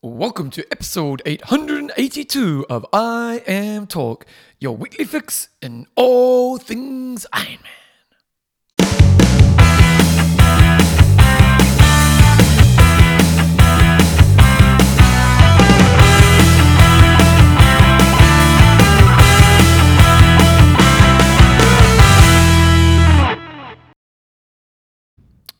Welcome 0.00 0.50
to 0.50 0.64
episode 0.70 1.22
882 1.26 2.66
of 2.70 2.86
IMTalk, 2.92 4.22
your 4.60 4.76
weekly 4.76 5.04
fix 5.04 5.48
in 5.60 5.88
all 5.96 6.56
things 6.56 7.26
Iron 7.32 7.58
Man. 7.64 7.87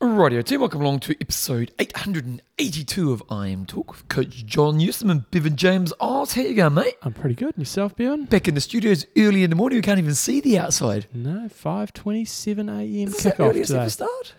Radio 0.01 0.41
team, 0.41 0.61
welcome 0.61 0.79
along 0.81 1.01
to 1.01 1.15
episode 1.19 1.73
882 1.77 3.11
of 3.11 3.21
IMTalk 3.27 3.87
with 3.89 4.07
Coach 4.07 4.45
John 4.45 4.77
Newsom 4.77 5.09
and 5.09 5.29
Bevan 5.29 5.57
James 5.57 5.91
Oz. 5.99 6.33
How 6.33 6.41
you 6.41 6.55
going, 6.55 6.73
mate? 6.73 6.95
I'm 7.03 7.11
pretty 7.11 7.35
good. 7.35 7.49
And 7.49 7.57
yourself, 7.59 7.97
Bjorn? 7.97 8.23
Back 8.25 8.47
in 8.47 8.55
the 8.55 8.61
studios 8.61 9.05
early 9.17 9.43
in 9.43 9.49
the 9.49 9.57
morning, 9.57 9.77
we 9.77 9.81
can't 9.81 9.99
even 9.99 10.15
see 10.15 10.39
the 10.39 10.57
outside. 10.57 11.07
No, 11.13 11.49
5.27 11.49 12.69
a.m. 12.69 13.07
Is 13.09 13.17
the 13.17 13.31
kickoff 13.31 13.49
earliest 13.49 13.67
today. 13.67 13.81
ever 13.81 13.89
start? 13.89 14.33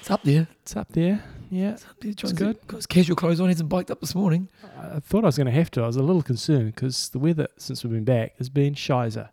It's 0.00 0.10
up 0.10 0.22
there. 0.22 0.46
It's 0.62 0.76
up 0.76 0.88
there. 0.92 1.24
Yeah. 1.50 1.72
It's 1.72 1.84
up 1.84 1.96
there. 2.00 2.12
John's 2.12 2.32
good. 2.34 2.66
Got 2.68 2.76
his 2.76 2.86
casual 2.86 3.16
clothes 3.16 3.40
on, 3.40 3.48
hasn't 3.48 3.68
biked 3.68 3.90
up 3.90 4.00
this 4.00 4.14
morning. 4.14 4.48
I 4.80 5.00
thought 5.00 5.24
I 5.24 5.26
was 5.26 5.36
going 5.36 5.46
to 5.46 5.52
have 5.52 5.70
to. 5.72 5.82
I 5.82 5.88
was 5.88 5.96
a 5.96 6.02
little 6.02 6.22
concerned 6.22 6.74
because 6.76 7.08
the 7.08 7.18
weather 7.18 7.48
since 7.58 7.82
we've 7.82 7.92
been 7.92 8.04
back 8.04 8.38
has 8.38 8.48
been 8.48 8.74
shizer. 8.74 9.30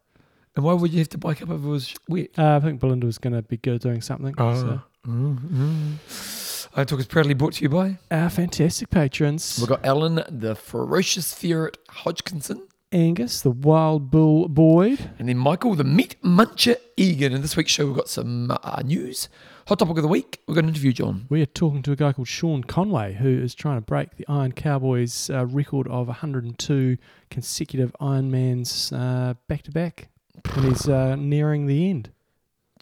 And 0.56 0.66
why 0.66 0.73
would 0.73 0.92
you 0.92 0.98
have 0.98 1.09
to 1.09 1.20
bike 1.20 1.44
up 1.44 1.50
if 1.50 1.64
it 1.64 1.67
was 1.67 1.94
wet? 2.08 2.31
Uh, 2.38 2.56
I 2.56 2.59
think 2.59 2.80
Belinda 2.80 3.06
was 3.06 3.20
going 3.20 3.34
to 3.34 3.44
be 3.44 3.58
good 3.58 3.81
doing 3.81 4.02
something. 4.02 4.34
So. 4.36 4.81
Mm 5.08 6.67
I 6.76 6.84
Talk 6.84 6.99
is 6.99 7.08
proudly 7.08 7.34
brought 7.34 7.53
to 7.53 7.63
you 7.63 7.70
by. 7.70 7.98
Our 8.12 8.30
fantastic 8.30 8.89
patrons 8.89 9.58
We've 9.59 9.67
got 9.67 9.84
Alan, 9.85 10.23
the 10.30 10.55
ferocious 10.55 11.34
ferret 11.34 11.77
Hodgkinson, 11.89 12.67
Angus, 12.91 13.41
the 13.41 13.49
wild 13.52 14.11
bull 14.11 14.47
Boyd, 14.47 15.11
and 15.17 15.28
then 15.28 15.38
Michael, 15.38 15.75
the 15.75 15.83
meat 15.83 16.16
muncher 16.23 16.75
Egan. 16.95 17.33
In 17.33 17.41
this 17.41 17.56
week's 17.58 17.72
show, 17.72 17.86
we've 17.86 17.95
got 17.95 18.09
some 18.09 18.52
uh, 18.52 18.81
news. 18.83 19.30
Hot 19.67 19.80
topic 19.80 19.97
of 19.97 20.03
the 20.03 20.09
week. 20.09 20.41
We've 20.47 20.56
got 20.56 20.64
an 20.64 20.69
interview, 20.69 20.94
John. 20.94 21.25
We 21.30 21.41
are 21.41 21.47
talking 21.47 21.81
to 21.84 21.91
a 21.91 21.95
guy 21.95 22.13
called 22.13 22.28
Sean 22.28 22.63
Conway, 22.63 23.13
who 23.13 23.30
is 23.30 23.56
trying 23.56 23.78
to 23.78 23.81
break 23.81 24.16
the 24.17 24.25
Iron 24.28 24.52
Cowboys 24.52 25.30
uh, 25.30 25.45
record 25.45 25.88
of 25.88 26.08
102 26.08 26.97
consecutive 27.30 27.95
Ironmans 28.02 28.91
uh, 28.94 29.34
back 29.47 29.63
to 29.63 29.72
back, 29.72 30.09
and 30.56 30.66
he's 30.66 30.88
uh, 30.88 31.16
nearing 31.16 31.67
the 31.67 31.89
end. 31.89 32.11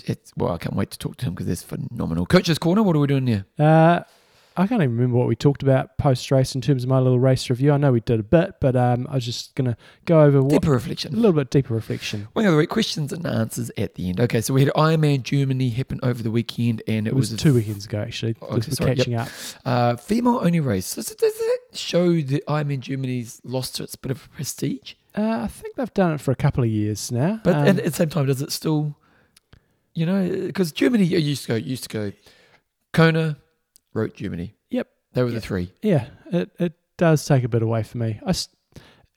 It's, 0.06 0.32
well, 0.38 0.54
I 0.54 0.58
can't 0.58 0.76
wait 0.76 0.92
to 0.92 0.98
talk 1.00 1.18
to 1.18 1.26
him 1.26 1.34
because 1.34 1.50
it's 1.50 1.64
phenomenal. 1.64 2.26
Coach's 2.26 2.58
Corner, 2.60 2.84
what 2.84 2.96
are 2.96 3.00
we 3.00 3.08
doing 3.08 3.28
here? 3.28 3.46
Uh, 3.58 4.02
I 4.60 4.66
can't 4.66 4.82
even 4.82 4.96
remember 4.96 5.18
what 5.18 5.28
we 5.28 5.36
talked 5.36 5.62
about 5.62 5.98
post 6.00 6.32
race 6.32 6.56
in 6.56 6.62
terms 6.62 6.84
of 6.84 6.90
my 6.90 6.98
little 6.98 7.20
race 7.20 7.48
review. 7.50 7.72
I 7.74 7.78
know 7.78 7.92
we 7.92 8.00
did 8.00 8.20
a 8.20 8.24
bit, 8.24 8.56
but 8.60 8.76
um, 8.76 9.06
I 9.08 9.14
was 9.16 9.24
just 9.26 9.54
going 9.54 9.70
to 9.70 9.78
go 10.06 10.22
over 10.22 10.42
what, 10.42 10.50
Deeper 10.50 10.72
reflection, 10.72 11.14
a 11.14 11.16
little 11.16 11.34
bit 11.34 11.52
deeper 11.52 11.76
reflection. 11.76 12.28
One 12.34 12.46
of 12.46 12.56
the 12.56 12.66
questions 12.66 13.14
and 13.14 13.24
answers 13.28 13.70
at 13.78 13.94
the 13.96 14.10
end. 14.10 14.20
Okay, 14.20 14.42
so 14.42 14.56
we 14.56 14.64
had 14.66 14.74
Ironman 14.74 15.22
Germany 15.22 15.70
happen 15.70 16.00
over 16.02 16.24
the 16.24 16.32
weekend, 16.32 16.82
and 16.88 17.06
it, 17.08 17.12
It 17.12 17.16
was, 17.16 17.32
a 17.32 17.38
two 17.38 17.54
weekends 17.54 17.86
ago, 17.86 18.00
actually. 18.00 18.36
Oh, 18.42 18.58
okay, 18.58 18.72
sorry, 18.72 18.90
yep. 18.92 18.98
catching 18.98 19.14
up. 19.16 19.28
uh, 19.64 19.96
female 19.96 20.40
only 20.44 20.60
race. 20.60 20.96
Does, 20.96 21.12
it- 21.12 21.20
does 21.20 21.38
that 21.38 21.60
show 21.74 22.14
that 22.22 22.44
Ironman 22.48 22.80
Germany's 22.80 23.40
lost 23.44 23.80
its 23.80 23.96
bit 23.96 24.10
of 24.12 24.32
prestige? 24.32 24.94
Uh, 25.16 25.42
I 25.44 25.48
think 25.48 25.76
they've 25.76 25.94
done 25.94 26.14
it 26.14 26.22
for 26.22 26.32
a 26.32 26.36
couple 26.36 26.64
of 26.64 26.70
years 26.72 27.12
now. 27.12 27.42
But 27.44 27.56
Um, 27.56 27.68
at 27.68 27.84
the 27.84 27.92
same 27.92 28.10
time, 28.10 28.26
does 28.26 28.42
it 28.42 28.52
still, 28.52 28.96
you 29.98 30.06
know, 30.06 30.30
because 30.46 30.72
Germany 30.72 31.06
used 31.06 31.42
to 31.44 31.48
go, 31.48 31.56
used 31.56 31.84
to 31.84 31.90
go, 31.90 32.12
Kona, 32.94 33.36
wrote 33.96 34.14
Germany. 34.14 34.54
Yep. 34.70 34.88
They 35.14 35.24
were 35.24 35.32
the 35.32 35.42
three. 35.42 35.74
yeah, 35.82 36.06
it, 36.32 36.52
it 36.60 36.74
does 37.00 37.26
take 37.26 37.44
a 37.44 37.48
bit 37.48 37.64
away 37.64 37.82
for 37.82 37.98
me. 37.98 38.20
I 38.24 38.30
s 38.30 38.48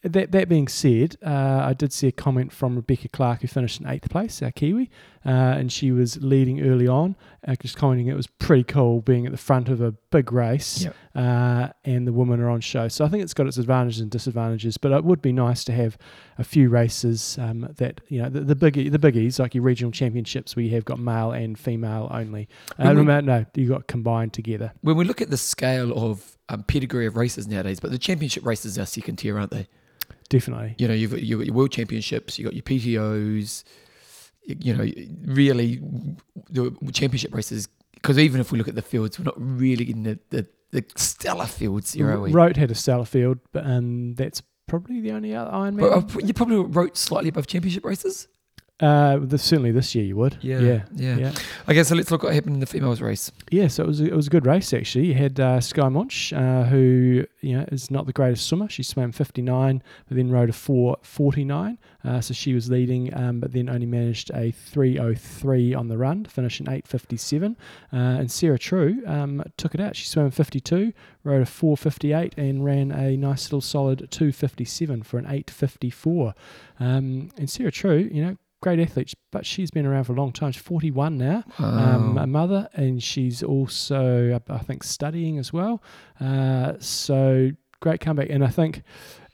that, 0.03 0.33
that 0.33 0.49
being 0.49 0.67
said, 0.69 1.17
uh, 1.25 1.61
I 1.65 1.75
did 1.75 1.93
see 1.93 2.07
a 2.09 2.13
comment 2.13 2.53
from 2.53 2.77
Rebecca 2.77 3.09
Clark, 3.09 3.43
who 3.43 3.49
finished 3.49 3.81
in 3.81 3.87
eighth 3.87 4.09
place, 4.09 4.41
our 4.43 4.51
Kiwi, 4.51 4.91
uh, 5.27 5.29
and 5.29 5.71
she 5.71 5.93
was 5.93 6.17
leading 6.23 6.63
early 6.63 6.89
on, 6.89 7.17
uh, 7.47 7.55
just 7.61 7.77
commenting 7.77 8.07
it 8.07 8.17
was 8.17 8.27
pretty 8.27 8.65
cool 8.65 9.03
being 9.03 9.27
at 9.27 9.33
the 9.33 9.39
front 9.39 9.69
of 9.69 9.83
a 9.83 9.93
big 10.11 10.33
race, 10.33 10.85
Yep. 10.85 10.97
uh, 11.15 11.69
and 11.85 12.07
the 12.07 12.13
women 12.15 12.41
are 12.41 12.49
on 12.49 12.61
show. 12.63 12.89
So 12.89 13.05
I 13.05 13.09
think 13.09 13.23
it's 13.23 13.35
got 13.35 13.47
its 13.47 13.59
advantages 13.59 14.01
and 14.01 14.11
disadvantages, 14.11 14.79
but 14.79 14.91
it 14.93 15.05
would 15.05 15.21
be 15.21 15.33
nice 15.33 15.65
to 15.65 15.73
have 15.73 15.99
a 16.39 16.45
few 16.45 16.71
races 16.71 17.37
um, 17.39 17.69
that 17.77 18.01
you 18.09 18.23
know 18.23 18.31
the, 18.31 18.41
the 18.41 18.57
biggie, 18.57 18.91
the 18.91 18.99
biggies 18.99 19.39
like 19.39 19.55
your 19.55 19.63
regional 19.65 19.93
championships 19.93 20.57
where 20.57 20.65
you 20.65 20.71
have 20.75 20.87
got 20.87 20.99
male 20.99 21.33
and 21.33 21.59
female 21.59 22.09
only. 22.11 22.49
Uh, 22.79 22.95
we- 22.97 23.03
no, 23.05 23.45
you 23.55 23.69
got 23.69 23.87
combined 23.87 24.33
together. 24.33 24.73
When 24.81 24.97
we 24.97 25.05
look 25.05 25.21
at 25.21 25.29
the 25.29 25.37
scale 25.37 25.93
of 26.11 26.39
um, 26.49 26.63
pedigree 26.63 27.05
of 27.07 27.17
races 27.17 27.47
nowadays, 27.47 27.81
but 27.81 27.91
the 27.91 27.99
championship 27.99 28.47
races 28.47 28.79
are 28.79 28.87
second 28.87 29.17
tier, 29.17 29.39
aren't 29.39 29.51
they? 29.51 29.69
Definitely. 30.31 30.77
You 30.79 30.89
know, 30.89 30.95
you've 30.95 31.11
got, 31.11 31.23
you've 31.23 31.41
got 31.41 31.47
your 31.47 31.55
world 31.55 31.73
championships, 31.73 32.39
you've 32.39 32.47
got 32.47 32.55
your 32.55 32.63
PTOs, 32.63 33.65
you, 34.47 34.75
know, 34.75 34.91
really 35.27 35.83
the 36.49 36.75
championship 36.93 37.35
races. 37.35 37.69
Because 37.95 38.19
even 38.19 38.41
if 38.41 38.51
we 38.51 38.59
look 38.59 38.69
at 38.69 38.77
the 38.77 38.83
fields, 38.83 39.19
we're 39.19 39.25
not 39.25 39.35
really 39.37 39.85
getting 39.85 40.05
the, 40.05 40.19
the, 40.31 40.47
the 40.71 40.85
stellar 40.97 41.47
fields 41.47 41.93
here, 41.93 42.11
are 42.11 42.21
we? 42.21 42.31
Roth 42.31 42.57
had 42.57 42.71
a 42.71 42.75
stellar 42.75 43.05
field, 43.05 43.39
but 43.53 43.67
um, 43.67 44.15
that's 44.15 44.41
probably 44.69 45.01
the 45.01 45.11
only 45.11 45.35
other 45.35 45.51
Ironman. 45.51 45.81
But 45.81 46.17
uh, 46.17 46.27
you 46.27 46.33
probably 46.33 46.59
Roth 46.59 46.97
slightly 46.97 47.29
above 47.29 47.49
championship 47.49 47.85
races. 47.85 48.29
Uh, 48.81 49.21
certainly 49.37 49.71
this 49.71 49.95
year 49.95 50.05
you 50.05 50.17
would. 50.17 50.39
Yeah, 50.41 50.61
yeah, 50.61 50.83
yeah. 50.95 51.17
yeah. 51.17 51.33
Okay, 51.69 51.85
so 51.85 51.95
let's 51.95 52.11
look 52.11 52.23
what 52.23 52.33
happened 52.33 52.55
in 52.55 52.61
the 52.61 52.67
females 52.67 53.01
race. 53.01 53.31
Yeah, 53.51 53.69
so 53.69 53.85
it 53.85 53.87
was 53.87 54.01
a, 54.01 54.07
it 54.07 54.15
was 54.15 54.27
a 54.27 54.31
good 54.31 54.47
race 54.47 54.73
actually. 54.73 55.07
You 55.07 55.15
had 55.15 55.39
uh, 55.39 55.61
Skye 55.61 55.83
Moench, 55.83 56.33
uh, 56.37 56.65
who 56.65 57.25
you 57.41 57.59
know 57.59 57.65
is 57.71 57.91
not 57.91 58.07
the 58.07 58.13
greatest 58.13 58.47
swimmer. 58.47 58.69
She 58.69 58.83
swam 58.83 59.13
59, 59.13 59.83
but 60.09 60.17
then 60.17 60.31
rode 60.31 60.49
a 60.49 60.53
449. 60.53 61.79
Uh, 62.03 62.21
so 62.21 62.33
she 62.33 62.55
was 62.55 62.71
leading, 62.71 63.15
um, 63.15 63.41
but 63.41 63.53
then 63.53 63.69
only 63.69 63.87
managed 63.87 64.31
a 64.35 64.51
303 64.53 65.75
on 65.75 65.89
the 65.89 65.99
run, 65.99 66.25
to 66.25 66.31
finish 66.31 66.61
in 66.61 66.67
857. 66.67 67.57
Uh, 67.93 67.97
and 67.97 68.31
Sarah 68.31 68.59
True 68.59 69.03
um, 69.07 69.43
took 69.57 69.75
it 69.75 69.81
out. 69.81 69.97
She 69.97 70.07
swam 70.07 70.31
52, 70.31 70.93
rode 71.25 71.43
a 71.43 71.47
458, 71.47 72.35
and 72.39 72.65
ran 72.65 72.91
a 72.91 73.17
nice 73.17 73.47
little 73.47 73.61
solid 73.61 74.11
257 74.11 75.03
for 75.03 75.19
an 75.19 75.27
854. 75.27 76.35
Um, 76.79 77.31
and 77.37 77.51
Sarah 77.51 77.73
True, 77.73 78.09
you 78.11 78.25
know. 78.25 78.37
Great 78.63 78.79
athlete, 78.79 79.15
but 79.31 79.47
she's 79.47 79.71
been 79.71 79.87
around 79.87 80.05
for 80.05 80.13
a 80.13 80.17
long 80.17 80.33
time. 80.33 80.53
She's 80.53 80.63
41 80.63 81.17
now 81.17 81.45
um, 81.59 82.19
a 82.19 82.27
mother, 82.27 82.69
and 82.75 83.03
she's 83.03 83.43
also, 83.43 84.39
I 84.49 84.59
think, 84.59 84.83
studying 84.83 85.39
as 85.39 85.53
well. 85.53 85.83
Uh, 86.21 86.75
so 86.79 87.53
great 87.81 88.01
comeback, 88.01 88.29
and 88.29 88.45
I 88.45 88.49
think 88.49 88.83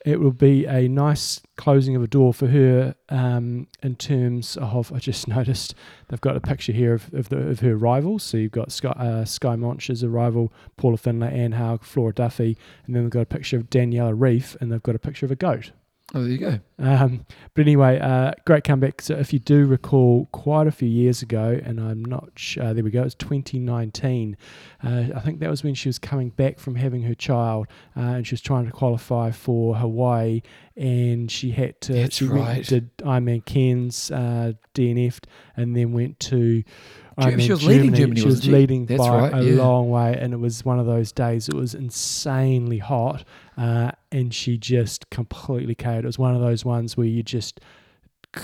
it 0.07 0.21
will 0.21 0.31
be 0.31 0.65
a 0.67 0.87
nice 0.87 1.41
closing 1.57 1.97
of 1.97 2.03
a 2.05 2.07
door 2.07 2.33
for 2.33 2.47
her 2.47 2.95
um, 3.09 3.67
in 3.83 3.97
terms 3.97 4.57
of. 4.59 4.93
I 4.93 4.99
just 4.99 5.27
noticed 5.37 5.75
they've 6.09 6.21
got 6.21 6.37
a 6.37 6.41
picture 6.41 6.73
here 6.73 6.95
of, 6.95 7.13
of, 7.13 7.29
the, 7.29 7.39
of 7.49 7.61
her 7.61 7.77
rivals. 7.77 8.23
So 8.23 8.37
you've 8.37 8.53
got 8.53 8.71
Skye, 8.71 8.91
uh, 8.91 9.25
Skye 9.25 9.57
Moench 9.57 9.91
as 9.91 10.05
a 10.05 10.09
rival, 10.09 10.53
Paula 10.77 10.97
Findlay, 10.97 11.37
Anne 11.37 11.53
Haug, 11.53 11.83
Flora 11.83 12.13
Duffy, 12.13 12.57
and 12.87 12.95
then 12.95 13.03
they've 13.03 13.11
got 13.11 13.23
a 13.23 13.27
picture 13.27 13.57
of 13.57 13.69
Daniela 13.69 14.17
Ryf, 14.17 14.57
and 14.61 14.71
they've 14.71 14.83
got 14.83 14.95
a 14.95 15.01
picture 15.01 15.27
of 15.27 15.33
a 15.33 15.37
goat. 15.37 15.73
Oh, 16.15 16.23
there 16.23 16.31
you 16.31 16.39
go. 16.39 16.59
Um, 16.79 17.27
but 17.55 17.63
anyway, 17.63 17.99
uh, 17.99 18.33
great 18.45 18.65
comeback. 18.65 19.01
So 19.03 19.15
if 19.17 19.33
you 19.33 19.39
do 19.39 19.67
recall, 19.67 20.27
quite 20.33 20.67
a 20.67 20.71
few 20.71 20.89
years 20.89 21.23
ago, 21.23 21.59
and 21.65 21.81
I'm 21.81 22.05
not 22.05 22.31
sh- 22.37 22.59
uh, 22.59 22.73
there 22.73 22.85
we 22.85 22.91
go. 22.91 23.03
It's 23.03 23.15
2019. 23.17 24.37
Uh, 24.83 25.05
I 25.15 25.21
think 25.21 25.41
that 25.41 25.51
was 25.51 25.65
when 25.65 25.75
she 25.75 25.89
was 25.89 25.99
coming 25.99 26.31
back 26.31 26.59
from 26.59 26.77
having 26.77 27.03
her 27.03 27.15
child, 27.15 27.67
uh, 27.97 28.01
and 28.01 28.27
she 28.27 28.35
was 28.35 28.41
trying 28.41 28.67
to 28.67 28.73
qualify 28.73 29.31
for 29.31 29.77
Hawaii, 29.77 30.43
and 30.77 31.31
she 31.31 31.51
had 31.51 31.81
to. 31.83 31.93
That's 31.93 32.17
she 32.17 32.27
right. 32.27 32.57
went 32.57 32.67
to 32.67 32.81
Ironman 33.05 33.45
Cairns, 33.45 34.11
uh, 34.11 34.53
DNF'd, 34.75 35.27
and 35.57 35.77
then 35.77 35.93
went 35.93 36.21
to. 36.21 36.63
Ge- 37.19 37.27
mean, 37.27 37.39
she 37.41 37.51
was 37.53 37.65
leading 37.65 37.95
Germany, 37.95 38.21
She 38.21 38.27
was 38.27 38.45
she? 38.45 38.51
leading 38.51 38.87
That's 38.87 39.01
by 39.01 39.31
right, 39.31 39.35
a 39.35 39.43
yeah. 39.45 39.63
long 39.63 39.89
way, 39.89 40.19
and 40.21 40.35
it 40.35 40.37
was 40.39 40.65
one 40.65 40.79
of 40.79 40.87
those 40.87 41.13
days. 41.13 41.49
It 41.49 41.55
was 41.55 41.75
insanely 41.75 42.79
hot, 42.79 43.25
uh, 43.57 43.93
and 44.13 44.35
she 44.35 44.59
just 44.59 45.09
completely 45.11 45.75
KO'd. 45.75 46.05
It 46.05 46.05
was 46.05 46.19
one 46.19 46.35
of 46.35 46.41
those 46.41 46.65
ones 46.65 46.97
where 46.97 47.07
you 47.07 47.23
just 47.23 47.61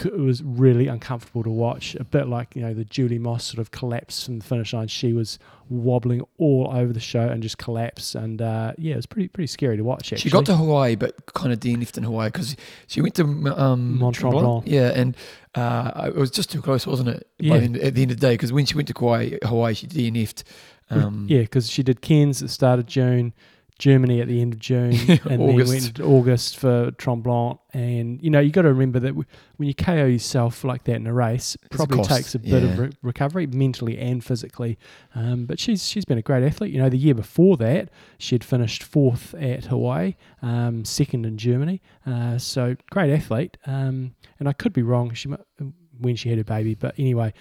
it 0.04 0.18
was 0.18 0.42
really 0.42 0.86
uncomfortable 0.88 1.42
to 1.42 1.50
watch. 1.50 1.94
A 1.96 2.04
bit 2.04 2.28
like 2.28 2.54
you 2.56 2.62
know 2.62 2.74
the 2.74 2.84
Julie 2.84 3.18
Moss 3.18 3.44
sort 3.44 3.58
of 3.58 3.70
collapse 3.70 4.24
from 4.24 4.38
the 4.38 4.44
finish 4.44 4.72
line. 4.72 4.88
She 4.88 5.12
was 5.12 5.38
wobbling 5.68 6.22
all 6.38 6.70
over 6.74 6.92
the 6.92 7.00
show 7.00 7.28
and 7.28 7.42
just 7.42 7.58
collapsed. 7.58 8.14
And 8.14 8.42
uh, 8.42 8.72
yeah, 8.78 8.94
it 8.94 8.96
was 8.96 9.06
pretty 9.06 9.28
pretty 9.28 9.46
scary 9.46 9.76
to 9.76 9.84
watch. 9.84 10.12
Actually, 10.12 10.18
She 10.18 10.30
got 10.30 10.46
to 10.46 10.56
Hawaii, 10.56 10.96
but 10.96 11.32
kind 11.34 11.52
of 11.52 11.60
DNF'd 11.60 11.96
in 11.98 12.04
Hawaii 12.04 12.28
because 12.28 12.56
she 12.86 13.00
went 13.00 13.14
to 13.16 13.24
um, 13.24 13.98
Mont 13.98 14.16
Tremblant. 14.16 14.64
Tremblant. 14.64 14.66
Yeah, 14.66 14.88
and 14.94 15.16
uh, 15.54 16.06
it 16.08 16.16
was 16.16 16.30
just 16.30 16.50
too 16.50 16.62
close, 16.62 16.86
wasn't 16.86 17.08
it? 17.10 17.26
By 17.38 17.44
Yeah. 17.46 17.58
the 17.58 17.64
end, 17.64 17.76
at 17.78 17.94
the 17.94 18.02
end 18.02 18.10
of 18.10 18.20
the 18.20 18.26
day, 18.26 18.34
because 18.34 18.52
when 18.52 18.66
she 18.66 18.74
went 18.74 18.88
to 18.88 18.94
Hawaii, 18.96 19.38
Hawaii 19.44 19.74
she 19.74 19.86
DNF'd. 19.86 20.44
Um, 20.90 21.26
yeah, 21.28 21.40
because 21.40 21.70
she 21.70 21.82
did 21.82 22.02
Cairns 22.02 22.42
at 22.42 22.48
the 22.48 22.52
start 22.52 22.78
of 22.78 22.84
June. 22.86 23.32
Germany 23.82 24.20
at 24.20 24.28
the 24.28 24.40
end 24.40 24.52
of 24.52 24.60
June, 24.60 24.92
and 25.28 25.42
August. 25.42 25.56
then 25.56 25.66
went 25.66 25.96
to 25.96 26.04
August 26.04 26.56
for 26.56 26.92
Tremblant. 26.92 27.58
And 27.72 28.22
you 28.22 28.30
know, 28.30 28.38
you 28.38 28.52
got 28.52 28.62
to 28.62 28.68
remember 28.68 29.00
that 29.00 29.08
w- 29.08 29.24
when 29.56 29.66
you 29.66 29.74
KO 29.74 30.04
yourself 30.06 30.62
like 30.62 30.84
that 30.84 30.94
in 30.94 31.06
a 31.08 31.12
race, 31.12 31.56
It's 31.56 31.74
a 31.74 31.76
probably 31.78 31.96
cost, 31.96 32.10
takes 32.10 32.34
a 32.36 32.38
bit 32.38 32.62
of 32.62 32.78
re- 32.78 32.90
recovery, 33.02 33.48
mentally 33.48 33.98
and 33.98 34.22
physically. 34.24 34.78
Um, 35.16 35.46
but 35.46 35.58
she's 35.58 35.88
she's 35.88 36.04
been 36.04 36.18
a 36.18 36.22
great 36.22 36.44
athlete. 36.44 36.72
You 36.72 36.78
know, 36.80 36.88
the 36.88 36.96
year 36.96 37.14
before 37.14 37.56
that, 37.56 37.90
she 38.18 38.36
had 38.36 38.44
finished 38.44 38.84
fourth 38.84 39.34
at 39.34 39.64
Hawaii, 39.64 40.14
um, 40.42 40.84
second 40.84 41.26
in 41.26 41.36
Germany. 41.36 41.82
Uh, 42.06 42.38
so 42.38 42.76
great 42.90 43.12
athlete. 43.12 43.56
Um, 43.66 44.14
and 44.38 44.48
I 44.48 44.52
could 44.52 44.72
be 44.72 44.82
wrong. 44.82 45.12
She 45.14 45.28
when 45.98 46.14
she 46.14 46.28
had 46.28 46.38
her 46.38 46.44
baby, 46.44 46.76
but 46.76 46.94
anyway. 46.98 47.32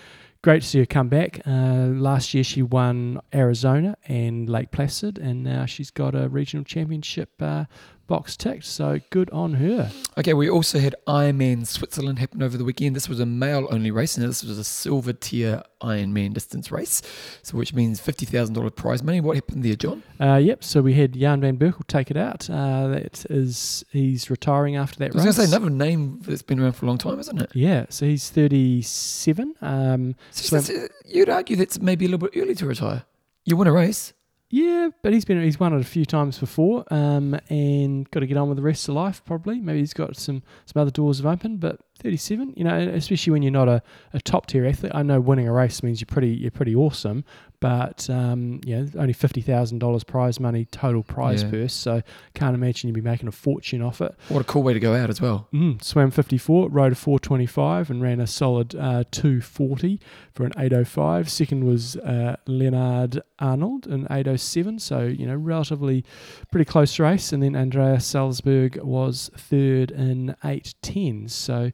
Great 0.43 0.63
to 0.63 0.67
see 0.67 0.79
her 0.79 0.87
come 0.87 1.07
back. 1.07 1.39
Uh, 1.45 1.85
last 1.93 2.33
year 2.33 2.43
she 2.43 2.63
won 2.63 3.21
Arizona 3.31 3.95
and 4.07 4.49
Lake 4.49 4.71
Placid, 4.71 5.19
and 5.19 5.43
now 5.43 5.67
she's 5.67 5.91
got 5.91 6.15
a 6.15 6.29
regional 6.29 6.63
championship 6.63 7.29
uh, 7.39 7.65
box 8.11 8.35
ticked. 8.35 8.65
So 8.65 8.99
good 9.09 9.29
on 9.29 9.53
her. 9.55 9.89
Okay, 10.17 10.33
we 10.33 10.49
also 10.49 10.79
had 10.79 10.93
Ironman 11.07 11.65
Switzerland 11.65 12.19
happen 12.19 12.43
over 12.43 12.57
the 12.57 12.65
weekend. 12.65 12.93
This 12.95 13.07
was 13.07 13.21
a 13.21 13.25
male 13.25 13.67
only 13.71 13.89
race, 13.89 14.17
and 14.17 14.27
this 14.27 14.43
was 14.43 14.57
a 14.59 14.63
silver 14.65 15.13
tier 15.13 15.63
Ironman 15.81 16.33
distance 16.33 16.71
race, 16.71 17.01
so 17.41 17.57
which 17.57 17.73
means 17.73 18.01
$50,000 18.01 18.75
prize 18.75 19.01
money. 19.01 19.21
What 19.21 19.35
happened 19.35 19.63
there, 19.63 19.75
John? 19.75 20.03
Uh, 20.19 20.35
yep. 20.35 20.63
So 20.63 20.81
we 20.81 20.93
had 20.93 21.13
Jan 21.13 21.39
van 21.41 21.57
Berkel 21.57 21.87
take 21.87 22.11
it 22.11 22.17
out. 22.17 22.49
Uh, 22.49 22.89
that 22.89 23.25
is, 23.31 23.85
he's 23.91 24.29
retiring 24.29 24.75
after 24.75 24.99
that 24.99 25.11
I 25.11 25.15
was 25.15 25.23
going 25.23 25.33
to 25.35 25.41
say 25.41 25.47
another 25.47 25.69
name 25.71 26.19
that's 26.27 26.41
been 26.41 26.59
around 26.59 26.73
for 26.73 26.85
a 26.85 26.89
long 26.89 26.97
time, 26.97 27.17
isn't 27.19 27.41
it? 27.41 27.49
Yeah. 27.55 27.85
So 27.89 28.05
he's 28.05 28.29
thirty-seven. 28.29 29.55
Um, 29.61 30.15
So 30.31 30.57
that's- 30.59 30.89
you'd 31.05 31.29
argue 31.29 31.55
that's 31.55 31.79
maybe 31.79 32.05
a 32.05 32.09
little 32.09 32.27
bit 32.27 32.37
early 32.39 32.55
to 32.55 32.65
retire. 32.65 33.05
You 33.45 33.55
win 33.55 33.67
a 33.67 33.71
race. 33.71 34.13
Yeah, 34.51 34.89
but 35.01 35.13
he's 35.13 35.25
been 35.25 35.41
he's 35.41 35.59
won 35.59 35.73
it 35.73 35.81
a 35.81 35.85
few 35.85 36.05
times 36.05 36.37
before, 36.37 36.83
um, 36.93 37.39
and 37.49 38.09
got 38.11 38.19
to 38.19 38.27
get 38.27 38.37
on 38.37 38.49
with 38.49 38.57
the 38.57 38.63
rest 38.63 38.87
of 38.89 38.95
life. 38.95 39.23
Probably, 39.25 39.59
maybe 39.59 39.79
he's 39.79 39.93
got 39.93 40.15
some 40.17 40.43
some 40.65 40.81
other 40.81 40.91
doors 40.91 41.17
have 41.19 41.25
opened. 41.25 41.61
But 41.61 41.79
thirty-seven, 41.99 42.53
you 42.57 42.65
know, 42.65 42.77
especially 42.77 43.31
when 43.31 43.43
you're 43.43 43.51
not 43.51 43.69
a, 43.69 43.81
a 44.13 44.19
top 44.19 44.47
tier 44.47 44.65
athlete. 44.65 44.91
I 44.93 45.03
know 45.03 45.21
winning 45.21 45.47
a 45.47 45.53
race 45.53 45.81
means 45.81 46.01
you're 46.01 46.07
pretty 46.07 46.29
you're 46.29 46.51
pretty 46.51 46.75
awesome, 46.75 47.23
but 47.61 48.09
um, 48.09 48.59
know, 48.65 48.89
only 48.99 49.13
fifty 49.13 49.39
thousand 49.39 49.79
dollars 49.79 50.03
prize 50.03 50.39
money 50.39 50.65
total 50.65 51.03
prize 51.03 51.43
Yeah. 51.43 51.49
purse. 51.51 51.73
So 51.73 52.01
can't 52.33 52.55
imagine 52.55 52.89
you'd 52.89 52.93
be 52.95 52.99
making 53.01 53.29
a 53.29 53.31
fortune 53.31 53.81
off 53.81 54.01
it. 54.01 54.13
What 54.27 54.41
a 54.41 54.43
cool 54.43 54.63
way 54.63 54.73
to 54.73 54.79
go 54.81 54.93
out 54.93 55.09
as 55.09 55.21
well. 55.21 55.47
Mm, 55.53 55.81
swam 55.81 56.11
54, 56.11 56.67
rode 56.69 56.91
a 56.91 56.95
425 56.95 57.89
and 57.89 58.01
ran 58.01 58.19
a 58.19 58.27
solid 58.27 58.75
uh, 58.75 59.05
240 59.11 59.99
for 60.33 60.45
an 60.45 60.51
805. 60.57 61.29
Second 61.29 61.63
was 61.63 61.95
uh, 61.97 62.35
Leonard 62.47 63.21
Arnold 63.39 63.85
in 63.87 64.05
807. 64.09 64.79
So, 64.79 65.01
you 65.03 65.25
know, 65.27 65.35
relatively 65.35 66.03
pretty 66.51 66.65
close 66.65 66.97
race. 66.99 67.31
And 67.31 67.41
then 67.43 67.55
Andreas 67.55 68.11
Salvisberg 68.11 68.83
was 68.83 69.29
third 69.37 69.91
in 69.91 70.35
810. 70.43 71.27
So 71.29 71.71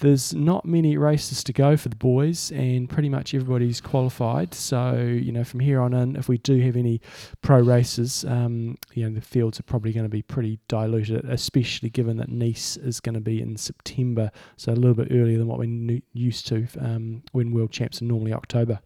there's 0.00 0.34
not 0.34 0.64
many 0.64 0.96
races 0.96 1.42
to 1.44 1.52
go 1.52 1.76
for 1.76 1.88
the 1.88 1.96
boys, 1.96 2.50
and 2.52 2.88
pretty 2.88 3.08
much 3.08 3.34
everybody's 3.34 3.80
qualified. 3.80 4.54
So, 4.54 4.96
you 4.96 5.32
know, 5.32 5.44
from 5.44 5.60
here 5.60 5.80
on 5.80 5.94
in, 5.94 6.16
if 6.16 6.28
we 6.28 6.38
do 6.38 6.58
have 6.60 6.76
any 6.76 7.00
pro 7.42 7.60
races, 7.60 8.24
um, 8.28 8.76
you 8.92 9.04
know, 9.04 9.14
the 9.14 9.20
fields 9.20 9.58
are 9.58 9.64
probably 9.64 9.92
going 9.92 10.04
to 10.04 10.10
be 10.10 10.22
pretty 10.22 10.58
diluted, 10.68 11.24
especially 11.24 11.90
given 11.90 12.18
that 12.18 12.28
Nice 12.28 12.76
is 12.76 13.00
going 13.00 13.14
to 13.14 13.20
be 13.20 13.40
in 13.40 13.56
September, 13.56 14.30
so 14.56 14.72
a 14.72 14.74
little 14.74 14.94
bit 14.94 15.08
earlier 15.10 15.38
than 15.38 15.46
what 15.46 15.58
we're 15.58 16.00
used 16.12 16.46
to 16.48 16.66
um, 16.80 17.22
when 17.32 17.52
World 17.52 17.70
Champs 17.70 18.02
are 18.02 18.04
normally 18.04 18.32
October. 18.32 18.80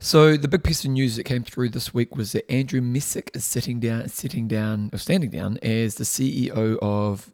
So 0.00 0.36
the 0.36 0.48
big 0.48 0.62
piece 0.62 0.84
of 0.84 0.90
news 0.90 1.16
that 1.16 1.24
came 1.24 1.42
through 1.42 1.70
this 1.70 1.92
week 1.92 2.16
was 2.16 2.32
that 2.32 2.50
Andrew 2.50 2.80
Messick 2.80 3.32
is 3.34 3.44
sitting 3.44 3.80
down, 3.80 4.08
sitting 4.08 4.46
down, 4.46 4.90
or 4.92 4.98
standing 4.98 5.30
down 5.30 5.58
as 5.60 5.96
the 5.96 6.04
CEO 6.04 6.78
of 6.80 7.32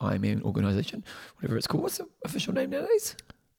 Ironman 0.00 0.42
organisation, 0.42 1.04
whatever 1.36 1.56
it's 1.56 1.66
called. 1.66 1.82
What's 1.82 1.98
the 1.98 2.06
official 2.24 2.54
name 2.54 2.70
nowadays? 2.70 3.16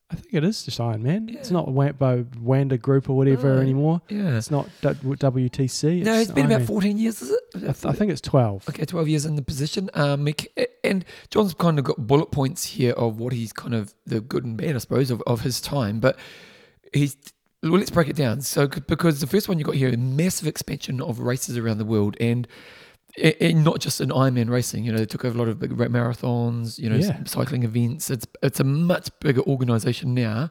I 0.10 0.16
think 0.16 0.34
it 0.34 0.44
is 0.44 0.66
just 0.66 0.78
Iron 0.82 1.04
Man. 1.04 1.30
It's 1.30 1.50
Yeah. 1.52 1.54
not 1.54 1.68
Wampo 1.68 2.26
Wanda 2.40 2.78
Group 2.78 3.10
or 3.10 3.16
whatever 3.16 3.60
anymore. 3.62 4.02
Yeah. 4.10 4.36
It's 4.38 4.52
not 4.52 4.68
D- 4.82 4.90
WTC. 4.90 6.04
no, 6.04 6.16
it's 6.20 6.30
been 6.32 6.44
Iron 6.48 6.52
about 6.52 6.60
Man. 6.60 6.68
14 6.68 6.98
years, 6.98 7.22
is 7.22 7.30
it? 7.32 7.40
I, 7.56 7.60
th- 7.60 7.86
I 7.86 7.94
think 7.94 8.12
it's 8.12 8.20
12. 8.20 8.68
Okay, 8.70 8.84
12 8.84 9.08
years 9.08 9.26
in 9.26 9.38
the 9.38 9.42
position. 9.42 9.90
Um, 9.94 10.28
and 10.84 11.06
John's 11.30 11.54
kind 11.54 11.80
of 11.80 11.86
got 11.86 12.06
bullet 12.08 12.30
points 12.32 12.66
here 12.66 12.92
of 12.94 13.20
what 13.20 13.32
he's 13.32 13.54
kind 13.54 13.74
of 13.74 13.94
the 14.06 14.20
good 14.20 14.44
and 14.44 14.58
bad, 14.58 14.76
I 14.76 14.80
suppose, 14.80 15.12
of, 15.12 15.22
of 15.26 15.42
his 15.42 15.62
time. 15.62 16.02
But 16.02 16.20
he's, 16.92 17.16
well, 17.64 17.74
let's 17.74 17.90
break 17.92 18.10
it 18.10 18.18
down. 18.18 18.42
So, 18.42 18.68
because 18.68 19.22
the 19.22 19.28
first 19.28 19.48
one 19.48 19.60
you 19.60 19.64
got 19.64 19.76
here, 19.76 19.96
massive 19.96 20.46
expansion 20.48 21.00
of 21.02 21.20
races 21.20 21.58
around 21.58 21.78
the 21.78 21.86
world 21.86 22.18
and, 22.20 22.50
and 23.18 23.64
not 23.64 23.80
just 23.80 24.00
in 24.02 24.10
Ironman 24.10 24.50
racing, 24.50 24.84
you 24.86 24.92
know, 24.92 24.98
they 25.00 25.06
took 25.06 25.26
over 25.26 25.36
a 25.36 25.40
lot 25.40 25.48
of 25.48 25.60
big 25.60 25.72
marathons, 25.72 26.80
you 26.80 26.90
know, 26.90 26.96
Yeah. 26.96 27.24
cycling 27.26 27.64
events. 27.64 28.10
It's, 28.10 28.26
it's 28.42 28.60
a 28.60 28.64
much 28.64 29.10
bigger 29.20 29.42
organization 29.42 30.14
now 30.14 30.50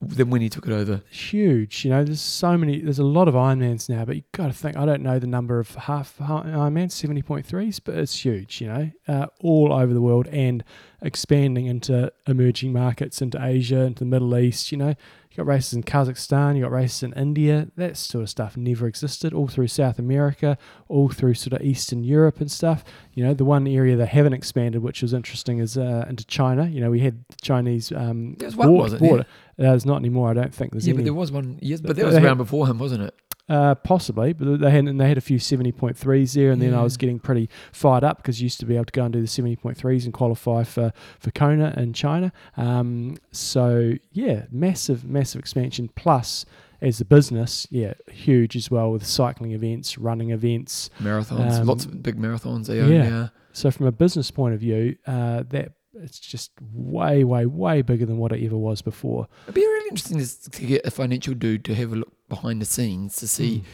than 0.00 0.30
when 0.30 0.40
he 0.40 0.48
took 0.48 0.64
it 0.68 0.72
over. 0.72 1.02
huge. 1.10 1.84
You 1.84 1.90
know, 1.90 2.04
there's 2.04 2.20
so 2.20 2.56
many. 2.56 2.80
There's 2.80 3.00
a 3.00 3.04
lot 3.04 3.26
of 3.26 3.34
Ironmans 3.34 3.88
now, 3.88 4.04
but 4.04 4.14
you 4.14 4.22
got 4.30 4.46
to 4.46 4.52
think. 4.52 4.76
I 4.76 4.86
don't 4.86 5.02
know 5.02 5.18
the 5.18 5.26
number 5.26 5.58
of 5.58 5.74
half 5.74 6.16
Ironmans, 6.18 6.92
seventy 6.92 7.20
point 7.22 7.44
threes, 7.44 7.80
but 7.80 7.96
it's 7.96 8.24
huge. 8.24 8.60
You 8.60 8.68
know, 8.68 8.90
uh, 9.08 9.26
all 9.40 9.72
over 9.72 9.92
the 9.92 10.00
world 10.00 10.28
and 10.28 10.62
expanding 11.02 11.66
into 11.66 12.12
emerging 12.28 12.72
markets, 12.72 13.20
into 13.20 13.44
Asia, 13.44 13.80
into 13.80 14.00
the 14.00 14.04
Middle 14.10 14.36
East. 14.38 14.70
You 14.70 14.78
know, 14.78 14.94
you 15.38 15.44
got 15.44 15.50
races 15.50 15.72
in 15.74 15.84
Kazakhstan, 15.84 16.56
you 16.56 16.62
got 16.62 16.72
races 16.72 17.04
in 17.04 17.12
India. 17.12 17.68
That 17.76 17.96
sort 17.96 18.22
of 18.22 18.28
stuff 18.28 18.56
never 18.56 18.88
existed. 18.88 19.32
All 19.32 19.46
through 19.46 19.68
South 19.68 20.00
America, 20.00 20.58
all 20.88 21.10
through 21.10 21.34
sort 21.34 21.52
of 21.52 21.62
Eastern 21.64 22.02
Europe 22.02 22.40
and 22.40 22.50
stuff. 22.50 22.82
You 23.14 23.24
know, 23.24 23.34
the 23.34 23.44
one 23.44 23.68
area 23.68 23.96
they 23.96 24.06
haven't 24.06 24.32
expanded, 24.32 24.82
which 24.82 25.00
was 25.00 25.14
interesting, 25.14 25.58
is 25.58 25.78
uh, 25.78 26.06
into 26.08 26.26
China. 26.26 26.66
You 26.66 26.80
know, 26.80 26.90
we 26.90 27.00
had 27.00 27.24
the 27.28 27.36
Chinese 27.40 27.92
um, 27.92 28.34
There 28.34 28.48
was 28.48 28.56
one, 28.56 28.72
wasn't 28.72 29.02
bought 29.02 29.26
there? 29.56 29.66
Uh, 29.68 29.70
there's 29.70 29.86
not 29.86 29.98
anymore. 29.98 30.28
I 30.28 30.34
don't 30.34 30.52
think 30.52 30.72
there's 30.72 30.88
Yeah, 30.88 30.94
any. 30.94 31.02
but 31.02 31.04
there 31.04 31.14
was 31.14 31.30
one, 31.30 31.58
yes, 31.62 31.80
but 31.80 31.88
But 31.88 31.96
that 31.98 32.06
was 32.06 32.16
around 32.16 32.38
before 32.38 32.66
him, 32.66 32.78
wasn't 32.78 33.04
it? 33.04 33.14
Uh, 33.48 33.74
possibly, 33.74 34.34
but 34.34 34.60
they 34.60 34.70
had 34.70 34.84
and 34.84 35.00
they 35.00 35.08
had 35.08 35.16
a 35.16 35.22
few 35.22 35.38
seventy 35.38 35.72
point 35.72 35.96
threes 35.96 36.34
there, 36.34 36.50
and 36.50 36.60
then 36.60 36.74
I 36.74 36.82
was 36.82 36.98
getting 36.98 37.18
pretty 37.18 37.48
fired 37.72 38.04
up 38.04 38.18
because 38.18 38.42
used 38.42 38.60
to 38.60 38.66
be 38.66 38.74
able 38.74 38.84
to 38.84 38.92
go 38.92 39.04
and 39.04 39.12
do 39.12 39.22
the 39.22 39.26
seventy 39.26 39.56
point 39.56 39.78
threes 39.78 40.04
and 40.04 40.12
qualify 40.12 40.64
for 40.64 40.92
for 41.18 41.30
Kona 41.30 41.72
in 41.76 41.94
China. 41.94 42.30
Um, 42.58 43.16
so 43.32 43.94
yeah, 44.12 44.44
massive 44.50 45.04
massive 45.04 45.38
expansion. 45.38 45.88
Plus, 45.96 46.44
as 46.82 47.00
a 47.00 47.06
business, 47.06 47.66
yeah, 47.70 47.94
huge 48.10 48.54
as 48.54 48.70
well 48.70 48.92
with 48.92 49.06
cycling 49.06 49.52
events, 49.52 49.96
running 49.96 50.30
events. 50.30 50.90
Marathons, 51.00 51.60
Um, 51.60 51.66
lots 51.66 51.86
of 51.86 52.02
big 52.02 52.18
marathons 52.18 52.66
they 52.66 52.80
own 52.80 52.92
yeah. 52.92 53.28
So 53.54 53.70
from 53.70 53.86
a 53.86 53.92
business 53.92 54.30
point 54.30 54.54
of 54.54 54.60
view, 54.60 54.96
uh, 55.06 55.44
that 55.48 55.72
it's 56.02 56.18
just 56.18 56.52
way 56.72 57.24
way 57.24 57.46
way 57.46 57.82
bigger 57.82 58.06
than 58.06 58.18
what 58.18 58.32
it 58.32 58.44
ever 58.44 58.56
was 58.56 58.82
before. 58.82 59.28
It'd 59.44 59.54
be 59.54 59.60
really 59.60 59.88
interesting 59.90 60.18
to, 60.50 60.66
get 60.66 60.86
a 60.86 60.90
financial 60.90 61.34
dude 61.34 61.64
to 61.66 61.74
have 61.74 61.92
a 61.92 61.96
look 61.96 62.12
behind 62.28 62.60
the 62.60 62.66
scenes 62.66 63.16
to 63.16 63.28
see 63.28 63.64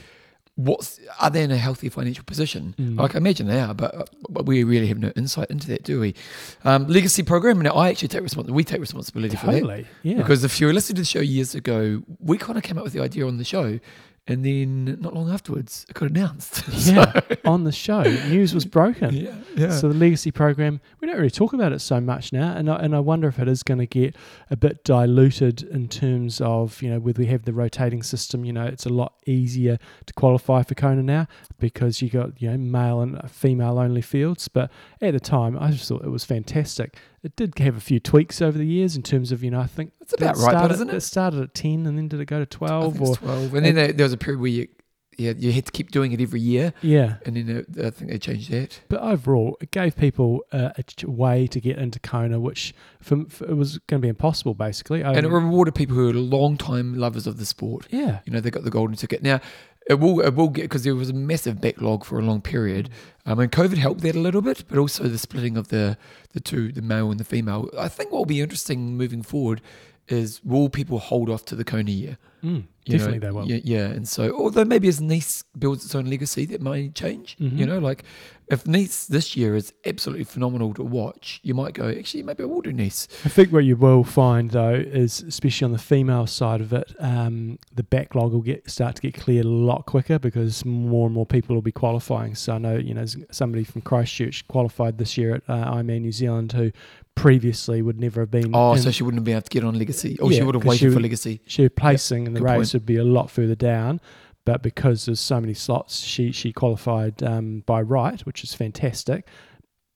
what's 0.57 1.01
are 1.21 1.31
they 1.31 1.43
in 1.43 1.51
a 1.51 1.57
healthy 1.57 1.89
financial 1.89 2.25
position. 2.25 2.75
Mm. 2.79 2.99
Like 2.99 3.15
I 3.15 3.19
imagine 3.19 3.47
they 3.47 3.61
are, 3.61 3.75
but, 3.75 4.11
but 4.29 4.47
we 4.47 4.63
really 4.65 4.87
have 4.87 4.99
no 4.99 5.11
insight 5.17 5.51
into 5.51 5.67
that, 5.69 5.83
do 5.83 6.01
we? 6.01 6.15
Um, 6.65 6.87
legacy 6.87 7.23
program. 7.23 7.61
Now 7.61 7.73
I 7.73 7.89
actually 7.89 8.09
take 8.09 8.23
responsibility. 8.23 8.57
We 8.57 8.65
take 8.65 8.81
responsibility 8.81 9.37
for 9.37 9.47
that 9.47 9.87
yeah. 10.03 10.17
because 10.17 10.45
if 10.45 10.61
you 10.61 10.67
were 10.67 10.73
listening 10.73 10.97
to 10.97 11.03
the 11.03 11.07
show 11.07 11.21
years 11.21 11.55
ago, 11.55 12.03
we 12.21 12.39
kind 12.39 12.57
of 12.57 12.63
came 12.63 12.79
up 12.79 12.85
with 12.85 12.93
the 12.93 13.01
idea 13.01 13.27
on 13.27 13.39
the 13.39 13.45
show, 13.45 13.81
and 14.27 14.43
then 14.45 14.99
not 15.01 15.15
long 15.15 15.31
afterwards, 15.31 15.85
it 15.89 15.95
got 15.95 16.09
announced. 16.09 16.63
yeah, 16.87 17.21
on 17.45 17.65
the 17.65 17.73
show, 17.73 18.03
news 18.03 18.55
was 18.55 18.65
broken. 18.65 19.15
yeah, 19.15 19.35
yeah. 19.55 19.71
So 19.71 19.89
the 19.89 19.95
legacy 19.95 20.31
program, 20.31 20.81
we 21.01 21.07
don't 21.07 21.17
really 21.17 21.31
talk 21.31 21.53
about 21.53 21.73
it 21.73 21.81
so 21.81 22.01
much 22.01 22.33
now, 22.33 22.57
and 22.57 22.71
I, 22.71 22.77
and 22.77 22.97
I 22.97 23.01
wonder 23.01 23.29
if 23.29 23.39
it 23.39 23.49
is 23.49 23.63
going 23.63 23.81
to 23.81 23.87
get 23.87 24.17
a 24.51 24.57
bit 24.57 24.83
diluted 24.83 25.63
in 25.65 25.89
terms 25.89 26.41
of 26.41 26.81
you 26.81 26.89
know 26.89 27.01
whether 27.01 27.21
we 27.21 27.27
have 27.27 27.45
the 27.45 27.53
rotating 27.53 28.03
system. 28.03 28.47
You 28.47 28.55
know, 28.55 28.65
it's 28.65 28.87
a 28.87 28.91
lot 28.91 29.15
easier 29.27 29.79
to 30.07 30.15
qualify 30.15 30.63
for 30.63 30.75
Kona 30.75 31.03
now 31.03 31.27
because 31.59 32.01
you 32.01 32.09
got 32.09 32.41
you 32.41 32.51
know 32.51 32.57
male 32.57 33.01
and 33.01 33.19
uh, 33.19 33.27
female 33.27 33.79
only 33.79 34.03
fields. 34.03 34.49
But 34.49 34.71
at 35.03 35.13
the 35.13 35.21
time, 35.21 35.59
I 35.59 35.71
just 35.71 35.87
thought 35.87 36.03
it 36.03 36.11
was 36.11 36.25
fantastic. 36.25 36.97
It 37.25 37.37
did 37.37 37.59
have 37.59 37.77
a 37.77 37.81
few 37.81 37.99
tweaks 37.99 38.41
over 38.43 38.57
the 38.59 38.67
years 38.67 38.95
in 38.97 39.03
terms 39.03 39.33
of 39.33 39.43
you 39.43 39.51
know 39.51 39.61
I 39.61 39.67
think 39.67 39.93
That's 39.99 40.13
about 40.13 40.37
it 40.37 40.41
right, 40.41 40.51
started, 40.51 40.75
isn't 40.75 40.91
it? 40.91 40.95
It 40.95 41.01
started 41.01 41.41
at 41.41 41.55
ten, 41.55 41.87
and 41.87 41.97
then 41.99 42.07
did 42.09 42.21
it 42.21 42.27
go 42.27 42.39
to 42.39 42.47
twelve 42.47 43.01
or 43.01 43.17
twelve, 43.17 43.55
and 43.55 43.65
then 43.65 43.75
there, 43.75 43.93
there 43.93 44.05
was 44.05 44.13
a 44.13 44.19
period 44.19 44.41
where 44.41 44.51
you, 44.51 44.69
yeah, 45.17 45.33
you 45.37 45.53
had 45.53 45.65
to 45.67 45.73
keep 45.73 45.91
doing 45.91 46.13
it 46.13 46.21
every 46.21 46.41
year, 46.41 46.75
yeah. 46.83 47.17
and 47.25 47.37
then 47.37 47.65
uh, 47.79 47.87
I 47.87 47.91
think 47.91 48.11
they 48.11 48.19
changed 48.19 48.51
that. 48.51 48.81
But 48.89 49.01
overall, 49.01 49.57
it 49.61 49.71
gave 49.71 49.97
people 49.97 50.45
uh, 50.53 50.71
a 50.77 51.11
way 51.11 51.47
to 51.47 51.61
get 51.61 51.79
into 51.79 52.01
Kona, 52.01 52.41
which 52.41 52.75
for, 53.01 53.25
for, 53.27 53.45
it 53.45 53.57
was 53.57 53.79
going 53.87 54.01
to 54.01 54.05
be 54.05 54.09
impossible, 54.09 54.55
basically. 54.55 55.03
and 55.03 55.17
it 55.17 55.25
Um, 55.25 55.33
rewarded 55.33 55.75
people 55.77 55.95
who 55.95 56.11
are 56.11 56.13
long 56.13 56.57
time 56.57 56.99
lovers 56.99 57.27
of 57.29 57.39
the 57.39 57.47
sport. 57.47 57.87
yeah, 57.91 58.21
You 58.27 58.33
know, 58.33 58.41
they 58.41 58.51
got 58.51 58.65
the 58.65 58.71
golden 58.71 58.97
ticket. 58.97 59.23
Now, 59.23 59.41
it 59.87 59.95
will 59.95 60.21
it 60.21 60.35
will 60.35 60.49
get 60.49 60.63
because 60.63 60.85
there 60.85 60.95
was 60.95 61.11
a 61.11 61.15
massive 61.15 61.61
backlog 61.61 62.05
for 62.05 62.19
a 62.19 62.23
long 62.23 62.41
period. 62.41 62.91
Um, 63.27 63.39
and 63.39 63.53
COVID 63.53 63.77
helped 63.77 64.01
that 64.03 64.15
a 64.15 64.21
little 64.21 64.43
bit, 64.43 64.65
but 64.69 64.79
also 64.79 65.05
the 65.05 65.19
splitting 65.19 65.57
of 65.57 65.69
the 65.69 65.99
the 66.33 66.41
two, 66.41 66.73
the 66.73 66.83
male 66.83 67.11
and 67.11 67.21
the 67.21 67.25
female. 67.25 67.71
I 67.79 67.89
think 67.89 68.11
what 68.11 68.19
will 68.19 68.27
be 68.27 68.41
interesting 68.41 68.97
moving 68.97 69.23
forward 69.23 69.61
is 70.09 70.43
will 70.45 70.69
people 70.69 70.99
hold 70.99 71.31
off 71.31 71.45
to 71.47 71.57
the 71.57 71.65
Kona 71.65 71.91
year? 71.91 72.19
Mm, 72.45 72.65
definitely 72.85 73.19
know, 73.19 73.27
they 73.27 73.33
will. 73.33 73.47
Yeah, 73.49 73.61
yeah, 73.65 73.87
and 73.87 74.07
so 74.07 74.31
although 74.37 74.65
maybe 74.65 74.89
as 74.89 75.01
Nice 75.01 75.45
builds 75.59 75.85
its 75.85 75.95
own 75.95 76.05
legacy, 76.07 76.45
that 76.47 76.61
may 76.61 76.91
change. 76.91 77.37
You 77.39 77.51
Mhm. 77.51 77.67
know, 77.69 77.79
like 77.79 78.05
if 78.49 78.67
Nice 78.67 79.07
this 79.07 79.35
year 79.35 79.57
is 79.57 79.73
absolutely 79.87 80.25
phenomenal 80.25 80.75
to 80.75 80.83
watch, 80.83 81.41
you 81.43 81.55
might 81.55 81.73
go, 81.73 81.89
actually, 81.89 82.23
maybe 82.23 82.43
I 82.43 82.47
will 82.47 82.61
do 82.61 82.73
Nice. 82.73 83.09
I 83.25 83.31
think 83.31 83.51
what 83.53 83.65
you 83.65 83.77
will 83.77 84.05
find 84.05 84.51
though 84.51 84.75
is, 84.75 85.23
especially 85.23 85.65
on 85.65 85.73
the 85.73 85.79
female 85.79 86.27
side 86.27 86.61
of 86.61 86.73
it, 86.75 86.95
um, 86.99 87.59
the 87.75 87.83
backlog 87.83 88.33
will 88.35 88.43
get 88.43 88.71
start 88.71 88.97
to 88.97 89.03
get 89.03 89.15
cleared 89.15 89.47
a 89.47 89.49
lot 89.49 89.87
quicker 89.87 90.19
because 90.19 90.65
more 90.67 91.07
and 91.07 91.15
more 91.15 91.25
people 91.27 91.55
will 91.55 91.63
be 91.63 91.73
qualifying. 91.73 92.35
So 92.35 92.53
I 92.55 92.59
know 92.59 92.77
you 92.77 92.93
know 92.93 93.07
somebody 93.31 93.65
from 93.65 93.81
Christchurch 93.81 94.47
qualified 94.49 94.99
this 94.99 95.17
year 95.17 95.37
at 95.37 95.43
uh, 95.49 95.73
Ironman 95.73 96.03
New 96.03 96.13
Zealand 96.13 96.53
who 96.53 96.71
previously 97.15 97.83
would 97.83 97.99
never 98.01 98.21
have 98.21 98.31
been. 98.31 98.51
Oh, 98.55 98.75
in- 98.75 98.83
so 98.83 98.91
she 98.91 99.03
wouldn't 99.03 99.19
have 99.21 99.25
been 99.25 99.35
able 99.35 99.43
to 99.43 99.51
get 99.51 99.65
on 99.65 99.79
Legacy, 99.79 100.19
or 100.19 100.31
she 100.31 100.39
Yeah, 100.39 100.45
would 100.45 100.55
have 100.55 100.63
she 100.65 100.69
waited 100.69 100.93
for 100.95 101.01
Legacy. 101.01 101.41
she 101.47 101.69
placing 101.69 102.27
in 102.27 102.35
the 102.35 102.43
race 102.43 102.55
point. 102.73 102.75
would 102.75 102.87
be 102.87 102.97
a 102.97 103.05
lot 103.05 103.31
further 103.31 103.55
down. 103.55 104.01
But 104.47 104.63
because 104.63 105.07
there's 105.07 105.21
so 105.21 105.41
many 105.41 105.55
slots, 105.55 106.01
she 106.01 106.31
she 106.31 106.53
qualified 106.53 107.23
um, 107.23 107.63
by 107.67 107.81
right, 107.81 108.21
which 108.27 108.45
is 108.45 108.53
fantastic. 108.53 109.27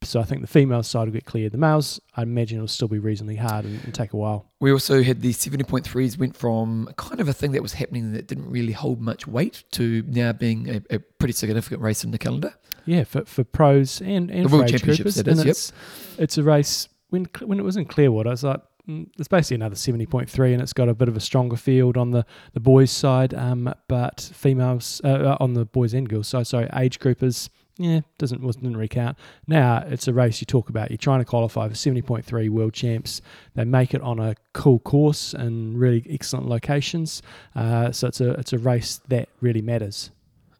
So 0.04 0.20
I 0.20 0.22
think 0.22 0.40
the 0.42 0.46
female 0.46 0.84
side 0.84 1.06
will 1.06 1.12
get 1.12 1.24
cleared. 1.26 1.50
The 1.52 1.58
males, 1.58 2.00
I 2.16 2.22
imagine, 2.22 2.58
it'll 2.58 2.68
still 2.68 2.86
be 2.88 3.00
reasonably 3.00 3.34
hard 3.34 3.64
and, 3.64 3.82
and 3.84 3.92
take 3.92 4.12
a 4.12 4.16
while. 4.16 4.46
We 4.60 4.70
also 4.70 5.02
had 5.02 5.22
the 5.22 5.32
70.3s 5.32 6.16
went 6.16 6.36
from 6.36 6.88
kind 6.96 7.20
of 7.20 7.28
a 7.28 7.32
thing 7.32 7.50
that 7.50 7.62
was 7.62 7.72
happening 7.72 8.12
that 8.12 8.28
didn't 8.28 8.48
really 8.48 8.70
hold 8.72 9.00
much 9.00 9.26
weight 9.26 9.64
to 9.72 10.04
now 10.06 10.32
being 10.32 10.68
a, 10.70 10.82
a 10.94 10.98
pretty 11.00 11.32
significant 11.34 11.82
race 11.82 12.04
in 12.04 12.12
the 12.12 12.18
calendar. 12.18 12.54
Yeah, 12.86 13.02
for, 13.04 13.24
for 13.24 13.42
pros 13.42 14.00
and, 14.00 14.30
and 14.30 14.44
The 14.44 14.48
for 14.48 14.54
World 14.58 14.64
age 14.66 14.78
Championships, 14.80 15.10
groupers. 15.10 15.16
that 15.16 15.28
and 15.28 15.38
is, 15.40 15.44
yep. 15.44 15.50
it's, 15.50 15.72
it's 16.16 16.38
a 16.38 16.44
race, 16.44 16.88
when 17.10 17.26
when 17.44 17.58
it 17.58 17.64
was 17.64 17.76
in 17.76 17.84
Clearwater, 17.84 18.28
I 18.28 18.32
was 18.32 18.44
like, 18.44 18.60
mm, 18.88 19.08
it's 19.18 19.28
basically 19.28 19.56
another 19.56 19.74
70.3 19.74 20.52
and 20.52 20.62
it's 20.62 20.72
got 20.72 20.88
a 20.88 20.94
bit 20.94 21.08
of 21.08 21.16
a 21.16 21.20
stronger 21.20 21.56
field 21.56 21.96
on 21.96 22.10
the, 22.10 22.24
the 22.52 22.60
boys' 22.60 22.90
side, 22.90 23.34
um, 23.34 23.72
but 23.88 24.30
females, 24.34 25.00
uh, 25.04 25.08
uh, 25.08 25.36
on 25.40 25.54
the 25.54 25.64
boys 25.64 25.94
and 25.94 26.08
girls 26.08 26.28
side, 26.28 26.46
sorry, 26.46 26.68
age 26.74 26.98
groupers, 26.98 27.48
yeah, 27.78 28.00
doesn't 28.18 28.42
wasn't 28.42 28.64
didn't 28.64 28.76
recount. 28.76 29.16
Now 29.46 29.84
it's 29.86 30.08
a 30.08 30.12
race 30.12 30.40
you 30.40 30.46
talk 30.46 30.68
about. 30.68 30.90
You're 30.90 30.98
trying 30.98 31.20
to 31.20 31.24
qualify 31.24 31.68
for 31.68 31.74
70.3 31.74 32.50
world 32.50 32.74
champs. 32.74 33.20
They 33.54 33.64
make 33.64 33.94
it 33.94 34.02
on 34.02 34.18
a 34.18 34.34
cool 34.52 34.80
course 34.80 35.32
and 35.32 35.78
really 35.78 36.04
excellent 36.10 36.48
locations. 36.48 37.22
Uh, 37.54 37.92
so 37.92 38.08
it's 38.08 38.20
a 38.20 38.30
it's 38.32 38.52
a 38.52 38.58
race 38.58 39.00
that 39.08 39.28
really 39.40 39.62
matters. 39.62 40.10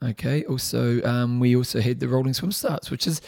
Okay. 0.03 0.45
Also, 0.45 1.03
um, 1.03 1.41
we 1.41 1.57
also 1.57 1.81
had 1.81 1.99
the 1.99 2.07
rolling 2.07 2.35
swim 2.35 2.53
starts, 2.53 2.89
which 2.89 3.05
has 3.07 3.21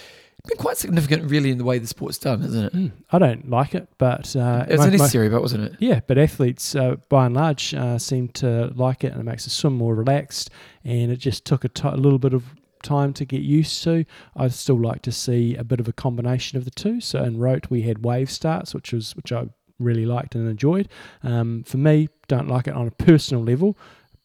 been 0.47 0.59
quite 0.59 0.76
significant, 0.76 1.30
really, 1.30 1.50
in 1.50 1.59
the 1.59 1.64
way 1.64 1.78
the 1.78 1.87
sport's 1.87 2.18
done, 2.18 2.42
isn't 2.42 2.64
it? 2.64 2.73
Mm, 2.75 2.92
I 3.11 3.18
don't 3.18 3.49
like 3.50 3.75
it, 3.75 3.88
but 3.99 4.35
uh, 4.37 4.64
It 4.68 4.78
was 4.78 4.87
mo- 4.87 4.90
necessary, 4.92 5.28
but 5.28 5.40
wasn't 5.42 5.64
it? 5.64 5.76
Yeah, 5.78 6.00
but 6.06 6.18
athletes, 6.18 6.75
uh, 6.75 6.97
by 7.09 7.26
and 7.26 7.35
large, 7.35 7.75
uh, 7.75 7.99
seem 7.99 8.28
to 8.28 8.73
like 8.75 9.04
it, 9.04 9.12
and 9.12 9.20
it 9.20 9.25
makes 9.25 9.44
the 9.44 9.50
swim 9.50 9.75
more 9.75 9.94
relaxed. 9.94 10.50
And 10.85 11.11
it 11.11 11.16
just 11.16 11.44
took 11.44 11.64
a 11.64 11.97
little 11.97 12.18
bit 12.18 12.32
of 12.32 12.44
time 12.82 13.12
to 13.12 13.25
get 13.25 13.42
used 13.42 13.82
to. 13.85 14.04
I'd 14.37 14.52
still 14.54 14.80
like 14.80 15.02
to 15.02 15.12
see 15.12 15.54
a 15.56 15.64
bit 15.64 15.80
of 15.80 15.88
a 15.88 15.92
combination 15.92 16.56
of 16.59 16.64
the 16.64 16.70
two. 16.70 17.00
So 17.00 17.23
in 17.23 17.38
Roth, 17.38 17.70
we 17.70 17.82
had 17.82 18.04
wave 18.04 18.30
starts, 18.30 18.75
which 18.75 18.92
was 18.92 19.14
which 19.16 19.32
I 19.32 19.47
really 19.78 20.06
liked 20.06 20.35
and 20.35 20.49
enjoyed. 20.49 20.88
Um, 21.23 21.64
for 21.64 21.76
me, 21.78 22.09
don't 22.28 22.49
like 22.49 22.66
it 22.68 22.75
on 22.75 22.87
a 22.87 22.90
personal 22.90 23.42
level, 23.44 23.76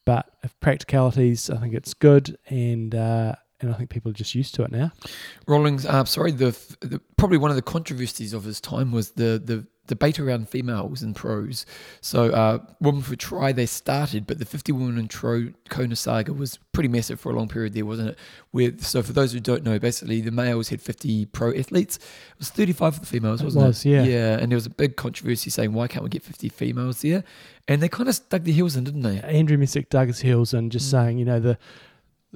but 0.05 0.29
if 0.43 0.57
practicalities, 0.59 1.49
I 1.49 1.57
think 1.57 1.73
it's 1.73 1.93
good, 1.93 2.37
and 2.47 2.93
uh, 2.95 3.35
and 3.65 3.73
I 3.73 3.77
think 3.77 3.89
people 3.89 4.11
are 4.11 4.15
just 4.15 4.35
used 4.35 4.55
to 4.55 4.63
it 4.63 4.71
now. 4.71 4.91
Rolling's, 5.47 5.85
uh, 5.85 6.05
sorry, 6.05 6.31
the, 6.31 6.57
the 6.81 6.99
probably 7.17 7.37
one 7.37 7.49
of 7.51 7.55
the 7.55 7.61
controversies 7.61 8.33
of 8.33 8.43
his 8.43 8.61
time 8.61 8.91
was 8.91 9.11
the 9.11 9.41
the 9.43 9.65
debate 9.87 10.19
around 10.19 10.49
females 10.49 11.03
and 11.03 11.15
pros. 11.15 11.63
So, 12.01 12.31
uh, 12.31 12.57
Women 12.81 13.03
for 13.03 13.15
Tri 13.15 13.51
they 13.51 13.67
started, 13.67 14.25
but 14.25 14.39
the 14.39 14.45
50 14.45 14.71
women 14.71 14.97
in 14.97 15.07
Tro 15.07 15.49
Kona 15.69 15.95
Saga 15.95 16.33
was 16.33 16.57
pretty 16.71 16.89
massive 16.89 17.19
for 17.19 17.31
a 17.31 17.35
long 17.35 17.47
period 17.47 17.75
there, 17.75 17.85
wasn't 17.85 18.09
it? 18.09 18.17
Where 18.49 18.71
so 18.79 19.03
for 19.03 19.13
those 19.13 19.31
who 19.31 19.39
don't 19.39 19.63
know, 19.63 19.77
basically 19.77 20.21
the 20.21 20.31
males 20.31 20.69
had 20.69 20.81
50 20.81 21.27
pro 21.27 21.53
athletes. 21.53 21.97
It 21.97 22.39
was 22.39 22.49
35 22.49 22.95
for 22.95 22.99
the 23.01 23.05
females, 23.05 23.43
wasn't 23.43 23.63
it? 23.63 23.67
was, 23.67 23.85
yeah. 23.85 24.03
Yeah, 24.03 24.37
and 24.39 24.51
there 24.51 24.57
was 24.57 24.65
a 24.65 24.71
big 24.71 24.95
controversy 24.95 25.51
saying 25.51 25.73
why 25.73 25.87
can't 25.87 26.03
we 26.03 26.09
get 26.09 26.23
50 26.23 26.49
females 26.49 27.01
there? 27.03 27.23
And 27.67 27.81
they 27.83 27.89
kind 27.89 28.09
of 28.09 28.15
stuck 28.15 28.43
their 28.43 28.53
heels 28.55 28.75
in, 28.75 28.85
didn't 28.85 29.01
they? 29.03 29.19
Andrew 29.21 29.57
Messick 29.57 29.89
dug 29.91 30.07
his 30.07 30.19
heels 30.21 30.51
and 30.53 30.71
just 30.71 30.87
Mm. 30.87 30.91
saying, 30.91 31.17
you 31.19 31.25
know, 31.25 31.39
the 31.39 31.59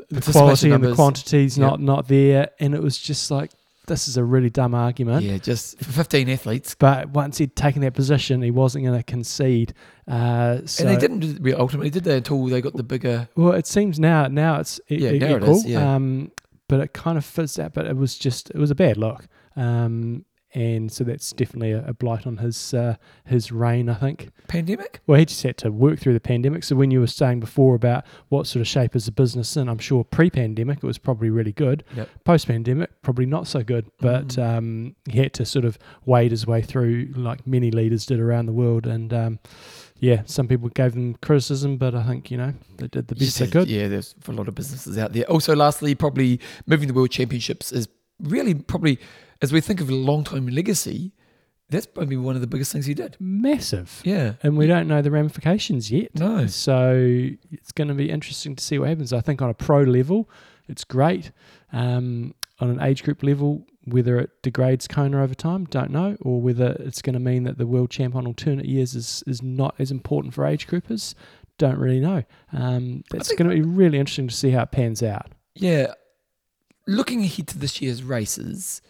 the 0.09 0.21
quality 0.31 0.67
and 0.71 0.83
the 0.83 0.87
numbers. 0.89 0.95
quantity's 0.95 1.57
Yep. 1.57 1.67
not 1.69 1.81
not 1.81 2.07
there, 2.07 2.49
and 2.59 2.73
it 2.73 2.81
was 2.81 2.97
just 2.97 3.29
like 3.31 3.51
this 3.87 4.07
is 4.07 4.17
a 4.17 4.23
really 4.23 4.51
dumb 4.51 4.75
argument. 4.75 5.25
Yeah, 5.25 5.37
just 5.39 5.79
for 5.79 5.91
15 5.91 6.29
athletes. 6.29 6.75
But 6.77 7.09
once 7.09 7.39
he'd 7.39 7.55
taken 7.55 7.81
that 7.81 7.95
position, 7.95 8.41
he 8.43 8.51
wasn't 8.51 8.85
going 8.85 8.99
to 8.99 9.03
concede. 9.03 9.73
Uh, 10.07 10.59
so, 10.65 10.83
and 10.85 10.95
they 10.95 10.99
didn't 10.99 11.19
do 11.21 11.49
it 11.49 11.55
ultimately, 11.59 11.89
did 11.89 12.03
they? 12.03 12.17
Until 12.17 12.45
they 12.45 12.61
got 12.61 12.73
the 12.75 12.83
bigger. 12.83 13.27
Well, 13.35 13.53
it 13.53 13.65
seems 13.65 13.99
now 13.99 14.27
now 14.27 14.59
it's 14.59 14.79
e- 14.91 14.97
Yeah, 14.97 15.11
e- 15.13 15.19
now 15.19 15.35
it 15.37 15.41
equal. 15.41 15.55
is, 15.57 15.65
yeah. 15.65 15.95
Um, 15.95 16.31
but 16.67 16.81
it 16.81 16.93
kind 16.93 17.17
of 17.17 17.25
fits 17.25 17.55
that. 17.55 17.73
But 17.73 17.87
it 17.87 17.97
was 17.97 18.15
just 18.15 18.51
it 18.51 18.57
was 18.57 18.69
a 18.69 18.75
bad 18.75 18.97
look. 18.97 19.27
Um, 19.55 20.23
and 20.53 20.91
so 20.91 21.03
that's 21.03 21.31
definitely 21.33 21.71
a, 21.71 21.85
a 21.87 21.93
blight 21.93 22.25
on 22.25 22.37
his 22.37 22.73
uh, 22.73 22.95
his 23.25 23.51
reign, 23.51 23.87
I 23.89 23.93
think. 23.93 24.29
Pandemic? 24.47 24.99
Well, 25.05 25.19
he 25.19 25.25
just 25.25 25.43
had 25.43 25.57
to 25.57 25.71
work 25.71 25.99
through 25.99 26.13
the 26.13 26.19
pandemic. 26.19 26.63
So 26.63 26.75
when 26.75 26.89
you 26.91 26.99
were 26.99 27.07
saying 27.07 27.39
before 27.39 27.75
about 27.75 28.03
what 28.29 28.47
sort 28.47 28.61
of 28.61 28.67
shape 28.67 28.95
is 28.95 29.05
the 29.05 29.11
business 29.11 29.55
in, 29.55 29.69
I'm 29.69 29.77
sure 29.77 30.03
pre-pandemic 30.03 30.77
it 30.77 30.83
was 30.83 30.97
probably 30.97 31.29
really 31.29 31.51
good. 31.51 31.83
Yep. 31.95 32.09
Post-pandemic, 32.23 33.01
probably 33.01 33.25
not 33.27 33.47
so 33.47 33.63
good. 33.63 33.85
But 33.99 34.29
Mm. 34.29 34.57
um, 34.57 34.95
he 35.09 35.19
had 35.19 35.33
to 35.33 35.45
sort 35.45 35.65
of 35.65 35.77
wade 36.05 36.31
his 36.31 36.47
way 36.47 36.61
through, 36.61 37.09
like 37.15 37.45
many 37.45 37.69
leaders 37.71 38.05
did 38.05 38.19
around 38.19 38.47
the 38.47 38.53
world. 38.53 38.87
And 38.87 39.13
um, 39.13 39.39
yeah, 39.99 40.23
some 40.25 40.47
people 40.47 40.69
gave 40.69 40.93
them 40.93 41.15
criticism, 41.21 41.77
but 41.77 41.93
I 41.93 42.03
think 42.07 42.31
you 42.31 42.37
know 42.37 42.53
they 42.77 42.87
did 42.87 43.07
the 43.07 43.15
best 43.15 43.37
they 43.37 43.45
Yeah, 43.45 43.51
could. 43.51 43.67
Yeah, 43.69 43.87
there's 43.87 44.15
a 44.27 44.31
lot 44.31 44.47
of 44.47 44.55
businesses 44.55 44.97
out 44.97 45.13
there. 45.13 45.25
Also, 45.25 45.55
lastly, 45.55 45.93
probably 45.93 46.39
moving 46.65 46.87
the 46.87 46.93
World 46.93 47.11
Championships 47.11 47.71
is 47.71 47.87
really 48.21 48.53
probably, 48.53 48.99
as 49.41 49.51
we 49.51 49.61
think 49.61 49.81
of 49.81 49.89
a 49.89 49.95
long 49.95 50.23
time 50.23 50.47
legacy, 50.47 51.13
that's 51.69 51.85
probably 51.85 52.17
one 52.17 52.35
of 52.35 52.41
the 52.41 52.47
biggest 52.47 52.71
things 52.71 52.85
he 52.85 52.93
did. 52.93 53.15
Massive. 53.19 54.01
Yeah. 54.03 54.33
And 54.41 54.57
we 54.57 54.65
don't 54.65 54.87
know 54.87 55.01
the 55.01 55.11
ramifications 55.11 55.91
yet. 55.91 56.15
No. 56.15 56.47
So 56.47 57.29
it's 57.51 57.71
going 57.71 57.89
to 57.89 57.93
be 57.93 58.09
interesting 58.09 58.55
to 58.55 58.63
see 58.63 58.79
what 58.79 58.89
happens. 58.89 59.13
I 59.13 59.21
think 59.21 59.41
on 59.41 59.49
a 59.49 59.53
pro 59.53 59.83
level, 59.83 60.29
it's 60.67 60.83
great. 60.83 61.31
Um, 61.71 62.33
on 62.59 62.69
an 62.69 62.81
age 62.81 63.03
group 63.03 63.23
level, 63.23 63.65
whether 63.85 64.19
it 64.19 64.31
degrades 64.41 64.87
Kona 64.87 65.21
over 65.23 65.35
time, 65.35 65.65
don't 65.65 65.91
know, 65.91 66.17
or 66.21 66.41
whether 66.41 66.75
it's 66.79 67.01
going 67.01 67.13
to 67.13 67.19
mean 67.19 67.43
that 67.43 67.57
the 67.57 67.67
world 67.67 67.89
champ 67.89 68.15
on 68.15 68.25
alternate 68.25 68.65
years 68.65 68.95
is, 68.95 69.23
is 69.27 69.41
not 69.41 69.75
as 69.79 69.91
important 69.91 70.33
for 70.33 70.45
age 70.45 70.67
groupers, 70.67 71.13
don't 71.57 71.77
really 71.77 71.99
know. 71.99 72.23
Um, 72.51 73.03
that's 73.11 73.33
going 73.33 73.49
to 73.49 73.55
be 73.55 73.61
really 73.61 73.99
interesting 73.99 74.27
to 74.27 74.35
see 74.35 74.51
how 74.51 74.63
it 74.63 74.71
pans 74.71 75.03
out. 75.03 75.31
Yeah. 75.55 75.93
Looking 76.87 77.23
ahead 77.23 77.47
to 77.49 77.59
this 77.59 77.81
year's 77.81 78.03
races, 78.03 78.81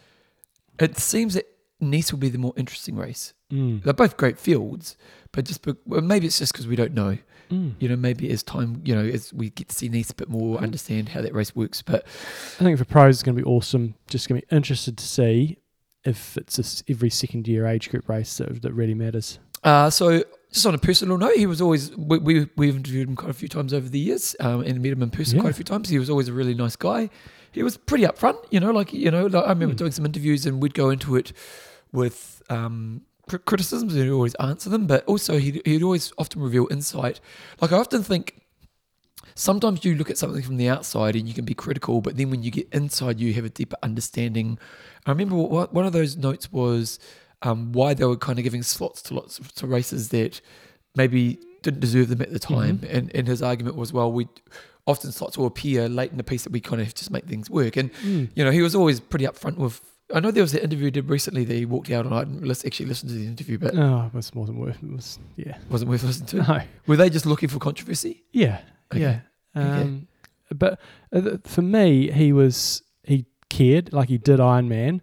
it 0.79 0.97
seems 0.97 1.33
that 1.35 1.45
Nice 1.81 2.11
will 2.11 2.19
be 2.19 2.29
the 2.29 2.37
more 2.37 2.53
interesting 2.57 2.95
race. 2.97 3.33
Mm. 3.51 3.83
They're 3.83 3.93
both 3.93 4.17
great 4.17 4.37
fields, 4.37 4.97
but 5.31 5.45
just 5.45 5.65
well, 5.85 6.01
maybe 6.01 6.27
it's 6.27 6.39
just 6.39 6.51
because 6.51 6.67
we 6.67 6.75
don't 6.75 6.93
know. 6.93 7.17
Mm. 7.49 7.75
You 7.79 7.89
know, 7.89 7.95
maybe 7.95 8.29
as 8.31 8.43
time, 8.43 8.81
you 8.83 8.93
know, 8.93 9.03
as 9.03 9.33
we 9.33 9.49
get 9.49 9.69
to 9.69 9.75
see 9.75 9.89
Nice 9.89 10.11
a 10.11 10.15
bit 10.15 10.29
more, 10.29 10.59
understand 10.59 11.09
how 11.09 11.21
that 11.21 11.33
race 11.33 11.55
works. 11.55 11.81
But 11.81 12.05
I 12.59 12.63
think 12.63 12.77
for 12.77 12.85
pros, 12.85 13.15
it's 13.15 13.23
going 13.23 13.35
to 13.37 13.41
be 13.43 13.47
awesome. 13.49 13.95
Just 14.07 14.27
going 14.27 14.41
to 14.41 14.45
be 14.47 14.55
interested 14.55 14.97
to 14.97 15.03
see 15.05 15.57
if 16.03 16.37
it's 16.37 16.83
every 16.89 17.09
second 17.09 17.47
year 17.47 17.65
age 17.65 17.89
group 17.89 18.07
race 18.07 18.37
that, 18.37 18.61
that 18.61 18.73
really 18.73 18.93
matters. 18.93 19.39
Uh, 19.63 19.89
so, 19.89 20.23
just 20.51 20.65
on 20.65 20.75
a 20.75 20.77
personal 20.77 21.17
note, 21.17 21.35
he 21.35 21.45
was 21.47 21.61
always 21.61 21.95
we, 21.97 22.17
we 22.19 22.49
we've 22.55 22.75
interviewed 22.75 23.07
him 23.09 23.15
quite 23.15 23.31
a 23.31 23.33
few 23.33 23.47
times 23.47 23.73
over 23.73 23.87
the 23.87 23.99
years, 23.99 24.35
um, 24.39 24.61
and 24.61 24.81
met 24.81 24.91
him 24.91 25.01
in 25.01 25.09
person 25.09 25.37
Yeah. 25.37 25.41
quite 25.41 25.51
a 25.51 25.55
few 25.55 25.65
times. 25.65 25.89
He 25.89 25.97
was 25.99 26.09
always 26.09 26.27
a 26.27 26.33
really 26.33 26.53
nice 26.53 26.75
guy. 26.75 27.09
He 27.51 27.63
was 27.63 27.77
pretty 27.77 28.03
upfront, 28.05 28.37
you 28.51 28.59
know, 28.59 28.71
like 28.71 28.93
you 28.93 29.11
know, 29.11 29.25
like 29.25 29.45
I 29.45 29.49
remember 29.49 29.73
Hmm. 29.73 29.77
doing 29.77 29.91
some 29.91 30.05
interviews, 30.05 30.45
and 30.45 30.61
we'd 30.61 30.73
go 30.73 30.89
into 30.89 31.15
it 31.15 31.33
with 31.91 32.41
um, 32.49 33.01
cr- 33.27 33.37
criticisms, 33.37 33.93
and 33.95 34.03
he'd 34.03 34.11
always 34.11 34.35
answer 34.35 34.69
them, 34.69 34.85
but 34.87 35.03
also 35.05 35.37
he'd, 35.39 35.61
he'd 35.65 35.83
always 35.83 36.11
often 36.17 36.41
reveal 36.41 36.67
insight. 36.71 37.19
Like 37.61 37.71
I 37.71 37.77
often 37.77 38.03
think. 38.03 38.35
Sometimes 39.35 39.85
you 39.85 39.95
look 39.95 40.09
at 40.09 40.17
something 40.17 40.41
from 40.41 40.57
the 40.57 40.67
outside 40.67 41.15
and 41.15 41.25
you 41.25 41.33
can 41.33 41.45
be 41.45 41.53
critical, 41.53 42.01
but 42.01 42.17
then 42.17 42.29
when 42.29 42.43
you 42.43 42.51
get 42.51 42.67
inside, 42.73 43.21
you 43.21 43.33
have 43.35 43.45
a 43.45 43.49
deeper 43.49 43.77
understanding. 43.81 44.59
I 45.05 45.11
remember 45.11 45.35
what, 45.35 45.73
one 45.73 45.85
of 45.85 45.93
those 45.93 46.17
notes 46.17 46.51
was 46.51 46.99
um, 47.43 47.71
why 47.71 47.93
they 47.93 48.03
were 48.03 48.17
kind 48.17 48.37
of 48.37 48.43
giving 48.43 48.63
slots 48.63 49.01
to 49.03 49.13
lots 49.13 49.39
of 49.39 49.53
to 49.55 49.67
races 49.67 50.09
that 50.09 50.41
maybe 50.95 51.39
didn't 51.61 51.79
deserve 51.79 52.09
them 52.09 52.21
at 52.21 52.33
the 52.33 52.39
time. 52.39 52.81
And, 52.89 53.15
and 53.15 53.27
his 53.29 53.41
argument 53.41 53.77
was, 53.77 53.93
well, 53.93 54.11
we 54.11 54.27
often 54.89 55.11
slots 55.11 55.37
will 55.37 55.45
appear 55.45 55.87
late 55.87 56.11
in 56.11 56.17
the 56.17 56.23
piece 56.23 56.43
that 56.43 56.51
we 56.51 56.59
kind 56.59 56.81
of 56.81 56.93
just 56.95 57.11
make 57.11 57.25
things 57.25 57.49
work. 57.49 57.77
And 57.77 57.91
Mm. 58.03 58.29
you 58.35 58.43
know, 58.43 58.51
he 58.51 58.61
was 58.61 58.75
always 58.75 58.99
pretty 58.99 59.25
upfront 59.25 59.57
with. 59.57 59.81
I 60.13 60.19
know 60.19 60.31
there 60.31 60.41
was 60.43 60.55
an 60.55 60.61
interview 60.61 60.85
he 60.85 60.91
did 60.91 61.07
recently 61.07 61.43
that 61.45 61.53
he 61.53 61.65
walked 61.65 61.91
out 61.91 62.05
on. 62.07 62.13
I 62.13 62.23
didn't 62.23 62.65
actually 62.65 62.87
listen 62.87 63.07
to 63.09 63.15
the 63.15 63.27
interview, 63.27 63.57
but 63.59 63.75
No, 63.75 64.05
it 64.07 64.13
was- 64.15 64.33
wasn't 64.33 64.57
worth. 64.59 64.81
It 64.83 64.91
was 64.91 65.19
yeah. 65.35 65.57
wasn't 65.69 65.89
worth 65.91 66.03
listening 66.03 66.27
to. 66.27 66.37
No. 66.53 66.61
Were 66.87 66.97
they 66.97 67.09
just 67.11 67.25
looking 67.27 67.49
for 67.49 67.59
controversy? 67.59 68.23
Yeah, 68.31 68.59
Okay. 68.91 69.01
yeah. 69.01 69.19
Okay. 69.55 69.81
Um, 69.83 70.07
But 70.55 70.79
uh, 71.13 71.37
for 71.43 71.61
me, 71.61 72.09
he 72.11 72.33
was 72.33 72.81
he 73.03 73.25
cared 73.49 73.93
like 73.93 74.09
he 74.09 74.17
did 74.17 74.39
Iron 74.39 74.67
Man, 74.67 75.01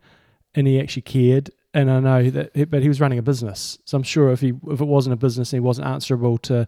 and 0.57 0.67
he 0.67 0.81
actually 0.81 1.03
cared 1.03 1.51
and 1.75 1.91
I 1.91 2.01
know 2.01 2.31
that, 2.31 2.71
but 2.71 2.81
he 2.83 2.89
was 2.89 3.01
running 3.03 3.19
a 3.19 3.23
business, 3.23 3.79
so 3.85 3.97
I'm 3.99 4.03
sure 4.03 4.33
if 4.33 4.41
he 4.41 4.53
if 4.75 4.81
it 4.81 4.89
wasn't 4.89 5.13
a 5.13 5.17
business, 5.27 5.51
he 5.53 5.61
wasn't 5.61 5.87
answerable 5.87 6.39
to 6.39 6.67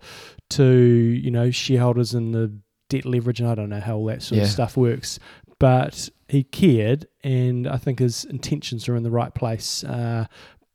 to 0.50 0.64
you 0.64 1.30
know 1.30 1.50
shareholders 1.50 2.14
and 2.14 2.34
the 2.34 2.52
debt 2.88 3.04
leverage, 3.04 3.40
and 3.40 3.49
I 3.49 3.54
don't 3.54 3.68
know 3.71 3.80
how 3.80 3.97
all 3.97 4.07
that 4.07 4.23
sort 4.23 4.38
Yeah. 4.38 4.45
of 4.45 4.50
stuff 4.50 4.76
works. 4.76 5.18
But 5.59 6.09
he 6.28 6.45
cared, 6.45 7.07
and 7.25 7.66
I 7.66 7.76
think 7.78 7.99
his 7.99 8.25
intentions 8.25 8.88
are 8.88 8.95
in 8.97 9.02
the 9.02 9.11
right 9.11 9.35
place. 9.35 9.83
Uh, 9.85 10.26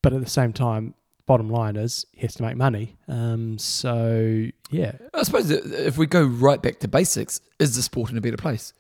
but 0.02 0.12
at 0.14 0.22
the 0.22 0.30
same 0.30 0.52
time, 0.52 0.94
bottom 1.26 1.50
line 1.50 1.78
is 1.78 2.06
he 2.12 2.22
has 2.22 2.34
to 2.36 2.44
make 2.44 2.58
money. 2.58 2.98
Um, 3.08 3.58
so 3.58 4.46
yeah, 4.72 4.92
I 5.14 5.24
suppose 5.24 5.50
if 5.50 5.98
we 5.98 6.06
go 6.06 6.24
right 6.26 6.62
back 6.62 6.80
to 6.80 6.88
basics, 6.90 7.40
is 7.60 7.76
the 7.78 7.82
sport 7.82 8.12
in 8.12 8.18
a 8.18 8.22
better 8.22 8.36
place? 8.38 8.74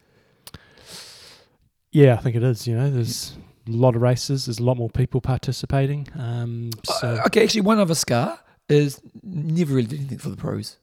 yeah, 1.91 2.15
I 2.15 2.17
think 2.17 2.35
it 2.35 2.43
is. 2.43 2.67
You 2.67 2.75
know, 2.75 2.89
there's 2.89 3.37
a 3.67 3.71
lot 3.71 3.95
of 3.95 4.01
races. 4.01 4.45
There's 4.45 4.59
a 4.59 4.63
lot 4.63 4.77
more 4.77 4.89
people 4.89 5.21
participating. 5.21 6.07
Um, 6.17 6.71
so 6.85 7.07
Uh, 7.15 7.23
okay, 7.27 7.43
actually, 7.43 7.61
one 7.61 7.79
other 7.79 7.95
scar 7.95 8.39
is 8.67 8.99
never 9.21 9.75
really 9.75 9.87
did 9.87 9.99
anything 9.99 10.17
for 10.17 10.29
the 10.29 10.37
pros. 10.37 10.77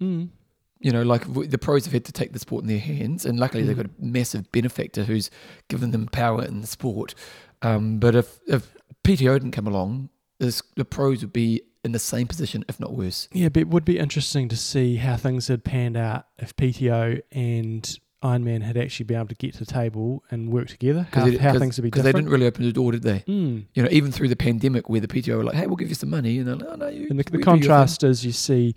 mm, 0.00 0.28
You 0.84 0.92
know, 0.92 1.02
like 1.02 1.22
the 1.48 1.56
pros 1.56 1.86
have 1.86 1.94
had 1.94 2.04
to 2.04 2.12
take 2.12 2.34
the 2.34 2.38
sport 2.38 2.62
in 2.62 2.68
their 2.68 2.78
hands, 2.78 3.24
and 3.24 3.40
luckily 3.40 3.62
they've 3.64 3.74
got 3.76 3.86
a 3.86 3.90
massive 3.98 4.52
benefactor 4.52 5.04
who's 5.04 5.30
given 5.68 5.92
them 5.92 6.06
power 6.06 6.44
in 6.44 6.60
the 6.60 6.66
sport. 6.66 7.14
Um, 7.62 7.98
but 7.98 8.14
if 8.14 8.38
if 8.46 8.74
PTO 9.02 9.32
didn't 9.32 9.52
come 9.52 9.66
along, 9.66 10.10
this, 10.38 10.62
the 10.76 10.84
pros 10.84 11.22
would 11.22 11.32
be 11.32 11.62
in 11.84 11.92
the 11.92 11.98
same 11.98 12.26
position, 12.26 12.66
if 12.68 12.78
not 12.78 12.92
worse. 12.92 13.28
Yeah, 13.32 13.48
but 13.48 13.60
it 13.60 13.68
would 13.68 13.86
be 13.86 13.98
interesting 13.98 14.46
to 14.50 14.56
see 14.58 14.96
how 14.96 15.16
things 15.16 15.48
had 15.48 15.64
panned 15.64 15.96
out 15.96 16.26
if 16.38 16.54
PTO 16.54 17.22
and 17.32 17.98
Ironman 18.22 18.60
had 18.62 18.76
actually 18.76 19.04
been 19.04 19.16
able 19.16 19.28
to 19.28 19.34
get 19.36 19.54
to 19.54 19.60
the 19.60 19.72
table 19.72 20.22
and 20.30 20.50
work 20.52 20.68
together. 20.68 21.06
How, 21.12 21.24
they, 21.24 21.38
how 21.38 21.58
things 21.58 21.78
would 21.78 21.82
be 21.84 21.90
'cause 21.90 22.02
they 22.02 22.12
didn't 22.12 22.28
really 22.28 22.46
open 22.46 22.64
the 22.64 22.72
door, 22.72 22.92
did 22.92 23.02
they? 23.02 23.20
Mm. 23.20 23.64
You 23.72 23.82
know, 23.82 23.88
even 23.90 24.12
through 24.12 24.28
the 24.28 24.36
pandemic, 24.36 24.90
where 24.90 25.00
the 25.00 25.08
PTO 25.08 25.36
were 25.38 25.44
like, 25.44 25.54
"Hey, 25.54 25.66
we'll 25.66 25.76
give 25.76 25.88
you 25.88 25.94
some 25.94 26.10
money," 26.10 26.38
and 26.38 26.46
they're 26.48 26.56
like, 26.56 26.68
"Oh 26.68 26.76
no, 26.76 26.88
you." 26.88 27.06
And 27.08 27.18
the, 27.18 27.24
the 27.24 27.38
we 27.38 27.38
do 27.38 27.38
your 27.38 27.44
contrast 27.44 28.02
is 28.04 28.24
you 28.24 28.32
see 28.32 28.74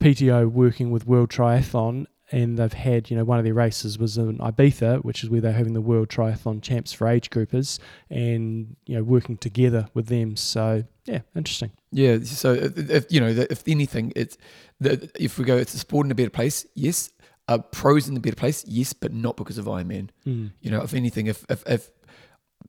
PTO 0.00 0.50
working 0.50 0.90
with 0.90 1.06
World 1.06 1.30
Triathlon, 1.30 2.06
and 2.32 2.58
they've 2.58 2.72
had, 2.72 3.10
you 3.10 3.16
know, 3.16 3.24
one 3.24 3.38
of 3.38 3.44
their 3.44 3.54
races 3.54 3.98
was 3.98 4.16
in 4.16 4.38
Ibiza, 4.38 5.04
which 5.04 5.24
is 5.24 5.30
where 5.30 5.40
they're 5.40 5.52
having 5.52 5.72
the 5.72 5.80
World 5.80 6.08
Triathlon 6.08 6.62
Champs 6.62 6.92
for 6.92 7.08
age 7.08 7.30
groupers, 7.30 7.78
and 8.08 8.76
you 8.86 8.96
know, 8.96 9.02
working 9.02 9.36
together 9.36 9.88
with 9.94 10.06
them. 10.06 10.36
So 10.36 10.84
yeah, 11.04 11.20
interesting. 11.34 11.72
Yeah. 11.90 12.18
So 12.22 12.54
if, 12.54 12.90
if 12.90 13.12
you 13.12 13.20
know, 13.20 13.28
if 13.28 13.66
anything, 13.66 14.12
it's 14.16 14.38
the, 14.78 15.10
if 15.18 15.38
we 15.38 15.44
go, 15.44 15.56
it's 15.56 15.74
a 15.74 15.78
sport 15.78 16.06
in 16.06 16.12
a 16.12 16.14
better 16.14 16.30
place. 16.30 16.66
Yes. 16.74 17.10
Uh, 17.48 17.58
pros 17.58 18.08
in 18.08 18.16
a 18.16 18.20
better 18.20 18.36
place. 18.36 18.64
Yes, 18.66 18.92
but 18.92 19.12
not 19.12 19.36
because 19.36 19.58
of 19.58 19.64
Ironman. 19.64 20.10
Mm. 20.24 20.52
You 20.60 20.70
know, 20.70 20.82
if 20.82 20.94
anything, 20.94 21.26
if 21.26 21.44
if, 21.48 21.64
if 21.66 21.90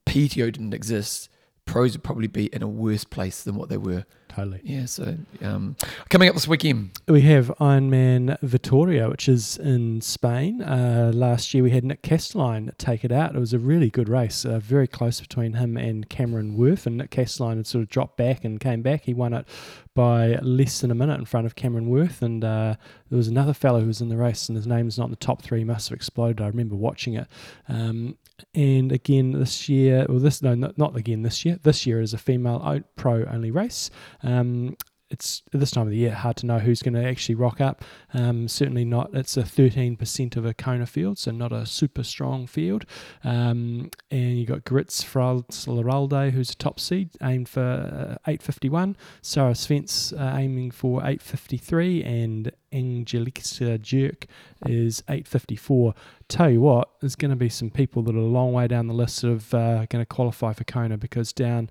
PTO 0.08 0.52
didn't 0.52 0.74
exist, 0.74 1.30
pros 1.66 1.94
would 1.94 2.04
probably 2.04 2.28
be 2.28 2.48
in 2.48 2.62
a 2.62 2.68
worse 2.68 3.04
place 3.04 3.44
than 3.44 3.56
what 3.56 3.70
they 3.70 3.78
were. 3.78 4.06
Totally. 4.28 4.62
Yeah. 4.64 4.86
So 4.86 5.18
um, 5.42 5.76
coming 6.10 6.30
up 6.30 6.36
this 6.36 6.48
weekend, 6.48 6.92
We 7.08 7.22
have 7.24 7.48
Ironman 7.60 8.40
Vitoria, 8.42 9.10
which 9.10 9.28
is 9.28 9.58
in 9.58 10.00
Spain. 10.00 10.62
Uh, 10.62 11.12
last 11.14 11.54
year 11.54 11.64
we 11.64 11.72
had 11.72 11.84
Nick 11.84 12.02
Kastelein 12.02 12.76
take 12.78 13.04
it 13.04 13.12
out. 13.12 13.36
It 13.36 13.40
was 13.40 13.52
a 13.54 13.60
really 13.60 13.90
good 13.90 14.08
race, 14.08 14.46
uh, 14.46 14.60
very 14.60 14.88
close 14.88 15.20
between 15.20 15.54
him 15.54 15.76
and 15.76 16.08
Cameron 16.08 16.58
Wurf. 16.58 16.86
And 16.86 16.98
Nick 16.98 17.12
Kastelein 17.12 17.58
had 17.58 17.68
sort 17.68 17.84
of 17.84 17.90
dropped 17.90 18.16
back 18.16 18.46
and 18.46 18.58
came 18.58 18.82
back. 18.82 19.04
He 19.04 19.14
won 19.14 19.34
it 19.34 19.46
by 19.94 20.36
less 20.42 20.80
than 20.80 20.92
a 20.92 20.96
minute 20.96 21.20
in 21.20 21.26
front 21.26 21.46
of 21.46 21.56
Cameron 21.56 21.90
Wurf. 21.90 22.22
And 22.22 22.42
uh, 22.46 22.76
there 23.10 23.18
was 23.18 23.28
another 23.28 23.54
fellow 23.54 23.82
who 23.82 23.88
was 23.88 24.00
in 24.00 24.08
the 24.08 24.16
race, 24.16 24.48
and 24.48 24.56
his 24.56 24.68
name's 24.68 24.98
not 24.98 25.06
in 25.06 25.12
the 25.12 25.18
top 25.18 25.42
three. 25.42 25.60
He 25.60 25.66
must 25.66 25.90
have 25.90 25.96
exploded. 25.98 26.40
I 26.40 26.48
remember 26.48 26.78
watching 26.78 27.16
it. 27.16 27.28
Um, 27.68 28.18
and 28.54 28.92
again 28.92 29.32
this 29.32 29.70
year, 29.70 30.06
well, 30.10 30.20
this 30.20 30.42
no, 30.42 30.56
not, 30.56 30.78
not 30.78 30.96
again 30.96 31.22
this 31.22 31.46
year. 31.46 31.58
This 31.62 31.86
year 31.86 32.02
is 32.02 32.14
a 32.14 32.18
female 32.18 32.82
pro 32.96 33.26
only 33.26 33.52
race. 33.52 33.90
Um, 34.24 34.76
it's 35.12 35.44
this 35.52 35.72
time 35.72 35.88
of 35.88 35.90
the 35.90 35.98
year 35.98 36.14
hard 36.14 36.38
to 36.38 36.46
know 36.46 36.60
who's 36.60 36.82
going 36.82 36.94
to 36.94 37.06
actually 37.06 37.36
rock 37.36 37.60
up. 37.60 37.84
Um, 38.14 38.48
certainly 38.48 38.86
not. 38.86 39.12
It's 39.14 39.36
a 39.36 39.44
13% 39.44 40.38
of 40.38 40.46
a 40.46 40.54
Kona 40.54 40.86
field, 40.86 41.20
so 41.20 41.32
not 41.32 41.52
a 41.52 41.66
super 41.66 42.04
strong 42.04 42.48
field. 42.48 42.86
Um, 43.24 43.92
and 44.10 44.40
you 44.40 44.46
got 44.46 44.64
Gritz 44.64 45.04
Laralde, 45.04 46.32
who's 46.32 46.52
a 46.52 46.56
top 46.56 46.80
seed, 46.80 47.12
aimed 47.22 47.50
for 47.50 47.62
uh, 47.62 48.30
851. 48.30 48.96
Sarah 49.22 49.52
Svens 49.52 50.18
uh, 50.18 50.38
aiming 50.38 50.72
for 50.72 51.02
853, 51.02 52.04
and 52.04 52.52
Angelica 52.74 53.78
Jerk 53.78 54.26
is 54.66 55.04
854. 55.08 55.94
Tell 56.28 56.50
you 56.50 56.62
what, 56.62 56.90
there's 57.02 57.16
going 57.16 57.32
to 57.32 57.36
be 57.36 57.50
some 57.50 57.70
people 57.70 58.02
that 58.04 58.16
are 58.16 58.20
a 58.20 58.22
long 58.22 58.54
way 58.54 58.68
down 58.68 58.88
the 58.88 58.94
list 58.94 59.24
of 59.24 59.54
uh, 59.54 59.86
going 59.88 60.02
to 60.02 60.06
qualify 60.06 60.54
for 60.54 60.64
Kona 60.64 60.98
because 60.98 61.34
down 61.34 61.70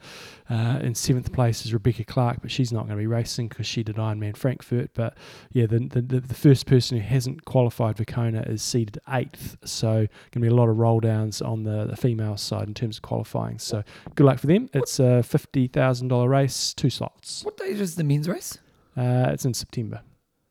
uh, 0.50 0.78
in 0.82 0.94
seventh 0.94 1.32
place 1.32 1.64
is 1.64 1.72
Rebecca 1.72 2.04
Clark, 2.04 2.42
but 2.42 2.50
she's 2.50 2.72
not 2.72 2.80
going 2.86 2.96
to 2.98 3.02
be 3.02 3.06
racing 3.06 3.48
because 3.48 3.66
she 3.66 3.82
did 3.82 3.96
Ironman 3.96 4.36
Frankfurt. 4.36 4.90
But 4.92 5.16
yeah, 5.52 5.66
the, 5.66 5.78
the 5.78 6.20
the 6.20 6.34
first 6.34 6.66
person 6.66 6.98
who 6.98 7.02
hasn't 7.02 7.46
qualified 7.46 7.96
for 7.96 8.04
Kona 8.04 8.42
is 8.42 8.62
seeded 8.62 8.98
eighth, 9.08 9.56
so 9.64 9.90
going 9.92 10.08
to 10.32 10.40
be 10.40 10.48
a 10.48 10.54
lot 10.54 10.68
of 10.68 10.78
roll 10.78 11.00
downs 11.00 11.40
on 11.40 11.62
the, 11.62 11.86
the 11.86 11.96
female 11.96 12.36
side 12.36 12.68
in 12.68 12.74
terms 12.74 12.98
of 12.98 13.02
qualifying. 13.02 13.58
So 13.58 13.82
good 14.14 14.24
luck 14.24 14.38
for 14.38 14.46
them. 14.46 14.68
It's 14.74 14.98
a 14.98 15.22
fifty 15.22 15.68
thousand 15.68 16.08
dollar 16.08 16.28
race, 16.28 16.74
two 16.74 16.90
slots. 16.90 17.44
what 17.44 17.56
date 17.56 17.80
is 17.80 17.94
the 17.94 18.04
men's 18.04 18.28
race? 18.28 18.58
Uh, 18.96 19.30
it's 19.32 19.46
in 19.46 19.54
September. 19.54 20.02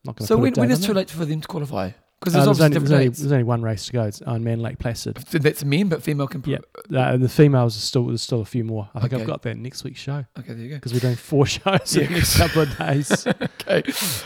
Not 0.04 0.16
going 0.16 0.24
to 0.24 0.26
So 0.26 0.36
when, 0.38 0.56
a 0.56 0.60
when 0.60 0.70
is 0.70 0.84
too 0.84 0.94
late 0.94 1.10
for 1.10 1.24
them 1.24 1.40
to 1.40 1.48
qualify? 1.48 1.90
Because 2.20 2.34
Uh, 2.36 2.44
there's 2.44 2.58
there's, 2.58 2.60
only, 2.60 2.78
there's, 2.78 2.92
only, 2.92 3.08
there's 3.08 3.32
only 3.32 3.44
one 3.44 3.62
race 3.62 3.86
to 3.86 3.92
go. 3.92 4.02
It's 4.04 4.20
Ironman 4.20 4.60
Lake 4.60 4.78
Placid. 4.78 5.16
That's 5.16 5.64
men, 5.64 5.88
but 5.88 6.02
female 6.02 6.26
can. 6.26 6.42
Yeah. 6.46 6.58
Uh, 6.94 7.16
the 7.16 7.30
females 7.30 7.76
are 7.78 7.80
still 7.80 8.06
there's 8.08 8.20
still 8.20 8.42
a 8.42 8.44
few 8.44 8.62
more. 8.62 8.90
I 8.94 9.00
think 9.00 9.14
Okay. 9.14 9.22
I've 9.22 9.26
got 9.28 9.40
that 9.42 9.56
next 9.56 9.84
week's 9.84 10.00
show 10.00 10.24
Okay, 10.38 10.52
there 10.52 10.58
you 10.58 10.68
go. 10.68 10.74
because 10.76 10.92
we're 10.92 11.00
doing 11.00 11.16
four 11.16 11.46
shows 11.56 11.96
in 11.96 12.08
the 12.08 12.10
next 12.18 12.36
couple 12.36 12.62
of 12.62 12.76
days. 12.76 13.26
Okay. 13.62 13.82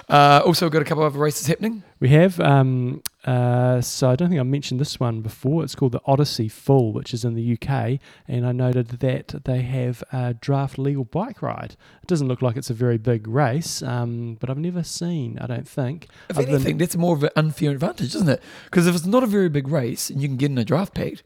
Uh, 0.09 0.43
also, 0.45 0.69
got 0.71 0.83
a 0.83 0.85
couple 0.85 1.05
of 1.05 1.13
other 1.13 1.23
races 1.23 1.47
happening. 1.47 1.83
We 2.01 2.09
have, 2.11 2.41
um, 2.41 3.03
uh, 3.25 3.81
so 3.81 4.11
I 4.11 4.17
don't 4.17 4.29
think 4.29 4.41
I 4.41 4.45
mentioned 4.45 4.79
this 4.81 5.01
one 5.01 5.23
before. 5.23 5.65
It's 5.65 5.75
called 5.75 5.93
the 5.93 6.01
Odyssey 6.05 6.49
Full, 6.49 6.93
which 6.93 7.15
is 7.15 7.25
in 7.25 7.35
the 7.35 7.53
UK, 7.59 7.99
and 8.29 8.47
I 8.47 8.53
noted 8.53 8.89
that 8.89 9.45
they 9.45 9.63
have 9.63 10.03
a 10.13 10.35
draft 10.35 10.79
legal 10.79 11.05
bike 11.05 11.41
ride. 11.41 11.77
It 12.03 12.07
doesn't 12.09 12.29
look 12.29 12.43
like 12.43 12.57
it's 12.57 12.71
a 12.71 12.75
very 12.75 12.99
big 12.99 13.27
race, 13.27 13.83
um, 13.83 14.37
but 14.41 14.51
I've 14.51 14.59
never 14.59 14.83
seen, 14.83 15.39
I 15.39 15.47
don't 15.47 15.67
think. 15.69 16.09
If 16.29 16.37
than- 16.37 16.49
anything, 16.49 16.77
that's 16.79 16.97
more 16.97 17.17
of 17.17 17.23
an 17.23 17.31
unfair 17.37 17.71
advantage, 17.71 18.15
isn't 18.15 18.29
it? 18.29 18.43
Because 18.67 18.87
if 18.87 18.95
it's 18.95 19.07
not 19.07 19.23
a 19.23 19.27
very 19.27 19.49
big 19.49 19.69
race 19.69 20.11
and 20.11 20.21
you 20.21 20.29
can 20.29 20.37
get 20.37 20.51
in 20.51 20.59
a 20.59 20.65
draft 20.65 20.95
pack, 20.95 21.23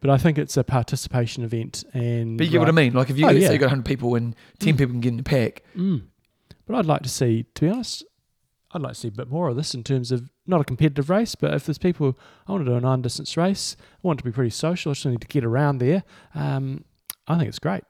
But 0.00 0.10
I 0.10 0.18
think 0.18 0.36
it's 0.36 0.56
a 0.56 0.64
participation 0.64 1.44
event, 1.44 1.84
and 1.94 2.36
but 2.36 2.46
you 2.46 2.50
get 2.50 2.58
what 2.58 2.68
I 2.68 2.72
mean. 2.72 2.92
Like 2.92 3.08
if 3.08 3.16
you 3.16 3.24
Oh, 3.24 3.30
yeah. 3.30 3.46
say 3.46 3.52
you 3.52 3.58
got 3.60 3.66
100 3.66 3.84
people 3.84 4.16
and 4.16 4.34
10 4.58 4.74
Mm. 4.74 4.78
people 4.78 4.92
can 4.94 5.00
get 5.00 5.08
in 5.10 5.16
the 5.16 5.22
pack, 5.22 5.62
Mm. 5.76 6.02
But 6.66 6.74
I'd 6.76 6.86
like 6.86 7.02
to 7.02 7.08
see, 7.08 7.44
to 7.54 7.60
be 7.60 7.68
honest, 7.70 8.04
I'd 8.72 8.82
like 8.82 8.94
to 8.94 8.98
see 8.98 9.08
a 9.08 9.12
bit 9.12 9.28
more 9.30 9.48
of 9.48 9.54
this 9.54 9.74
in 9.74 9.84
terms 9.84 10.10
of 10.10 10.28
not 10.46 10.60
a 10.60 10.64
competitive 10.64 11.10
race, 11.10 11.34
but 11.34 11.54
if 11.54 11.66
there's 11.66 11.78
people, 11.78 12.18
I 12.46 12.52
want 12.52 12.64
to 12.64 12.70
do 12.70 12.76
a 12.76 12.80
nine 12.80 13.02
distance 13.02 13.36
race, 13.36 13.76
I 13.78 13.84
want 14.02 14.18
it 14.18 14.22
to 14.22 14.28
be 14.28 14.34
pretty 14.34 14.50
social, 14.50 14.90
I 14.90 14.94
just 14.94 15.06
need 15.06 15.20
to 15.20 15.26
get 15.26 15.44
around 15.44 15.78
there. 15.78 16.02
Um, 16.34 16.84
I 17.26 17.38
think 17.38 17.48
it's 17.48 17.58
great. 17.58 17.84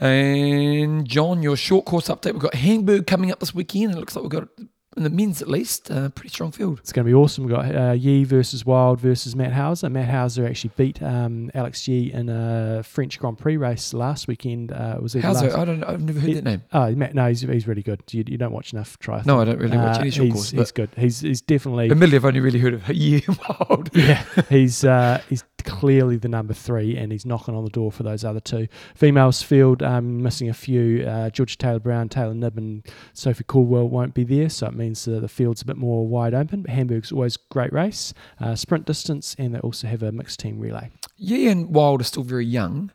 And 0.00 1.06
John, 1.06 1.42
your 1.42 1.56
short 1.56 1.84
course 1.84 2.08
update. 2.08 2.32
We've 2.32 2.42
got 2.42 2.54
Hamburg 2.54 3.06
coming 3.06 3.30
up 3.30 3.38
this 3.38 3.54
weekend. 3.54 3.92
It 3.92 3.98
looks 3.98 4.16
like 4.16 4.22
we've 4.22 4.30
got, 4.30 4.48
in 4.96 5.04
the 5.04 5.10
men's 5.10 5.40
at 5.42 5.48
least, 5.48 5.90
a 5.90 6.10
pretty 6.14 6.28
strong 6.28 6.52
field. 6.52 6.78
It's 6.80 6.92
going 6.92 7.04
to 7.06 7.10
be 7.10 7.14
awesome. 7.14 7.44
We've 7.44 7.54
got 7.54 7.74
uh, 7.74 7.92
Yee 7.92 8.24
versus 8.24 8.66
Wilde 8.66 9.00
versus 9.00 9.34
Matt 9.34 9.52
Hauser. 9.52 9.88
Matt 9.88 10.08
Hauser 10.08 10.46
actually 10.46 10.72
beat 10.76 11.02
um, 11.02 11.50
Alex 11.54 11.86
Yee 11.88 12.12
in 12.12 12.28
a 12.28 12.82
French 12.84 13.18
Grand 13.18 13.38
Prix 13.38 13.56
race 13.56 13.94
last 13.94 14.28
weekend. 14.28 14.70
Uh, 14.72 14.98
was 15.00 15.14
it? 15.14 15.24
last- 15.24 15.42
I 15.44 15.64
don't. 15.64 15.82
I've 15.84 16.02
never 16.02 16.20
heard 16.20 16.28
He- 16.28 16.34
that 16.34 16.44
name. 16.44 16.62
Oh, 16.72 16.90
Matt, 16.94 17.14
no, 17.14 17.28
he's, 17.28 17.40
he's 17.40 17.66
really 17.66 17.82
good. 17.82 18.02
You, 18.10 18.24
you 18.26 18.36
don't 18.38 18.52
watch 18.52 18.72
enough 18.72 18.98
triathlon. 18.98 19.26
No, 19.26 19.40
I 19.40 19.44
don't 19.44 19.58
really 19.58 19.76
watch 19.76 19.96
Uh, 19.96 20.00
any 20.00 20.10
short 20.10 20.26
he's, 20.26 20.34
course. 20.34 20.50
he's 20.50 20.72
good. 20.72 20.90
He's 20.96 21.20
he's 21.20 21.40
definitely 21.40 21.90
admittedly, 21.90 22.16
I've 22.16 22.24
only 22.24 22.40
really 22.40 22.58
heard 22.58 22.74
of 22.74 22.88
Yeah 22.92 23.20
Wilde. 23.48 23.90
yeah, 23.94 24.24
he's 24.48 24.84
uh, 24.84 25.20
he's 25.28 25.44
clearly 25.64 26.16
the 26.16 26.28
number 26.28 26.52
three, 26.52 26.96
and 26.96 27.12
he's 27.12 27.24
knocking 27.24 27.54
on 27.54 27.62
the 27.64 27.70
door 27.70 27.92
for 27.92 28.02
those 28.02 28.24
other 28.24 28.40
two. 28.40 28.66
Females 28.96 29.42
field 29.42 29.80
um, 29.82 30.20
missing 30.22 30.48
a 30.48 30.54
few. 30.54 31.04
Uh, 31.06 31.30
Georgia 31.30 31.56
Taylor 31.56 31.78
Brown, 31.78 32.08
Taylor 32.08 32.34
Knibb, 32.34 32.56
and 32.56 32.84
Sophie 33.12 33.44
Coldwell 33.44 33.88
won't 33.88 34.12
be 34.12 34.24
there, 34.24 34.48
so 34.48 34.66
it 34.66 34.74
means 34.82 35.06
uh, 35.08 35.20
the 35.20 35.28
field's 35.28 35.62
a 35.62 35.64
bit 35.64 35.76
more 35.76 36.06
wide 36.06 36.34
open. 36.34 36.62
But 36.62 36.70
Hamburg's 36.72 37.12
always 37.12 37.36
a 37.36 37.38
great 37.54 37.72
race, 37.72 38.12
uh, 38.40 38.54
sprint 38.54 38.84
distance, 38.86 39.34
and 39.38 39.54
they 39.54 39.58
also 39.60 39.86
have 39.86 40.02
a 40.02 40.12
mixed 40.12 40.40
team 40.40 40.58
relay. 40.58 40.90
Yeah, 41.16 41.50
and 41.50 41.74
Wilde 41.74 42.00
are 42.00 42.04
still 42.04 42.22
very 42.24 42.46
young. 42.46 42.90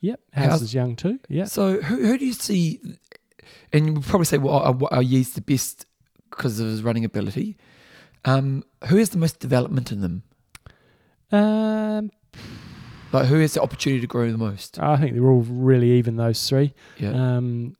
Yep, 0.00 0.20
House 0.32 0.62
is 0.62 0.74
young 0.74 0.96
too. 0.96 1.20
Yeah, 1.28 1.44
So 1.44 1.80
who, 1.80 1.96
who 2.06 2.18
do 2.18 2.26
you 2.26 2.32
see? 2.32 2.80
And 3.72 3.86
you 3.86 3.92
would 3.94 4.02
probably 4.04 4.24
say, 4.26 4.38
well, 4.38 4.56
are, 4.56 4.76
are 4.94 5.02
Yee's 5.02 5.32
the 5.34 5.40
best 5.40 5.86
because 6.30 6.58
of 6.60 6.66
his 6.66 6.82
running 6.82 7.04
ability? 7.04 7.56
Um, 8.24 8.64
who 8.88 8.96
has 8.96 9.10
the 9.10 9.18
most 9.18 9.38
development 9.40 9.92
in 9.92 10.00
them? 10.00 10.22
um, 11.30 12.10
Like 13.12 13.26
who 13.26 13.38
has 13.40 13.54
the 13.54 13.62
opportunity 13.62 14.00
to 14.00 14.06
grow 14.06 14.30
the 14.30 14.38
most? 14.38 14.78
I 14.80 14.96
think 14.96 15.12
they're 15.14 15.30
all 15.30 15.42
really 15.42 15.92
even. 15.92 16.16
Those 16.16 16.48
three. 16.48 16.74
Yeah. 16.98 17.10
Um, 17.36 17.76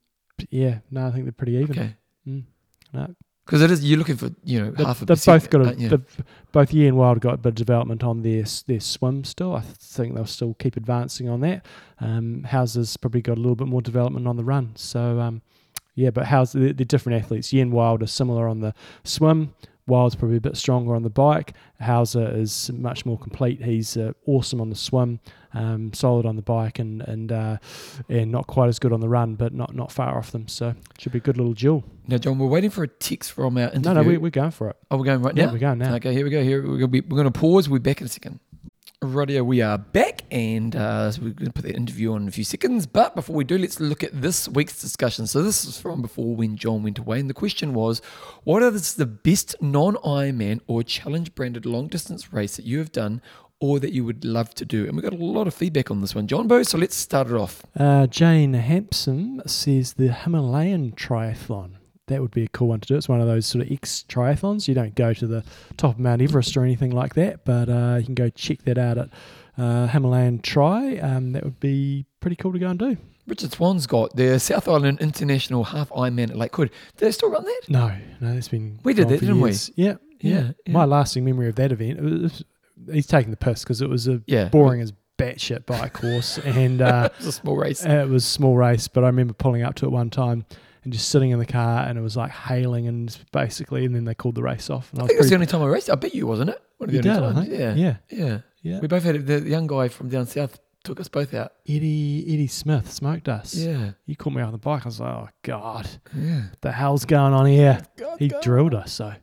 yeah, 0.50 0.78
no, 0.90 1.06
I 1.06 1.10
think 1.10 1.24
they're 1.24 1.32
pretty 1.32 1.54
even. 1.54 1.70
okay. 1.78 1.96
Mm, 2.26 2.44
no. 2.92 3.14
Because 3.44 3.60
it 3.62 3.70
is 3.70 3.84
you're 3.84 3.98
looking 3.98 4.16
for 4.16 4.30
you 4.44 4.60
know 4.60 4.84
half 4.84 5.02
a 5.02 5.04
they've 5.04 5.16
percent, 5.16 5.42
both 5.42 5.50
got 5.50 5.66
a, 5.66 5.80
you? 5.80 5.88
they've, 5.88 6.24
both 6.52 6.72
Ian 6.72 6.96
Wilde 6.96 7.20
got 7.20 7.34
a 7.34 7.36
bit 7.38 7.48
of 7.50 7.54
development 7.56 8.04
on 8.04 8.22
their 8.22 8.44
their 8.66 8.80
swim 8.80 9.24
still. 9.24 9.54
I 9.56 9.60
think 9.60 10.14
they'll 10.14 10.26
still 10.26 10.54
keep 10.54 10.76
advancing 10.76 11.28
on 11.28 11.40
that. 11.40 11.66
Um, 12.00 12.44
Hauser's 12.44 12.96
probably 12.96 13.20
got 13.20 13.38
a 13.38 13.40
little 13.40 13.56
bit 13.56 13.66
more 13.66 13.82
development 13.82 14.28
on 14.28 14.36
the 14.36 14.44
run. 14.44 14.72
So 14.76 15.18
um, 15.18 15.42
yeah, 15.94 16.10
but 16.10 16.26
how's 16.26 16.52
they're, 16.52 16.72
they're 16.72 16.84
different 16.84 17.22
athletes. 17.22 17.52
Ian 17.52 17.72
Wilde 17.72 18.02
are 18.02 18.06
similar 18.06 18.48
on 18.48 18.60
the 18.60 18.74
swim. 19.04 19.54
Wilde's 19.86 20.14
probably 20.14 20.36
a 20.36 20.40
bit 20.40 20.56
stronger 20.56 20.94
on 20.94 21.02
the 21.02 21.10
bike. 21.10 21.54
Hauser 21.80 22.30
is 22.36 22.70
much 22.72 23.04
more 23.04 23.18
complete. 23.18 23.62
He's 23.62 23.96
uh, 23.96 24.12
awesome 24.26 24.60
on 24.60 24.70
the 24.70 24.76
swim, 24.76 25.18
um, 25.54 25.92
solid 25.92 26.24
on 26.24 26.36
the 26.36 26.42
bike, 26.42 26.78
and 26.78 27.02
and 27.02 27.32
uh, 27.32 27.56
and 28.08 28.30
not 28.30 28.46
quite 28.46 28.68
as 28.68 28.78
good 28.78 28.92
on 28.92 29.00
the 29.00 29.08
run, 29.08 29.34
but 29.34 29.52
not 29.52 29.74
not 29.74 29.90
far 29.90 30.16
off 30.18 30.30
them. 30.30 30.46
So 30.46 30.74
should 30.98 31.12
be 31.12 31.18
a 31.18 31.20
good 31.22 31.36
little 31.36 31.52
duel. 31.54 31.82
Now, 32.06 32.18
John, 32.18 32.38
we're 32.38 32.46
waiting 32.46 32.70
for 32.70 32.84
a 32.84 32.88
text 32.88 33.32
from 33.32 33.56
our 33.56 33.64
interview. 33.64 33.80
No, 33.82 33.92
no, 33.94 34.02
we, 34.08 34.18
we're 34.18 34.30
going 34.30 34.50
for 34.52 34.70
it. 34.70 34.76
oh, 34.90 34.96
we're 34.96 35.04
going 35.04 35.22
right 35.22 35.36
Yeah, 35.36 35.46
now. 35.46 35.52
we're 35.52 35.58
going 35.58 35.78
now. 35.78 35.94
Okay, 35.96 36.12
here 36.12 36.24
we 36.24 36.30
go. 36.30 36.42
Here 36.42 36.62
we're 36.62 36.76
gonna 36.78 36.88
be. 36.88 37.00
We're 37.00 37.16
gonna 37.16 37.30
pause. 37.32 37.68
We'll 37.68 37.80
be 37.80 37.90
back 37.90 38.00
in 38.00 38.06
a 38.06 38.10
second. 38.10 38.38
Radio, 39.02 39.42
we 39.42 39.60
are 39.60 39.78
back, 39.78 40.22
and 40.30 40.76
uh, 40.76 41.10
we're 41.20 41.30
going 41.30 41.46
to 41.46 41.52
put 41.52 41.64
the 41.64 41.74
interview 41.74 42.12
on 42.12 42.22
in 42.22 42.28
a 42.28 42.30
few 42.30 42.44
seconds. 42.44 42.86
But 42.86 43.16
before 43.16 43.34
we 43.34 43.42
do, 43.42 43.58
let's 43.58 43.80
look 43.80 44.04
at 44.04 44.22
this 44.22 44.48
week's 44.48 44.80
discussion. 44.80 45.26
So 45.26 45.42
this 45.42 45.64
is 45.64 45.80
from 45.80 46.02
before 46.02 46.36
when 46.36 46.56
John 46.56 46.84
went 46.84 46.98
away, 46.98 47.18
and 47.18 47.28
the 47.28 47.34
question 47.34 47.74
was, 47.74 48.00
what 48.44 48.62
is 48.62 48.94
the 48.94 49.06
best 49.06 49.56
non-Ironman 49.60 50.60
or 50.68 50.84
challenge-branded 50.84 51.66
long-distance 51.66 52.32
race 52.32 52.54
that 52.56 52.64
you 52.64 52.78
have 52.78 52.92
done, 52.92 53.20
or 53.58 53.80
that 53.80 53.92
you 53.92 54.04
would 54.04 54.24
love 54.24 54.54
to 54.54 54.64
do? 54.64 54.86
And 54.86 54.94
we 54.94 55.02
got 55.02 55.12
a 55.12 55.16
lot 55.16 55.48
of 55.48 55.54
feedback 55.54 55.90
on 55.90 56.00
this 56.00 56.14
one, 56.14 56.28
John 56.28 56.46
Bo. 56.46 56.62
So 56.62 56.78
let's 56.78 56.94
start 56.94 57.26
it 57.26 57.34
off. 57.34 57.66
Uh, 57.76 58.06
Jane 58.06 58.54
Hampson 58.54 59.42
says 59.46 59.94
the 59.94 60.12
Himalayan 60.12 60.92
triathlon. 60.92 61.72
That 62.12 62.20
would 62.22 62.30
be 62.30 62.44
a 62.44 62.48
cool 62.48 62.68
one 62.68 62.80
to 62.80 62.86
do. 62.86 62.96
It's 62.96 63.08
one 63.08 63.20
of 63.20 63.26
those 63.26 63.46
sort 63.46 63.64
of 63.66 63.72
ex 63.72 64.04
triathlons. 64.08 64.68
You 64.68 64.74
don't 64.74 64.94
go 64.94 65.12
to 65.14 65.26
the 65.26 65.44
top 65.76 65.94
of 65.94 65.98
Mount 65.98 66.22
Everest 66.22 66.56
or 66.56 66.62
anything 66.64 66.90
like 66.92 67.14
that, 67.14 67.44
but 67.44 67.68
uh, 67.68 67.96
you 67.98 68.04
can 68.04 68.14
go 68.14 68.28
check 68.30 68.62
that 68.64 68.78
out 68.78 68.98
at 68.98 69.08
uh, 69.58 69.86
Himalayan 69.88 70.38
Tri. 70.40 70.96
Um, 70.98 71.32
that 71.32 71.42
would 71.44 71.58
be 71.60 72.06
pretty 72.20 72.36
cool 72.36 72.52
to 72.52 72.58
go 72.58 72.68
and 72.68 72.78
do. 72.78 72.96
Richard 73.26 73.52
Swan's 73.52 73.86
got 73.86 74.16
the 74.16 74.38
South 74.40 74.66
Island 74.68 75.00
International 75.00 75.62
Half 75.64 75.90
Ironman 75.90 76.30
at 76.30 76.36
Lake 76.36 76.54
Hood. 76.56 76.70
Did 76.96 77.06
they 77.06 77.12
still 77.12 77.30
run 77.30 77.44
that? 77.44 77.60
No, 77.68 77.92
no, 78.20 78.32
it's 78.36 78.48
been 78.48 78.78
We 78.84 78.94
did 78.94 79.08
that, 79.08 79.20
didn't 79.20 79.40
we? 79.40 79.50
years. 79.50 79.70
Yeah, 79.76 79.94
yeah. 80.20 80.30
Yeah, 80.32 80.52
yeah. 80.66 80.72
My 80.72 80.84
lasting 80.84 81.24
memory 81.24 81.48
of 81.48 81.54
that 81.56 81.70
event. 81.72 81.98
It 81.98 82.02
was, 82.02 82.44
he's 82.92 83.06
taking 83.06 83.30
the 83.30 83.36
piss 83.36 83.62
because 83.62 83.80
it 83.80 83.88
was 83.88 84.08
a 84.08 84.20
Yeah, 84.26 84.48
boring 84.48 84.80
as 84.80 84.92
batshit 85.18 85.66
bike 85.66 85.92
course, 85.92 86.38
and 86.38 86.82
uh, 86.82 87.10
It 87.12 87.18
was 87.18 87.26
a 87.28 87.32
small 87.32 87.56
race. 87.56 87.84
it 87.84 88.08
was 88.08 88.24
a 88.24 88.28
small 88.28 88.56
race. 88.56 88.88
But 88.88 89.04
I 89.04 89.06
remember 89.06 89.34
pulling 89.34 89.62
up 89.62 89.76
to 89.76 89.86
it 89.86 89.90
one 89.92 90.10
time 90.10 90.44
and 90.84 90.92
just 90.92 91.08
sitting 91.08 91.30
in 91.30 91.38
the 91.38 91.46
car, 91.46 91.86
and 91.86 91.98
it 91.98 92.02
was 92.02 92.16
like 92.16 92.30
hailing, 92.30 92.86
and 92.88 93.16
basically, 93.32 93.84
and 93.84 93.94
then 93.94 94.04
they 94.04 94.14
called 94.14 94.34
the 94.34 94.42
race 94.42 94.68
off. 94.70 94.92
And 94.92 95.00
I 95.02 95.04
I 95.04 95.06
think 95.08 95.18
it 95.18 95.22
was 95.22 95.28
the 95.30 95.36
only 95.36 95.46
time 95.46 95.62
I 95.62 95.66
raced. 95.66 95.90
I 95.90 95.94
bet 95.94 96.14
you, 96.14 96.26
wasn't 96.26 96.50
it? 96.50 96.62
One 96.78 96.88
of 96.88 96.92
the 96.92 96.96
you 96.96 97.02
did, 97.02 97.12
only 97.22 97.34
times. 97.34 97.48
Yeah. 97.48 97.74
yeah, 97.74 97.96
yeah. 98.10 98.38
yeah. 98.62 98.80
We 98.80 98.88
both 98.88 99.04
had 99.04 99.26
the 99.26 99.40
young 99.40 99.66
guy 99.66 99.88
from 99.88 100.08
down 100.08 100.26
south 100.26 100.58
took 100.84 100.98
us 101.00 101.08
both 101.08 101.32
out. 101.34 101.52
Eddie 101.68 102.24
Eddie 102.26 102.46
Smith 102.48 102.90
smoked 102.92 103.28
us. 103.28 103.54
Yeah. 103.54 103.92
He 104.06 104.14
caught 104.14 104.32
me 104.32 104.42
off 104.42 104.50
the 104.52 104.58
bike. 104.58 104.82
I 104.84 104.86
was 104.88 104.98
like, 105.00 105.14
oh 105.14 105.28
god, 105.42 105.88
Yeah. 106.14 106.42
the 106.60 106.72
hell's 106.72 107.04
going 107.04 107.32
on 107.32 107.46
here? 107.46 107.80
God, 107.96 108.18
He 108.18 108.28
God. 108.28 108.42
drilled 108.42 108.74
us. 108.74 108.92
So 108.92 109.14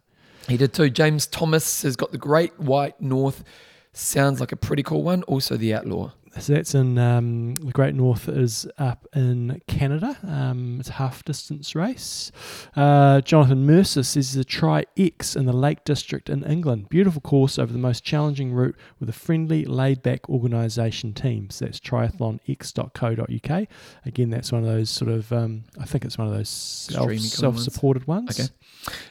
He 0.48 0.56
did 0.58 0.74
too. 0.74 0.90
James 0.90 1.28
Thomas 1.28 1.82
has 1.84 1.96
got 1.98 2.12
the 2.14 2.18
Great 2.18 2.58
White 2.60 3.02
North. 3.02 3.44
Sounds 3.92 4.40
like 4.40 4.52
a 4.52 4.56
pretty 4.56 4.84
cool 4.84 5.04
one. 5.04 5.24
Also 5.24 5.58
the 5.58 5.74
Outlaw. 5.74 6.12
So 6.38 6.54
that's 6.54 6.76
in 6.76 6.98
um, 6.98 7.56
the 7.56 7.72
Great 7.72 7.96
North 7.96 8.30
is 8.30 8.68
up 8.78 9.08
in 9.16 9.62
Canada. 9.68 10.18
Um, 10.26 10.78
it's 10.80 10.90
a 10.90 10.94
half 10.94 11.26
distance 11.26 11.76
race. 11.76 12.32
Uh, 12.76 13.22
Jonathan 13.22 13.66
Mercer 13.66 14.04
says 14.04 14.34
the 14.34 14.44
Tri 14.44 14.86
X 14.98 15.36
in 15.36 15.46
the 15.46 15.54
Lake 15.54 15.84
District 15.84 16.30
in 16.30 16.44
England. 16.44 16.90
Beautiful 16.90 17.22
course 17.22 17.58
over 17.58 17.74
the 17.74 17.80
most 17.80 18.04
challenging 18.04 18.54
route 18.54 18.76
with 19.00 19.10
a 19.10 19.14
friendly, 19.14 19.66
laid 19.66 20.04
back 20.04 20.30
organisation 20.30 21.14
team. 21.14 21.50
So 21.50 21.66
that's 21.66 21.80
triathlonx.co.uk. 21.80 23.68
Again, 24.06 24.30
that's 24.30 24.52
one 24.52 24.62
of 24.62 24.68
those 24.68 24.90
sort 24.90 25.12
of, 25.12 25.34
um, 25.34 25.64
I 25.80 25.86
think 25.86 26.06
it's 26.06 26.18
one 26.18 26.28
of 26.28 26.34
those 26.34 26.50
self, 26.50 27.06
of 27.06 27.08
ones. 27.08 27.34
self-supported 27.34 28.08
ones. 28.08 28.40
Okay. 28.40 28.50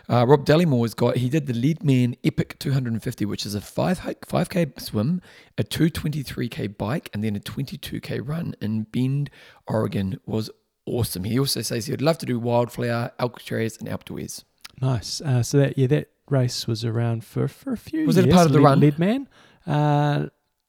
Uh, 0.09 0.25
Rob 0.27 0.47
Dallymore's 0.47 0.95
got, 0.95 1.17
he 1.17 1.29
did 1.29 1.47
the 1.47 1.53
Leadman 1.53 2.17
Epic 2.25 2.59
250, 2.59 3.25
which 3.27 3.45
is 3.45 3.55
a 3.55 3.61
5, 3.61 4.01
5K 4.01 4.81
swim, 4.81 5.21
a 5.59 5.65
223K 5.65 6.77
bike, 6.79 7.08
and 7.13 7.23
then 7.23 7.37
a 7.37 7.41
22K 7.41 8.21
run 8.27 8.55
in 8.61 8.85
Bend, 8.85 9.31
Oregon. 9.67 10.19
Was 10.27 10.51
awesome. 10.87 11.25
He 11.25 11.39
also 11.39 11.63
says 11.63 11.87
he 11.87 11.93
would 11.93 12.03
love 12.03 12.19
to 12.19 12.27
do 12.27 12.39
Wildflower, 12.39 13.13
Alcatraz, 13.19 13.77
and 13.79 13.89
Alpe 13.89 14.05
d'Huez. 14.05 14.45
Nice. 14.81 15.21
Uh, 15.21 15.43
so 15.43 15.59
that 15.59 15.77
yeah, 15.79 15.87
that 15.89 16.11
race 16.31 16.67
was 16.67 16.85
around 16.85 17.25
for, 17.25 17.49
for 17.49 17.73
a 17.73 17.77
few 17.77 18.01
years. 18.01 18.07
Was 18.07 18.17
years. 18.17 18.27
it 18.27 18.33
a 18.33 18.35
part 18.35 18.47
of 18.47 18.53
the 18.53 18.61
run? 18.61 18.81
Lead 18.81 18.99
man? 18.99 19.29
Uh, 19.67 20.27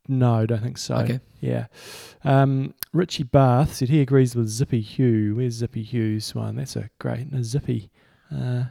no, 0.08 0.36
I 0.36 0.45
don't 0.45 0.63
think 0.63 0.78
so. 0.78 0.95
Okay. 0.95 1.19
Yeah. 1.39 1.67
Um, 2.23 2.73
Richie 2.91 3.23
Bath 3.23 3.75
said 3.75 3.89
he 3.89 4.02
agrees 4.02 4.36
with 4.36 4.47
Zippy 4.47 4.82
Hugh. 4.82 5.36
Where's 5.36 5.54
Zippy 5.54 5.84
Hugh's 5.84 6.34
one? 6.34 6.56
That's 6.56 6.75
a 6.75 6.89
great 6.99 7.32
a 7.34 7.43
Zippy. 7.43 7.91
Uh, 8.34 8.65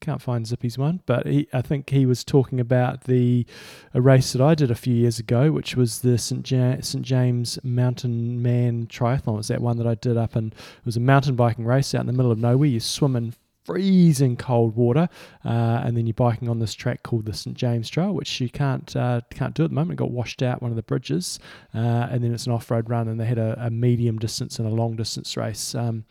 can't 0.00 0.22
find 0.22 0.46
Zippy's 0.46 0.78
one, 0.78 1.00
but 1.06 1.26
he, 1.26 1.48
I 1.52 1.62
think 1.62 1.90
he 1.90 2.06
was 2.06 2.24
talking 2.24 2.60
about 2.60 3.04
the 3.04 3.46
a 3.94 4.00
race 4.00 4.32
that 4.32 4.42
I 4.42 4.54
did 4.54 4.70
a 4.70 4.74
few 4.74 4.94
years 4.94 5.18
ago, 5.18 5.50
which 5.50 5.76
was 5.76 6.00
the 6.00 6.18
St. 6.18 6.48
Ja- 6.50 6.80
St. 6.80 7.04
James 7.04 7.58
Mountain 7.62 8.42
Man 8.42 8.86
Triathlon. 8.86 9.34
It 9.34 9.38
was 9.38 9.48
that 9.48 9.60
one 9.60 9.78
that 9.78 9.86
I 9.86 9.94
did 9.94 10.16
up, 10.16 10.36
and 10.36 10.52
it 10.52 10.84
was 10.84 10.96
a 10.96 11.00
mountain 11.00 11.34
biking 11.34 11.64
race 11.64 11.94
out 11.94 12.02
in 12.02 12.06
the 12.06 12.12
middle 12.12 12.32
of 12.32 12.38
nowhere. 12.38 12.68
You 12.68 12.80
swim 12.80 13.16
in 13.16 13.34
freezing 13.66 14.36
cold 14.36 14.76
water, 14.76 15.08
uh, 15.44 15.82
and 15.84 15.96
then 15.96 16.06
you're 16.06 16.14
biking 16.14 16.48
on 16.48 16.60
this 16.60 16.72
track 16.72 17.02
called 17.02 17.26
the 17.26 17.34
St 17.34 17.56
James 17.56 17.90
Trail, 17.90 18.12
which 18.12 18.40
you 18.40 18.48
can't 18.48 18.94
uh, 18.94 19.22
can't 19.30 19.54
do 19.54 19.64
at 19.64 19.70
the 19.70 19.74
moment. 19.74 19.98
It 19.98 20.02
got 20.02 20.12
washed 20.12 20.42
out 20.42 20.62
one 20.62 20.70
of 20.70 20.76
the 20.76 20.82
bridges, 20.82 21.40
uh, 21.74 21.78
and 22.10 22.22
then 22.22 22.32
it's 22.32 22.46
an 22.46 22.52
off 22.52 22.70
road 22.70 22.88
run, 22.88 23.08
and 23.08 23.18
they 23.18 23.26
had 23.26 23.38
a, 23.38 23.56
a 23.66 23.70
medium 23.70 24.18
distance 24.18 24.58
and 24.58 24.68
a 24.68 24.70
long 24.70 24.94
distance 24.94 25.36
race. 25.36 25.74
Um, 25.74 26.04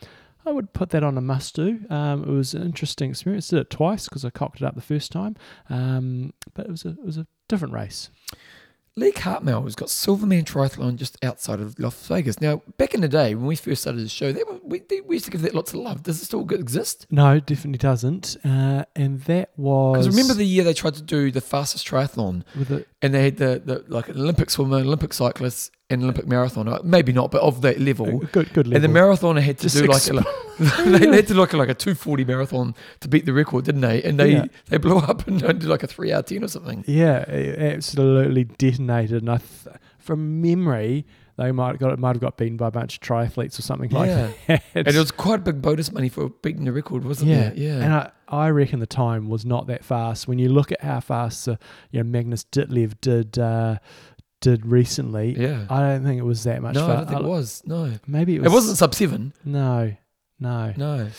I 0.46 0.52
would 0.52 0.74
put 0.74 0.90
that 0.92 1.04
on 1.04 1.18
a 1.18 1.22
must 1.22 1.56
do. 1.56 1.80
Um, 1.90 2.24
it 2.24 2.30
was 2.30 2.54
an 2.54 2.64
interesting 2.64 3.10
experience. 3.10 3.48
Did 3.48 3.60
it 3.60 3.70
twice 3.70 4.08
because 4.08 4.24
I 4.24 4.30
cocked 4.30 4.62
it 4.62 4.66
up 4.66 4.76
the 4.76 4.82
first 4.82 5.12
time, 5.12 5.36
um, 5.70 6.34
but 6.54 6.66
it 6.68 6.72
was 6.72 6.86
a 6.86 6.90
it 6.90 7.04
was 7.06 7.18
a 7.18 7.28
different 7.48 7.74
race. 7.74 8.10
Lee 8.98 9.12
Cartmel 9.12 9.64
has 9.64 9.76
got 9.76 9.90
Silverman 9.90 10.46
Triathlon 10.46 10.96
just 10.96 11.18
outside 11.22 11.60
of 11.60 11.78
Las 11.78 12.08
Vegas. 12.08 12.40
Now, 12.40 12.62
back 12.78 12.94
in 12.94 13.02
the 13.02 13.10
day 13.10 13.36
when 13.36 13.46
we 13.46 13.58
first 13.58 13.82
started 13.82 14.00
the 14.00 14.08
show, 14.08 14.32
that, 14.32 14.62
we, 14.64 14.84
we 15.06 15.18
used 15.18 15.26
to 15.26 15.32
give 15.32 15.42
that 15.42 15.54
lots 15.54 15.74
of 15.74 15.82
love. 15.82 16.04
Does 16.04 16.22
it 16.22 16.26
still 16.26 16.50
exist? 16.50 17.06
No, 17.12 17.34
it 17.34 17.46
definitely 17.46 17.80
doesn't. 17.80 18.38
Uh, 18.46 18.86
and 18.96 19.20
that 19.24 19.50
was 19.58 19.98
Because 19.98 20.16
remember 20.16 20.34
the 20.34 20.46
year 20.46 20.64
they 20.64 20.74
tried 20.74 20.94
to 20.94 21.02
do 21.02 21.30
the 21.30 21.42
fastest 21.42 21.86
triathlon, 21.86 22.44
and 23.02 23.14
they 23.14 23.26
had 23.26 23.36
the, 23.36 23.62
the 23.66 23.84
like 23.90 24.08
an 24.08 24.18
Olympic 24.18 24.50
swimmer, 24.50 24.78
Olympic 24.78 25.12
cyclist, 25.12 25.72
and 25.90 26.02
Olympic 26.04 26.26
marathoner. 26.26 26.84
Maybe 26.84 27.12
not, 27.14 27.30
but 27.32 27.42
of 27.42 27.62
that 27.62 27.80
level. 27.80 28.20
good 28.32 28.52
good 28.54 28.68
level. 28.68 28.74
And 28.74 28.96
the 28.96 29.00
marathoner 29.00 29.42
had 29.42 29.58
to 29.60 29.64
Just 29.70 29.78
do 29.78 29.86
like 29.86 30.08
a, 30.08 30.14
they 31.00 31.16
had 31.16 31.28
to 31.28 31.34
do 31.34 31.40
like 31.58 31.70
a, 31.70 31.74
two 31.74 31.94
forty 31.96 32.26
marathon 32.26 32.74
to 33.02 33.08
beat 33.08 33.26
the 33.26 33.34
record, 33.34 33.66
didn't 33.66 33.82
they? 33.82 34.02
And 34.04 34.20
they 34.20 34.32
Yeah. 34.34 34.46
they 34.68 34.78
blew 34.78 34.98
up 34.98 35.28
and 35.28 35.40
did 35.40 35.64
like 35.64 35.84
a 35.84 35.88
three 35.88 36.12
hour 36.12 36.24
ten 36.24 36.44
or 36.44 36.48
something. 36.48 36.84
Yeah, 36.88 37.20
it 37.30 37.60
absolutely 37.76 38.46
detonated. 38.46 39.22
And 39.22 39.30
I, 39.32 39.38
th- 39.38 39.76
from 40.00 40.42
memory, 40.42 41.06
they 41.38 41.52
might 41.52 41.68
have 41.70 41.80
got 41.80 41.92
it 41.94 42.00
might 42.00 42.16
have 42.16 42.22
got 42.22 42.38
beaten 42.38 42.58
by 42.58 42.68
a 42.70 42.72
bunch 42.72 42.96
of 42.96 43.02
triathletes 43.02 43.60
or 43.60 43.62
something 43.62 43.90
like 43.92 44.08
Yeah. 44.08 44.32
that. 44.48 44.64
And 44.74 44.88
it 44.88 44.98
was 44.98 45.12
quite 45.12 45.44
big 45.44 45.62
bonus 45.62 45.92
money 45.92 46.10
for 46.10 46.30
beating 46.30 46.66
the 46.66 46.72
record, 46.72 47.04
wasn't 47.06 47.30
it? 47.32 47.34
yeah, 47.34 47.50
there? 47.50 47.54
Yeah. 47.80 47.84
And 47.86 47.94
I, 47.94 48.12
I 48.28 48.50
reckon 48.50 48.80
the 48.80 48.88
time 48.88 49.30
was 49.30 49.46
not 49.46 49.68
that 49.68 49.84
fast. 49.84 50.28
When 50.28 50.40
you 50.40 50.50
look 50.50 50.72
at 50.72 50.82
how 50.82 51.00
fast 51.00 51.48
uh, 51.48 51.58
you 51.92 52.02
know 52.02 52.10
Magnus 52.10 52.44
Ditlev 52.52 52.94
did 53.02 53.38
uh, 53.38 53.78
did 54.46 54.64
recently, 54.64 55.36
yeah. 55.36 55.66
I 55.72 55.80
don't 55.80 56.04
think 56.04 56.20
it 56.20 56.24
was 56.24 56.44
that 56.44 56.62
much. 56.62 56.76
no, 56.76 56.86
I 56.86 56.96
don't 56.98 57.08
think 57.08 57.20
it 57.22 57.26
was. 57.26 57.64
No. 57.66 57.92
Maybe 58.06 58.36
it 58.36 58.42
was. 58.44 58.52
It 58.52 58.54
wasn't 58.54 58.78
sub 58.78 58.94
seven. 58.94 59.34
No, 59.44 59.96
no. 60.40 60.72
No. 60.78 61.10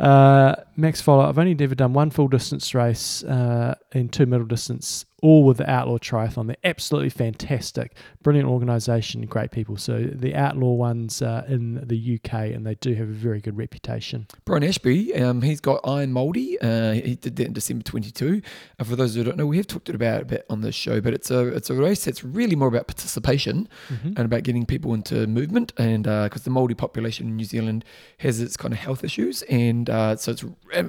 Uh, 0.00 0.56
Max 0.76 1.00
Follow. 1.00 1.28
I've 1.28 1.38
only 1.38 1.56
ever 1.60 1.76
done 1.76 1.92
one 1.92 2.10
full 2.10 2.26
distance 2.26 2.74
race 2.74 3.22
uh, 3.22 3.76
and 3.92 4.12
two 4.12 4.26
middle 4.26 4.46
distance, 4.46 5.04
all 5.22 5.44
with 5.44 5.58
the 5.58 5.68
Outlaw 5.70 5.98
Triathlon. 5.98 6.46
They're 6.46 6.56
absolutely 6.64 7.10
fantastic, 7.10 7.92
brilliant 8.22 8.48
organisation, 8.48 9.26
great 9.26 9.50
people. 9.50 9.76
So 9.76 10.02
the 10.02 10.34
Outlaw 10.34 10.72
ones 10.74 11.22
uh, 11.22 11.44
in 11.48 11.86
the 11.86 12.18
UK, 12.22 12.32
and 12.54 12.66
they 12.66 12.74
do 12.76 12.94
have 12.94 13.08
a 13.08 13.12
very 13.12 13.40
good 13.40 13.56
reputation. 13.56 14.26
Brian 14.44 14.64
Ashby, 14.64 15.14
um, 15.16 15.42
he's 15.42 15.60
got 15.60 15.80
Iron 15.84 16.12
Māori. 16.12 16.56
Uh, 16.62 16.92
he 16.92 17.16
did 17.16 17.36
that 17.36 17.46
in 17.46 17.52
December 17.52 17.82
22. 17.84 18.42
Uh, 18.78 18.84
for 18.84 18.96
those 18.96 19.14
who 19.14 19.24
don't 19.24 19.36
know, 19.36 19.46
we 19.46 19.56
have 19.56 19.66
talked 19.66 19.88
about 19.88 20.20
it 20.20 20.22
a 20.22 20.26
bit 20.26 20.46
on 20.50 20.60
the 20.60 20.72
show, 20.72 21.00
but 21.00 21.14
it's 21.14 21.30
a 21.30 21.48
it's 21.48 21.70
a 21.70 21.74
race 21.74 22.04
that's 22.04 22.22
really 22.24 22.56
more 22.56 22.68
about 22.68 22.86
participation 22.86 23.68
Mhm. 23.88 24.06
and 24.16 24.20
about 24.20 24.42
getting 24.42 24.66
people 24.66 24.94
into 24.94 25.26
movement. 25.26 25.72
And 25.78 26.04
because 26.04 26.42
the 26.42 26.50
Māori 26.50 26.76
population 26.76 27.26
in 27.28 27.36
New 27.36 27.44
Zealand 27.44 27.84
has 28.18 28.40
its 28.40 28.56
kind 28.56 28.72
of 28.72 28.80
health 28.80 29.04
issues, 29.04 29.42
and 29.42 29.88
uh, 29.90 30.16
so 30.16 30.32
it's 30.32 30.44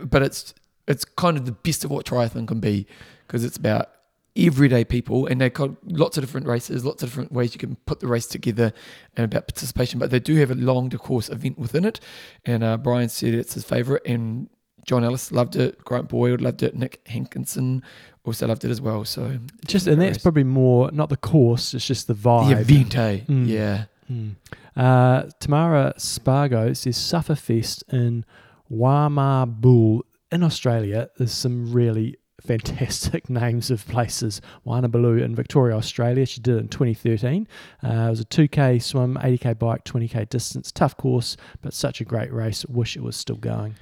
but 0.05 0.21
it's 0.21 0.53
it's 0.87 1.05
kind 1.05 1.37
of 1.37 1.45
the 1.45 1.51
best 1.51 1.83
of 1.85 1.91
what 1.91 2.05
triathlon 2.05 2.47
can 2.47 2.59
be 2.59 2.87
because 3.27 3.43
it's 3.43 3.57
about 3.57 3.89
everyday 4.37 4.83
people 4.85 5.27
and 5.27 5.41
they've 5.41 5.53
got 5.53 5.71
lots 5.85 6.17
of 6.17 6.23
different 6.23 6.47
races 6.47 6.85
lots 6.85 7.03
of 7.03 7.09
different 7.09 7.31
ways 7.33 7.53
you 7.53 7.59
can 7.59 7.75
put 7.85 7.99
the 7.99 8.07
race 8.07 8.27
together 8.27 8.71
and 9.17 9.25
about 9.25 9.45
participation 9.45 9.99
but 9.99 10.09
they 10.09 10.19
do 10.19 10.35
have 10.37 10.49
a 10.51 10.55
long 10.55 10.89
course 10.91 11.27
event 11.29 11.57
within 11.59 11.83
it 11.83 11.99
and 12.45 12.63
uh, 12.63 12.77
brian 12.77 13.09
said 13.09 13.33
it's 13.33 13.53
his 13.55 13.63
favorite 13.65 14.01
and 14.05 14.49
John 14.85 15.03
Ellis 15.03 15.31
loved 15.31 15.55
it. 15.55 15.77
Grant 15.83 16.09
Boyd 16.09 16.41
loved 16.41 16.63
it. 16.63 16.75
Nick 16.75 17.01
Hankinson 17.07 17.83
also 18.25 18.47
loved 18.47 18.65
it 18.65 18.71
as 18.71 18.81
well. 18.81 19.05
So 19.05 19.37
Just 19.67 19.87
and 19.87 20.01
that's 20.01 20.15
race. 20.17 20.23
probably 20.23 20.43
more 20.43 20.89
not 20.91 21.09
the 21.09 21.17
course, 21.17 21.73
it's 21.73 21.85
just 21.85 22.07
the 22.07 22.15
vibe. 22.15 22.49
the 22.49 22.61
event, 22.61 22.97
eh? 22.97 23.19
Mm. 23.27 23.47
Yeah. 23.47 23.85
Mm. 24.11 24.35
Uh, 24.75 25.29
Tamara 25.39 25.93
Spargo 25.97 26.73
says 26.73 26.97
Sufferfest 26.97 27.83
in 27.93 28.25
Warrnambool 28.71 30.01
in 30.31 30.43
Australia. 30.43 31.09
There's 31.17 31.33
some 31.33 31.71
really 31.71 32.17
fantastic 32.41 33.29
names 33.29 33.71
of 33.71 33.85
places. 33.87 34.41
Warrnambool 34.65 35.23
in 35.23 35.35
Victoria, 35.35 35.75
Australia. 35.75 36.25
She 36.25 36.41
did 36.41 36.55
it 36.55 36.59
in 36.59 36.67
2013. 36.67 37.47
Uh, 37.83 37.87
it 37.87 38.09
was 38.09 38.19
a 38.19 38.25
2k 38.25 38.81
swim, 38.81 39.17
80k 39.21 39.59
bike, 39.59 39.85
20k 39.85 40.29
distance. 40.29 40.71
Tough 40.71 40.97
course, 40.97 41.37
but 41.61 41.73
such 41.73 42.01
a 42.01 42.05
great 42.05 42.31
race. 42.33 42.65
Wish 42.65 42.95
it 42.95 43.03
was 43.03 43.15
still 43.15 43.37
going. 43.37 43.75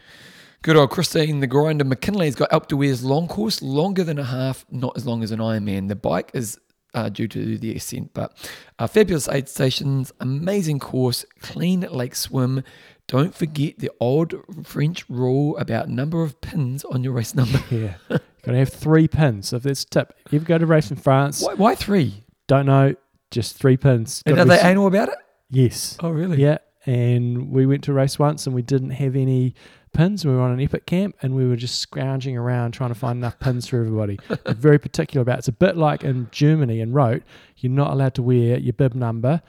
Good 0.61 0.75
old 0.75 0.89
Christine, 0.89 1.39
the 1.39 1.47
grinder 1.47 1.85
McKinley's 1.85 2.35
got 2.35 2.49
Alpe 2.49 2.67
d'Huez 2.67 3.01
long 3.01 3.29
course, 3.29 3.61
longer 3.61 4.03
than 4.03 4.19
a 4.19 4.25
half, 4.25 4.65
not 4.69 4.97
as 4.97 5.05
long 5.05 5.23
as 5.23 5.31
an 5.31 5.39
Ironman. 5.39 5.87
The 5.87 5.95
bike 5.95 6.31
is 6.33 6.59
uh, 6.93 7.07
due 7.07 7.29
to 7.29 7.57
the 7.57 7.75
ascent, 7.75 8.13
but 8.13 8.35
uh, 8.77 8.87
fabulous 8.87 9.29
aid 9.29 9.47
stations, 9.47 10.11
amazing 10.19 10.79
course, 10.79 11.25
clean 11.41 11.81
lake 11.81 12.15
swim. 12.15 12.63
Don't 13.09 13.33
forget 13.33 13.79
the 13.79 13.89
old 13.99 14.35
French 14.63 15.09
rule 15.09 15.57
about 15.57 15.89
number 15.89 16.21
of 16.23 16.39
pins 16.41 16.85
on 16.85 17.03
your 17.03 17.13
race 17.13 17.33
number. 17.33 17.59
Yeah. 17.71 17.95
Got 18.43 18.51
to 18.53 18.57
have 18.57 18.69
three 18.69 19.07
pins. 19.07 19.51
If 19.51 19.63
there's 19.63 19.83
a 19.83 19.87
tip, 19.87 20.13
you 20.31 20.37
ever 20.37 20.45
go 20.45 20.57
to 20.57 20.65
race 20.65 20.91
in 20.91 20.97
France, 20.97 21.41
why, 21.43 21.55
why 21.55 21.75
three? 21.75 22.23
don't 22.47 22.65
know, 22.67 22.95
just 23.31 23.57
three 23.57 23.75
pins. 23.77 24.23
And 24.25 24.35
Gotta 24.35 24.43
are 24.43 24.45
be 24.45 24.49
they 24.57 24.59
s- 24.61 24.65
anal 24.65 24.87
about 24.87 25.09
it? 25.09 25.15
Yes. 25.49 25.97
Oh, 26.01 26.09
really? 26.09 26.37
Yeah, 26.41 26.59
and 26.85 27.51
we 27.51 27.65
went 27.65 27.83
to 27.85 27.93
race 27.93 28.17
once 28.17 28.45
and 28.45 28.55
we 28.55 28.61
didn't 28.61 28.91
have 28.91 29.15
any 29.15 29.55
pins. 29.91 30.23
We 30.25 30.31
were 30.31 30.41
on 30.41 30.51
an 30.51 30.61
epic 30.61 30.85
camp 30.85 31.15
and 31.21 31.35
we 31.35 31.47
were 31.47 31.55
just 31.57 31.79
scrounging 31.81 32.37
around 32.37 32.71
trying 32.73 32.91
to 32.91 32.95
find 32.95 33.17
enough 33.17 33.39
pins 33.39 33.67
for 33.67 33.77
everybody. 33.79 34.19
They're 34.45 34.53
very 34.55 34.77
particular 34.79 35.21
about 35.23 35.35
it. 35.35 35.39
It's 35.39 35.47
a 35.49 35.51
bit 35.51 35.75
like 35.75 36.03
in 36.03 36.29
Germany 36.31 36.79
and 36.79 36.93
Roth, 36.93 37.21
you're 37.57 37.71
not 37.71 37.91
allowed 37.91 38.13
to 38.15 38.21
wear 38.23 38.57
your 38.59 38.73
bib 38.73 38.93
number 38.93 39.41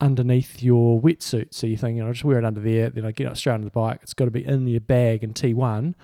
underneath 0.00 0.62
your 0.62 1.00
wetsuit. 1.00 1.48
So 1.52 1.66
you're 1.66 1.76
thinking, 1.78 2.02
I'll 2.02 2.12
just 2.12 2.24
wear 2.24 2.38
it 2.38 2.44
under 2.44 2.60
there, 2.60 2.90
then 2.90 3.04
I 3.04 3.10
get 3.12 3.26
up 3.26 3.36
straight 3.36 3.54
on 3.54 3.62
the 3.62 3.70
bike. 3.70 4.00
It's 4.02 4.14
got 4.14 4.26
to 4.26 4.30
be 4.30 4.44
in 4.44 4.66
your 4.68 4.80
bag 4.80 5.24
in 5.24 5.34
T1. 5.34 5.94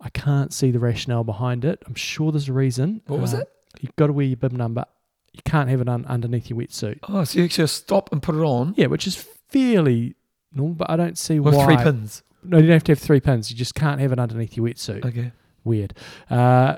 I 0.00 0.08
can't 0.10 0.52
see 0.52 0.70
the 0.70 0.78
rationale 0.80 1.24
behind 1.24 1.64
it. 1.64 1.82
I'm 1.86 1.94
sure 1.94 2.32
there's 2.32 2.48
a 2.48 2.52
reason. 2.52 3.02
What 3.06 3.20
was 3.20 3.34
Uh, 3.34 3.38
it? 3.38 3.48
You've 3.80 3.96
got 3.96 4.08
to 4.08 4.12
wear 4.12 4.26
your 4.26 4.36
bib 4.36 4.52
number. 4.52 4.84
You 5.32 5.40
can't 5.44 5.70
have 5.70 5.80
it 5.80 5.88
un- 5.88 6.04
underneath 6.06 6.50
your 6.50 6.58
wetsuit. 6.58 6.98
Oh, 7.08 7.24
so 7.24 7.38
you 7.38 7.44
actually 7.46 7.68
stop 7.68 8.12
and 8.12 8.22
put 8.22 8.34
it 8.34 8.40
on 8.42 8.74
Yeah, 8.76 8.86
which 8.86 9.06
is 9.06 9.16
fairly 9.48 10.14
normal, 10.54 10.74
but 10.74 10.90
I 10.90 10.96
don't 10.96 11.16
see 11.16 11.40
with 11.40 11.54
why. 11.54 11.64
three 11.64 11.76
pins. 11.76 12.22
No, 12.44 12.58
you 12.58 12.64
don't 12.64 12.72
have 12.74 12.84
to 12.84 12.92
have 12.92 12.98
three 12.98 13.20
pins. 13.20 13.50
You 13.50 13.56
just 13.56 13.74
can't 13.74 14.00
have 14.00 14.12
it 14.12 14.18
underneath 14.18 14.56
your 14.56 14.66
wetsuit. 14.66 15.04
Okay. 15.06 15.32
Weird. 15.64 15.94
Uh, 16.28 16.76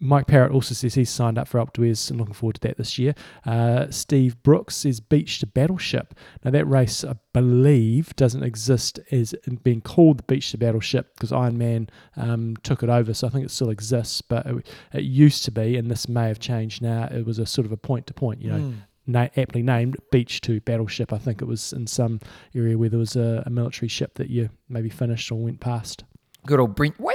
Mike 0.00 0.28
Parrott 0.28 0.52
also 0.52 0.74
says 0.74 0.94
he's 0.94 1.10
signed 1.10 1.38
up 1.38 1.48
for 1.48 1.58
Alpe 1.58 1.72
d'Huez 1.72 2.08
and 2.10 2.20
looking 2.20 2.34
forward 2.34 2.54
to 2.54 2.60
that 2.60 2.76
this 2.76 2.98
year. 3.00 3.14
Uh, 3.44 3.90
Steve 3.90 4.40
Brooks 4.44 4.76
says 4.76 5.00
Beach 5.00 5.40
to 5.40 5.46
Battleship. 5.46 6.14
Now, 6.44 6.52
that 6.52 6.66
race, 6.66 7.02
I 7.02 7.14
believe, 7.32 8.14
doesn't 8.14 8.42
exist 8.44 9.00
as 9.10 9.34
being 9.64 9.80
called 9.80 10.18
the 10.18 10.22
Beach 10.24 10.52
to 10.52 10.58
Battleship 10.58 11.14
because 11.14 11.32
Ironman 11.32 11.88
um, 12.16 12.56
took 12.62 12.82
it 12.84 12.88
over. 12.88 13.12
So 13.12 13.26
I 13.26 13.30
think 13.30 13.44
it 13.44 13.50
still 13.50 13.70
exists, 13.70 14.22
but 14.22 14.46
it, 14.46 14.66
it 14.92 15.02
used 15.02 15.44
to 15.46 15.50
be, 15.50 15.76
and 15.76 15.90
this 15.90 16.08
may 16.08 16.28
have 16.28 16.38
changed 16.38 16.80
now. 16.80 17.08
It 17.10 17.26
was 17.26 17.38
a 17.40 17.46
sort 17.46 17.66
of 17.66 17.72
a 17.72 17.76
point 17.76 18.06
to 18.06 18.14
point, 18.14 18.40
you 18.40 18.50
know, 18.50 18.58
Mm. 18.58 18.74
na- 19.06 19.28
aptly 19.36 19.62
named 19.62 19.96
Beach 20.12 20.40
to 20.42 20.60
Battleship. 20.60 21.12
I 21.12 21.18
think 21.18 21.40
it 21.42 21.46
was 21.46 21.72
in 21.72 21.86
some 21.86 22.20
area 22.54 22.76
where 22.78 22.88
there 22.88 22.98
was 22.98 23.16
a, 23.16 23.42
a 23.46 23.50
military 23.50 23.88
ship 23.88 24.14
that 24.14 24.30
you 24.30 24.50
maybe 24.68 24.90
finished 24.90 25.32
or 25.32 25.36
went 25.42 25.60
past. 25.60 26.04
Good 26.48 26.60
old 26.60 26.74
Brent 26.74 26.98
Wah 26.98 27.12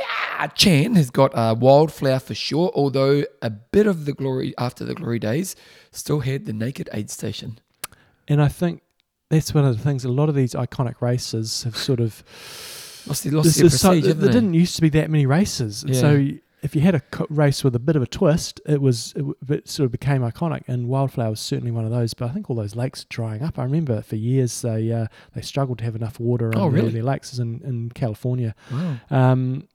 Chan 0.54 0.94
has 0.94 1.10
got 1.10 1.32
a 1.34 1.56
wildflower 1.56 2.20
for 2.20 2.36
sure, 2.36 2.72
although 2.76 3.24
a 3.42 3.50
bit 3.50 3.88
of 3.88 4.06
the 4.06 4.14
glory 4.14 4.54
after 4.60 4.86
the 4.86 4.94
glory 4.94 5.18
days 5.18 5.56
still 5.90 6.20
had 6.20 6.46
the 6.46 6.54
naked 6.54 6.88
aid 6.94 7.10
station. 7.10 7.60
And 8.28 8.40
I 8.40 8.48
think 8.48 8.84
that's 9.30 9.52
one 9.56 9.66
of 9.66 9.76
the 9.76 9.84
things. 9.84 10.06
A 10.06 10.10
lot 10.10 10.30
of 10.30 10.36
these 10.36 10.54
iconic 10.54 11.02
races 11.02 11.64
have 11.64 11.76
sort 11.76 12.00
of. 12.00 12.24
Lost, 13.08 13.24
their- 13.24 13.34
lost 13.34 13.58
their 13.58 13.66
is 13.66 13.82
so- 13.82 13.90
prestige, 13.90 14.06
there 14.06 14.14
they? 14.14 14.28
didn't 14.32 14.54
used 14.54 14.76
to 14.76 14.84
be 14.84 14.90
that 14.90 15.10
many 15.10 15.26
races, 15.26 15.84
Yeah. 15.88 16.00
so 16.00 16.28
if 16.64 16.76
you 16.76 16.82
had 16.82 16.96
a 16.96 17.02
race 17.30 17.64
with 17.64 17.76
a 17.76 17.80
bit 17.80 17.96
of 17.96 18.02
a 18.02 18.08
twist, 18.08 18.60
it 18.66 18.82
was 18.82 19.14
it, 19.16 19.26
it 19.50 19.70
sort 19.70 19.86
of 19.86 19.92
became 19.92 20.22
iconic. 20.22 20.64
And 20.68 20.88
Wildflower 20.88 21.30
was 21.32 21.40
certainly 21.40 21.72
one 21.72 21.86
of 21.86 21.92
those. 21.92 22.14
But 22.14 22.30
I 22.30 22.34
think 22.34 22.50
all 22.50 22.56
those 22.56 22.76
lakes 22.76 23.04
are 23.04 23.08
drying 23.10 23.44
up. 23.44 23.60
I 23.60 23.64
remember 23.64 24.02
for 24.02 24.16
years 24.16 24.62
they 24.62 24.92
uh, 24.92 25.08
they 25.36 25.42
struggled 25.42 25.78
to 25.80 25.84
have 25.84 25.96
enough 25.96 26.20
water 26.20 26.52
Oh, 26.56 26.64
on 26.68 26.72
their, 26.74 26.82
really? 26.82 26.94
their 26.94 27.04
lakes 27.04 27.38
in, 27.38 27.62
in 27.64 27.90
California. 27.92 28.56
Wow. 28.72 28.96
Um, 29.12 29.68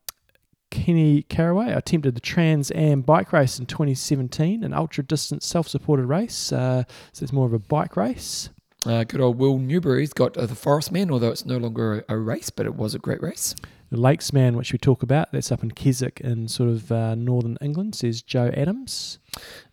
Kenny 0.70 1.22
Caraway 1.22 1.72
attempted 1.72 2.14
the 2.14 2.20
Trans 2.20 2.70
Am 2.74 3.01
bike 3.01 3.33
race 3.33 3.59
in 3.59 3.64
2017, 3.66 4.62
an 4.62 4.74
ultra 4.74 5.03
distance 5.03 5.46
self 5.46 5.66
supported 5.68 6.07
race. 6.07 6.53
Uh, 6.53 6.85
so 7.12 7.22
it's 7.22 7.33
more 7.33 7.46
of 7.46 7.53
a 7.55 7.59
bike 7.59 7.96
race. 7.96 8.51
Uh, 8.87 9.03
good 9.05 9.20
old 9.20 9.38
Will 9.38 9.59
Newberry's 9.59 10.12
got 10.12 10.37
uh, 10.37 10.46
the 10.46 10.55
Forest 10.55 10.92
Man, 10.92 11.11
although 11.11 11.31
it's 11.31 11.44
no 11.46 11.57
longer 11.57 12.05
a, 12.09 12.14
a 12.14 12.18
race, 12.18 12.51
but 12.51 12.64
it 12.66 12.74
was 12.77 12.94
a 12.94 12.98
great 12.98 13.22
race. 13.22 13.55
The 13.90 13.98
Lakes 13.98 14.33
Man, 14.35 14.57
which 14.57 14.72
we 14.72 14.79
talk 14.79 15.03
about, 15.03 15.33
that's 15.33 15.51
up 15.51 15.62
in 15.62 15.70
Keswick 15.70 16.20
in 16.20 16.46
sort 16.48 16.68
of 16.68 16.92
uh, 16.92 17.14
northern 17.14 17.57
England, 17.62 17.94
says 17.94 18.20
Joe 18.20 18.51
Adams. 18.55 19.18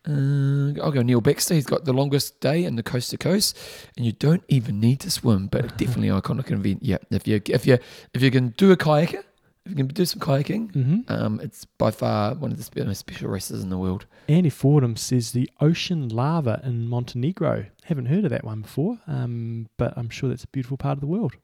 Uh, 0.08 0.72
I'll 0.82 0.92
go 0.92 1.02
Neil 1.02 1.20
Baxter. 1.20 1.54
He's 1.54 1.66
got 1.66 1.84
the 1.84 1.94
longest 1.94 2.40
day 2.40 2.64
in 2.64 2.76
the 2.78 2.84
coast 2.84 3.10
to 3.12 3.18
coast, 3.18 3.58
and 3.98 4.06
you 4.06 4.14
don't 4.14 4.44
even 4.48 4.80
need 4.80 5.02
to 5.02 5.12
swim, 5.12 5.48
but 5.48 5.78
definitely 5.78 6.10
iconic 6.10 6.50
event. 6.52 6.80
Yeah, 6.82 6.98
if 7.12 7.28
you 7.28 7.42
if 7.48 7.66
you 7.66 7.78
if 8.14 8.22
you 8.22 8.32
can 8.32 8.50
do 8.50 8.72
a 8.72 8.78
kayaker, 8.78 9.24
if 9.66 9.72
you 9.72 9.76
can 9.76 9.88
do 9.88 10.06
some 10.06 10.20
kayaking, 10.22 10.72
hmm 10.74 11.00
um, 11.10 11.42
it's 11.42 11.66
by 11.66 11.92
far 11.92 12.36
one 12.36 12.52
of 12.52 12.70
the 12.70 12.86
most 12.86 13.00
special 13.00 13.30
races 13.30 13.64
in 13.64 13.70
the 13.70 13.78
world. 13.78 14.06
Andy 14.30 14.50
Fordham 14.50 14.96
says 14.96 15.32
the 15.32 15.50
ocean 15.60 16.08
lava 16.08 16.62
in 16.64 16.88
Montenegro. 16.88 17.66
Haven't 17.84 18.06
heard 18.06 18.24
of 18.24 18.30
that 18.30 18.46
one 18.46 18.62
before, 18.62 19.00
um, 19.08 19.68
but 19.78 19.94
I'm 19.98 20.10
sure 20.10 20.30
that's 20.30 20.46
a 20.46 20.48
beautiful 20.48 20.78
part 20.78 20.98
of 20.98 21.02
the 21.02 21.08
world. 21.08 21.36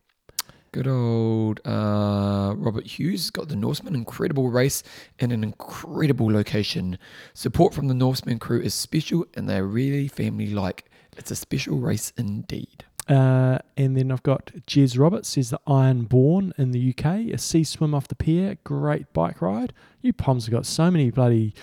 Good 0.73 0.87
old 0.87 1.59
uh, 1.65 2.53
Robert 2.55 2.85
Hughes 2.87 3.29
got 3.29 3.49
the 3.49 3.57
Norseman. 3.57 3.93
Incredible 3.93 4.49
race 4.49 4.83
in 5.19 5.33
an 5.33 5.43
incredible 5.43 6.31
location. 6.31 6.97
Support 7.33 7.73
from 7.73 7.89
the 7.89 7.93
Norseman 7.93 8.39
crew 8.39 8.61
is 8.61 8.73
special 8.73 9.25
and 9.33 9.49
they're 9.49 9.65
really 9.65 10.07
family 10.07 10.47
like. 10.47 10.85
It's 11.17 11.29
a 11.29 11.35
special 11.35 11.79
race 11.79 12.13
indeed. 12.15 12.85
Uh, 13.09 13.57
and 13.75 13.97
then 13.97 14.13
I've 14.13 14.23
got 14.23 14.45
Jez 14.65 14.97
Roberts 14.97 15.27
says 15.27 15.49
the 15.49 15.59
Iron 15.67 16.05
Born 16.05 16.53
in 16.57 16.71
the 16.71 16.95
UK, 16.97 17.33
a 17.33 17.37
sea 17.37 17.65
swim 17.65 17.93
off 17.93 18.07
the 18.07 18.15
pier, 18.15 18.55
great 18.63 19.11
bike 19.11 19.41
ride. 19.41 19.73
You 20.01 20.13
Poms 20.13 20.45
have 20.45 20.53
got 20.53 20.65
so 20.65 20.89
many 20.89 21.11
bloody 21.11 21.53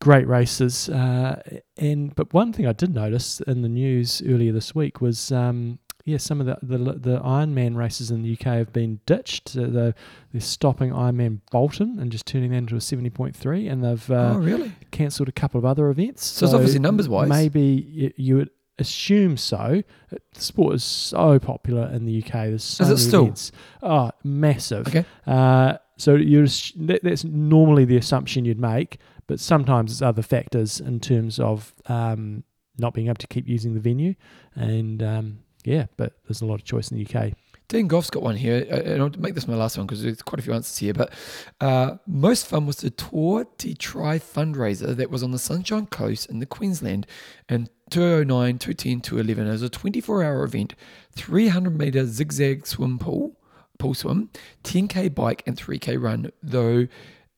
great 0.00 0.28
races. 0.28 0.88
Uh, 0.88 1.42
and 1.78 2.14
but 2.14 2.32
one 2.32 2.52
thing 2.52 2.66
I 2.66 2.72
did 2.72 2.94
notice 2.94 3.40
in 3.40 3.62
the 3.62 3.68
news 3.68 4.22
earlier 4.24 4.52
this 4.52 4.72
week 4.72 5.00
was 5.00 5.32
um, 5.32 5.80
yeah, 6.06 6.18
some 6.18 6.40
of 6.40 6.46
the, 6.46 6.56
the 6.62 6.78
the 6.92 7.20
Ironman 7.20 7.74
races 7.76 8.12
in 8.12 8.22
the 8.22 8.32
UK 8.32 8.44
have 8.44 8.72
been 8.72 9.00
ditched. 9.06 9.48
So 9.50 9.66
they're, 9.66 9.94
they're 10.32 10.40
stopping 10.40 10.92
Ironman 10.92 11.40
Bolton 11.50 11.98
and 11.98 12.12
just 12.12 12.26
turning 12.26 12.52
that 12.52 12.58
into 12.58 12.76
a 12.76 12.80
seventy 12.80 13.10
point 13.10 13.34
three, 13.34 13.66
and 13.66 13.82
they've 13.82 14.10
uh, 14.10 14.34
oh, 14.34 14.38
really? 14.38 14.72
cancelled 14.92 15.28
a 15.28 15.32
couple 15.32 15.58
of 15.58 15.64
other 15.64 15.90
events. 15.90 16.24
So 16.24 16.46
it's 16.46 16.54
obviously 16.54 16.78
numbers-wise. 16.78 17.28
Maybe 17.28 17.60
you, 17.90 18.12
you 18.16 18.36
would 18.36 18.50
assume 18.78 19.36
so. 19.36 19.82
Uh, 20.12 20.16
The 20.32 20.40
sport 20.40 20.74
is 20.76 20.84
so 20.84 21.40
popular 21.40 21.90
in 21.92 22.04
the 22.04 22.22
UK. 22.22 22.32
There's 22.32 22.62
so 22.62 22.84
Is 22.84 22.90
it 22.90 22.94
many 22.94 23.08
still? 23.08 23.22
events. 23.22 23.52
Oh, 23.82 24.10
massive. 24.22 24.86
Okay. 24.86 25.04
Uh, 25.26 25.78
so 25.96 26.14
you're, 26.14 26.46
that, 26.76 27.00
that's 27.02 27.24
normally 27.24 27.84
the 27.84 27.96
assumption 27.96 28.44
you'd 28.44 28.60
make, 28.60 28.98
but 29.26 29.40
sometimes 29.40 29.90
it's 29.90 30.02
other 30.02 30.22
factors 30.22 30.78
in 30.78 31.00
terms 31.00 31.40
of 31.40 31.74
um, 31.86 32.44
not 32.78 32.94
being 32.94 33.08
able 33.08 33.16
to 33.16 33.26
keep 33.26 33.48
using 33.48 33.74
the 33.74 33.80
venue. 33.80 34.14
And 34.54 35.02
um, 35.02 35.38
yeah, 35.66 35.86
but 35.96 36.12
there's 36.26 36.40
a 36.42 36.46
lot 36.46 36.54
of 36.54 36.64
choice 36.64 36.92
in 36.92 36.96
the 36.96 37.04
UK. 37.04 37.32
Dean 37.68 37.88
Goff's 37.88 38.10
got 38.10 38.22
one 38.22 38.36
here, 38.36 38.64
uh, 38.70 38.76
and 38.76 39.02
I'll 39.02 39.10
make 39.18 39.34
this 39.34 39.48
my 39.48 39.56
last 39.56 39.76
one 39.76 39.84
because 39.84 40.04
there's 40.04 40.22
quite 40.22 40.38
a 40.38 40.42
few 40.42 40.52
answers 40.52 40.78
here. 40.78 40.94
But 40.94 41.12
uh, 41.60 41.96
most 42.06 42.46
fun 42.46 42.66
was 42.66 42.76
the 42.76 42.90
Tour 42.90 43.48
de 43.58 43.74
Tri 43.74 44.20
fundraiser 44.20 44.94
that 44.94 45.10
was 45.10 45.24
on 45.24 45.32
the 45.32 45.40
Sunshine 45.40 45.86
Coast 45.86 46.30
in 46.30 46.38
the 46.38 46.46
Queensland 46.46 47.08
in 47.48 47.68
209, 47.90 48.58
210, 48.58 49.00
211. 49.00 49.46
It 49.48 49.50
was 49.50 49.62
a 49.62 49.68
24 49.68 50.22
hour 50.22 50.44
event, 50.44 50.74
300 51.16 51.76
meter 51.76 52.06
zigzag 52.06 52.64
swim 52.64 53.00
pool, 53.00 53.36
pool 53.80 53.94
swim, 53.94 54.30
10k 54.62 55.12
bike, 55.12 55.42
and 55.46 55.56
3k 55.56 56.00
run, 56.00 56.30
though. 56.40 56.86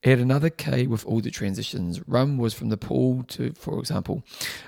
Add 0.04 0.20
another 0.20 0.48
K 0.48 0.86
with 0.86 1.04
all 1.06 1.20
the 1.20 1.30
transitions. 1.30 2.06
Run 2.06 2.36
was 2.36 2.54
from 2.54 2.68
the 2.68 2.76
pool 2.76 3.24
to, 3.24 3.52
for 3.54 3.80
example. 3.80 4.22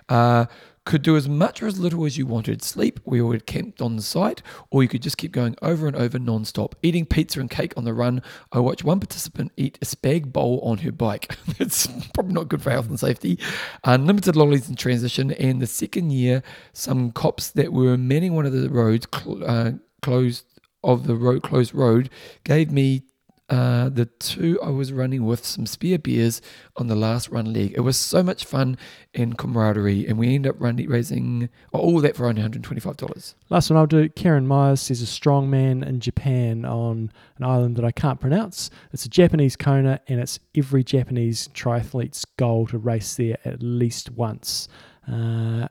Uh, 0.09 0.47
could 0.91 1.03
do 1.03 1.17
as 1.17 1.29
much 1.29 1.63
or 1.63 1.69
as 1.69 1.79
little 1.79 2.05
as 2.05 2.19
you 2.19 2.27
wanted. 2.27 2.65
Sleep, 2.65 2.99
we 3.05 3.23
were 3.23 3.39
camped 3.39 3.81
on 3.81 3.95
the 3.95 4.03
site, 4.03 4.43
or 4.71 4.83
you 4.83 4.89
could 4.89 5.03
just 5.03 5.19
keep 5.19 5.31
going 5.31 5.55
over 5.63 5.87
and 5.87 5.95
over 5.95 6.19
non-stop. 6.19 6.75
Eating 6.83 7.07
pizza 7.07 7.39
and 7.39 7.49
cake 7.49 7.73
on 7.77 7.85
the 7.85 7.95
run. 7.95 8.21
I 8.51 8.59
watched 8.59 8.83
one 8.83 8.99
participant 8.99 9.53
eat 9.57 9.79
a 9.81 9.85
spag 9.85 10.33
bowl 10.33 10.59
on 10.65 10.79
her 10.79 10.91
bike. 10.91 11.37
That's 11.59 11.87
probably 12.13 12.33
not 12.33 12.49
good 12.49 12.61
for 12.61 12.71
health 12.71 12.89
and 12.89 12.99
safety. 12.99 13.39
Unlimited 13.85 14.35
lollies 14.35 14.69
in 14.69 14.75
transition, 14.75 15.31
and 15.31 15.63
the 15.63 15.69
second 15.69 16.11
year, 16.11 16.43
some 16.73 17.13
cops 17.13 17.53
that 17.53 17.73
were 17.73 17.97
manning 17.97 18.35
one 18.35 18.45
of 18.45 18.53
the 18.53 18.69
roads 18.69 19.07
cl- 19.15 19.45
uh, 19.47 19.73
closed 20.03 20.45
of 20.83 21.07
the 21.07 21.15
road 21.15 21.43
closed 21.43 21.75
road 21.75 22.11
gave 22.43 22.73
me 22.73 23.03
uh, 23.51 23.89
the 23.89 24.07
two 24.07 24.61
I 24.63 24.71
was 24.71 24.93
running 24.93 25.27
with 25.27 25.45
some 25.45 25.67
spare 25.67 25.99
beers 25.99 26.41
on 26.77 26.87
the 26.87 26.95
last 26.95 27.29
run 27.31 27.53
leg. 27.53 27.75
It 27.77 27.81
was 27.81 27.97
so 27.97 28.23
much 28.23 28.45
fun 28.45 28.79
and 29.13 29.37
camaraderie, 29.37 30.07
and 30.07 30.19
we 30.19 30.37
ended 30.37 30.51
up 30.51 30.61
running, 30.61 30.89
raising 30.89 31.49
all 31.73 32.01
that 32.01 32.17
for 32.17 32.27
only 32.27 32.43
$125. 32.43 33.35
Last 33.49 33.71
one 33.71 33.77
I'll 33.77 33.87
do. 33.87 34.09
Karen 34.09 34.47
Myers 34.47 34.81
says 34.81 35.03
a 35.03 35.07
strong 35.07 35.51
man 35.51 35.83
in 35.83 35.99
Japan 35.99 36.65
on 36.65 37.11
an 37.39 37.45
island 37.45 37.77
that 37.77 37.85
I 37.85 37.91
can't 37.91 38.21
pronounce. 38.21 38.71
It's 38.93 39.05
a 39.05 39.11
Japanese 39.11 39.57
Kona, 39.57 40.01
and 40.07 40.21
it's 40.21 40.39
every 40.57 40.85
Japanese 40.85 41.49
triathlete's 41.49 42.25
goal 42.25 42.69
to 42.69 42.79
race 42.79 43.17
there 43.17 43.39
at 43.45 43.63
least 43.63 44.11
once. 44.11 44.69
Uh, 45.11 45.67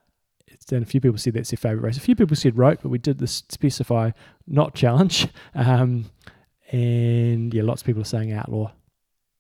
and 0.72 0.84
a 0.84 0.86
few 0.86 1.02
people 1.02 1.18
said 1.18 1.34
that's 1.34 1.50
their 1.50 1.58
favourite 1.58 1.84
race. 1.84 1.98
A 1.98 2.02
few 2.02 2.15
people 2.15 2.36
said 2.36 2.58
rope, 2.58 2.80
but 2.84 2.89
we 2.89 3.00
did 3.00 3.18
this 3.18 3.42
specify 3.50 4.12
not 4.46 4.76
challenge. 4.76 5.28
Um, 5.56 6.06
and 6.71 7.53
yeah, 7.53 7.63
lots 7.63 7.82
of 7.82 7.86
people 7.86 8.01
are 8.01 8.05
saying 8.05 8.32
outlaw. 8.32 8.71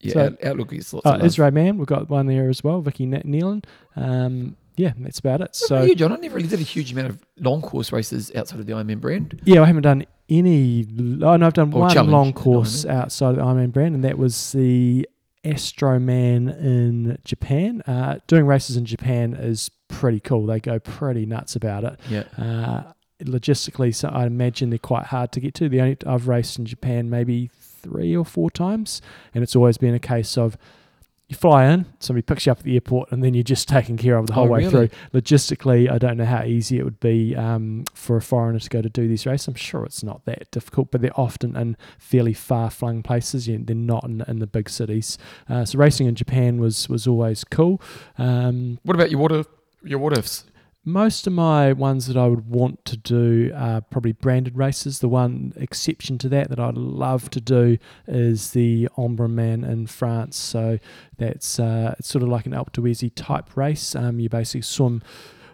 Yeah, 0.01 0.13
So- 0.13 0.25
Out- 0.27 0.45
Outlook 0.45 0.73
is 0.73 0.93
lots 0.93 1.05
Uh, 1.05 1.15
of. 1.15 1.25
Israel 1.25 1.51
Man, 1.51 1.77
we've 1.77 1.87
got 1.87 2.09
one 2.09 2.25
there 2.27 2.49
as 2.49 2.63
well. 2.63 2.81
Vicky 2.81 3.05
Ne- 3.05 3.21
Nealon. 3.23 3.63
Um, 3.97 4.55
yeah, 4.77 4.93
that's 4.97 5.19
about 5.19 5.41
it. 5.41 5.49
What 5.49 5.55
So 5.55 5.81
you, 5.83 5.93
John? 5.95 6.13
I 6.13 6.15
never 6.15 6.35
really 6.37 6.47
did 6.47 6.59
a 6.59 6.63
huge 6.63 6.93
amount 6.93 7.09
of 7.09 7.21
long 7.37 7.61
course 7.61 7.91
races 7.91 8.31
outside 8.33 8.61
of 8.61 8.65
the 8.65 8.71
Ironman 8.73 9.01
brand. 9.01 9.41
yeah, 9.43 9.61
I 9.61 9.65
haven't 9.65 9.81
done 9.83 10.05
any. 10.29 10.85
Oh 11.21 11.35
no, 11.35 11.45
I've 11.47 11.53
done 11.53 11.73
Or 11.73 11.81
one 11.81 11.95
long 11.95 12.05
you 12.05 12.11
know 12.11 12.11
what 12.21 12.27
I 12.27 12.31
course 12.31 12.85
outside 12.85 13.31
of 13.31 13.35
the 13.37 13.41
Ironman 13.41 13.73
brand, 13.73 13.93
and 13.95 14.03
that 14.05 14.17
was 14.17 14.53
the 14.53 15.05
Astroman 15.43 16.57
in 16.63 17.17
Japan. 17.25 17.81
Uh, 17.87 18.19
doing 18.27 18.45
races 18.45 18.77
in 18.77 18.85
Japan 18.85 19.33
is 19.33 19.69
pretty 19.89 20.19
cool. 20.21 20.45
They 20.45 20.59
go 20.59 20.79
pretty 20.79 21.25
nuts 21.25 21.55
about 21.57 21.83
it. 21.83 21.99
Yeah. 22.09 22.23
Uh, 22.37 22.83
logistically, 23.23 23.93
so 23.93 24.09
I 24.09 24.25
imagine 24.25 24.69
they're 24.69 24.79
quite 24.79 25.05
hard 25.07 25.31
to 25.33 25.39
get 25.39 25.53
to. 25.55 25.69
The 25.69 25.81
only 25.81 25.97
I've 26.05 26.27
raced 26.27 26.57
in 26.59 26.65
Japan 26.65 27.09
maybe 27.09 27.49
three 27.59 28.15
or 28.15 28.25
four 28.25 28.49
times, 28.51 29.01
and 29.33 29.43
it's 29.43 29.55
always 29.55 29.77
been 29.77 29.93
a 29.93 29.99
case 29.99 30.37
of 30.37 30.57
you 31.27 31.35
fly 31.37 31.65
in, 31.67 31.85
somebody 31.99 32.23
picks 32.23 32.47
you 32.47 32.51
up 32.51 32.57
at 32.57 32.63
the 32.63 32.73
airport, 32.73 33.11
and 33.11 33.23
then 33.23 33.35
you're 33.35 33.43
just 33.43 33.67
taken 33.77 33.97
care 33.97 34.17
of 34.17 34.25
the 34.25 34.33
whole 34.33 34.45
Oh, 34.45 34.49
way 34.51 34.65
really? 34.65 34.87
through. 34.87 34.89
Logistically, 35.13 35.87
I 35.87 35.99
don't 35.99 36.17
know 36.17 36.25
how 36.25 36.43
easy 36.43 36.79
it 36.79 36.83
would 36.83 36.99
be 36.99 37.35
um, 37.35 37.83
for 37.93 38.17
a 38.17 38.21
foreigner 38.21 38.57
to 38.59 38.69
go 38.69 38.81
to 38.81 38.89
do 38.89 39.07
these 39.07 39.27
races. 39.27 39.47
I'm 39.47 39.53
sure 39.53 39.85
it's 39.85 40.01
not 40.03 40.25
that 40.25 40.49
difficult, 40.49 40.89
but 40.89 41.01
they're 41.01 41.19
often 41.19 41.55
in 41.55 41.77
fairly 41.99 42.33
far-flung 42.33 43.03
places. 43.03 43.47
You 43.47 43.59
they're 43.59 43.75
not 43.75 44.05
in, 44.05 44.21
in 44.27 44.39
the 44.39 44.47
big 44.47 44.69
cities. 44.69 45.19
Uh, 45.47 45.65
so 45.65 45.77
racing 45.77 46.07
in 46.07 46.15
Japan 46.15 46.57
was 46.59 46.89
was 46.89 47.05
always 47.05 47.43
cool. 47.43 47.79
Um, 48.17 48.79
What 48.81 48.95
about 48.95 49.11
your 49.11 49.19
water? 49.19 49.43
Your 49.83 49.99
what 49.99 50.17
ifs? 50.17 50.45
Most 50.85 51.27
of 51.27 51.33
my 51.33 51.73
ones 51.73 52.07
that 52.07 52.15
I 52.15 52.27
would 52.27 52.49
want 52.49 52.85
to 52.85 52.95
do 52.95 53.51
are 53.53 53.81
probably 53.81 54.13
branded 54.13 54.57
races. 54.57 54.99
The 54.99 55.09
one 55.09 55.53
exception 55.57 56.17
to 56.19 56.29
that 56.29 56.49
that 56.49 56.59
I'd 56.59 56.77
love 56.77 57.29
to 57.31 57.41
do 57.41 57.77
is 58.07 58.51
the 58.51 58.87
Embrunman 58.97 59.69
in 59.69 59.87
France. 59.87 60.37
So 60.37 60.79
that's 61.17 61.59
uh, 61.59 61.95
it's 61.99 62.07
sort 62.07 62.23
of 62.23 62.29
like 62.29 62.45
an 62.45 62.53
Alpe 62.53 62.71
d'Huez 62.71 63.11
type 63.13 63.57
race. 63.57 63.93
Um, 63.93 64.19
you 64.19 64.29
basically 64.29 64.61
swim. 64.61 65.03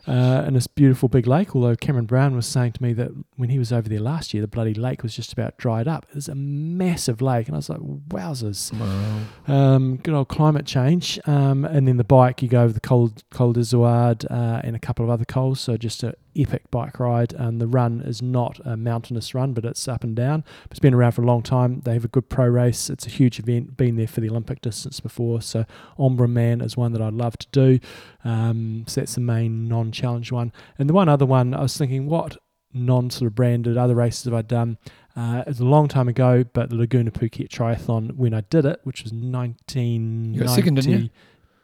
Uh, 0.08 0.44
in 0.48 0.54
this 0.54 0.68
beautiful 0.68 1.10
big 1.10 1.26
lake, 1.26 1.56
although 1.56 1.76
Cameron 1.76 2.06
Brown 2.06 2.36
was 2.36 2.46
saying 2.46 2.74
to 2.74 2.84
me 2.84 2.94
that 2.94 3.10
when 3.38 3.50
he 3.50 3.58
was 3.58 3.74
over 3.74 3.90
there 3.90 4.00
last 4.00 4.34
year, 4.34 4.42
the 4.42 4.48
bloody 4.48 4.74
lake 4.74 5.02
was 5.02 5.16
just 5.16 5.34
about 5.34 5.58
dried 5.58 5.88
up. 5.88 6.06
It 6.10 6.16
was 6.16 6.28
a 6.28 6.36
massive 6.36 7.22
lake, 7.22 7.48
and 7.48 7.56
I 7.56 7.58
was 7.58 7.70
like, 7.70 7.80
"Wowzers!" 7.80 8.72
Wow. 8.74 9.54
Um, 9.54 9.98
good 9.98 10.14
old 10.14 10.28
climate 10.28 10.66
change. 10.66 11.20
Um, 11.26 11.66
and 11.66 11.88
then 11.88 11.98
the 11.98 12.04
bike, 12.04 12.42
you 12.42 12.48
go 12.48 12.64
over 12.64 12.74
the 12.74 12.80
Col, 12.80 13.14
Col 13.32 13.54
d'Izoard 13.54 14.26
uh, 14.30 14.62
and 14.64 14.76
a 14.76 14.80
couple 14.80 15.04
of 15.06 15.10
other 15.10 15.26
cols. 15.26 15.60
So 15.60 15.78
just 15.78 16.04
an 16.04 16.14
epic 16.36 16.70
bike 16.72 17.00
ride. 17.00 17.34
And 17.34 17.60
the 17.60 17.68
run 17.68 18.02
is 18.02 18.22
not 18.22 18.60
a 18.66 18.78
mountainous 18.78 19.34
run, 19.34 19.54
but 19.54 19.66
it's 19.66 19.88
up 19.88 20.04
and 20.04 20.16
down. 20.16 20.44
It's 20.70 20.80
been 20.80 20.94
around 20.94 21.14
for 21.14 21.22
a 21.22 21.26
long 21.26 21.42
time. 21.42 21.82
They 21.82 21.94
have 21.94 22.06
a 22.06 22.10
good 22.10 22.30
pro 22.30 22.48
race. 22.48 22.90
It's 22.90 23.06
a 23.06 23.10
huge 23.10 23.40
event. 23.40 23.78
Been 23.78 23.96
there 23.96 24.08
for 24.08 24.22
the 24.22 24.30
Olympic 24.30 24.62
distance 24.62 25.00
before. 25.00 25.42
So 25.42 25.66
Embrunman 25.98 26.64
is 26.64 26.78
one 26.78 26.94
that 26.94 27.02
I'd 27.02 27.14
love 27.14 27.38
to 27.38 27.48
do. 27.52 27.80
Um, 28.24 28.86
so 28.88 29.02
that's 29.02 29.16
the 29.16 29.22
main 29.22 29.68
non-challenge 29.68 30.32
one. 30.32 30.52
And 30.78 30.90
the 30.90 30.94
one 30.94 31.10
other 31.10 31.26
one, 31.26 31.54
I 31.54 31.62
was 31.62 31.78
thinking, 31.78 32.08
what 32.08 32.38
non 32.74 33.10
sort 33.10 33.28
of 33.28 33.36
branded 33.36 33.78
other 33.78 33.96
races 33.96 34.26
have 34.26 34.34
I 34.34 34.42
done? 34.42 34.78
Uh, 35.16 35.44
it 35.46 35.48
was 35.48 35.60
a 35.62 35.66
long 35.66 35.88
time 35.88 36.10
ago, 36.10 36.44
but 36.44 36.70
the 36.70 36.76
Laguna 36.76 37.10
Phuket 37.10 37.48
Triathlon, 37.48 38.18
when 38.18 38.34
I 38.34 38.42
did 38.42 38.66
it, 38.66 38.82
which 38.84 39.04
was 39.04 39.14
1990. 39.14 40.38
You 40.38 40.44
got 40.44 40.54
second, 40.54 40.76
didn't 40.76 40.92
you? 41.04 41.10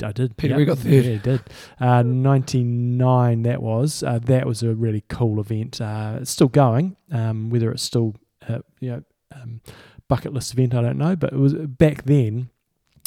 I 0.04 0.12
did. 0.12 0.38
Peter 0.38 0.58
yep. 0.58 0.68
Got 0.68 0.78
third. 0.80 0.92
Yeah, 0.92 1.02
he 1.02 1.18
did. 1.18 1.42
Uh, 1.80 2.04
99, 2.04 3.44
that 3.44 3.62
was. 3.62 4.04
Uh, 4.04 4.20
that 4.24 4.46
was 4.46 4.64
a 4.64 4.74
really 4.74 5.04
cool 5.10 5.40
event. 5.40 5.82
Uh, 5.82 6.20
it's 6.22 6.32
still 6.32 6.48
going. 6.48 6.96
Um, 7.12 7.50
whether 7.50 7.72
it's 7.72 7.84
still, 7.84 8.16
uh, 8.48 8.60
you 8.80 8.92
know, 8.92 9.04
um, 9.34 9.62
bucket 10.08 10.34
list 10.34 10.54
event, 10.54 10.74
I 10.74 10.82
don't 10.82 10.98
know. 10.98 11.16
But 11.16 11.34
it 11.34 11.40
was 11.40 11.54
back 11.54 12.04
then. 12.04 12.50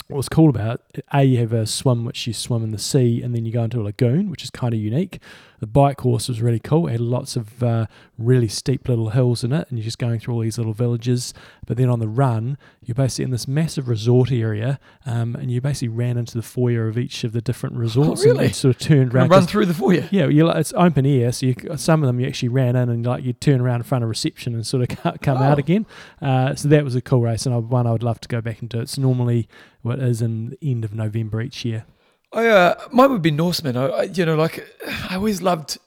What 0.09 0.18
was 0.18 0.28
cool 0.28 0.50
about 0.50 0.83
it, 0.92 1.02
A, 1.14 1.24
you 1.24 1.38
have 1.38 1.54
a 1.54 1.66
swim 1.66 2.04
which 2.04 2.26
you 2.26 2.35
swim 2.35 2.62
in 2.62 2.72
the 2.72 2.78
sea, 2.78 3.22
and 3.22 3.35
then 3.35 3.46
you 3.46 3.52
go 3.52 3.64
into 3.64 3.80
a 3.80 3.85
lagoon, 3.85 4.28
which 4.28 4.44
is 4.44 4.50
kind 4.50 4.74
of 4.74 4.80
unique. 4.80 5.18
The 5.64 5.68
bike 5.68 5.96
course 5.96 6.29
was 6.29 6.42
really 6.42 6.59
cool. 6.59 6.88
It 6.88 6.92
had 6.92 7.00
lots 7.00 7.37
of 7.37 7.62
uh, 7.62 7.87
really 8.18 8.48
steep 8.48 8.87
little 8.87 9.09
hills 9.09 9.42
in 9.42 9.50
it, 9.55 9.66
and 9.70 9.79
you're 9.79 9.85
just 9.85 9.96
going 9.98 10.20
through 10.20 10.35
all 10.35 10.40
these 10.40 10.59
little 10.59 10.74
villages. 10.74 11.33
But 11.66 11.79
then 11.79 11.88
on 11.88 12.00
the 12.00 12.07
run, 12.07 12.59
you're 12.85 12.94
basically 12.94 13.24
in 13.24 13.31
this 13.31 13.48
massive 13.48 13.88
resort 13.88 14.31
area, 14.31 14.79
um, 15.07 15.35
and 15.35 15.50
you 15.50 15.62
basically 15.62 15.88
ran 15.88 16.18
into 16.18 16.37
the 16.37 16.42
foyer 16.42 16.87
of 16.87 16.98
each 16.98 17.24
of 17.24 17.33
the 17.33 17.40
different 17.40 17.77
resorts 17.77 18.20
and- 18.24 18.33
Oh, 18.33 18.35
really? 18.35 18.44
and, 18.48 18.55
sort 18.55 18.77
of 18.77 18.83
turned 18.83 19.14
around. 19.14 19.31
run 19.31 19.46
through 19.46 19.64
the 19.64 19.72
foyer. 19.72 20.07
yeah, 20.11 20.27
you 20.27 20.44
like, 20.44 20.59
it's 20.59 20.74
open 20.77 21.07
air, 21.07 21.33
so 21.33 21.46
you, 21.46 21.55
some 21.77 22.03
of 22.03 22.09
them 22.09 22.20
you 22.20 22.27
actually 22.27 22.50
ran 22.50 22.77
in 22.77 22.90
and 22.90 23.07
like 23.07 23.24
you 23.24 23.33
turn 23.33 23.62
around 23.62 23.77
in 23.77 23.85
front 23.85 24.05
of 24.05 24.11
reception 24.11 24.55
and 24.55 24.66
sort 24.66 24.83
of 24.83 24.98
co- 25.03 25.16
come 25.22 25.38
out 25.38 25.57
Oh. 25.57 25.61
again. 25.61 25.87
Uh, 26.20 26.55
so 26.55 26.68
that 26.68 26.85
was 26.85 26.94
a 26.94 27.00
cool 27.00 27.22
race, 27.22 27.46
and 27.46 27.70
one 27.70 27.87
I 27.87 27.92
would 27.92 28.03
love 28.03 28.20
to 28.20 28.29
go 28.29 28.42
back 28.42 28.61
and 28.61 28.68
do. 28.68 28.81
It's 28.81 28.98
normally 28.98 29.48
what 29.81 29.98
is 29.98 30.20
in 30.20 30.50
the 30.50 30.59
end 30.70 30.85
of 30.85 30.92
November 30.94 31.40
each 31.40 31.64
year. 31.64 31.87
I 32.35 32.49
uh, 32.49 32.75
mine 32.90 33.11
would 33.12 33.23
be 33.23 33.31
Norseman. 33.31 33.77
I, 33.77 33.87
I 33.87 34.03
you 34.05 34.27
know 34.27 34.35
like 34.37 34.66
I 35.11 35.16
always 35.16 35.40
loved 35.40 35.79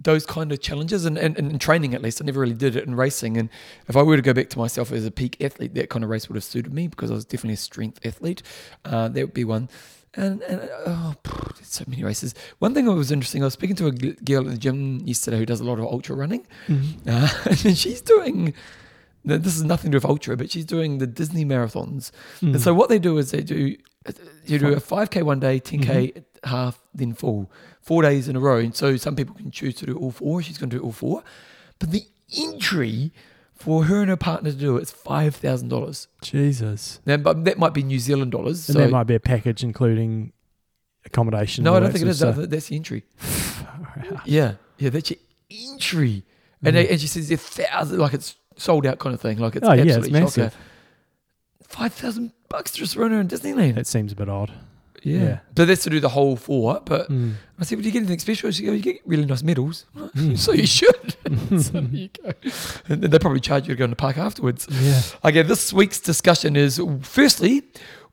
those 0.00 0.26
kind 0.26 0.52
of 0.52 0.60
challenges 0.60 1.04
and, 1.04 1.16
and, 1.16 1.36
and 1.38 1.60
training 1.60 1.94
at 1.94 2.02
least. 2.02 2.20
I 2.20 2.24
never 2.24 2.40
really 2.40 2.54
did 2.54 2.76
it 2.76 2.84
in 2.84 2.94
racing. 2.94 3.36
And 3.36 3.48
if 3.88 3.96
I 3.96 4.02
were 4.02 4.16
to 4.16 4.22
go 4.22 4.34
back 4.34 4.50
to 4.50 4.58
myself 4.58 4.92
as 4.92 5.06
a 5.06 5.10
peak 5.10 5.42
athlete, 5.42 5.74
that 5.74 5.88
kind 5.88 6.04
of 6.04 6.10
race 6.10 6.28
would 6.28 6.36
have 6.36 6.44
suited 6.44 6.72
me 6.72 6.88
because 6.88 7.10
I 7.10 7.14
was 7.14 7.24
definitely 7.24 7.54
a 7.54 7.58
strength 7.58 8.04
athlete. 8.04 8.42
Uh, 8.84 9.08
that 9.08 9.20
would 9.20 9.34
be 9.34 9.44
one. 9.44 9.68
And, 10.16 10.42
and 10.42 10.68
oh, 10.86 11.14
so 11.62 11.84
many 11.88 12.04
races. 12.04 12.34
One 12.58 12.74
thing 12.74 12.84
that 12.84 12.92
was 12.92 13.10
interesting, 13.10 13.42
I 13.42 13.46
was 13.46 13.54
speaking 13.54 13.76
to 13.76 13.86
a 13.86 13.90
girl 13.90 14.44
at 14.44 14.52
the 14.52 14.58
gym 14.58 15.00
yesterday 15.04 15.38
who 15.38 15.46
does 15.46 15.60
a 15.60 15.64
lot 15.64 15.78
of 15.78 15.86
ultra 15.86 16.14
running, 16.14 16.46
uh, 17.08 17.28
and 17.64 17.76
she's 17.76 18.00
doing. 18.00 18.54
This 19.24 19.56
is 19.56 19.64
nothing 19.64 19.90
to 19.90 19.98
do 19.98 20.04
with 20.04 20.04
ultra, 20.10 20.36
but 20.36 20.50
she's 20.50 20.64
doing 20.66 20.98
the 20.98 21.06
Disney 21.06 21.44
marathons. 21.44 22.10
Mm. 22.40 22.54
And 22.54 22.60
so 22.60 22.74
what 22.74 22.88
they 22.90 22.98
do 22.98 23.16
is 23.18 23.30
they 23.30 23.42
do 23.42 23.76
you 24.44 24.58
do 24.58 24.72
a 24.74 24.76
5k 24.76 25.22
one 25.22 25.40
day, 25.40 25.58
10k 25.60 26.22
half, 26.44 26.78
then 26.94 27.14
full, 27.14 27.50
four 27.80 28.02
days 28.02 28.28
in 28.28 28.36
a 28.36 28.40
row. 28.40 28.58
And 28.58 28.74
so 28.76 28.96
some 28.98 29.16
people 29.16 29.34
can 29.34 29.50
choose 29.50 29.74
to 29.76 29.86
do 29.86 29.96
all 29.96 30.10
four. 30.10 30.42
She's 30.42 30.58
going 30.58 30.68
to 30.70 30.76
do 30.76 30.82
all 30.82 30.92
four, 30.92 31.22
but 31.78 31.90
the 31.90 32.02
entry 32.36 33.12
for 33.54 33.84
her 33.84 34.00
and 34.02 34.10
her 34.10 34.16
partner 34.16 34.50
to 34.50 34.56
do 34.56 34.76
it 34.76 34.82
is 34.82 34.90
five 34.90 35.34
thousand 35.36 35.68
dollars. 35.68 36.08
Jesus, 36.20 37.00
Now, 37.06 37.16
but 37.16 37.44
that 37.46 37.56
might 37.56 37.72
be 37.72 37.82
New 37.82 37.98
Zealand 37.98 38.32
dollars. 38.32 38.68
and 38.68 38.74
So 38.74 38.80
that 38.80 38.90
might 38.90 39.04
be 39.04 39.14
a 39.14 39.20
package 39.20 39.62
including 39.64 40.32
accommodation. 41.06 41.64
no, 41.64 41.74
I 41.74 41.80
don't 41.80 41.92
think 41.92 42.04
it 42.04 42.08
is. 42.08 42.18
sort 42.18 42.26
I 42.28 42.30
of 42.32 42.36
think 42.36 42.50
That's 42.50 42.66
the 42.68 42.76
entry. 42.76 43.04
Yeah, 44.26 44.54
yeah, 44.78 44.90
that's 44.90 45.10
your 45.10 45.18
entry. 45.50 46.24
And, 46.62 46.74
Mm. 46.74 46.78
they, 46.78 46.88
and 46.88 47.00
she 47.00 47.06
says 47.06 47.30
a 47.30 47.36
thousand, 47.36 47.98
like 47.98 48.14
it's 48.14 48.36
sold 48.56 48.86
out 48.86 48.98
kind 48.98 49.14
of 49.14 49.20
thing. 49.20 49.38
Like 49.38 49.56
it's 49.56 49.66
Oh, 49.68 49.72
yeah, 49.72 49.82
it's 49.82 49.96
absolutely 49.96 50.20
massive. 50.20 50.56
Five 51.68 51.92
thousand 51.94 52.32
bucks 52.48 52.72
to 52.72 52.78
just 52.78 52.96
run 52.96 53.12
in 53.12 53.26
Disneyland. 53.28 53.74
That 53.74 53.86
seems 53.86 54.12
a 54.12 54.16
bit 54.16 54.28
odd. 54.28 54.52
Yeah. 55.02 55.18
yeah. 55.22 55.38
But 55.54 55.66
that's 55.66 55.82
to 55.84 55.90
do 55.90 56.00
the 56.00 56.08
whole 56.10 56.36
four. 56.36 56.80
But 56.84 57.10
Mm. 57.10 57.34
I 57.58 57.64
said, 57.64 57.76
"Well, 57.76 57.82
do 57.82 57.88
you 57.88 57.92
get 57.92 57.98
anything 58.00 58.18
special?" 58.20 58.50
She 58.50 58.62
goes, 58.64 58.76
"You 58.76 58.82
get 58.82 59.00
really 59.04 59.26
nice 59.26 59.42
medals." 59.42 59.86
Mm. 59.94 60.38
so 60.38 60.52
you 60.52 60.66
should. 60.66 61.14
so 61.60 61.80
there 61.80 61.82
you 61.82 62.08
go. 62.22 62.32
And 62.88 63.02
then 63.02 63.10
they 63.10 63.18
probably 63.18 63.40
charge 63.40 63.66
you 63.66 63.74
to 63.74 63.78
go 63.78 63.84
in 63.84 63.90
the 63.90 63.96
park 63.96 64.16
afterwards. 64.16 64.66
Yeah. 64.70 65.00
Okay, 65.24 65.42
this 65.42 65.72
week's 65.72 66.00
discussion 66.00 66.54
is: 66.56 66.80
firstly, 67.02 67.62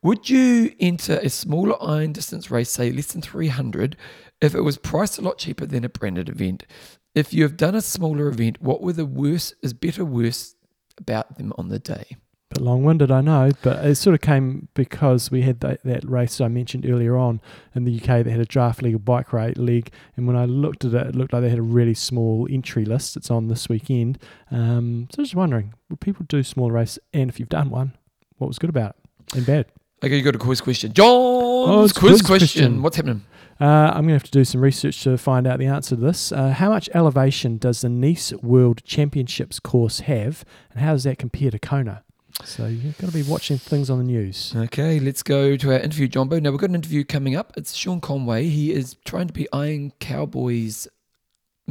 would 0.01 0.29
you 0.29 0.73
enter 0.79 1.19
a 1.21 1.29
smaller 1.29 1.81
iron 1.81 2.11
distance 2.13 2.49
race, 2.49 2.69
say 2.71 2.91
less 2.91 3.11
than 3.13 3.21
three 3.21 3.49
hundred, 3.49 3.95
if 4.41 4.55
it 4.55 4.61
was 4.61 4.77
priced 4.77 5.17
a 5.19 5.21
lot 5.21 5.37
cheaper 5.37 5.65
than 5.65 5.85
a 5.85 5.89
branded 5.89 6.27
event? 6.29 6.65
If 7.13 7.33
you 7.33 7.43
have 7.43 7.57
done 7.57 7.75
a 7.75 7.81
smaller 7.81 8.27
event, 8.27 8.61
what 8.61 8.81
were 8.81 8.93
the 8.93 9.05
worst, 9.05 9.55
is 9.61 9.73
better, 9.73 10.05
worse 10.05 10.55
about 10.97 11.37
them 11.37 11.51
on 11.57 11.67
the 11.67 11.79
day? 11.79 12.15
But 12.49 12.61
long-winded, 12.61 13.11
I 13.11 13.21
know, 13.21 13.51
but 13.61 13.85
it 13.85 13.95
sort 13.95 14.13
of 14.13 14.21
came 14.21 14.67
because 14.73 15.31
we 15.31 15.41
had 15.41 15.61
that, 15.61 15.83
that 15.83 16.03
race 16.09 16.41
I 16.41 16.49
mentioned 16.49 16.85
earlier 16.85 17.17
on 17.17 17.39
in 17.73 17.85
the 17.85 17.95
UK 17.95 18.23
that 18.23 18.27
had 18.27 18.39
a 18.41 18.45
draft 18.45 18.81
legal 18.81 18.99
bike 18.99 19.31
rate 19.31 19.57
league, 19.57 19.89
and 20.17 20.27
when 20.27 20.35
I 20.35 20.45
looked 20.45 20.83
at 20.83 20.93
it, 20.93 21.07
it 21.07 21.15
looked 21.15 21.33
like 21.33 21.43
they 21.43 21.49
had 21.49 21.59
a 21.59 21.63
really 21.63 21.93
small 21.93 22.47
entry 22.49 22.83
list. 22.83 23.15
It's 23.15 23.31
on 23.31 23.47
this 23.47 23.69
weekend, 23.69 24.17
um, 24.49 25.07
so 25.11 25.19
I 25.19 25.21
was 25.21 25.29
just 25.29 25.35
wondering, 25.35 25.73
would 25.89 26.01
people 26.01 26.25
do 26.27 26.43
small 26.43 26.71
race? 26.71 26.99
And 27.13 27.29
if 27.29 27.39
you've 27.39 27.49
done 27.49 27.69
one, 27.69 27.97
what 28.37 28.47
was 28.47 28.59
good 28.59 28.69
about 28.69 28.95
it 28.97 29.35
and 29.35 29.45
bad? 29.45 29.67
Okay, 30.03 30.17
you 30.17 30.23
got 30.23 30.35
a 30.35 30.39
quiz 30.39 30.61
question. 30.61 30.91
John's 30.93 31.91
it's 31.91 31.99
quiz, 31.99 32.21
quiz 32.21 32.21
question. 32.21 32.63
question. 32.63 32.81
What's 32.81 32.97
happening? 32.97 33.23
Uh, 33.61 33.91
I'm 33.93 34.01
going 34.01 34.07
to 34.07 34.13
have 34.13 34.23
to 34.23 34.31
do 34.31 34.43
some 34.43 34.59
research 34.59 35.03
to 35.03 35.19
find 35.19 35.45
out 35.45 35.59
the 35.59 35.67
answer 35.67 35.95
to 35.95 36.01
this. 36.01 36.31
Uh, 36.31 36.49
how 36.49 36.71
much 36.71 36.89
elevation 36.95 37.59
does 37.59 37.81
the 37.81 37.89
Nice 37.89 38.33
World 38.41 38.83
Championships 38.83 39.59
course 39.59 39.99
have, 39.99 40.43
and 40.71 40.81
how 40.81 40.93
does 40.93 41.03
that 41.03 41.19
compare 41.19 41.51
to 41.51 41.59
Kona? 41.59 42.03
So 42.43 42.65
you've 42.65 42.97
got 42.97 43.11
to 43.11 43.13
be 43.13 43.21
watching 43.21 43.59
things 43.59 43.91
on 43.91 43.99
the 43.99 44.03
news. 44.03 44.51
Okay, 44.55 44.99
let's 44.99 45.21
go 45.21 45.55
to 45.57 45.73
our 45.73 45.79
interview, 45.79 46.07
Jumbo. 46.07 46.39
Now, 46.39 46.49
we've 46.49 46.59
got 46.59 46.69
an 46.69 46.75
interview 46.75 47.03
coming 47.03 47.35
up. 47.35 47.53
It's 47.55 47.75
Sean 47.75 48.01
Conway. 48.01 48.47
He 48.47 48.73
is 48.73 48.95
trying 49.05 49.27
to 49.27 49.33
be 49.33 49.47
Iron 49.53 49.93
Cowboys 49.99 50.87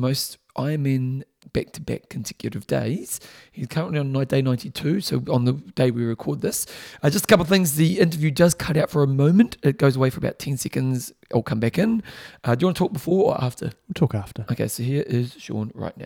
most 0.01 0.39
Ironman 0.57 1.23
back 1.53 1.73
to 1.73 1.81
back 1.81 2.09
consecutive 2.09 2.67
days. 2.67 3.21
He's 3.53 3.67
currently 3.67 3.99
on 3.99 4.13
day 4.25 4.43
92, 4.43 5.01
so 5.01 5.23
on 5.31 5.45
the 5.45 5.53
day 5.53 5.91
we 5.91 6.05
record 6.05 6.41
this. 6.41 6.67
Uh, 7.03 7.11
just 7.11 7.25
a 7.25 7.29
couple 7.29 7.43
of 7.43 7.49
things. 7.49 7.77
The 7.77 7.99
interview 7.99 8.31
does 8.31 8.55
cut 8.55 8.77
out 8.77 8.91
for 8.91 9.03
a 9.03 9.07
moment, 9.07 9.57
it 9.63 9.79
goes 9.79 9.97
away 9.97 10.11
for 10.11 10.19
about 10.19 10.39
10 10.39 10.57
seconds. 10.57 11.13
I'll 11.33 11.43
come 11.43 11.61
back 11.61 11.79
in. 11.79 12.03
Uh, 12.45 12.55
do 12.55 12.65
you 12.65 12.67
want 12.67 12.77
to 12.77 12.85
talk 12.85 12.93
before 12.93 13.33
or 13.33 13.45
after? 13.45 13.67
We'll 13.67 13.95
talk 13.95 14.15
after. 14.15 14.45
Okay, 14.51 14.69
so 14.69 14.83
here 14.83 15.03
is 15.07 15.35
Sean 15.39 15.71
right 15.75 15.97
now. 15.97 16.05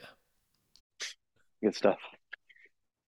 Good 1.62 1.74
stuff. 1.74 1.99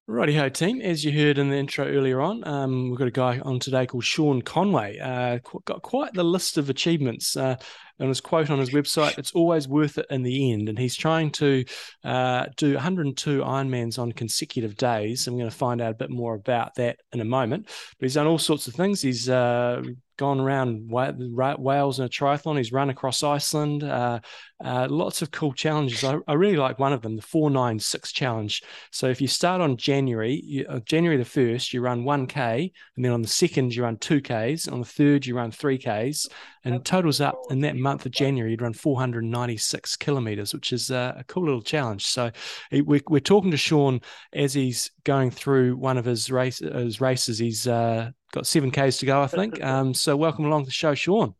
Righty 0.09 0.37
ho, 0.37 0.49
team. 0.49 0.81
As 0.81 1.05
you 1.05 1.11
heard 1.11 1.37
in 1.37 1.51
the 1.51 1.57
intro 1.57 1.85
earlier 1.85 2.21
on, 2.21 2.47
um, 2.47 2.91
we've 2.91 2.99
got 2.99 3.09
a 3.09 3.11
guy 3.11 3.41
on 3.41 3.59
today 3.59 3.87
called 3.87 4.05
Sean 4.05 4.41
Conway. 4.41 5.01
Uh, 5.01 5.41
got 5.65 5.83
quite 5.83 6.13
the 6.13 6.23
list 6.23 6.59
of 6.59 6.71
achievements. 6.71 7.37
Uh, 7.37 7.57
and 7.99 8.09
his 8.09 8.21
quote 8.21 8.49
on 8.49 8.61
his 8.61 8.71
website, 8.71 9.19
it's 9.19 9.33
always 9.33 9.67
worth 9.67 9.99
it 9.99 10.07
in 10.09 10.23
the 10.23 10.53
end. 10.53 10.69
And 10.69 10.79
he's 10.79 10.95
trying 10.95 11.33
to 11.33 11.65
uh, 12.05 12.47
do 12.57 12.75
102 12.75 13.41
Ironmans 13.41 13.99
on 13.99 14.13
consecutive 14.13 14.77
days. 14.77 15.27
I'm 15.27 15.37
going 15.37 15.51
to 15.51 15.57
find 15.57 15.81
out 15.81 15.91
a 15.91 15.97
bit 15.97 16.11
more 16.11 16.35
about 16.35 16.77
that 16.77 17.01
in 17.13 17.21
a 17.21 17.25
moment. 17.25 17.67
But 17.67 18.05
he's 18.05 18.15
done 18.15 18.29
all 18.29 18.39
sorts 18.39 18.69
of 18.69 18.75
things. 18.75 19.03
He's 19.03 19.29
uh, 19.29 19.83
gone 20.17 20.39
around 20.39 20.89
Wales 20.89 21.99
in 21.99 22.05
a 22.05 22.09
triathlon. 22.09 22.59
He's 22.59 22.73
run 22.73 22.91
across 22.91 23.25
Iceland. 23.25 23.83
Uh, 23.83 24.21
uh, 24.65 24.87
lots 24.89 25.21
of 25.21 25.31
cool 25.31 25.53
challenges. 25.53 26.03
I, 26.03 26.17
I, 26.27 26.33
really 26.33 26.57
like 26.57 26.79
one 26.79 26.95
of 26.95 27.03
them, 27.03 27.17
the 27.17 27.23
496 27.23 28.11
challenge. 28.13 28.63
So 28.91 29.09
if 29.09 29.21
you 29.21 29.29
start 29.29 29.61
on 29.61 29.77
January, 29.77 30.41
you, 30.43 30.65
uh, 30.67 30.81
January 30.81 31.19
the 31.19 31.25
1st, 31.25 31.75
you 31.75 31.83
run 31.83 32.05
1K. 32.05 32.73
And 32.97 33.05
then 33.05 33.13
on 33.13 33.21
the 33.21 33.29
2nd, 33.29 33.75
you 33.75 33.83
run 33.83 33.99
2Ks. 33.99 34.73
On 34.73 34.81
the 34.81 34.87
3rd, 34.87 35.27
you 35.27 35.37
run 35.37 35.51
3Ks. 35.51 36.29
And 36.65 36.83
totals 36.85 37.21
up 37.21 37.39
in 37.51 37.61
that 37.61 37.77
month 37.77 38.07
of 38.07 38.13
January, 38.13 38.53
you'd 38.53 38.63
run 38.63 38.73
496 38.73 39.97
kilometers, 39.97 40.55
which 40.55 40.73
is 40.73 40.91
a, 40.91 41.17
a 41.19 41.25
cool 41.25 41.45
little 41.45 41.63
challenge. 41.63 42.07
So 42.07 42.31
we're, 42.73 43.03
we're 43.09 43.21
talking 43.21 43.51
to 43.51 43.59
Sean 43.59 44.01
as 44.33 44.55
he's 44.55 44.91
going 45.05 45.33
through 45.33 45.77
one 45.77 45.99
of 45.99 46.07
his, 46.07 46.31
race, 46.31 46.61
his 46.61 47.01
races. 47.01 47.39
He's 47.39 47.67
uh, 47.67 48.11
got 48.33 48.47
seven 48.47 48.71
Ks 48.71 48.99
to 48.99 49.07
go, 49.07 49.21
I 49.21 49.27
think. 49.27 49.61
Um, 49.67 49.95
so 49.95 50.17
welcome 50.17 50.45
along 50.45 50.63
to 50.63 50.67
the 50.67 50.73
show, 50.73 50.95
Sean. 50.95 51.35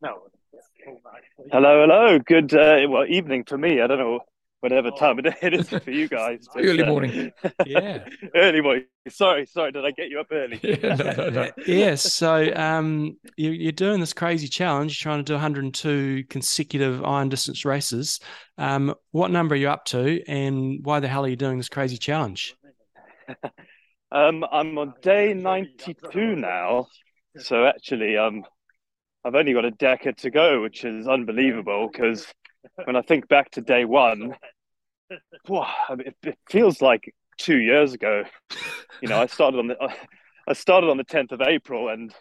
Hello, 1.53 1.81
hello. 1.81 2.19
Good 2.19 2.55
uh, 2.55 2.87
well 2.89 3.05
evening 3.09 3.45
for 3.45 3.57
me. 3.57 3.81
I 3.81 3.87
don't 3.87 3.99
know 3.99 4.21
whatever 4.61 4.91
time 4.91 5.21
it 5.21 5.55
is 5.55 5.69
for 5.69 5.91
you 5.91 6.09
guys. 6.21 6.47
But, 6.53 6.65
early 6.65 6.83
uh, 6.83 6.87
morning. 6.87 7.33
yeah. 7.65 8.05
early 8.35 8.61
morning. 8.61 8.85
Sorry, 9.09 9.47
sorry. 9.47 9.71
Did 9.71 9.85
I 9.85 9.93
get 9.93 10.09
you 10.09 10.19
up 10.19 10.27
early? 10.33 10.59
yeah, 10.63 10.97
no, 10.97 11.13
no, 11.13 11.31
no. 11.31 11.51
yes. 11.65 12.13
So 12.13 12.53
um, 12.57 13.17
you, 13.37 13.69
are 13.69 13.73
doing 13.73 14.01
this 14.01 14.13
crazy 14.13 14.49
challenge. 14.49 14.99
You're 14.99 15.11
trying 15.11 15.25
to 15.25 15.31
do 15.31 15.35
102 15.35 16.25
consecutive 16.29 17.05
iron 17.05 17.29
distance 17.29 17.65
races. 17.65 18.19
Um, 18.59 18.95
what 19.13 19.31
number 19.31 19.55
are 19.55 19.59
you 19.59 19.69
up 19.69 19.85
to, 19.87 20.21
and 20.27 20.85
why 20.85 20.99
the 20.99 21.09
hell 21.09 21.25
are 21.25 21.29
you 21.29 21.37
doing 21.37 21.59
this 21.59 21.69
crazy 21.69 21.97
challenge? 21.97 22.57
um, 24.11 24.45
I'm 24.51 24.77
on 24.79 24.95
day 25.01 25.33
92 25.33 26.35
now. 26.35 26.87
So 27.39 27.67
actually, 27.67 28.17
um, 28.17 28.45
I've 29.27 29.35
only 29.35 29.55
got 29.55 29.65
a 29.65 29.73
decade 29.73 30.19
to 30.19 30.31
go, 30.31 30.63
which 30.63 30.85
is 30.85 31.09
unbelievable 31.09 31.89
because 31.91 32.33
when 32.85 32.95
I 32.95 33.03
think 33.03 33.27
back 33.27 33.51
to 33.53 33.61
day 33.61 33.85
one, 33.85 34.37
wow, 35.49 35.75
it, 35.91 36.15
it, 36.23 36.39
feels 36.49 36.81
like 36.81 37.13
two 37.37 37.59
years 37.59 37.93
ago. 37.93 38.23
You 39.03 39.09
know, 39.09 39.21
I 39.21 39.27
started 39.27 39.59
on 39.59 39.67
the 39.67 39.77
I 40.47 40.53
started 40.53 40.91
on 40.91 40.97
the 40.97 41.05
10th 41.05 41.33
of 41.33 41.41
April, 41.41 41.89
and 41.89 42.15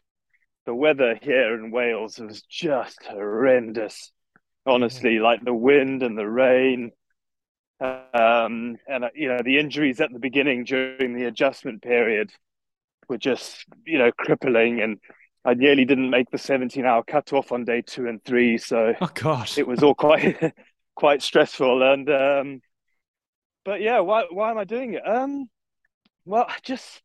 the 0.65 0.73
weather 0.73 1.19
here 1.21 1.53
in 1.53 1.69
Wales 1.69 2.17
was 2.17 2.41
just 2.41 2.97
horrendous. 3.07 4.11
Honestly, 4.65 5.19
like 5.19 5.45
the 5.45 5.53
wind 5.53 6.01
and 6.01 6.17
the 6.17 6.27
rain, 6.27 6.91
um, 7.79 8.77
and 8.87 9.03
uh, 9.03 9.09
you 9.13 9.27
know 9.27 9.41
the 9.45 9.59
injuries 9.59 10.01
at 10.01 10.11
the 10.11 10.17
beginning 10.17 10.63
during 10.63 11.15
the 11.15 11.25
adjustment 11.25 11.83
period 11.83 12.31
were 13.07 13.19
just 13.19 13.63
you 13.85 13.99
know 13.99 14.11
crippling 14.11 14.81
and 14.81 14.97
I 15.45 15.53
nearly 15.53 15.85
didn't 15.85 16.09
make 16.09 16.31
the 16.31 16.39
17 16.39 16.85
hour 16.85 17.03
cutoff 17.03 17.51
on 17.51 17.65
day 17.65 17.83
two 17.85 18.07
and 18.07 18.23
three. 18.23 18.57
So 18.57 18.93
oh 18.99 19.09
gosh, 19.13 19.59
it 19.59 19.67
was 19.67 19.83
all 19.83 19.93
quite 19.93 20.37
quite 20.95 21.21
stressful. 21.21 21.83
And 21.83 22.09
um, 22.09 22.61
but 23.63 23.79
yeah, 23.79 23.99
why 23.99 24.25
why 24.31 24.49
am 24.49 24.57
I 24.57 24.63
doing 24.63 24.95
it? 24.95 25.07
Um, 25.07 25.47
well, 26.25 26.45
I 26.49 26.57
just 26.63 27.01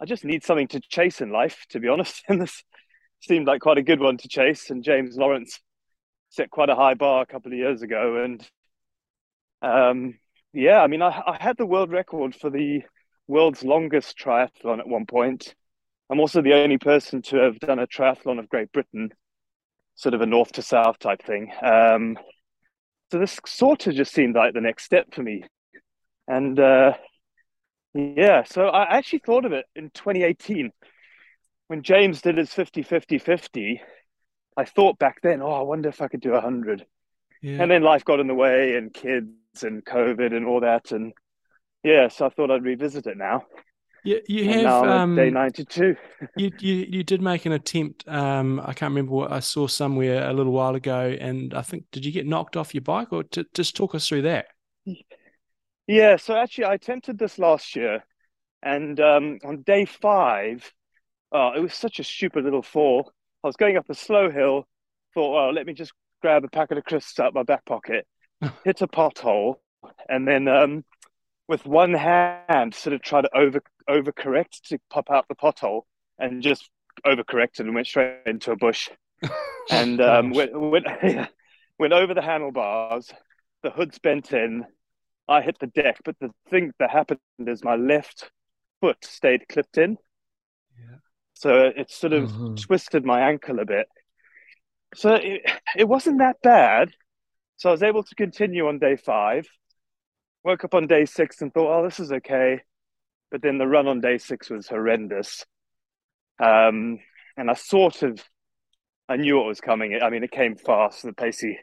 I 0.00 0.04
just 0.04 0.24
need 0.24 0.44
something 0.44 0.68
to 0.68 0.80
chase 0.80 1.22
in 1.22 1.30
life, 1.30 1.64
to 1.70 1.80
be 1.80 1.88
honest. 1.88 2.22
And 2.28 2.42
this 2.42 2.62
seemed 3.20 3.46
like 3.46 3.62
quite 3.62 3.78
a 3.78 3.82
good 3.82 4.00
one 4.00 4.18
to 4.18 4.28
chase. 4.28 4.68
And 4.68 4.84
James 4.84 5.16
Lawrence 5.16 5.58
set 6.28 6.50
quite 6.50 6.68
a 6.68 6.76
high 6.76 6.94
bar 6.94 7.22
a 7.22 7.26
couple 7.26 7.52
of 7.52 7.58
years 7.58 7.80
ago. 7.80 8.22
And 8.22 8.46
um, 9.62 10.18
yeah, 10.52 10.82
I 10.82 10.88
mean, 10.88 11.00
I, 11.00 11.08
I 11.08 11.38
had 11.40 11.56
the 11.56 11.66
world 11.66 11.90
record 11.90 12.34
for 12.34 12.50
the 12.50 12.82
world's 13.26 13.64
longest 13.64 14.18
triathlon 14.18 14.78
at 14.78 14.88
one 14.88 15.06
point 15.06 15.54
I'm 16.10 16.20
also 16.20 16.42
the 16.42 16.54
only 16.54 16.78
person 16.78 17.22
to 17.22 17.36
have 17.36 17.58
done 17.58 17.78
a 17.78 17.86
triathlon 17.86 18.38
of 18.38 18.48
Great 18.48 18.72
Britain, 18.72 19.10
sort 19.94 20.14
of 20.14 20.20
a 20.20 20.26
north 20.26 20.52
to 20.52 20.62
south 20.62 20.98
type 20.98 21.22
thing. 21.22 21.52
Um, 21.62 22.16
so 23.10 23.18
this 23.18 23.38
sort 23.46 23.86
of 23.86 23.94
just 23.94 24.12
seemed 24.12 24.34
like 24.34 24.54
the 24.54 24.60
next 24.60 24.84
step 24.84 25.14
for 25.14 25.22
me. 25.22 25.44
And 26.26 26.58
uh, 26.58 26.94
yeah, 27.94 28.44
so 28.44 28.68
I 28.68 28.96
actually 28.96 29.20
thought 29.20 29.44
of 29.44 29.52
it 29.52 29.66
in 29.74 29.90
2018 29.90 30.70
when 31.68 31.82
James 31.82 32.22
did 32.22 32.36
his 32.36 32.52
50 32.52 32.82
50 32.82 33.18
50. 33.18 33.80
I 34.56 34.64
thought 34.64 34.98
back 34.98 35.20
then, 35.22 35.40
oh, 35.40 35.52
I 35.52 35.62
wonder 35.62 35.88
if 35.88 36.02
I 36.02 36.08
could 36.08 36.20
do 36.20 36.32
100. 36.32 36.84
Yeah. 37.42 37.62
And 37.62 37.70
then 37.70 37.82
life 37.82 38.04
got 38.04 38.20
in 38.20 38.26
the 38.26 38.34
way 38.34 38.74
and 38.76 38.92
kids 38.92 39.62
and 39.62 39.84
COVID 39.84 40.34
and 40.34 40.46
all 40.46 40.60
that. 40.60 40.90
And 40.90 41.12
yeah, 41.84 42.08
so 42.08 42.26
I 42.26 42.28
thought 42.30 42.50
I'd 42.50 42.64
revisit 42.64 43.06
it 43.06 43.16
now. 43.16 43.44
You, 44.04 44.20
you 44.28 44.52
have 44.52 44.84
um, 44.84 45.16
day 45.16 45.30
ninety 45.30 45.64
two. 45.64 45.96
you, 46.36 46.50
you 46.60 46.86
you 46.88 47.02
did 47.02 47.20
make 47.20 47.46
an 47.46 47.52
attempt. 47.52 48.06
Um, 48.06 48.60
I 48.60 48.72
can't 48.72 48.90
remember 48.90 49.12
what 49.12 49.32
I 49.32 49.40
saw 49.40 49.66
somewhere 49.66 50.28
a 50.28 50.32
little 50.32 50.52
while 50.52 50.74
ago, 50.74 51.16
and 51.20 51.52
I 51.54 51.62
think 51.62 51.84
did 51.90 52.04
you 52.04 52.12
get 52.12 52.26
knocked 52.26 52.56
off 52.56 52.74
your 52.74 52.82
bike, 52.82 53.12
or 53.12 53.24
to, 53.24 53.44
just 53.54 53.76
talk 53.76 53.94
us 53.94 54.08
through 54.08 54.22
that? 54.22 54.46
Yeah, 55.86 56.16
so 56.16 56.36
actually, 56.36 56.64
I 56.64 56.74
attempted 56.74 57.18
this 57.18 57.38
last 57.38 57.74
year, 57.74 58.04
and 58.62 58.98
um, 59.00 59.38
on 59.44 59.62
day 59.62 59.84
five, 59.84 60.72
oh, 61.32 61.52
it 61.56 61.60
was 61.60 61.74
such 61.74 61.98
a 61.98 62.04
stupid 62.04 62.44
little 62.44 62.62
fall. 62.62 63.12
I 63.42 63.46
was 63.46 63.56
going 63.56 63.76
up 63.76 63.90
a 63.90 63.94
slow 63.94 64.30
hill. 64.30 64.66
Thought, 65.14 65.34
well, 65.34 65.52
let 65.52 65.66
me 65.66 65.72
just 65.72 65.92
grab 66.22 66.44
a 66.44 66.48
packet 66.48 66.78
of 66.78 66.84
crisps 66.84 67.18
out 67.18 67.28
of 67.28 67.34
my 67.34 67.42
back 67.42 67.64
pocket, 67.64 68.06
hit 68.64 68.82
a 68.82 68.86
pothole, 68.86 69.56
and 70.08 70.26
then 70.26 70.46
um, 70.46 70.84
with 71.48 71.64
one 71.64 71.94
hand, 71.94 72.74
sort 72.74 72.92
of 72.92 73.02
try 73.02 73.22
to 73.22 73.36
over 73.36 73.60
overcorrect 73.88 74.60
to 74.68 74.78
pop 74.90 75.10
out 75.10 75.26
the 75.28 75.34
pothole 75.34 75.82
and 76.18 76.42
just 76.42 76.68
overcorrected 77.06 77.60
and 77.60 77.74
went 77.74 77.86
straight 77.86 78.18
into 78.26 78.52
a 78.52 78.56
bush. 78.56 78.90
and 79.70 80.00
um, 80.00 80.30
went, 80.30 80.52
went, 80.58 80.86
went 81.78 81.92
over 81.92 82.14
the 82.14 82.22
handlebars. 82.22 83.10
The 83.62 83.70
hood's 83.70 83.98
bent 83.98 84.32
in. 84.32 84.64
I 85.26 85.42
hit 85.42 85.58
the 85.58 85.66
deck, 85.66 85.98
but 86.04 86.16
the 86.20 86.30
thing 86.48 86.72
that 86.78 86.90
happened 86.90 87.20
is 87.46 87.64
my 87.64 87.76
left 87.76 88.30
foot 88.80 89.04
stayed 89.04 89.48
clipped 89.48 89.78
in. 89.78 89.96
Yeah. 90.78 90.96
So 91.34 91.72
it 91.74 91.90
sort 91.90 92.12
of 92.12 92.30
mm-hmm. 92.30 92.54
twisted 92.54 93.04
my 93.04 93.28
ankle 93.28 93.58
a 93.58 93.64
bit. 93.64 93.88
So 94.94 95.14
it, 95.14 95.42
it 95.76 95.88
wasn't 95.88 96.18
that 96.18 96.36
bad. 96.42 96.90
So 97.56 97.68
I 97.68 97.72
was 97.72 97.82
able 97.82 98.04
to 98.04 98.14
continue 98.14 98.68
on 98.68 98.78
day 98.78 98.96
five. 98.96 99.46
Woke 100.44 100.64
up 100.64 100.74
on 100.74 100.86
day 100.86 101.04
six 101.04 101.42
and 101.42 101.52
thought, 101.52 101.78
oh, 101.78 101.84
this 101.84 102.00
is 102.00 102.12
okay 102.12 102.60
but 103.30 103.42
then 103.42 103.58
the 103.58 103.66
run 103.66 103.86
on 103.86 104.00
day 104.00 104.18
six 104.18 104.50
was 104.50 104.68
horrendous. 104.68 105.44
Um, 106.42 106.98
and 107.36 107.50
I 107.50 107.54
sort 107.54 108.02
of, 108.02 108.22
I 109.08 109.16
knew 109.16 109.36
what 109.36 109.46
was 109.46 109.60
coming. 109.60 109.98
I 110.02 110.10
mean, 110.10 110.24
it 110.24 110.30
came 110.30 110.56
fast. 110.56 111.02
The 111.02 111.12
pacey 111.12 111.58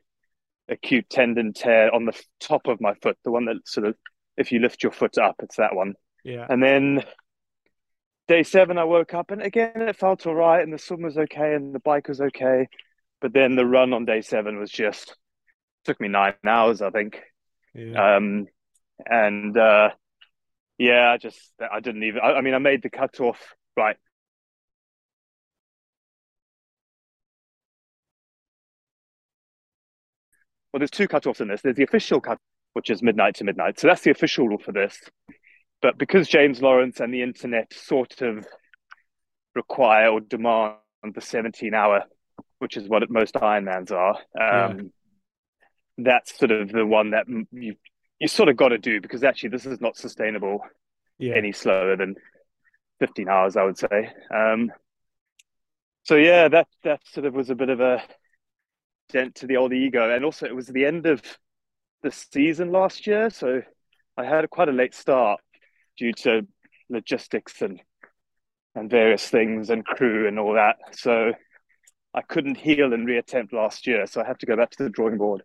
acute 0.68 1.10
tendon 1.10 1.54
tear 1.54 1.94
on 1.94 2.06
the 2.06 2.20
top 2.40 2.68
of 2.68 2.82
my 2.82 2.94
foot, 2.96 3.18
the 3.24 3.32
one 3.32 3.46
that 3.46 3.68
sort 3.68 3.88
of, 3.88 3.96
if 4.38 4.52
you 4.52 4.60
lift 4.60 4.84
your 4.84 4.92
foot 4.92 5.18
up, 5.18 5.36
it's 5.40 5.58
that 5.58 5.76
one. 5.76 5.94
Yeah. 6.24 6.46
And 6.50 6.62
then 6.62 7.04
day 8.28 8.44
seven, 8.44 8.78
I 8.78 8.84
woke 8.84 9.14
up 9.14 9.32
and 9.32 9.42
again 9.42 9.72
it 9.76 9.96
felt 9.96 10.26
all 10.26 10.36
right, 10.36 10.62
and 10.62 10.74
the 10.74 10.80
swim 10.80 11.04
was 11.04 11.18
okay, 11.18 11.54
and 11.54 11.74
the 11.74 11.80
bike 11.80 12.08
was 12.08 12.20
okay. 12.20 12.68
But 13.22 13.34
then 13.34 13.56
the 13.56 13.66
run 13.66 13.94
on 13.94 14.06
day 14.06 14.22
seven 14.22 14.58
was 14.60 14.72
just 14.72 15.16
took 15.86 16.00
me 16.02 16.08
nine 16.08 16.34
hours, 16.46 16.82
I 16.82 16.90
think. 16.90 17.22
Yeah. 17.74 18.16
Um, 18.16 18.48
and 19.06 19.58
uh, 19.58 19.90
yeah, 20.78 21.12
I 21.12 21.18
just 21.18 21.40
I 21.60 21.80
didn't 21.80 22.04
even. 22.04 22.22
I, 22.22 22.34
I 22.34 22.42
mean, 22.42 22.54
I 22.54 22.60
made 22.60 22.82
the 22.82 22.90
cut 22.90 23.20
off 23.20 23.40
right. 23.78 23.98
Well, 30.72 30.80
there's 30.80 30.92
two 30.92 31.08
cut-offs 31.08 31.40
in 31.40 31.48
this. 31.48 31.62
There's 31.62 31.78
the 31.78 31.84
official 31.84 32.20
cut, 32.20 32.38
which 32.74 32.90
is 32.90 33.02
midnight 33.02 33.36
to 33.36 33.46
midnight. 33.46 33.80
So 33.80 33.88
that's 33.88 34.02
the 34.02 34.12
official 34.12 34.50
rule 34.50 34.58
for 34.58 34.74
this. 34.74 35.00
But 35.82 35.98
because 35.98 36.28
James 36.28 36.62
Lawrence 36.62 37.00
and 37.00 37.14
the 37.14 37.22
internet 37.22 37.74
sort 37.74 38.22
of 38.22 38.46
require 39.56 40.10
or 40.10 40.20
demand 40.20 40.76
the 41.14 41.22
17 41.22 41.74
hour, 41.74 42.04
which 42.60 42.78
is 42.78 42.88
what 42.90 43.10
most 43.10 43.36
Ironmans 43.36 43.92
are. 43.92 44.16
Um, 44.40 44.78
yeah. 44.78 44.84
That's 45.98 46.38
sort 46.38 46.52
of 46.52 46.72
the 46.72 46.86
one 46.86 47.12
that 47.12 47.26
you 47.52 47.76
you 48.20 48.28
sort 48.28 48.50
of 48.50 48.58
got 48.58 48.70
to 48.70 48.78
do 48.78 49.02
because 49.02 49.24
actually 49.24 49.50
this 49.50 49.66
is 49.66 49.82
not 49.82 49.98
sustainable 49.98 50.62
yeah. 51.18 51.34
any 51.36 51.52
slower 51.52 51.96
than 51.96 52.16
15 53.00 53.28
hours, 53.28 53.58
I 53.58 53.64
would 53.64 53.78
say. 53.78 54.12
Um, 54.34 54.72
so 56.04 56.16
yeah, 56.16 56.48
that 56.48 56.68
that 56.84 57.02
sort 57.06 57.26
of 57.26 57.34
was 57.34 57.50
a 57.50 57.56
bit 57.56 57.70
of 57.70 57.80
a 57.80 58.04
dent 59.10 59.36
to 59.36 59.48
the 59.48 59.58
old 59.58 59.74
ego, 59.74 60.14
and 60.14 60.24
also 60.24 60.46
it 60.46 60.56
was 60.56 60.68
the 60.68 60.86
end 60.86 61.06
of 61.06 61.22
the 62.04 62.12
season 62.12 62.72
last 62.72 63.08
year, 63.08 63.30
so 63.30 63.62
I 64.16 64.24
had 64.24 64.50
quite 64.50 64.70
a 64.70 64.74
late 64.74 64.94
start 64.94 65.42
due 65.98 66.14
to 66.14 66.48
logistics 66.90 67.62
and 67.62 67.82
and 68.76 68.90
various 68.90 69.28
things 69.28 69.70
and 69.70 69.86
crew 69.86 70.28
and 70.28 70.38
all 70.38 70.54
that. 70.54 70.76
So 70.92 71.34
I 72.14 72.22
couldn't 72.22 72.58
heal 72.58 72.94
and 72.94 73.08
reattempt 73.08 73.54
last 73.54 73.88
year, 73.88 74.06
so 74.06 74.22
I 74.22 74.28
had 74.28 74.40
to 74.40 74.46
go 74.46 74.56
back 74.56 74.72
to 74.72 74.84
the 74.84 74.90
drawing 74.90 75.18
board. 75.18 75.44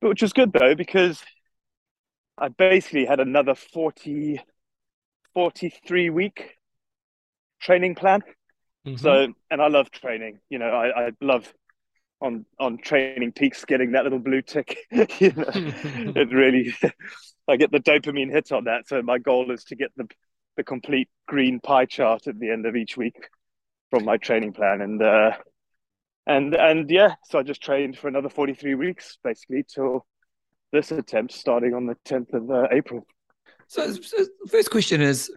But 0.00 0.10
which 0.10 0.22
was 0.22 0.32
good 0.32 0.52
though 0.52 0.74
because 0.74 1.22
I 2.38 2.48
basically 2.48 3.06
had 3.06 3.20
another 3.20 3.54
40, 3.54 4.40
43 5.34 6.10
week 6.10 6.56
training 7.60 7.94
plan. 7.94 8.22
Mm-hmm. 8.86 8.96
So, 8.96 9.28
and 9.50 9.62
I 9.62 9.68
love 9.68 9.90
training. 9.90 10.38
You 10.48 10.58
know, 10.58 10.66
I, 10.66 11.06
I 11.06 11.10
love 11.20 11.52
on 12.20 12.46
on 12.58 12.78
TrainingPeaks 12.78 13.66
getting 13.66 13.92
that 13.92 14.04
little 14.04 14.18
blue 14.18 14.42
tick. 14.42 14.78
you 14.90 15.32
know, 15.32 15.50
it 15.54 16.32
really, 16.32 16.74
I 17.48 17.56
get 17.56 17.72
the 17.72 17.80
dopamine 17.80 18.30
hit 18.30 18.52
on 18.52 18.64
that. 18.64 18.88
So 18.88 19.02
my 19.02 19.18
goal 19.18 19.50
is 19.50 19.64
to 19.64 19.76
get 19.76 19.90
the 19.96 20.08
the 20.56 20.64
complete 20.64 21.08
green 21.26 21.60
pie 21.60 21.84
chart 21.84 22.26
at 22.26 22.38
the 22.38 22.50
end 22.50 22.66
of 22.66 22.76
each 22.76 22.96
week 22.96 23.28
from 23.90 24.04
my 24.04 24.16
training 24.16 24.52
plan, 24.52 24.80
and 24.80 25.02
uh, 25.02 25.32
and 26.26 26.54
and 26.54 26.90
yeah, 26.90 27.14
so 27.24 27.38
I 27.38 27.42
just 27.42 27.62
trained 27.62 27.98
for 27.98 28.08
another 28.08 28.28
forty 28.28 28.54
three 28.54 28.74
weeks, 28.74 29.18
basically 29.22 29.64
till 29.68 30.06
this 30.76 30.92
attempt 30.92 31.32
starting 31.32 31.74
on 31.74 31.86
the 31.86 31.96
tenth 32.04 32.32
of 32.34 32.50
uh, 32.50 32.68
April. 32.70 33.06
So, 33.68 33.92
so, 33.94 34.18
first 34.48 34.70
question 34.70 35.00
is, 35.00 35.30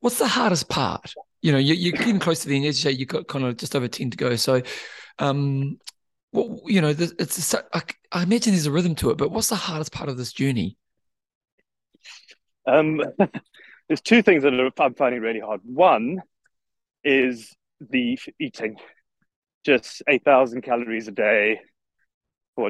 what's 0.00 0.18
the 0.18 0.28
hardest 0.28 0.68
part? 0.68 1.14
You 1.40 1.52
know, 1.52 1.58
you, 1.58 1.74
you're 1.74 1.92
getting 1.92 2.18
close 2.18 2.40
to 2.40 2.48
the 2.48 2.56
end. 2.56 2.66
As 2.66 2.84
you 2.84 2.90
say, 2.90 2.96
you've 2.96 3.08
got 3.08 3.28
kind 3.28 3.44
of 3.44 3.56
just 3.56 3.74
over 3.74 3.88
ten 3.88 4.10
to 4.10 4.16
go. 4.16 4.36
So, 4.36 4.62
um, 5.18 5.78
well, 6.32 6.60
you 6.66 6.80
know, 6.80 6.88
it's 6.90 7.54
a, 7.54 7.64
I, 7.72 7.82
I 8.10 8.22
imagine 8.22 8.52
there's 8.52 8.66
a 8.66 8.72
rhythm 8.72 8.94
to 8.96 9.10
it. 9.10 9.18
But 9.18 9.30
what's 9.30 9.48
the 9.48 9.56
hardest 9.56 9.92
part 9.92 10.08
of 10.08 10.16
this 10.16 10.32
journey? 10.32 10.76
Um, 12.66 13.02
there's 13.88 14.00
two 14.00 14.22
things 14.22 14.42
that 14.42 14.72
I'm 14.78 14.94
finding 14.94 15.20
really 15.20 15.40
hard. 15.40 15.60
One 15.64 16.22
is 17.04 17.54
the 17.80 18.18
eating, 18.38 18.76
just 19.64 20.02
eight 20.08 20.24
thousand 20.24 20.62
calories 20.62 21.08
a 21.08 21.12
day 21.12 21.60
for 22.56 22.68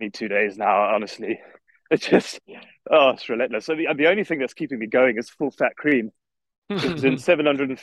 ninety-two 0.00 0.28
days 0.28 0.56
now. 0.56 0.94
Honestly, 0.94 1.40
it's 1.90 2.06
just 2.06 2.40
oh, 2.90 3.10
it's 3.10 3.28
relentless. 3.28 3.66
So 3.66 3.74
the 3.74 3.88
the 3.96 4.08
only 4.08 4.24
thing 4.24 4.38
that's 4.38 4.54
keeping 4.54 4.78
me 4.78 4.86
going 4.86 5.18
is 5.18 5.28
full 5.30 5.50
fat 5.50 5.76
cream. 5.76 6.10
it's 6.70 7.02
in 7.02 7.18
700, 7.18 7.80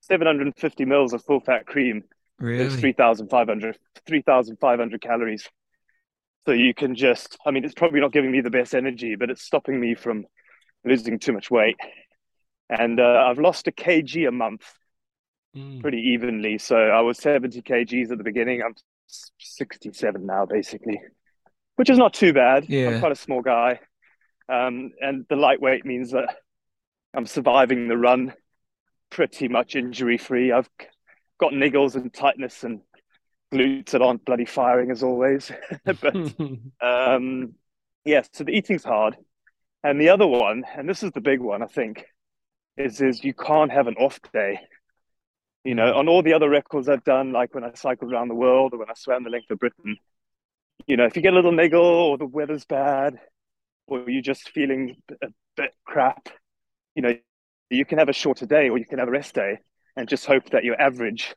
750 0.00 0.84
mils 0.84 1.12
of 1.12 1.24
full 1.24 1.40
fat 1.40 1.66
cream. 1.66 2.04
Really? 2.40 2.64
It's 2.64 2.76
3,500 2.76 3.78
3, 4.06 4.22
calories. 4.98 5.48
So 6.46 6.52
you 6.52 6.72
can 6.72 6.94
just, 6.94 7.36
I 7.44 7.50
mean, 7.50 7.64
it's 7.64 7.74
probably 7.74 8.00
not 8.00 8.12
giving 8.12 8.30
me 8.30 8.40
the 8.40 8.50
best 8.50 8.74
energy, 8.74 9.16
but 9.16 9.28
it's 9.28 9.42
stopping 9.42 9.78
me 9.78 9.94
from 9.94 10.24
losing 10.84 11.18
too 11.18 11.32
much 11.32 11.50
weight. 11.50 11.76
And 12.70 13.00
uh, 13.00 13.26
I've 13.28 13.38
lost 13.38 13.66
a 13.66 13.72
kg 13.72 14.28
a 14.28 14.30
month 14.30 14.64
mm. 15.56 15.80
pretty 15.80 15.98
evenly. 15.98 16.58
So 16.58 16.76
I 16.76 17.00
was 17.00 17.18
70 17.18 17.60
kgs 17.62 18.10
at 18.10 18.18
the 18.18 18.24
beginning. 18.24 18.62
I'm 18.62 18.74
67 19.38 20.24
now, 20.24 20.46
basically, 20.46 21.00
which 21.78 21.90
is 21.90 21.96
not 21.96 22.12
too 22.12 22.32
bad. 22.32 22.68
Yeah. 22.68 22.88
I'm 22.88 22.98
quite 22.98 23.12
a 23.12 23.14
small 23.16 23.40
guy. 23.40 23.78
Um, 24.48 24.90
and 25.00 25.24
the 25.28 25.36
lightweight 25.36 25.86
means 25.86 26.10
that 26.10 26.34
I'm 27.14 27.24
surviving 27.24 27.86
the 27.86 27.96
run 27.96 28.34
pretty 29.10 29.46
much 29.46 29.76
injury 29.76 30.18
free. 30.18 30.50
I've 30.50 30.68
got 31.38 31.52
niggles 31.52 31.94
and 31.94 32.12
tightness 32.12 32.64
and 32.64 32.80
glutes 33.54 33.90
that 33.90 34.02
aren't 34.02 34.24
bloody 34.24 34.44
firing 34.44 34.90
as 34.90 35.04
always. 35.04 35.52
but 35.84 36.16
um, 36.80 37.54
yes, 38.04 38.04
yeah, 38.04 38.22
so 38.32 38.42
the 38.42 38.56
eating's 38.56 38.82
hard. 38.82 39.16
And 39.84 40.00
the 40.00 40.08
other 40.08 40.26
one, 40.26 40.64
and 40.76 40.88
this 40.88 41.04
is 41.04 41.12
the 41.12 41.20
big 41.20 41.38
one, 41.38 41.62
I 41.62 41.66
think, 41.66 42.06
is 42.76 43.00
is 43.00 43.22
you 43.22 43.34
can't 43.34 43.70
have 43.70 43.86
an 43.86 43.94
off 43.94 44.18
day. 44.32 44.58
You 45.62 45.76
know, 45.76 45.94
on 45.94 46.08
all 46.08 46.24
the 46.24 46.32
other 46.32 46.50
records 46.50 46.88
I've 46.88 47.04
done, 47.04 47.30
like 47.32 47.54
when 47.54 47.62
I 47.62 47.70
cycled 47.74 48.12
around 48.12 48.26
the 48.26 48.34
world 48.34 48.74
or 48.74 48.80
when 48.80 48.90
I 48.90 48.94
swam 48.96 49.22
the 49.22 49.30
length 49.30 49.52
of 49.52 49.60
Britain, 49.60 49.96
you 50.88 50.96
know, 50.96 51.04
if 51.04 51.14
you 51.14 51.22
get 51.22 51.34
a 51.34 51.36
little 51.36 51.52
niggle 51.52 51.84
or 51.84 52.16
the 52.16 52.26
weather's 52.26 52.64
bad 52.64 53.20
or 53.86 54.08
you're 54.08 54.22
just 54.22 54.48
feeling 54.48 54.96
a 55.22 55.28
bit 55.54 55.72
crap, 55.84 56.30
you 56.94 57.02
know, 57.02 57.14
you 57.68 57.84
can 57.84 57.98
have 57.98 58.08
a 58.08 58.14
shorter 58.14 58.46
day 58.46 58.70
or 58.70 58.78
you 58.78 58.86
can 58.86 58.98
have 58.98 59.08
a 59.08 59.12
rest 59.12 59.34
day 59.34 59.58
and 59.96 60.08
just 60.08 60.24
hope 60.24 60.48
that 60.50 60.64
your 60.64 60.80
average 60.80 61.34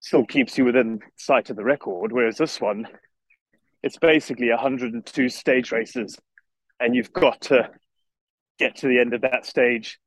still 0.00 0.26
keeps 0.26 0.58
you 0.58 0.64
within 0.64 0.98
sight 1.16 1.48
of 1.48 1.56
the 1.56 1.62
record. 1.62 2.10
Whereas 2.10 2.36
this 2.36 2.60
one, 2.60 2.88
it's 3.84 3.98
basically 3.98 4.50
102 4.50 5.28
stage 5.28 5.70
races 5.70 6.18
and 6.80 6.96
you've 6.96 7.12
got 7.12 7.40
to 7.42 7.70
get 8.58 8.76
to 8.78 8.88
the 8.88 8.98
end 8.98 9.14
of 9.14 9.20
that 9.20 9.46
stage 9.46 10.00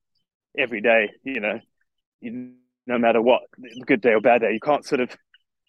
every 0.57 0.82
day. 0.82 1.11
You 1.23 1.39
know, 1.39 1.59
you, 2.19 2.51
no 2.86 2.97
matter 2.97 3.21
what, 3.21 3.43
good 3.86 4.01
day 4.01 4.11
or 4.11 4.19
bad 4.19 4.41
day, 4.41 4.51
you 4.51 4.59
can't 4.59 4.86
sort 4.86 4.99
of, 4.99 5.15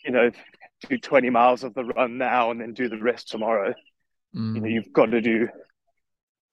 you 0.04 0.10
know, 0.10 0.32
do 0.88 0.98
20 0.98 1.30
miles 1.30 1.64
of 1.64 1.74
the 1.74 1.84
run 1.84 2.18
now 2.18 2.50
and 2.50 2.60
then 2.60 2.72
do 2.72 2.88
the 2.88 2.98
rest 2.98 3.28
tomorrow. 3.28 3.74
Mm. 4.34 4.54
You 4.54 4.60
know, 4.60 4.68
you've 4.68 4.92
got 4.92 5.06
to 5.06 5.20
do, 5.20 5.48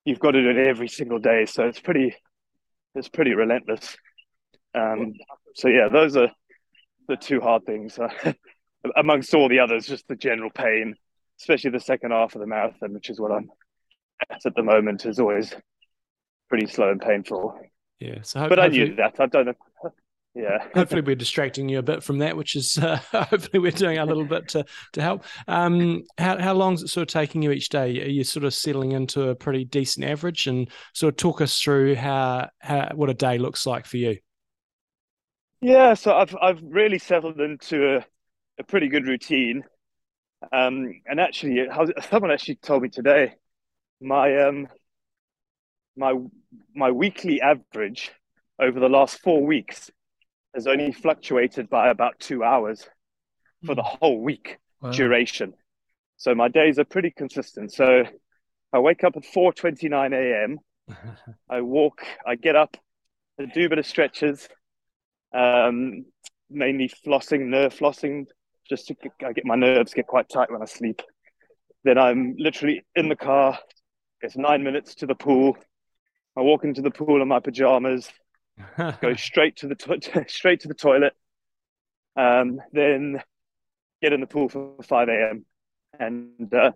you've 0.04 0.20
got 0.20 0.32
to 0.32 0.42
do 0.42 0.60
it 0.60 0.68
every 0.68 0.88
single 0.88 1.20
day. 1.20 1.46
So 1.46 1.64
it's 1.66 1.80
pretty, 1.80 2.16
it's 2.96 3.10
pretty 3.10 3.34
relentless. 3.34 3.96
Um, 4.74 5.14
so 5.56 5.68
yeah, 5.68 5.90
those 5.92 6.18
are 6.18 6.30
the 7.08 7.16
two 7.16 7.40
hard 7.40 7.66
things. 7.66 8.00
Uh, 8.00 8.34
amongst 8.96 9.34
all 9.34 9.50
the 9.50 9.60
others, 9.60 9.86
just 9.86 10.08
the 10.08 10.16
general 10.16 10.50
pain, 10.50 10.96
especially 11.40 11.72
the 11.72 11.80
second 11.80 12.12
half 12.12 12.36
of 12.36 12.42
the 12.42 12.48
marathon, 12.48 12.94
which 12.94 13.10
is 13.10 13.20
what 13.20 13.32
I'm 13.32 13.50
at 14.30 14.46
at 14.46 14.56
the 14.56 14.64
moment, 14.64 15.06
is 15.06 15.20
always 15.20 15.54
pretty 16.50 16.68
slow 16.68 16.92
and 16.92 17.02
painful. 17.02 17.60
Yeah. 18.00 18.20
So, 18.24 18.48
but 18.48 18.60
I 18.60 18.68
knew 18.68 18.96
that. 18.96 19.20
I 19.20 19.26
don't 19.28 19.46
know. 19.46 19.54
Yeah. 20.36 20.68
hopefully, 20.76 21.02
we're 21.02 21.16
distracting 21.16 21.70
you 21.70 21.80
a 21.80 21.84
bit 21.84 22.04
from 22.04 22.18
that, 22.20 22.36
which 22.36 22.56
is 22.56 22.78
uh, 22.82 22.98
hopefully 23.12 23.60
we're 23.60 23.72
doing 23.72 23.98
a 23.98 24.06
little 24.06 24.26
bit 24.26 24.50
to 24.50 24.66
to 24.94 25.02
help. 25.02 25.24
Um, 25.48 26.04
how 26.18 26.38
how 26.38 26.54
long 26.54 26.74
is 26.74 26.84
it 26.84 26.90
sort 26.90 27.10
of 27.10 27.14
taking 27.14 27.42
you 27.42 27.52
each 27.52 27.70
day? 27.70 28.02
Are 28.04 28.10
you 28.10 28.24
sort 28.26 28.44
of 28.44 28.54
settling 28.54 28.92
into 28.92 29.30
a 29.30 29.36
pretty 29.36 29.64
decent 29.64 30.06
average, 30.06 30.48
and 30.48 30.70
sort 30.94 31.14
of 31.14 31.18
talk 31.18 31.42
us 31.42 31.60
through 31.60 31.96
how 31.96 32.50
how 32.60 32.92
what 32.94 33.10
a 33.10 33.14
day 33.14 33.38
looks 33.38 33.66
like 33.66 33.86
for 33.86 33.98
you? 33.98 34.18
Yeah, 35.62 35.94
so 35.94 36.14
I've 36.14 36.36
I've 36.42 36.60
really 36.62 37.00
settled 37.00 37.40
into 37.40 37.98
a, 37.98 38.06
a 38.60 38.64
pretty 38.64 38.90
good 38.90 39.08
routine. 39.08 39.64
Um, 40.52 41.02
and 41.08 41.20
actually, 41.20 41.66
someone 42.10 42.30
actually 42.30 42.56
told 42.56 42.84
me 42.84 42.90
today, 42.90 43.36
my 44.02 44.44
um, 44.44 44.68
my 45.96 46.14
my 46.76 46.92
weekly 46.92 47.42
average 47.42 48.12
over 48.60 48.80
the 48.80 48.90
last 48.90 49.20
four 49.22 49.46
weeks 49.46 49.90
has 50.56 50.68
only 50.68 50.92
fluctuated 50.92 51.70
by 51.70 51.90
about 51.90 52.20
two 52.20 52.44
hours 52.44 52.88
for 53.66 53.76
the 53.76 53.84
hmm. 53.84 53.98
whole 54.00 54.22
week 54.22 54.58
wow. 54.82 54.92
duration. 54.92 55.54
So 56.18 56.34
my 56.34 56.48
days 56.48 56.80
are 56.80 56.86
pretty 56.86 57.12
consistent. 57.12 57.74
So 57.74 58.06
I 58.74 58.80
wake 58.80 59.04
up 59.04 59.16
at 59.18 59.24
4:29 59.24 60.14
a.m. 60.14 60.60
I 61.50 61.62
walk, 61.62 62.06
I 62.26 62.36
get 62.36 62.56
up, 62.56 62.78
I 63.40 63.46
do 63.46 63.66
a 63.66 63.70
bit 63.70 63.80
of 63.80 63.86
stretches, 63.86 64.48
um, 65.34 66.06
mainly 66.50 66.90
flossing, 66.90 67.48
nerve 67.48 67.74
flossing, 67.76 68.26
just 68.70 68.88
to 68.88 68.96
I 69.26 69.34
get 69.34 69.46
my 69.46 69.56
nerves 69.56 69.94
get 69.94 70.08
quite 70.08 70.30
tight 70.30 70.52
when 70.52 70.62
I 70.62 70.66
sleep. 70.66 71.02
Then 71.84 71.98
I'm 71.98 72.36
literally 72.38 72.86
in 72.96 73.10
the 73.10 73.16
car. 73.16 73.60
It's 74.22 74.38
nine 74.38 74.64
minutes 74.64 74.96
to 74.96 75.06
the 75.06 75.16
pool. 75.16 75.58
I 76.38 76.42
walk 76.42 76.64
into 76.64 76.82
the 76.82 76.92
pool 76.92 77.22
in 77.22 77.28
my 77.28 77.40
pajamas, 77.40 78.10
go 79.02 79.14
straight 79.16 79.58
to 79.58 79.68
the 79.68 79.76
to- 79.76 80.26
straight 80.28 80.62
to 80.62 80.68
the 80.68 80.74
toilet, 80.74 81.14
um, 82.16 82.62
then 82.72 83.22
get 84.02 84.14
in 84.14 84.22
the 84.22 84.28
pool 84.28 84.50
for 84.50 84.76
5 84.84 85.10
a.m. 85.10 85.46
And 86.00 86.54
uh, 86.54 86.72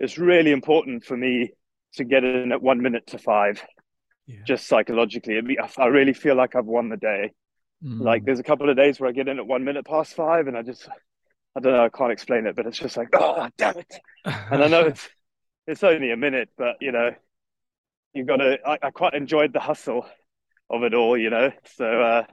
it's 0.00 0.18
really 0.18 0.52
important 0.52 1.04
for 1.04 1.16
me 1.16 1.52
to 1.94 2.04
get 2.04 2.24
in 2.24 2.52
at 2.52 2.62
one 2.62 2.82
minute 2.82 3.06
to 3.08 3.18
five, 3.18 3.62
yeah. 4.26 4.40
just 4.46 4.66
psychologically. 4.66 5.40
I 5.78 5.86
really 5.86 6.12
feel 6.12 6.34
like 6.34 6.56
I've 6.56 6.64
won 6.66 6.88
the 6.88 6.96
day. 6.96 7.32
Mm. 7.84 8.00
Like 8.00 8.24
there's 8.24 8.40
a 8.40 8.44
couple 8.44 8.68
of 8.68 8.76
days 8.76 8.98
where 8.98 9.08
I 9.08 9.12
get 9.12 9.28
in 9.28 9.38
at 9.38 9.46
one 9.46 9.64
minute 9.64 9.86
past 9.86 10.14
five, 10.14 10.46
and 10.46 10.56
I 10.56 10.62
just 10.62 10.88
I 11.56 11.60
don't 11.60 11.72
know, 11.72 11.84
I 11.84 11.88
can't 11.88 12.12
explain 12.12 12.46
it, 12.46 12.56
but 12.56 12.66
it's 12.66 12.78
just 12.78 12.96
like, 12.96 13.08
oh 13.14 13.48
damn 13.58 13.78
it. 13.78 13.94
and 14.24 14.64
I 14.64 14.68
know 14.68 14.80
it's 14.86 15.08
it's 15.66 15.84
only 15.84 16.10
a 16.10 16.16
minute, 16.16 16.48
but 16.56 16.76
you 16.80 16.92
know, 16.92 17.10
you've 18.12 18.26
got 18.26 18.36
to. 18.36 18.58
I, 18.66 18.78
I, 18.82 18.90
quite 18.90 19.14
enjoyed 19.14 19.52
the 19.52 19.60
hustle 19.60 20.06
of 20.70 20.82
it 20.82 20.94
all, 20.94 21.16
you 21.16 21.30
know. 21.30 21.50
So 21.76 21.84
uh, 21.86 22.24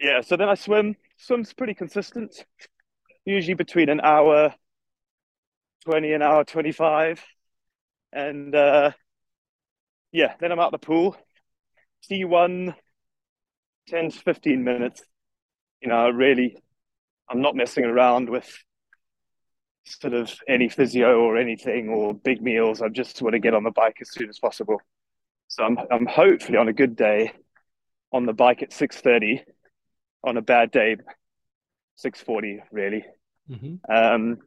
Yeah, 0.00 0.20
so 0.22 0.36
then 0.36 0.48
I 0.48 0.54
swim. 0.54 0.96
Swim's 1.18 1.52
pretty 1.52 1.74
consistent, 1.74 2.44
usually 3.24 3.54
between 3.54 3.88
an 3.90 4.00
hour 4.00 4.54
20, 5.84 6.12
an 6.12 6.22
hour 6.22 6.44
25. 6.44 7.24
And 8.12 8.54
uh, 8.54 8.92
yeah, 10.12 10.34
then 10.40 10.52
I'm 10.52 10.60
out 10.60 10.72
the 10.72 10.78
pool. 10.78 11.16
T1, 12.08 12.74
10 13.88 14.10
to 14.10 14.18
15 14.18 14.64
minutes. 14.64 15.02
You 15.82 15.88
know, 15.88 16.10
really, 16.10 16.56
I'm 17.28 17.42
not 17.42 17.56
messing 17.56 17.84
around 17.84 18.30
with 18.30 18.48
sort 19.84 20.14
of 20.14 20.32
any 20.48 20.68
physio 20.68 21.20
or 21.20 21.36
anything 21.36 21.88
or 21.88 22.14
big 22.14 22.42
meals. 22.42 22.82
I 22.82 22.88
just 22.88 23.20
want 23.22 23.34
to 23.34 23.38
get 23.38 23.54
on 23.54 23.64
the 23.64 23.70
bike 23.70 23.96
as 24.00 24.10
soon 24.12 24.28
as 24.28 24.38
possible. 24.38 24.80
So 25.50 25.64
I'm, 25.64 25.76
I'm 25.90 26.06
hopefully 26.06 26.58
on 26.58 26.68
a 26.68 26.72
good 26.72 26.94
day 26.94 27.32
on 28.12 28.24
the 28.24 28.32
bike 28.32 28.62
at 28.62 28.70
6.30 28.70 29.40
on 30.22 30.36
a 30.36 30.42
bad 30.42 30.70
day 30.70 30.96
6.40 32.04 32.60
really. 32.70 33.04
Mm-hmm. 33.50 33.92
um, 33.92 34.38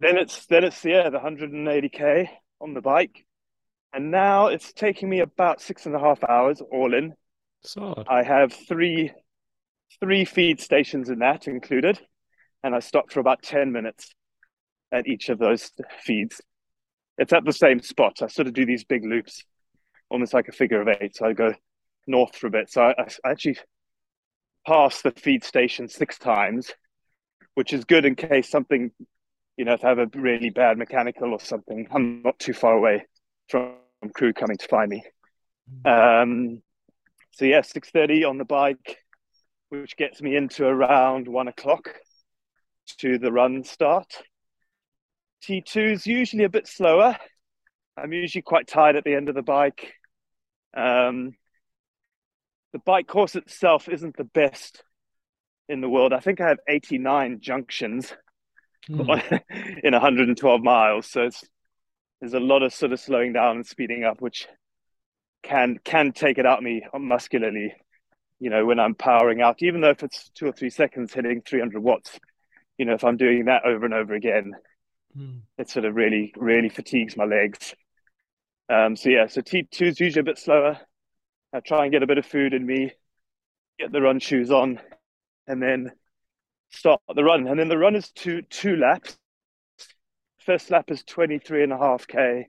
then 0.00 0.16
it's 0.16 0.46
then 0.46 0.64
it's 0.64 0.82
yeah 0.82 1.10
the 1.10 1.18
180k 1.18 2.28
on 2.60 2.72
the 2.72 2.80
bike. 2.80 3.26
And 3.92 4.10
now 4.10 4.46
it's 4.46 4.72
taking 4.72 5.10
me 5.10 5.20
about 5.20 5.60
six 5.60 5.84
and 5.84 5.94
a 5.94 5.98
half 5.98 6.24
hours 6.24 6.62
all 6.72 6.94
in. 6.94 7.12
Solid. 7.62 8.06
i 8.08 8.22
have 8.22 8.52
three 8.52 9.12
three 10.00 10.24
feed 10.24 10.60
stations 10.60 11.10
in 11.10 11.18
that 11.18 11.48
included 11.48 11.98
and 12.62 12.74
i 12.74 12.78
stop 12.78 13.10
for 13.10 13.20
about 13.20 13.42
10 13.42 13.72
minutes 13.72 14.14
at 14.90 15.06
each 15.06 15.28
of 15.28 15.38
those 15.38 15.70
feeds. 16.02 16.40
It's 17.18 17.32
at 17.34 17.44
the 17.44 17.52
same 17.52 17.80
spot. 17.80 18.22
I 18.22 18.28
sort 18.28 18.48
of 18.48 18.54
do 18.54 18.64
these 18.64 18.84
big 18.84 19.04
loops 19.04 19.44
almost 20.10 20.34
like 20.34 20.48
a 20.48 20.52
figure 20.52 20.80
of 20.80 20.88
eight 21.00 21.16
so 21.16 21.26
i 21.26 21.32
go 21.32 21.52
north 22.06 22.36
for 22.36 22.46
a 22.46 22.50
bit 22.50 22.70
so 22.70 22.82
i, 22.82 22.94
I 23.24 23.30
actually 23.30 23.58
pass 24.66 25.02
the 25.02 25.12
feed 25.12 25.44
station 25.44 25.88
six 25.88 26.18
times 26.18 26.72
which 27.56 27.72
is 27.72 27.84
good 27.86 28.04
in 28.04 28.14
case 28.14 28.48
something, 28.48 28.90
you 29.56 29.64
know, 29.64 29.72
if 29.72 29.84
I 29.84 29.88
have 29.88 29.98
a 29.98 30.08
really 30.14 30.50
bad 30.50 30.76
mechanical 30.76 31.32
or 31.32 31.40
something, 31.40 31.88
I'm 31.90 32.22
not 32.22 32.38
too 32.38 32.52
far 32.52 32.74
away 32.74 33.06
from 33.48 33.76
crew 34.14 34.34
coming 34.34 34.58
to 34.58 34.68
find 34.68 34.90
me. 34.90 35.02
Um, 35.84 36.62
so 37.32 37.46
yeah, 37.46 37.62
six 37.62 37.90
thirty 37.90 38.24
on 38.24 38.36
the 38.36 38.44
bike, 38.44 38.98
which 39.70 39.96
gets 39.96 40.20
me 40.20 40.36
into 40.36 40.66
around 40.66 41.28
one 41.28 41.48
o'clock 41.48 41.94
to 42.98 43.18
the 43.18 43.32
run 43.32 43.64
start. 43.64 44.22
T 45.42 45.62
two 45.62 45.80
is 45.80 46.06
usually 46.06 46.44
a 46.44 46.50
bit 46.50 46.68
slower. 46.68 47.16
I'm 47.96 48.12
usually 48.12 48.42
quite 48.42 48.68
tired 48.68 48.96
at 48.96 49.04
the 49.04 49.14
end 49.14 49.30
of 49.30 49.34
the 49.34 49.42
bike. 49.42 49.94
Um, 50.76 51.34
the 52.72 52.78
bike 52.80 53.06
course 53.06 53.34
itself 53.36 53.88
isn't 53.88 54.16
the 54.16 54.24
best 54.24 54.82
in 55.68 55.80
the 55.80 55.88
world. 55.88 56.12
I 56.12 56.20
think 56.20 56.40
I 56.40 56.48
have 56.48 56.58
89 56.68 57.40
junctions 57.40 58.12
Mm. 58.88 59.40
in 59.82 59.92
112 59.92 60.62
miles. 60.62 61.06
So 61.06 61.22
it's 61.24 61.42
there's 62.20 62.34
a 62.34 62.38
lot 62.40 62.62
of 62.62 62.72
sort 62.72 62.92
of 62.92 63.00
slowing 63.00 63.32
down 63.32 63.56
and 63.56 63.66
speeding 63.66 64.04
up, 64.04 64.20
which 64.20 64.46
can 65.42 65.78
can 65.84 66.12
take 66.12 66.38
it 66.38 66.46
out 66.46 66.58
of 66.58 66.64
me 66.64 66.86
muscularly. 66.96 67.74
You 68.38 68.50
know, 68.50 68.64
when 68.64 68.78
I'm 68.78 68.94
powering 68.94 69.40
out, 69.40 69.56
even 69.60 69.80
though 69.80 69.90
if 69.90 70.04
it's 70.04 70.30
two 70.36 70.46
or 70.46 70.52
three 70.52 70.70
seconds 70.70 71.12
hitting 71.12 71.42
300 71.42 71.82
watts, 71.82 72.20
you 72.78 72.84
know, 72.84 72.94
if 72.94 73.02
I'm 73.02 73.16
doing 73.16 73.46
that 73.46 73.64
over 73.64 73.84
and 73.84 73.94
over 73.94 74.14
again, 74.14 74.52
Mm. 75.18 75.40
it 75.58 75.68
sort 75.70 75.84
of 75.86 75.96
really 75.96 76.32
really 76.36 76.68
fatigues 76.68 77.16
my 77.16 77.24
legs. 77.24 77.74
Um, 78.68 78.96
so 78.96 79.08
yeah, 79.08 79.26
so 79.28 79.40
T2 79.42 79.86
is 79.86 80.00
usually 80.00 80.20
a 80.20 80.24
bit 80.24 80.38
slower. 80.38 80.78
I 81.52 81.60
try 81.60 81.84
and 81.84 81.92
get 81.92 82.02
a 82.02 82.06
bit 82.06 82.18
of 82.18 82.26
food 82.26 82.52
in 82.52 82.66
me, 82.66 82.92
get 83.78 83.92
the 83.92 84.00
run 84.00 84.18
shoes 84.18 84.50
on, 84.50 84.80
and 85.46 85.62
then 85.62 85.92
start 86.70 87.00
the 87.14 87.24
run. 87.24 87.46
And 87.46 87.58
then 87.58 87.68
the 87.68 87.78
run 87.78 87.94
is 87.94 88.10
two 88.10 88.42
two 88.42 88.76
laps. 88.76 89.16
First 90.44 90.70
lap 90.70 90.90
is 90.90 91.02
23 91.04 91.64
and 91.64 91.72
a 91.72 91.78
half 91.78 92.06
K, 92.06 92.46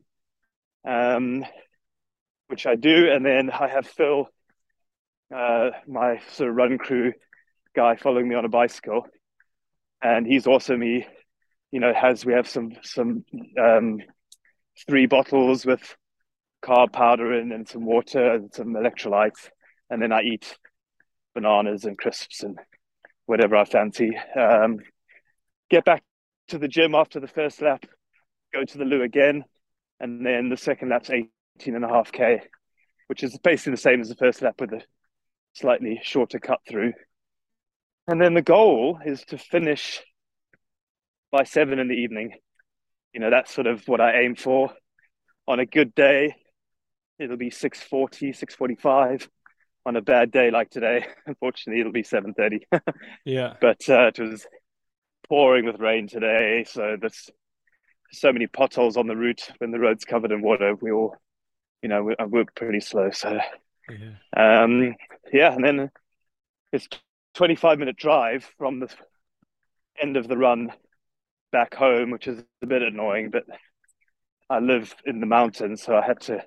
um, 0.88 1.45
which 2.47 2.65
I 2.65 2.76
do. 2.76 3.11
And 3.11 3.26
then 3.26 3.49
I 3.51 3.68
have 3.68 3.88
Phil, 3.88 4.28
uh, 5.36 5.70
my 5.88 6.20
sort 6.34 6.49
of 6.49 6.55
run 6.55 6.78
crew 6.78 7.13
guy 7.76 7.95
following 7.95 8.28
me 8.28 8.36
on 8.36 8.45
a 8.45 8.49
bicycle. 8.49 9.07
And 10.01 10.28
he's 10.28 10.47
also 10.47 10.76
me, 10.76 11.07
you 11.72 11.80
know, 11.80 11.93
has 11.93 12.26
we 12.26 12.34
have 12.34 12.47
some 12.47 12.74
some 12.84 13.24
um, 13.59 13.99
three 14.88 15.05
bottles 15.05 15.65
with 15.65 15.95
carb 16.64 16.91
powder 16.91 17.34
in 17.34 17.51
and 17.51 17.68
some 17.68 17.86
water 17.86 18.34
and 18.34 18.53
some 18.53 18.74
electrolytes. 18.74 19.49
And 19.89 20.01
then 20.01 20.12
I 20.12 20.22
eat 20.22 20.58
bananas 21.34 21.86
and 21.86 21.97
crisps 21.97 22.43
and 22.43 22.58
whatever 23.26 23.55
I 23.55 23.66
fancy. 23.66 24.18
Um, 24.36 24.80
get 25.70 25.86
back 25.86 26.03
to 26.49 26.58
the 26.58 26.68
gym 26.68 26.95
after 26.95 27.20
the 27.20 27.28
first 27.28 27.62
lap, 27.62 27.86
go 28.53 28.64
to 28.64 28.78
the 28.78 28.86
loo 28.86 29.03
again, 29.03 29.43
and 29.99 30.26
then 30.26 30.49
the 30.49 30.58
second 30.58 30.89
lap's 30.89 31.10
18 31.10 31.30
and 31.76 31.86
a 31.86 31.89
half 31.89 32.12
K, 32.12 32.41
which 33.08 33.24
is 33.24 33.38
basically 33.39 33.72
the 33.72 33.78
same 33.78 34.01
as 34.01 34.10
the 34.10 34.16
first 34.16 34.41
lap 34.41 34.55
with 34.60 34.74
a 34.74 34.82
slightly 35.53 35.99
shorter 36.03 36.39
cut 36.39 36.60
through. 36.68 36.93
And 38.08 38.22
then 38.22 38.34
the 38.34 38.41
goal 38.41 38.99
is 39.05 39.24
to 39.26 39.38
finish 39.38 40.01
by 41.32 41.43
seven 41.43 41.80
in 41.80 41.89
the 41.89 41.95
evening. 41.95 42.32
You 43.14 43.20
know, 43.20 43.30
that's 43.30 43.53
sort 43.53 43.68
of 43.68 43.86
what 43.88 43.99
I 43.99 44.22
aim 44.22 44.36
for. 44.36 44.72
On 45.47 45.60
a 45.60 45.66
good 45.66 45.93
day, 45.93 46.36
it'll 47.20 47.38
be 47.38 47.49
640, 47.49 48.34
645 48.34 49.30
on 49.86 49.95
a 49.95 50.01
bad 50.01 50.32
day 50.32 50.51
like 50.51 50.70
today, 50.70 51.05
unfortunately, 51.26 51.80
it'll 51.80 51.93
be 51.93 52.03
seven 52.03 52.34
thirty. 52.34 52.68
Yeah. 53.26 53.53
but 53.61 53.88
uh, 53.89 54.07
it 54.07 54.20
was 54.20 54.45
pouring 55.30 55.65
with 55.65 55.80
rain 55.80 56.07
today, 56.07 56.65
so 56.68 56.97
there's 56.99 57.30
so 58.11 58.32
many 58.34 58.47
potholes 58.47 58.97
on 58.97 59.07
the 59.07 59.15
route. 59.15 59.49
When 59.59 59.72
the 59.72 59.80
road's 59.80 60.05
covered 60.05 60.32
in 60.32 60.41
water, 60.41 60.76
we 60.76 60.91
all, 60.91 61.15
you 61.82 61.89
know, 61.89 62.03
we, 62.03 62.15
we're 62.28 62.45
pretty 62.55 62.82
slow. 62.82 63.11
So, 63.11 63.39
Yeah. 63.89 64.63
um, 64.63 64.95
yeah, 65.32 65.53
and 65.53 65.63
then 65.63 65.91
it's 66.74 66.88
twenty 67.34 67.55
five 67.55 67.80
minute 67.80 67.95
drive 67.95 68.49
from 68.57 68.80
the 68.82 68.89
end 70.01 70.18
of 70.18 70.28
the 70.28 70.38
run 70.38 70.72
back 71.53 71.74
home, 71.74 72.11
which 72.11 72.28
is 72.28 72.43
a 72.61 72.65
bit 72.65 72.82
annoying, 72.82 73.30
but 73.30 73.43
I 74.49 74.59
live 74.59 74.93
in 75.05 75.20
the 75.22 75.26
mountains, 75.26 75.82
so 75.82 75.95
I 75.95 76.05
had 76.05 76.20
to 76.22 76.43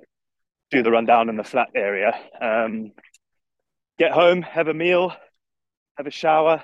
do 0.70 0.82
the 0.82 0.90
rundown 0.90 1.28
in 1.28 1.36
the 1.36 1.44
flat 1.44 1.68
area. 1.74 2.12
Um, 2.40 2.92
get 3.98 4.12
home, 4.12 4.42
have 4.42 4.68
a 4.68 4.74
meal, 4.74 5.12
have 5.96 6.06
a 6.06 6.10
shower, 6.10 6.62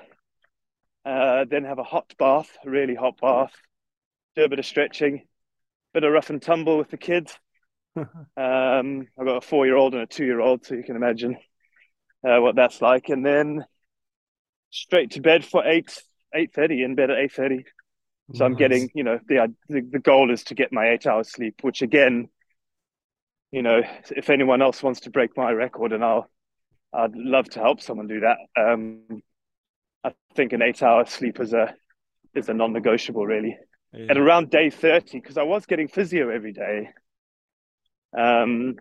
uh, 1.05 1.45
then 1.49 1.63
have 1.63 1.79
a 1.79 1.83
hot 1.83 2.13
bath, 2.17 2.49
a 2.65 2.69
really 2.69 2.95
hot 2.95 3.19
bath, 3.21 3.53
do 4.35 4.43
a 4.43 4.49
bit 4.49 4.59
of 4.59 4.65
stretching, 4.65 5.23
bit 5.93 6.03
of 6.03 6.11
rough 6.11 6.29
and 6.29 6.41
tumble 6.41 6.77
with 6.77 6.89
the 6.89 6.97
kids. 6.97 7.37
um, 7.95 8.07
I've 8.37 9.25
got 9.25 9.37
a 9.37 9.41
four-year-old 9.41 9.93
and 9.93 10.03
a 10.03 10.07
two-year-old, 10.07 10.65
so 10.65 10.75
you 10.75 10.83
can 10.83 10.95
imagine 10.95 11.37
uh, 12.27 12.39
what 12.39 12.55
that's 12.55 12.81
like. 12.81 13.09
And 13.09 13.25
then 13.25 13.65
straight 14.69 15.11
to 15.11 15.21
bed 15.21 15.45
for 15.45 15.65
eight 15.65 15.97
eight 16.35 16.53
thirty. 16.53 16.83
In 16.83 16.95
bed 16.95 17.09
at 17.09 17.17
eight 17.17 17.31
thirty. 17.31 17.65
So 18.33 18.43
I'm 18.43 18.55
getting, 18.55 18.89
you 18.93 19.05
know, 19.05 19.19
the, 19.27 19.53
the 19.69 19.81
the 19.89 19.99
goal 19.99 20.31
is 20.31 20.43
to 20.45 20.55
get 20.55 20.73
my 20.73 20.89
eight 20.89 21.07
hours 21.07 21.31
sleep, 21.31 21.59
which 21.61 21.81
again, 21.81 22.27
you 23.51 23.61
know, 23.61 23.81
if 24.15 24.29
anyone 24.29 24.61
else 24.61 24.83
wants 24.83 25.01
to 25.01 25.09
break 25.09 25.35
my 25.37 25.51
record, 25.51 25.93
and 25.93 26.03
I'll, 26.03 26.29
I'd 26.93 27.15
love 27.15 27.49
to 27.51 27.59
help 27.59 27.81
someone 27.81 28.07
do 28.07 28.21
that. 28.21 28.37
Um, 28.59 29.21
I 30.03 30.13
think 30.35 30.53
an 30.53 30.61
eight 30.61 30.83
hour 30.83 31.05
sleep 31.05 31.39
is 31.39 31.53
a 31.53 31.73
is 32.33 32.49
a 32.49 32.53
non-negotiable, 32.53 33.25
really. 33.25 33.57
Yeah. 33.93 34.07
At 34.09 34.17
around 34.17 34.49
day 34.49 34.69
thirty, 34.69 35.19
because 35.19 35.37
I 35.37 35.43
was 35.43 35.65
getting 35.65 35.87
physio 35.87 36.29
every 36.29 36.53
day, 36.53 36.89
um, 38.17 38.75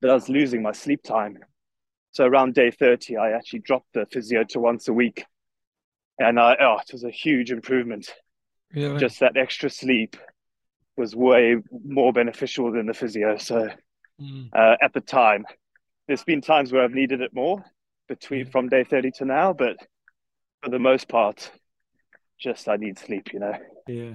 but 0.00 0.10
I 0.10 0.14
was 0.14 0.28
losing 0.28 0.62
my 0.62 0.72
sleep 0.72 1.02
time. 1.02 1.38
So 2.12 2.24
around 2.24 2.54
day 2.54 2.70
thirty, 2.70 3.16
I 3.16 3.32
actually 3.32 3.60
dropped 3.60 3.92
the 3.94 4.06
physio 4.10 4.44
to 4.50 4.60
once 4.60 4.88
a 4.88 4.92
week, 4.92 5.24
and 6.18 6.38
I, 6.38 6.56
oh, 6.60 6.78
it 6.78 6.92
was 6.92 7.04
a 7.04 7.10
huge 7.10 7.50
improvement 7.50 8.14
Really? 8.72 8.98
just 8.98 9.20
that 9.20 9.36
extra 9.36 9.70
sleep 9.70 10.16
was 10.96 11.16
way 11.16 11.56
more 11.84 12.12
beneficial 12.12 12.72
than 12.72 12.86
the 12.86 12.94
physio. 12.94 13.36
So 13.38 13.68
Mm. 14.20 14.48
uh, 14.52 14.76
at 14.82 14.92
the 14.92 15.00
time, 15.00 15.44
there's 16.06 16.24
been 16.24 16.40
times 16.40 16.72
where 16.72 16.82
I've 16.82 16.92
needed 16.94 17.20
it 17.20 17.32
more 17.32 17.64
between 18.08 18.46
Yeah. 18.46 18.50
from 18.50 18.68
day 18.68 18.84
30 18.84 19.10
to 19.18 19.24
now, 19.24 19.52
but 19.52 19.76
for 20.62 20.70
the 20.70 20.78
most 20.78 21.08
part, 21.08 21.50
just 22.40 22.68
I 22.68 22.76
need 22.76 22.98
sleep, 22.98 23.32
you 23.32 23.40
know. 23.40 23.54
Yeah. 23.86 24.14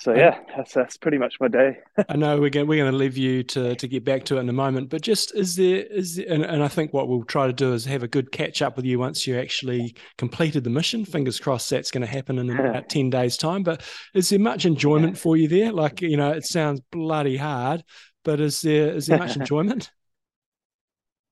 So 0.00 0.14
yeah, 0.14 0.38
that's 0.56 0.72
that's 0.72 0.96
pretty 0.96 1.18
much 1.18 1.34
my 1.40 1.48
day. 1.48 1.76
I 2.08 2.16
know 2.16 2.40
we're 2.40 2.48
going 2.48 2.66
we're 2.66 2.82
going 2.82 2.90
to 2.90 2.96
leave 2.96 3.18
you 3.18 3.42
to 3.42 3.74
to 3.74 3.86
get 3.86 4.02
back 4.02 4.24
to 4.26 4.38
it 4.38 4.40
in 4.40 4.48
a 4.48 4.52
moment, 4.52 4.88
but 4.88 5.02
just 5.02 5.34
is 5.34 5.56
there 5.56 5.82
is 5.82 6.16
there, 6.16 6.24
and, 6.30 6.42
and 6.42 6.62
I 6.64 6.68
think 6.68 6.94
what 6.94 7.06
we'll 7.06 7.22
try 7.24 7.46
to 7.46 7.52
do 7.52 7.74
is 7.74 7.84
have 7.84 8.02
a 8.02 8.08
good 8.08 8.32
catch 8.32 8.62
up 8.62 8.76
with 8.76 8.86
you 8.86 8.98
once 8.98 9.26
you 9.26 9.38
actually 9.38 9.94
completed 10.16 10.64
the 10.64 10.70
mission. 10.70 11.04
Fingers 11.04 11.38
crossed 11.38 11.68
that's 11.68 11.90
going 11.90 12.00
to 12.00 12.06
happen 12.06 12.38
in 12.38 12.48
about 12.58 12.88
ten 12.88 13.10
days' 13.10 13.36
time. 13.36 13.62
But 13.62 13.82
is 14.14 14.30
there 14.30 14.38
much 14.38 14.64
enjoyment 14.64 15.18
for 15.18 15.36
you 15.36 15.48
there? 15.48 15.70
Like 15.70 16.00
you 16.00 16.16
know, 16.16 16.30
it 16.30 16.46
sounds 16.46 16.80
bloody 16.90 17.36
hard, 17.36 17.84
but 18.24 18.40
is 18.40 18.60
there 18.60 18.90
is 18.90 19.06
there 19.06 19.18
much 19.18 19.36
enjoyment? 19.36 19.90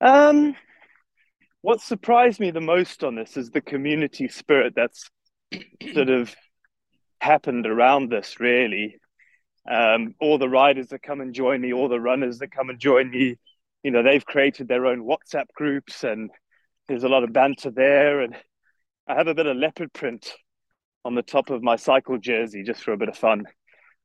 Um, 0.01 0.55
what 1.61 1.81
surprised 1.81 2.41
me 2.41 2.51
the 2.51 2.61
most 2.61 3.03
on 3.03 3.17
this 3.17 3.37
is 3.37 3.51
the 3.51 3.61
community 3.61 4.29
spirit 4.29 4.75
that's 4.77 5.11
sort 5.93 6.09
of 6.09 6.35
happened 7.21 7.67
around 7.67 8.11
this. 8.11 8.39
Really, 8.41 8.99
um, 9.71 10.15
all 10.21 10.39
the 10.39 10.49
riders 10.49 10.89
that 10.89 11.03
come 11.03 11.21
and 11.21 11.35
join 11.35 11.61
me, 11.61 11.73
all 11.73 11.89
the 11.89 12.01
runners 12.01 12.39
that 12.39 12.53
come 12.53 12.71
and 12.71 12.79
join 12.79 13.11
me, 13.11 13.37
you 13.83 13.91
know, 13.91 14.03
they've 14.03 14.25
created 14.25 14.69
their 14.69 14.87
own 14.87 15.05
WhatsApp 15.05 15.47
groups, 15.55 16.05
and 16.05 16.31
there's 16.87 17.05
a 17.05 17.09
lot 17.09 17.25
of 17.25 17.33
banter 17.33 17.71
there. 17.71 18.21
And 18.21 18.37
I 19.07 19.15
have 19.15 19.29
a 19.29 19.35
bit 19.35 19.47
of 19.47 19.57
leopard 19.57 19.93
print 19.93 20.33
on 21.05 21.15
the 21.15 21.23
top 21.23 21.51
of 21.51 21.63
my 21.63 21.77
cycle 21.77 22.19
jersey 22.19 22.63
just 22.63 22.83
for 22.83 22.93
a 22.93 22.97
bit 22.97 23.09
of 23.09 23.17
fun. 23.17 23.45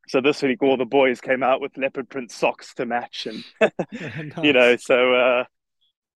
So 0.07 0.21
this 0.21 0.41
week, 0.41 0.61
all 0.61 0.77
the 0.77 0.85
boys 0.85 1.21
came 1.21 1.43
out 1.43 1.61
with 1.61 1.77
leopard 1.77 2.09
print 2.09 2.31
socks 2.31 2.73
to 2.75 2.85
match, 2.85 3.27
and 3.27 3.43
nice. 3.91 4.43
you 4.43 4.53
know, 4.53 4.75
so 4.75 5.13
uh, 5.13 5.43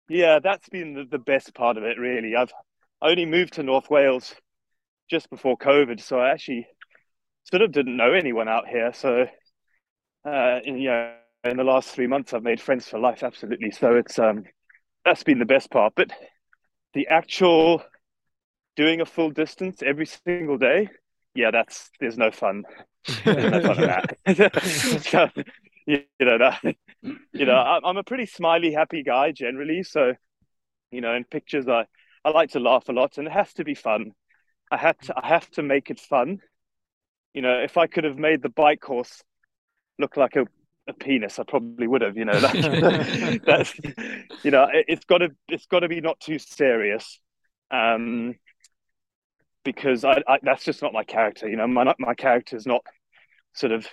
yeah, 0.08 0.40
that's 0.42 0.68
been 0.68 0.94
the, 0.94 1.04
the 1.04 1.18
best 1.18 1.54
part 1.54 1.76
of 1.76 1.84
it. 1.84 1.98
Really, 1.98 2.34
I've 2.34 2.52
only 3.00 3.26
moved 3.26 3.54
to 3.54 3.62
North 3.62 3.88
Wales 3.90 4.34
just 5.10 5.30
before 5.30 5.56
COVID, 5.56 6.00
so 6.00 6.18
I 6.18 6.30
actually 6.30 6.66
sort 7.44 7.62
of 7.62 7.72
didn't 7.72 7.96
know 7.96 8.12
anyone 8.12 8.48
out 8.48 8.66
here. 8.68 8.92
So, 8.92 9.26
uh, 10.28 10.58
in, 10.64 10.78
you 10.78 10.88
know, 10.88 11.12
in 11.44 11.56
the 11.56 11.64
last 11.64 11.90
three 11.90 12.06
months, 12.06 12.32
I've 12.32 12.42
made 12.42 12.60
friends 12.60 12.88
for 12.88 12.98
life. 12.98 13.22
Absolutely. 13.22 13.70
So 13.70 13.94
it's 13.94 14.18
um, 14.18 14.44
that's 15.04 15.22
been 15.22 15.38
the 15.38 15.44
best 15.44 15.70
part. 15.70 15.92
But 15.94 16.10
the 16.94 17.08
actual 17.08 17.82
doing 18.74 19.00
a 19.00 19.06
full 19.06 19.30
distance 19.30 19.82
every 19.82 20.06
single 20.06 20.58
day, 20.58 20.88
yeah, 21.36 21.50
that's 21.50 21.90
there's 22.00 22.18
no 22.18 22.30
fun. 22.30 22.64
There's 23.24 23.52
no 23.52 23.74
fun 23.74 23.82
in 23.82 23.86
that. 23.86 25.02
so, 25.10 25.28
you 25.86 26.02
know 26.20 26.38
that. 26.38 26.60
You 27.32 27.46
know, 27.46 27.56
I'm 27.56 27.96
a 27.96 28.02
pretty 28.02 28.26
smiley, 28.26 28.72
happy 28.72 29.04
guy 29.04 29.30
generally. 29.30 29.84
So, 29.84 30.14
you 30.90 31.00
know, 31.00 31.14
in 31.14 31.24
pictures, 31.24 31.68
I 31.68 31.86
I 32.24 32.30
like 32.30 32.50
to 32.50 32.60
laugh 32.60 32.88
a 32.88 32.92
lot, 32.92 33.18
and 33.18 33.28
it 33.28 33.32
has 33.32 33.52
to 33.54 33.64
be 33.64 33.74
fun. 33.74 34.12
I 34.70 34.76
had 34.76 35.00
to 35.02 35.14
I 35.16 35.28
have 35.28 35.48
to 35.52 35.62
make 35.62 35.90
it 35.90 36.00
fun. 36.00 36.40
You 37.34 37.42
know, 37.42 37.60
if 37.60 37.76
I 37.76 37.86
could 37.86 38.04
have 38.04 38.18
made 38.18 38.42
the 38.42 38.48
bike 38.48 38.80
course 38.80 39.22
look 39.98 40.16
like 40.16 40.34
a, 40.36 40.46
a 40.88 40.92
penis, 40.92 41.38
I 41.38 41.44
probably 41.44 41.86
would 41.86 42.02
have. 42.02 42.16
You 42.16 42.24
know, 42.24 42.40
that, 42.40 43.42
that's 43.46 43.74
you 44.44 44.50
know, 44.50 44.66
it, 44.72 44.86
has 44.88 45.04
got 45.04 45.18
to 45.18 45.28
it's 45.48 45.66
got 45.66 45.80
to 45.80 45.88
be 45.88 46.00
not 46.00 46.18
too 46.18 46.38
serious. 46.40 47.20
Um, 47.70 48.34
because 49.66 50.04
I, 50.04 50.22
I, 50.28 50.38
that's 50.42 50.64
just 50.64 50.80
not 50.80 50.94
my 50.94 51.04
character. 51.04 51.48
You 51.48 51.56
know, 51.56 51.66
my 51.66 51.92
my 51.98 52.14
character 52.14 52.56
is 52.56 52.66
not 52.66 52.82
sort 53.52 53.72
of 53.72 53.86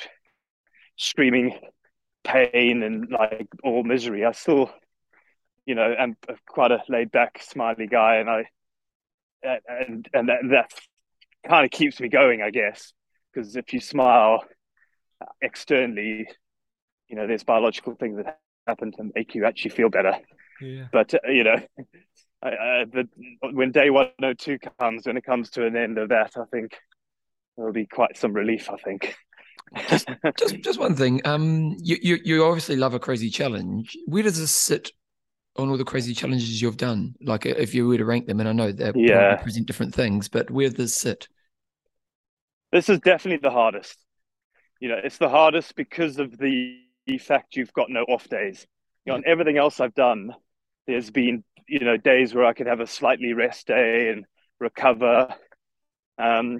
screaming 0.95 1.59
pain 2.23 2.83
and 2.83 3.09
like 3.09 3.47
all 3.63 3.83
misery. 3.83 4.23
I 4.23 4.31
still, 4.31 4.71
you 5.65 5.75
know, 5.75 5.93
am 5.97 6.15
quite 6.47 6.71
a 6.71 6.81
laid 6.87 7.11
back, 7.11 7.41
smiley 7.43 7.87
guy, 7.87 8.17
and 8.17 8.29
I 8.29 8.49
and 9.67 10.07
and 10.13 10.29
that, 10.29 10.39
that 10.51 10.71
kind 11.45 11.65
of 11.65 11.71
keeps 11.71 11.99
me 11.99 12.07
going, 12.07 12.41
I 12.41 12.51
guess, 12.51 12.93
because 13.33 13.55
if 13.55 13.73
you 13.73 13.81
smile 13.81 14.45
externally, 15.41 16.27
you 17.09 17.15
know, 17.15 17.25
there's 17.27 17.43
biological 17.43 17.95
things 17.95 18.17
that 18.17 18.39
happen 18.67 18.91
to 18.93 19.09
make 19.15 19.33
you 19.33 19.45
actually 19.45 19.71
feel 19.71 19.89
better. 19.89 20.17
Yeah. 20.61 20.85
But 20.91 21.15
uh, 21.15 21.29
you 21.29 21.43
know, 21.43 21.57
uh, 22.49 22.85
the, 22.91 23.07
when 23.51 23.71
day 23.71 23.89
102 23.89 24.59
comes, 24.79 25.05
when 25.05 25.17
it 25.17 25.23
comes 25.23 25.49
to 25.51 25.65
an 25.65 25.75
end 25.75 25.97
of 25.97 26.09
that, 26.09 26.33
I 26.37 26.43
think 26.51 26.77
there'll 27.55 27.73
be 27.73 27.85
quite 27.85 28.17
some 28.17 28.33
relief. 28.33 28.69
I 28.69 28.77
think. 28.77 29.15
just, 29.89 30.07
just, 30.37 30.55
just 30.61 30.79
one 30.79 30.95
thing. 30.95 31.21
Um, 31.25 31.77
you, 31.79 31.97
you, 32.01 32.19
you 32.23 32.45
obviously 32.45 32.75
love 32.75 32.93
a 32.93 32.99
crazy 32.99 33.29
challenge. 33.29 33.97
Where 34.05 34.23
does 34.23 34.39
this 34.39 34.51
sit 34.51 34.91
on 35.55 35.69
all 35.69 35.77
the 35.77 35.85
crazy 35.85 36.13
challenges 36.13 36.61
you've 36.61 36.77
done? 36.77 37.15
Like, 37.21 37.45
if 37.45 37.73
you 37.73 37.87
were 37.87 37.97
to 37.97 38.05
rank 38.05 38.27
them, 38.27 38.39
and 38.39 38.49
I 38.49 38.53
know 38.53 38.71
they 38.71 38.91
yeah. 38.95 39.35
present 39.35 39.67
different 39.67 39.93
things, 39.93 40.27
but 40.27 40.51
where 40.51 40.69
does 40.69 40.77
this 40.77 40.95
sit? 40.95 41.27
This 42.71 42.89
is 42.89 42.99
definitely 42.99 43.41
the 43.41 43.51
hardest. 43.51 43.97
You 44.79 44.89
know, 44.89 44.99
it's 45.01 45.17
the 45.17 45.29
hardest 45.29 45.75
because 45.75 46.19
of 46.19 46.37
the 46.37 46.79
fact 47.19 47.55
you've 47.55 47.73
got 47.73 47.89
no 47.89 48.01
off 48.03 48.27
days. 48.27 48.65
You 49.05 49.11
know, 49.11 49.17
on 49.17 49.23
everything 49.25 49.57
else 49.57 49.79
I've 49.79 49.93
done, 49.93 50.33
there's 50.87 51.11
been 51.11 51.43
you 51.73 51.79
know 51.79 51.97
days 51.97 52.35
where 52.35 52.45
I 52.45 52.53
could 52.53 52.67
have 52.67 52.81
a 52.81 52.85
slightly 52.85 53.33
rest 53.33 53.65
day 53.65 54.09
and 54.09 54.25
recover. 54.59 55.33
Um, 56.19 56.59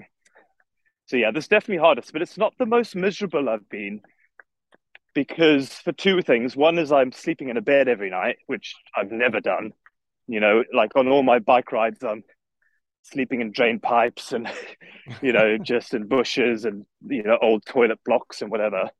so 1.06 1.16
yeah, 1.16 1.30
this 1.30 1.46
definitely 1.46 1.80
hardest, 1.80 2.12
but 2.12 2.20
it's 2.20 2.36
not 2.36 2.52
the 2.58 2.66
most 2.66 2.96
miserable 2.96 3.48
I've 3.48 3.68
been 3.68 4.00
because 5.14 5.72
for 5.72 5.92
two 5.92 6.20
things. 6.20 6.56
One 6.56 6.78
is 6.78 6.90
I'm 6.90 7.12
sleeping 7.12 7.48
in 7.48 7.56
a 7.56 7.60
bed 7.60 7.86
every 7.86 8.10
night, 8.10 8.38
which 8.48 8.74
I've 8.96 9.12
never 9.12 9.40
done. 9.40 9.72
You 10.26 10.40
know, 10.40 10.64
like 10.74 10.96
on 10.96 11.06
all 11.06 11.22
my 11.22 11.38
bike 11.38 11.70
rides, 11.70 12.02
I'm 12.02 12.24
sleeping 13.02 13.40
in 13.40 13.52
drain 13.52 13.78
pipes 13.78 14.32
and 14.32 14.50
you 15.22 15.32
know 15.32 15.58
just 15.62 15.94
in 15.94 16.08
bushes 16.08 16.64
and 16.64 16.86
you 17.06 17.22
know 17.22 17.38
old 17.40 17.64
toilet 17.64 18.00
blocks 18.04 18.42
and 18.42 18.50
whatever. 18.50 18.90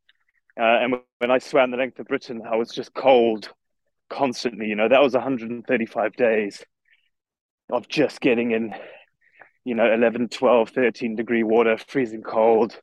Uh, 0.56 0.78
and 0.78 0.94
when 1.18 1.32
I 1.32 1.38
swam 1.38 1.72
the 1.72 1.76
length 1.76 1.98
of 1.98 2.06
Britain, 2.06 2.42
I 2.48 2.54
was 2.54 2.70
just 2.70 2.94
cold 2.94 3.52
constantly. 4.14 4.66
You 4.66 4.76
know, 4.76 4.88
that 4.88 5.02
was 5.02 5.14
135 5.14 6.12
days 6.14 6.64
of 7.70 7.88
just 7.88 8.20
getting 8.20 8.52
in, 8.52 8.74
you 9.64 9.74
know, 9.74 9.92
11, 9.92 10.28
12, 10.28 10.70
13 10.70 11.16
degree 11.16 11.42
water, 11.42 11.76
freezing 11.76 12.22
cold, 12.22 12.78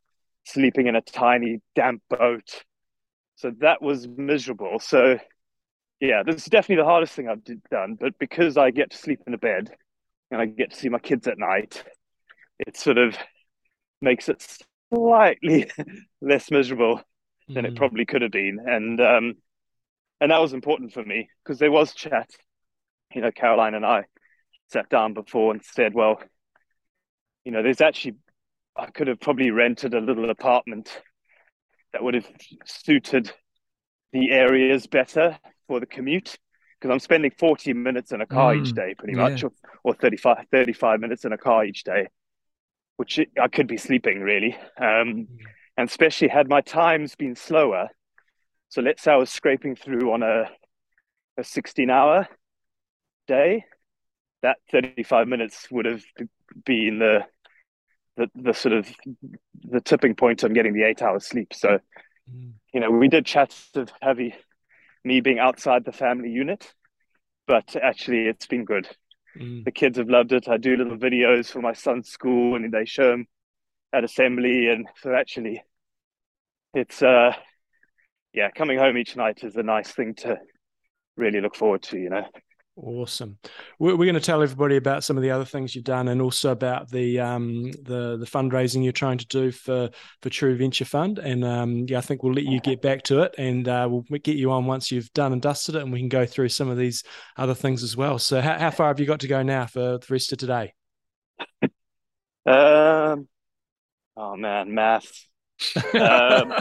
sleeping 0.46 0.88
in 0.88 0.96
a 0.96 1.02
tiny 1.02 1.62
damp 1.76 2.02
boat. 2.10 2.64
So 3.36 3.52
that 3.60 3.82
was 3.82 4.08
miserable. 4.08 4.80
So, 4.80 5.18
yeah, 6.00 6.24
this 6.24 6.36
is 6.36 6.46
definitely 6.46 6.84
the 6.84 6.90
hardest 6.90 7.14
thing 7.14 7.30
I've 7.30 7.44
done. 7.70 7.98
But 8.00 8.20
because 8.20 8.58
I 8.58 8.72
get 8.72 8.92
to 8.92 8.98
sleep 8.98 9.22
in 9.26 9.34
a 9.34 9.38
bed 9.38 9.72
and 10.30 10.42
I 10.42 10.46
get 10.46 10.72
to 10.72 10.78
see 10.78 10.90
my 10.90 11.00
kids 11.00 11.28
at 11.28 11.38
night, 11.38 11.84
it 12.60 12.78
sort 12.78 12.98
of 12.98 13.18
makes 14.02 14.30
it 14.30 14.46
slightly 14.94 15.72
less 16.22 16.52
miserable 16.52 17.02
than 17.48 17.66
mm. 17.66 17.70
it 17.70 17.76
probably 17.76 18.06
could 18.06 18.22
have 18.22 18.32
been. 18.32 18.60
And 18.66 19.00
um, 19.00 19.36
and 20.22 20.32
that 20.32 20.40
was 20.40 20.54
important 20.54 20.94
for 20.94 21.04
me 21.04 21.30
because 21.44 21.60
there 21.60 21.72
was 21.72 21.94
chat. 21.94 22.30
You 23.14 23.22
know, 23.22 23.32
Caroline 23.32 23.74
and 23.74 23.86
I 23.86 24.06
sat 24.70 24.88
down 24.88 25.14
before 25.14 25.52
and 25.52 25.62
said, 25.64 25.94
well, 25.94 26.22
you 27.44 27.52
know, 27.52 27.62
there's 27.64 27.82
actually 27.82 28.16
I 28.78 28.86
could 28.86 29.08
have 29.08 29.20
probably 29.20 29.52
rented 29.52 29.94
a 29.94 30.00
little 30.00 30.30
apartment 30.30 31.02
that 31.92 32.04
would 32.04 32.14
have 32.14 32.28
suited 32.66 33.34
the 34.14 34.32
areas 34.32 34.88
better 34.88 35.38
for 35.68 35.80
the 35.80 35.86
commute 35.86 36.38
because 36.80 36.94
I'm 36.94 37.00
spending 37.00 37.32
40 37.38 37.74
minutes 37.74 38.12
in 38.12 38.22
a 38.22 38.26
car 38.26 38.54
mm, 38.54 38.62
each 38.62 38.74
day, 38.74 38.96
pretty 38.98 39.18
yeah. 39.18 39.30
much, 39.30 39.44
or, 39.44 39.52
or 39.84 39.94
35, 39.94 40.46
35 40.52 41.00
minutes 41.00 41.26
in 41.26 41.34
a 41.34 41.38
car 41.38 41.66
each 41.66 41.84
day, 41.84 42.08
which 42.98 43.20
I 43.40 43.48
could 43.50 43.68
be 43.68 43.78
sleeping 43.78 44.22
really. 44.22 44.58
Um, 44.80 45.28
and 45.78 45.90
especially 45.90 46.30
had 46.30 46.50
my 46.50 46.62
times 46.62 47.16
been 47.16 47.36
slower, 47.36 47.90
so 48.72 48.82
let's 48.82 49.04
say 49.04 49.12
I 49.12 49.18
was 49.18 49.30
scraping 49.30 49.76
through 49.76 50.14
on 50.14 50.24
a, 50.24 50.50
a 51.38 51.44
16 51.44 51.90
hour 51.90 52.26
day, 53.28 53.66
that 54.44 54.60
35 54.72 55.28
minutes 55.28 55.68
would 55.70 55.86
have 55.86 56.02
been 56.66 56.98
the, 56.98 57.26
the, 58.16 58.28
the 58.34 58.54
sort 58.54 58.74
of 58.74 58.88
the 59.62 59.82
tipping 59.82 60.16
point 60.16 60.46
on 60.46 60.54
getting 60.54 60.74
the 60.74 60.84
eight 60.84 61.02
hours 61.02 61.28
sleep. 61.28 61.54
So, 61.54 61.80
mm. 62.34 62.54
you 62.74 62.80
know, 62.80 62.90
we 62.90 63.10
did 63.10 63.26
chats 63.26 63.72
of 63.76 63.92
heavy 64.02 64.36
me 65.04 65.20
being 65.20 65.38
outside 65.38 65.84
the 65.84 65.92
family 65.92 66.30
unit, 66.30 66.74
but 67.48 67.76
actually 67.76 68.28
it's 68.28 68.48
been 68.48 68.64
good. 68.64 68.88
Mm. 69.38 69.66
The 69.66 69.72
kids 69.72 69.98
have 69.98 70.10
loved 70.10 70.32
it. 70.32 70.48
I 70.48 70.56
do 70.56 70.78
little 70.78 70.98
videos 70.98 71.52
for 71.52 71.62
my 71.62 71.74
son's 71.74 72.08
school 72.08 72.56
and 72.56 72.72
they 72.72 72.86
show 72.86 73.12
them 73.12 73.28
at 73.92 74.06
assembly. 74.06 74.70
And 74.70 74.88
so 75.02 75.14
actually 75.14 75.62
it's, 76.74 77.04
uh, 77.04 77.34
yeah, 78.34 78.50
coming 78.52 78.78
home 78.78 78.98
each 78.98 79.16
night 79.16 79.44
is 79.44 79.56
a 79.56 79.64
nice 79.64 79.92
thing 79.92 80.16
to 80.16 80.38
really 81.18 81.42
look 81.42 81.56
forward 81.56 81.84
to, 81.84 81.98
you 81.98 82.10
know. 82.10 82.26
Awesome. 82.78 83.38
We're, 83.80 83.98
we're 83.98 84.06
going 84.06 84.16
to 84.16 84.22
tell 84.22 84.42
everybody 84.42 84.78
about 84.78 85.04
some 85.04 85.18
of 85.18 85.24
the 85.24 85.32
other 85.32 85.44
things 85.44 85.76
you've 85.76 85.84
done, 85.84 86.08
and 86.08 86.22
also 86.22 86.52
about 86.52 86.90
the 86.90 87.20
um, 87.20 87.70
the 87.72 88.18
the 88.18 88.26
fundraising 88.26 88.82
you're 88.82 88.94
trying 88.94 89.18
to 89.18 89.28
do 89.28 89.52
for 89.52 89.90
for 90.22 90.30
True 90.30 90.56
Venture 90.56 90.86
Fund. 90.86 91.20
And 91.20 91.44
um, 91.44 91.86
yeah, 91.88 91.98
I 91.98 92.02
think 92.02 92.24
we'll 92.24 92.34
let 92.34 92.46
you 92.46 92.62
get 92.62 92.82
back 92.82 93.04
to 93.04 93.24
it, 93.24 93.36
and 93.38 93.68
uh, 93.68 93.88
we'll 93.92 94.04
get 94.24 94.38
you 94.38 94.52
on 94.52 94.66
once 94.66 94.90
you've 94.90 95.12
done 95.14 95.34
and 95.34 95.42
dusted 95.42 95.76
it, 95.76 95.82
and 95.82 95.92
we 95.92 96.00
can 96.00 96.10
go 96.10 96.26
through 96.26 96.50
some 96.50 96.70
of 96.70 96.78
these 96.78 97.04
other 97.36 97.54
things 97.54 97.84
as 97.84 97.98
well. 97.98 98.18
So, 98.18 98.40
how, 98.40 98.58
how 98.58 98.72
far 98.72 98.88
have 98.88 99.02
you 99.02 99.06
got 99.06 99.20
to 99.20 99.28
go 99.28 99.44
now 99.44 99.66
for 99.66 99.98
the 99.98 100.08
rest 100.10 100.32
of 100.32 100.38
today? 100.38 100.74
Um, 102.44 103.28
oh 104.18 104.36
man, 104.36 104.74
math 104.74 105.28
um, 105.99 106.53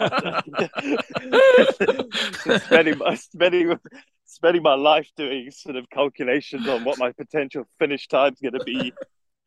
spending, 2.61 2.99
my, 2.99 3.15
spending, 3.15 3.79
spending 4.25 4.63
my 4.63 4.75
life 4.75 5.09
doing 5.17 5.51
sort 5.51 5.77
of 5.77 5.89
calculations 5.91 6.69
on 6.69 6.85
what 6.85 6.99
my 6.99 7.13
potential 7.13 7.65
finish 7.79 8.09
time 8.09 8.33
is 8.33 8.41
going 8.41 8.59
to 8.59 8.65
be. 8.65 8.93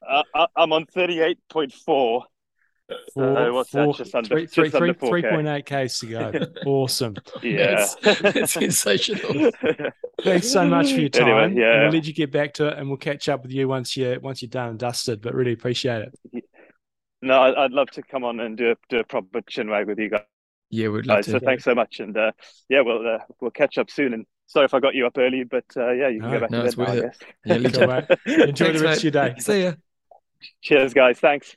Uh, 0.08 0.24
I, 0.36 0.48
am 0.58 0.74
on 0.74 0.86
38.4 0.86 1.72
So 3.14 3.54
what's 3.54 3.72
that? 3.72 3.96
Just 3.96 4.14
under, 4.16 4.28
three- 4.28 4.44
just 4.44 4.56
three- 4.56 4.70
three- 4.70 5.22
4K. 5.24 5.64
3.8 5.64 5.88
Ks 5.88 6.00
to 6.00 6.08
go. 6.08 6.32
awesome. 6.70 7.16
Yeah. 7.42 7.88
It's 8.04 8.52
sensational. 8.52 9.52
Thanks 10.22 10.50
so 10.52 10.66
much 10.68 10.92
for 10.94 11.00
your 11.00 11.10
time. 11.10 11.24
Anyway, 11.28 11.44
And 11.46 11.58
yeah. 11.58 11.84
We'll 11.84 11.94
let 11.94 12.06
you 12.06 12.14
get 12.14 12.32
back 12.32 12.54
to 12.56 12.68
it, 12.68 12.78
and 12.78 12.88
we'll 12.90 12.98
catch 12.98 13.30
up 13.30 13.44
with 13.44 13.52
you 13.52 13.68
once 13.68 13.96
you're, 13.96 14.20
once 14.20 14.42
you're 14.42 14.50
done 14.50 14.70
and 14.70 14.80
dusted. 14.80 15.22
But 15.22 15.34
really 15.34 15.54
appreciate 15.54 16.10
it. 16.34 16.44
No, 17.24 17.40
I- 17.42 17.66
I'd 17.66 17.72
love 17.72 17.90
to 17.92 18.04
come 18.04 18.24
on 18.24 18.40
and 18.40 18.58
do 18.58 18.72
a, 18.72 18.76
do 18.90 19.00
a 19.00 19.04
proper 19.04 19.42
chin 19.42 19.70
wag 19.70 19.88
with 19.88 20.00
you 20.00 20.10
guys. 20.10 20.22
Yeah, 20.70 20.90
we'd 20.90 21.06
love 21.06 21.24
So 21.26 21.34
to. 21.34 21.40
So 21.40 21.46
thanks 21.46 21.64
so 21.64 21.76
much, 21.76 22.00
and 22.00 22.18
uh, 22.18 22.32
yeah, 22.70 22.82
we'll 22.82 23.08
uh, 23.08 23.20
we'll 23.42 23.52
catch 23.52 23.78
up 23.78 23.90
soon. 23.92 24.14
And 24.14 24.26
sorry 24.48 24.66
if 24.66 24.74
I 24.74 24.80
got 24.80 24.96
you 24.96 25.06
up 25.08 25.18
early, 25.18 25.44
but 25.44 25.66
uh, 25.78 25.92
yeah, 25.92 26.08
you 26.10 26.20
can 26.20 26.32
No, 26.32 26.36
go 26.36 26.40
back 26.42 26.52
no, 26.52 26.60
to 26.62 26.66
it's 26.66 26.76
bed 26.76 26.88
now, 26.88 26.92
I 26.92 26.96
worth 26.96 27.04
it. 27.04 27.04
guess. 27.04 27.20
Yeah, 27.46 27.58
Cool, 27.58 27.88
legit. 27.88 28.20
Enjoy 28.50 28.66
Thanks, 28.66 28.80
the 28.82 28.86
rest 28.88 28.98
of 29.00 29.04
your 29.04 29.12
day. 29.12 29.36
See 29.40 29.64
ya. 29.64 29.74
Cheers, 30.62 30.94
guys. 30.94 31.20
Thanks. 31.20 31.56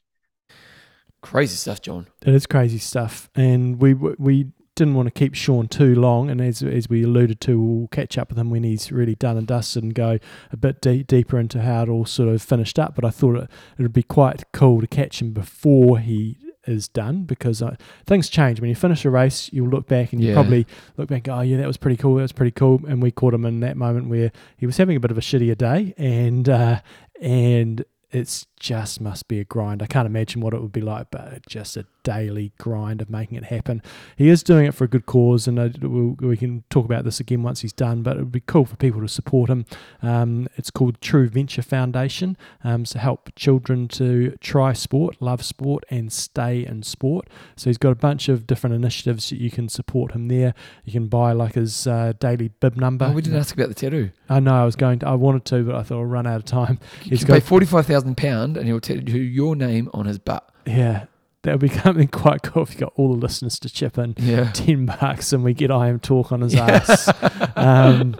Crazy 1.22 1.56
stuff, 1.56 1.80
John. 1.80 2.06
It 2.24 2.34
is 2.34 2.46
crazy 2.46 2.78
stuff, 2.78 3.30
and 3.34 3.80
we 3.80 3.94
we 3.94 4.48
didn't 4.76 4.94
want 4.94 5.06
to 5.08 5.10
keep 5.10 5.34
Sean 5.34 5.66
too 5.66 5.94
long. 5.94 6.30
And 6.30 6.40
as 6.40 6.62
as 6.62 6.88
we 6.88 7.02
alluded 7.02 7.40
to, 7.42 7.60
we'll 7.60 7.88
catch 7.88 8.16
up 8.16 8.28
with 8.28 8.38
him 8.38 8.50
when 8.50 8.62
he's 8.62 8.92
really 8.92 9.16
done 9.16 9.36
and 9.36 9.46
dusted 9.46 9.82
and 9.82 9.94
go 9.94 10.18
a 10.52 10.56
bit 10.56 10.80
de- 10.80 11.02
deeper 11.02 11.38
into 11.38 11.60
how 11.62 11.82
it 11.82 11.88
all 11.88 12.04
sort 12.06 12.28
of 12.28 12.40
finished 12.40 12.78
up. 12.78 12.94
But 12.94 13.04
I 13.04 13.10
thought 13.10 13.36
it 13.36 13.48
would 13.82 13.92
be 13.92 14.02
quite 14.04 14.44
cool 14.52 14.80
to 14.80 14.86
catch 14.86 15.20
him 15.20 15.32
before 15.32 15.98
he 15.98 16.38
is 16.66 16.88
done 16.88 17.22
because 17.22 17.62
uh, 17.62 17.76
things 18.06 18.28
change 18.28 18.60
when 18.60 18.68
you 18.68 18.74
finish 18.74 19.04
a 19.04 19.10
race. 19.10 19.48
You'll 19.52 19.68
look 19.68 19.86
back 19.86 20.12
and 20.12 20.20
you 20.20 20.28
Yeah. 20.28 20.34
probably 20.34 20.66
look 20.96 21.08
back, 21.08 21.16
and 21.18 21.24
go, 21.24 21.34
oh 21.36 21.40
yeah, 21.42 21.56
that 21.58 21.66
was 21.66 21.76
pretty 21.76 21.96
cool. 21.96 22.16
That 22.16 22.22
was 22.22 22.32
pretty 22.32 22.50
cool. 22.52 22.80
And 22.88 23.00
we 23.02 23.10
caught 23.10 23.34
him 23.34 23.44
in 23.46 23.60
that 23.60 23.76
moment 23.76 24.08
where 24.08 24.32
he 24.56 24.66
was 24.66 24.76
having 24.76 24.96
a 24.96 25.00
bit 25.00 25.10
of 25.10 25.16
a 25.18 25.20
shittier 25.20 25.56
day, 25.56 25.94
and 25.96 26.48
uh, 26.48 26.80
and 27.20 27.84
it's 28.10 28.46
just 28.58 29.00
must 29.00 29.28
be 29.28 29.38
a 29.40 29.44
grind. 29.44 29.82
I 29.82 29.86
can't 29.86 30.06
imagine 30.06 30.40
what 30.40 30.54
it 30.54 30.62
would 30.62 30.72
be 30.72 30.80
like, 30.80 31.10
but 31.10 31.46
just 31.46 31.76
a 31.76 31.86
daily 32.02 32.52
grind 32.58 33.02
of 33.02 33.10
making 33.10 33.36
it 33.38 33.44
happen. 33.44 33.82
He 34.16 34.28
is 34.28 34.42
doing 34.42 34.66
it 34.66 34.74
for 34.74 34.84
a 34.84 34.88
good 34.88 35.06
cause, 35.06 35.46
and 35.48 35.58
we'll, 35.82 36.36
can 36.36 36.62
talk 36.70 36.84
about 36.84 37.04
this 37.04 37.20
again 37.20 37.42
once 37.42 37.60
he's 37.60 37.72
done. 37.72 38.02
But 38.02 38.16
it 38.16 38.20
would 38.20 38.32
be 38.32 38.40
cool 38.40 38.64
for 38.64 38.76
people 38.76 39.00
to 39.02 39.08
support 39.08 39.50
him. 39.50 39.66
Um, 40.02 40.48
it's 40.56 40.70
called 40.70 41.00
True 41.00 41.28
Venture 41.28 41.62
Foundation, 41.62 42.36
um, 42.64 42.84
to 42.84 42.98
help 42.98 43.30
children 43.36 43.88
to 43.88 44.36
try 44.40 44.72
sport, 44.72 45.16
love 45.20 45.44
sport, 45.44 45.84
and 45.90 46.12
stay 46.12 46.64
in 46.64 46.82
sport. 46.82 47.28
So 47.56 47.68
he's 47.70 47.78
got 47.78 47.90
a 47.90 47.96
bunch 47.96 48.28
of 48.28 48.46
different 48.46 48.74
initiatives 48.74 49.30
that 49.30 49.40
you 49.40 49.50
can 49.50 49.68
support 49.68 50.12
him 50.12 50.28
there. 50.28 50.54
You 50.84 50.92
can 50.92 51.08
buy 51.08 51.32
like 51.32 51.54
his 51.54 51.86
uh, 51.86 52.14
daily 52.18 52.48
bib 52.48 52.76
number. 52.76 53.06
Oh, 53.06 53.12
we 53.12 53.22
didn't 53.22 53.38
ask 53.38 53.54
about 53.54 53.68
the 53.68 53.74
tattoo. 53.74 54.10
I 54.28 54.40
know 54.40 54.54
I 54.54 54.64
was 54.64 54.76
going 54.76 55.00
to. 55.00 55.08
I 55.08 55.14
wanted 55.14 55.44
to, 55.46 55.62
but 55.64 55.74
I 55.74 55.82
thought 55.82 55.98
I'll 55.98 56.04
run 56.04 56.26
out 56.26 56.36
of 56.36 56.44
time. 56.44 56.78
You 57.04 57.10
He's 57.10 57.18
can 57.20 57.28
got- 57.28 57.34
pay 57.34 57.40
forty-five 57.40 57.86
thousand 57.86 58.16
and 58.54 58.66
he'll 58.66 58.80
tattoo 58.80 59.18
your 59.18 59.56
name 59.56 59.88
on 59.94 60.04
his 60.06 60.18
butt. 60.18 60.48
Yeah, 60.66 61.06
that 61.42 61.52
would 61.52 61.60
be 61.60 61.68
something 61.68 62.08
quite 62.08 62.42
cool 62.42 62.64
if 62.64 62.74
you 62.74 62.80
got 62.80 62.92
all 62.96 63.14
the 63.14 63.18
listeners 63.20 63.58
to 63.60 63.70
chip 63.70 63.96
in 63.98 64.14
Yeah. 64.18 64.50
ten 64.52 64.84
bucks 64.86 65.32
and 65.32 65.42
we 65.42 65.54
get 65.54 65.70
IMTalk 65.70 66.32
on 66.32 66.42
his 66.42 66.54
ass. 66.54 67.08
um, 67.56 68.16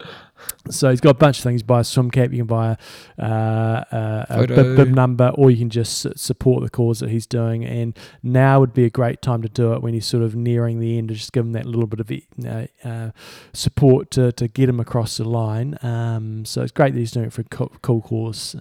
so 0.70 0.90
he's 0.90 1.00
got 1.00 1.10
a 1.10 1.14
bunch 1.14 1.38
of 1.38 1.44
things. 1.44 1.62
Buy 1.62 1.80
a 1.80 1.84
swim 1.84 2.10
cap, 2.10 2.30
you 2.30 2.38
can 2.38 2.46
buy 2.46 2.76
a, 3.18 3.22
uh, 3.24 4.24
a, 4.28 4.42
a 4.42 4.46
bib, 4.46 4.76
bib 4.76 4.88
number, 4.88 5.28
or 5.34 5.50
you 5.50 5.56
can 5.56 5.70
just 5.70 6.06
support 6.18 6.62
the 6.62 6.68
cause 6.70 7.00
that 7.00 7.08
he's 7.10 7.26
doing. 7.26 7.64
And 7.64 7.96
now 8.22 8.60
would 8.60 8.74
be 8.74 8.84
a 8.84 8.90
great 8.90 9.22
time 9.22 9.42
to 9.42 9.48
do 9.48 9.72
it 9.72 9.82
when 9.82 9.94
he's 9.94 10.06
sort 10.06 10.22
of 10.22 10.36
nearing 10.36 10.78
the 10.78 10.98
end, 10.98 11.08
to 11.08 11.14
just 11.14 11.32
give 11.32 11.44
him 11.44 11.52
that 11.52 11.66
little 11.66 11.86
bit 11.86 12.00
of 12.00 12.12
uh, 12.46 12.66
uh, 12.88 13.10
support 13.54 14.10
to, 14.12 14.30
to 14.32 14.46
get 14.46 14.68
him 14.68 14.78
across 14.78 15.16
the 15.16 15.24
line. 15.24 15.78
Um, 15.82 16.44
so 16.44 16.62
it's 16.62 16.72
great 16.72 16.92
that 16.92 17.00
he's 17.00 17.12
doing 17.12 17.26
it 17.26 17.32
for 17.32 17.40
a 17.40 17.44
cool, 17.44 17.72
cool 17.82 18.02
cause. 18.02 18.54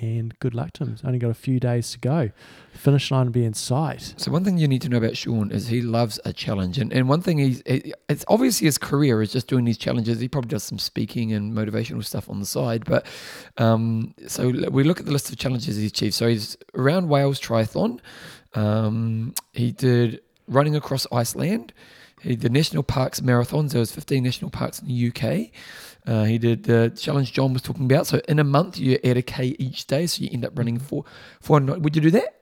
And 0.00 0.38
good 0.40 0.54
luck 0.54 0.72
to 0.74 0.84
him. 0.84 0.90
He's 0.90 1.04
only 1.04 1.18
got 1.18 1.30
a 1.30 1.34
few 1.34 1.60
days 1.60 1.92
to 1.92 1.98
go. 1.98 2.30
Finish 2.72 3.10
line 3.10 3.26
will 3.26 3.32
be 3.32 3.44
in 3.44 3.54
sight. 3.54 4.14
So 4.16 4.30
one 4.32 4.44
thing 4.44 4.58
you 4.58 4.66
need 4.66 4.82
to 4.82 4.88
know 4.88 4.96
about 4.96 5.16
Sean 5.16 5.52
is 5.52 5.68
he 5.68 5.82
loves 5.82 6.18
a 6.24 6.32
challenge, 6.32 6.78
and, 6.78 6.92
and 6.92 7.08
one 7.08 7.20
thing 7.20 7.38
he's 7.38 7.62
it's 7.64 8.24
obviously 8.28 8.66
his 8.66 8.78
career 8.78 9.22
is 9.22 9.32
just 9.32 9.46
doing 9.46 9.64
these 9.64 9.78
challenges. 9.78 10.20
He 10.20 10.28
probably 10.28 10.48
does 10.48 10.64
some 10.64 10.78
speaking 10.78 11.32
and 11.32 11.52
motivational 11.52 12.04
stuff 12.04 12.28
on 12.28 12.40
the 12.40 12.46
side, 12.46 12.84
but 12.84 13.06
um, 13.56 14.14
so 14.26 14.50
we 14.70 14.82
look 14.82 14.98
at 14.98 15.06
the 15.06 15.12
list 15.12 15.30
of 15.30 15.38
challenges 15.38 15.76
he's 15.76 15.90
achieved. 15.90 16.14
So 16.14 16.28
he's 16.28 16.56
around 16.74 17.08
Wales 17.08 17.40
Triathlon. 17.40 18.00
Um, 18.54 19.34
he 19.52 19.72
did 19.72 20.20
running 20.48 20.76
across 20.76 21.06
Iceland. 21.12 21.72
He 22.20 22.36
did 22.36 22.52
national 22.52 22.82
parks 22.82 23.20
marathons. 23.20 23.72
There 23.72 23.80
was 23.80 23.92
15 23.92 24.22
national 24.22 24.50
parks 24.50 24.80
in 24.80 24.88
the 24.88 25.08
UK. 25.08 25.50
Uh, 26.06 26.24
he 26.24 26.38
did 26.38 26.64
the 26.64 26.92
challenge 26.96 27.32
John 27.32 27.52
was 27.52 27.62
talking 27.62 27.84
about. 27.84 28.06
So 28.06 28.20
in 28.28 28.38
a 28.38 28.44
month, 28.44 28.78
you 28.78 28.98
add 29.04 29.16
a 29.16 29.22
k 29.22 29.56
each 29.58 29.86
day, 29.86 30.06
so 30.06 30.22
you 30.22 30.30
end 30.32 30.44
up 30.44 30.56
running 30.58 30.78
four. 30.78 31.04
four 31.40 31.60
would 31.60 31.96
you 31.96 32.02
do 32.02 32.10
that? 32.12 32.34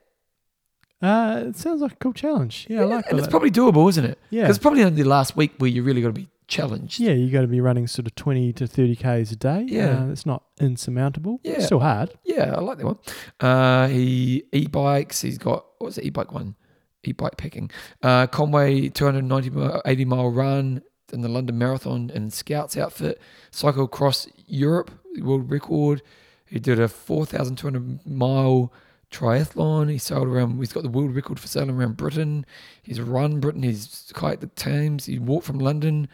Uh, 1.01 1.45
it 1.49 1.57
sounds 1.57 1.81
like 1.81 1.93
a 1.93 1.97
cool 1.97 2.13
challenge. 2.13 2.67
Yeah, 2.71 2.83
I 2.83 2.85
like 2.85 3.07
and 3.09 3.19
that. 3.19 3.25
it's 3.25 3.31
probably 3.31 3.51
doable, 3.51 3.89
isn't 3.89 4.05
it? 4.05 4.19
Yeah. 4.31 4.43
Because 4.43 4.59
probably 4.61 4.85
only 4.85 5.03
the 5.03 5.09
last 5.09 5.37
week 5.37 5.53
where 5.59 5.69
you 5.69 5.83
really 5.83 6.01
got 6.01 6.09
to 6.09 6.13
be 6.13 6.29
challenged. 6.47 7.01
Yeah, 7.01 7.13
you 7.13 7.29
got 7.31 7.41
to 7.41 7.49
be 7.49 7.61
running 7.61 7.89
sort 7.89 8.07
of 8.07 8.15
20 8.15 8.53
to 8.53 8.67
30 8.69 8.97
Ks 8.97 9.33
a 9.33 9.37
day. 9.37 9.67
Yeah. 9.69 10.05
Uh, 10.05 10.11
it's 10.11 10.25
not 10.25 10.45
insurmountable. 10.61 11.41
Yeah. 11.43 11.55
It's 11.55 11.67
still 11.67 11.81
hard. 11.81 12.13
Yeah, 12.25 12.55
I 12.57 12.61
like 12.61 12.79
that 12.79 12.87
one. 12.87 12.99
Uh, 13.41 13.89
he 13.89 14.45
e-bikes. 14.53 15.23
He's 15.23 15.39
got 15.39 15.67
what 15.79 15.87
was 15.87 15.95
the 15.97 16.07
e-bike 16.07 16.33
one? 16.33 16.55
E-bike 17.03 17.37
picking. 17.37 17.69
Uh, 18.01 18.29
Conway 18.29 18.89
290 18.89 19.51
mile, 19.51 19.83
80 19.85 20.05
mile 20.05 20.31
run 20.31 20.83
in 21.13 21.21
the 21.21 21.29
London 21.29 21.59
Marathon 21.59 22.11
and 22.15 22.33
Scouts 22.33 22.77
outfit. 22.77 23.21
Cycle 23.51 23.85
across 23.85 24.29
Europe 24.47 24.91
world 25.21 25.51
record. 25.51 26.03
He 26.47 26.59
did 26.59 26.79
a 26.79 26.89
4,200 26.89 28.07
mile 28.07 28.73
triathlon. 29.11 29.91
He 29.91 29.99
sailed 29.99 30.29
around. 30.29 30.59
He's 30.59 30.73
got 30.73 30.83
the 30.83 30.89
world 30.89 31.15
record 31.15 31.39
for 31.39 31.47
sailing 31.47 31.71
around 31.71 31.97
Britain. 31.97 32.47
He's 32.83 33.01
run 33.01 33.41
Britain. 33.41 33.63
He's 33.63 34.11
kite 34.15 34.41
the 34.41 34.47
Thames. 34.49 35.07
He 35.07 35.19
walked 35.19 35.47
from 35.47 35.59
London 35.59 36.09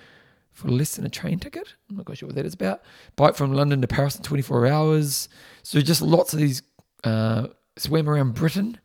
for 0.52 0.68
less 0.68 0.96
than 0.96 1.06
a 1.06 1.10
train 1.10 1.38
ticket. 1.38 1.74
I'm 1.88 1.96
not 1.96 2.06
quite 2.06 2.18
sure 2.18 2.26
what 2.26 2.36
that 2.36 2.46
is 2.46 2.54
about. 2.54 2.82
Bike 3.16 3.36
from 3.36 3.52
London 3.52 3.80
to 3.80 3.86
Paris 3.86 4.16
in 4.16 4.22
24 4.22 4.66
hours. 4.66 5.28
So 5.62 5.80
just 5.80 6.02
lots 6.02 6.32
of 6.32 6.40
these 6.40 6.62
uh, 7.04 7.48
swam 7.76 8.08
around 8.08 8.34
Britain. 8.34 8.78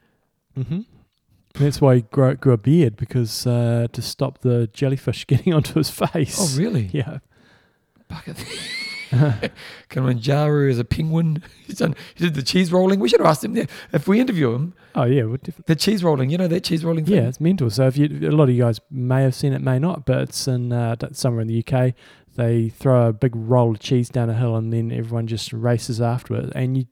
Mm-hmm. 0.57 0.81
That's 1.55 1.79
why 1.79 1.95
he 1.95 2.01
grew, 2.01 2.35
grew 2.35 2.53
a 2.53 2.57
beard 2.57 2.95
because 2.95 3.45
uh, 3.45 3.87
to 3.91 4.01
stop 4.01 4.39
the 4.39 4.67
jellyfish 4.73 5.25
getting 5.27 5.53
onto 5.53 5.75
his 5.75 5.89
face. 5.89 6.37
Oh, 6.39 6.57
really? 6.59 6.89
Yeah. 6.93 7.19
Bucket. 8.07 8.43
Kilimanjaro 9.89 10.67
is 10.69 10.79
a 10.79 10.83
penguin. 10.83 11.43
He's 11.65 11.77
done. 11.77 11.95
He 12.15 12.23
did 12.25 12.33
the 12.33 12.41
cheese 12.43 12.71
rolling. 12.71 12.99
We 12.99 13.09
should 13.09 13.19
have 13.19 13.27
asked 13.27 13.43
him 13.43 13.53
there 13.53 13.67
if 13.91 14.07
we 14.07 14.19
interview 14.19 14.53
him. 14.53 14.73
Oh, 14.95 15.03
yeah. 15.03 15.23
Well, 15.23 15.37
The 15.67 15.75
cheese 15.75 16.03
rolling. 16.03 16.29
You 16.29 16.37
know 16.37 16.47
that 16.47 16.63
cheese 16.63 16.83
rolling 16.83 17.05
thing. 17.05 17.15
yeah, 17.15 17.27
it's 17.27 17.39
mental. 17.39 17.69
So 17.69 17.87
if 17.87 17.97
you, 17.97 18.07
a 18.27 18.31
lot 18.31 18.45
of 18.49 18.55
you 18.55 18.63
guys 18.63 18.79
may 18.89 19.21
have 19.23 19.35
seen 19.35 19.53
it, 19.53 19.61
may 19.61 19.77
not, 19.79 20.05
but 20.05 20.21
it's 20.23 20.47
in 20.47 20.71
uh, 20.73 20.95
somewhere 21.11 21.41
in 21.41 21.47
the 21.47 21.63
UK. 21.65 21.93
They 22.35 22.69
throw 22.69 23.07
a 23.07 23.13
big 23.13 23.35
roll 23.35 23.71
of 23.71 23.79
cheese 23.79 24.09
down 24.09 24.29
a 24.29 24.33
hill, 24.33 24.55
and 24.55 24.73
then 24.73 24.91
everyone 24.91 25.27
just 25.27 25.53
races 25.53 26.01
after 26.01 26.35
it, 26.35 26.51
and 26.55 26.77
you 26.77 26.85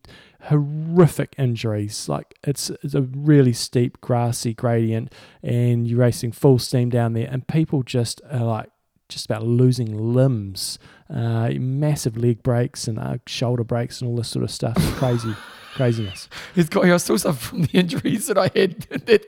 horrific 0.46 1.36
injuries. 1.38 2.10
Like 2.10 2.36
it's, 2.44 2.70
it's 2.84 2.94
a 2.94 3.02
really 3.02 3.54
steep, 3.54 4.02
grassy 4.02 4.54
gradient, 4.54 5.14
and 5.44 5.88
you're 5.88 6.00
racing 6.00 6.32
full 6.32 6.60
steam 6.60 6.90
down 6.90 7.14
there, 7.14 7.28
and 7.30 7.48
people 7.48 7.84
just 7.84 8.22
are 8.30 8.44
like 8.44 8.70
just 9.10 9.26
about 9.26 9.46
losing 9.46 10.14
limbs, 10.14 10.80
uh, 11.10 11.50
massive 11.60 12.18
leg 12.18 12.42
breaks 12.42 12.88
and 12.88 12.98
uh, 12.98 13.18
shoulder 13.28 13.64
breaks 13.64 14.02
and 14.02 14.10
all 14.10 14.16
this 14.16 14.30
sort 14.30 14.44
of 14.44 14.52
stuff. 14.52 14.78
It's 14.78 14.98
crazy, 14.98 15.36
craziness. 15.76 16.30
He's 16.56 16.70
got. 16.70 16.86
He 16.86 16.98
still 17.00 17.18
suffer 17.18 17.40
from 17.40 17.64
the 17.64 17.70
injuries 17.74 18.28
that 18.28 18.38
I 18.38 18.50
had 18.56 18.82
that 18.90 19.06
day. 19.06 19.20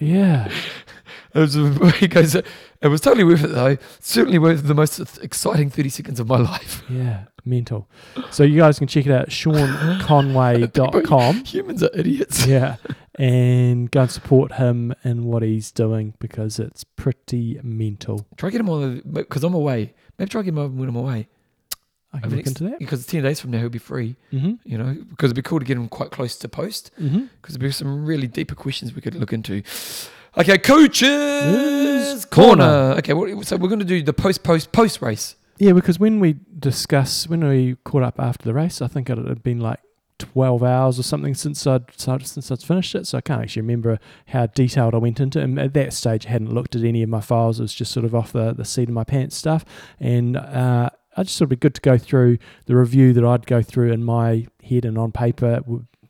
Yeah. 0.00 0.50
It 1.34 1.38
was. 1.38 1.56
He 2.00 2.08
goes. 2.08 2.34
It 2.34 2.88
was 2.88 3.00
totally 3.00 3.24
worth 3.24 3.44
it 3.44 3.48
though. 3.48 3.76
Certainly 4.00 4.38
worth 4.38 4.66
the 4.66 4.74
most 4.74 4.98
exciting 5.22 5.70
30 5.70 5.88
seconds 5.88 6.20
of 6.20 6.28
my 6.28 6.36
life. 6.38 6.82
Yeah, 6.90 7.24
mental. 7.44 7.88
So 8.30 8.42
you 8.42 8.58
guys 8.58 8.78
can 8.78 8.88
check 8.88 9.06
it 9.06 9.12
out, 9.12 9.28
SeanConway.com. 9.28 11.44
Humans 11.44 11.82
are 11.84 11.90
idiots. 11.94 12.46
Yeah, 12.46 12.76
and 13.16 13.90
go 13.90 14.02
and 14.02 14.10
support 14.10 14.52
him 14.54 14.94
in 15.04 15.24
what 15.24 15.42
he's 15.42 15.70
doing 15.70 16.14
because 16.18 16.58
it's 16.58 16.84
pretty 16.84 17.60
mental. 17.62 18.26
Try 18.36 18.48
to 18.48 18.52
get 18.52 18.60
him 18.60 18.70
on 18.70 19.02
because 19.12 19.44
I'm 19.44 19.54
away. 19.54 19.94
Maybe 20.18 20.28
try 20.28 20.40
to 20.40 20.44
get 20.44 20.50
him 20.50 20.58
on 20.58 20.76
when 20.76 20.88
I'm 20.88 20.96
away. 20.96 21.28
I 22.14 22.18
can 22.20 22.30
look 22.30 22.36
next- 22.36 22.48
into 22.60 22.64
that. 22.64 22.78
Because 22.78 23.06
10 23.06 23.22
days 23.22 23.40
from 23.40 23.50
now 23.52 23.58
he'll 23.58 23.68
be 23.68 23.78
free. 23.78 24.16
Mm-hmm. 24.32 24.52
You 24.64 24.78
know, 24.78 24.96
because 25.10 25.28
it'd 25.30 25.36
be 25.36 25.42
cool 25.42 25.58
to 25.60 25.64
get 25.64 25.76
him 25.76 25.88
quite 25.88 26.10
close 26.10 26.36
to 26.36 26.48
post. 26.48 26.90
Mm-hmm. 27.00 27.24
because 27.40 27.54
there'll 27.56 27.68
be 27.68 27.72
some 27.72 28.04
really 28.04 28.26
deeper 28.26 28.54
questions 28.54 28.94
we 28.94 29.00
could 29.02 29.14
look 29.14 29.32
into. 29.32 29.62
Okay, 30.36 30.56
coaches 31.16 32.24
corner. 32.26 32.62
corner. 32.64 32.94
Okay, 32.98 33.12
what, 33.12 33.46
so 33.46 33.56
we're 33.56 33.68
going 33.68 33.78
to 33.78 33.84
do 33.84 34.02
the 34.02 34.12
post 34.12 34.42
post 34.42 34.72
post 34.72 35.02
race. 35.02 35.36
Yeah, 35.58 35.72
because 35.72 35.98
when 36.00 36.20
we 36.20 36.36
discuss 36.58 37.28
when 37.28 37.46
we 37.46 37.76
caught 37.84 38.02
up 38.02 38.18
after 38.18 38.44
the 38.44 38.54
race, 38.54 38.80
I 38.82 38.86
think 38.88 39.10
it 39.10 39.18
had 39.18 39.42
been 39.42 39.60
like 39.60 39.80
twelve 40.18 40.62
hours 40.62 40.98
or 40.98 41.02
something 41.02 41.34
since 41.34 41.66
I'd 41.66 41.84
since 41.96 42.50
I'd 42.50 42.62
finished 42.62 42.94
it. 42.94 43.06
So 43.06 43.18
I 43.18 43.20
can't 43.20 43.42
actually 43.42 43.62
remember 43.62 43.98
how 44.28 44.46
detailed 44.46 44.94
I 44.94 44.98
went 44.98 45.20
into. 45.20 45.38
it. 45.38 45.44
And 45.44 45.58
at 45.58 45.74
that 45.74 45.92
stage, 45.92 46.26
I 46.26 46.30
hadn't 46.30 46.52
looked 46.52 46.74
at 46.74 46.82
any 46.82 47.02
of 47.02 47.08
my 47.10 47.20
files. 47.20 47.60
It 47.60 47.64
was 47.64 47.74
just 47.74 47.92
sort 47.92 48.06
of 48.06 48.14
off 48.14 48.32
the 48.32 48.52
the 48.54 48.64
seat 48.64 48.88
of 48.88 48.94
my 48.94 49.04
pants 49.04 49.36
stuff. 49.36 49.64
And 50.00 50.36
uh, 50.36 50.90
I 51.16 51.24
just 51.24 51.38
thought 51.38 51.44
it'd 51.44 51.50
be 51.50 51.56
good 51.56 51.74
to 51.74 51.80
go 51.80 51.98
through 51.98 52.38
the 52.66 52.76
review 52.76 53.12
that 53.12 53.24
I'd 53.24 53.46
go 53.46 53.62
through 53.62 53.92
in 53.92 54.02
my 54.02 54.46
head 54.64 54.84
and 54.84 54.96
on 54.96 55.12
paper. 55.12 55.60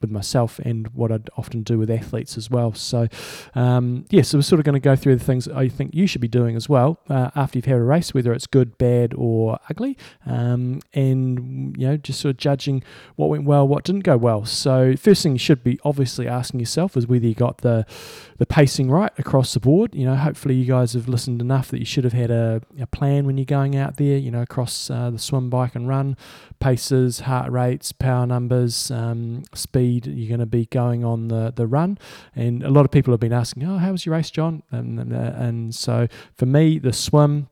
With 0.03 0.11
myself 0.11 0.59
and 0.59 0.89
what 0.89 1.11
I'd 1.11 1.31
often 1.37 1.63
do 1.63 1.79
with 1.79 1.91
athletes 1.91 2.37
as 2.37 2.51
well. 2.51 2.75
So, 2.75 3.09
um, 3.55 4.05
yeah, 4.11 4.23
so 4.23 4.39
we're 4.39 4.43
sort 4.43 4.59
of 4.59 4.65
going 4.65 4.75
to 4.75 4.81
go 4.81 4.95
through 4.97 5.17
the 5.17 5.25
things 5.25 5.49
I 5.49 5.69
think 5.69 5.95
you 5.95 6.07
should 6.07 6.21
be 6.21 6.29
doing 6.29 6.57
as 6.57 6.69
well 6.69 6.99
uh, 7.09 7.31
after 7.35 7.59
you've 7.59 7.65
had 7.65 7.79
a 7.79 7.83
race, 7.83 8.13
whether 8.13 8.33
it's 8.33 8.47
good, 8.47 8.77
bad, 8.77 9.15
or 9.17 9.59
ugly, 9.71 9.97
um, 10.27 10.81
and 10.93 11.77
you 11.79 11.87
know, 11.87 11.97
just 11.97 12.21
sort 12.21 12.31
of 12.31 12.37
judging 12.37 12.83
what 13.17 13.31
went 13.31 13.45
well, 13.45 13.67
what 13.67 13.85
didn't 13.85 14.03
go 14.03 14.17
well. 14.17 14.45
So, 14.45 14.97
first 14.97 15.23
thing 15.23 15.33
you 15.33 15.39
should 15.39 15.65
be 15.65 15.79
obviously 15.85 16.29
asking 16.29 16.61
yourself 16.61 16.97
is 16.97 17.07
whether 17.07 17.27
you 17.27 17.35
got 17.35 17.59
the 17.59 17.87
the 18.39 18.47
pacing 18.47 18.91
right 18.91 19.13
across 19.19 19.55
the 19.55 19.61
board. 19.61 19.95
You 19.95 20.05
know, 20.05 20.17
hopefully 20.17 20.55
you 20.55 20.65
guys 20.65 20.95
have 20.95 21.09
listened 21.09 21.41
enough 21.41 21.71
that 21.71 21.79
you 21.79 21.85
should 21.85 22.05
have 22.05 22.13
had 22.13 22.31
a, 22.31 22.61
a 22.81 22.87
plan 22.87 23.25
when 23.25 23.39
you're 23.39 23.45
going 23.45 23.77
out 23.77 23.97
there. 23.97 24.19
You 24.19 24.31
know, 24.31 24.43
across 24.43 24.91
uh, 24.91 25.11
the 25.11 25.19
swim, 25.19 25.49
bike, 25.49 25.75
and 25.75 25.89
run 25.89 26.17
paces, 26.63 27.21
heart 27.21 27.51
rates, 27.51 27.91
power 27.91 28.25
numbers, 28.25 28.91
um, 28.93 29.43
speed 29.53 30.07
you're 30.07 30.29
going 30.29 30.39
to 30.39 30.47
be 30.47 30.67
going 30.67 31.05
on 31.05 31.27
the, 31.27 31.53
the 31.55 31.67
run. 31.67 31.99
And 32.37 32.63
a 32.63 32.71
lot 32.71 32.85
of 32.85 32.93
people 32.93 33.13
have 33.13 33.21
been 33.21 33.33
asking, 33.33 33.65
oh, 33.65 33.79
how 33.79 33.91
was 33.91 34.07
your 34.07 34.15
race, 34.15 34.31
John? 34.31 34.63
And, 34.71 35.01
and, 35.01 35.13
and 35.13 35.75
so 35.75 36.07
for 36.37 36.47
me, 36.47 36.79
the 36.79 36.93
swim, 36.93 37.49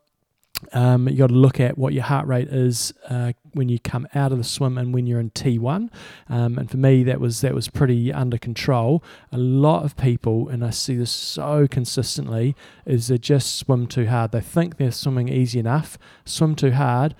um, 0.72 1.08
you 1.08 1.16
got 1.16 1.28
to 1.28 1.34
look 1.34 1.58
at 1.58 1.76
what 1.76 1.92
your 1.92 2.04
heart 2.04 2.28
rate 2.28 2.48
is 2.48 2.92
uh, 3.08 3.32
when 3.54 3.68
you 3.68 3.80
come 3.80 4.06
out 4.14 4.30
of 4.30 4.38
the 4.38 4.44
swim 4.44 4.78
and 4.78 4.94
when 4.94 5.06
you're 5.08 5.18
in 5.18 5.30
T1. 5.30 5.90
Um, 6.28 6.58
and 6.58 6.70
for 6.70 6.76
me, 6.76 7.02
that 7.02 7.18
was 7.18 7.40
that 7.40 7.54
was 7.54 7.66
pretty 7.66 8.12
under 8.12 8.38
control. 8.38 9.02
A 9.32 9.38
lot 9.38 9.84
of 9.84 9.96
people, 9.96 10.48
and 10.48 10.64
I 10.64 10.70
see 10.70 10.96
this 10.96 11.10
so 11.10 11.66
consistently, 11.66 12.54
is 12.86 13.08
they 13.08 13.18
just 13.18 13.56
swim 13.56 13.88
too 13.88 14.06
hard. 14.06 14.30
They 14.30 14.40
think 14.40 14.76
they're 14.76 14.92
swimming 14.92 15.28
easy 15.28 15.58
enough, 15.58 15.98
swim 16.24 16.54
too 16.54 16.72
hard, 16.72 17.16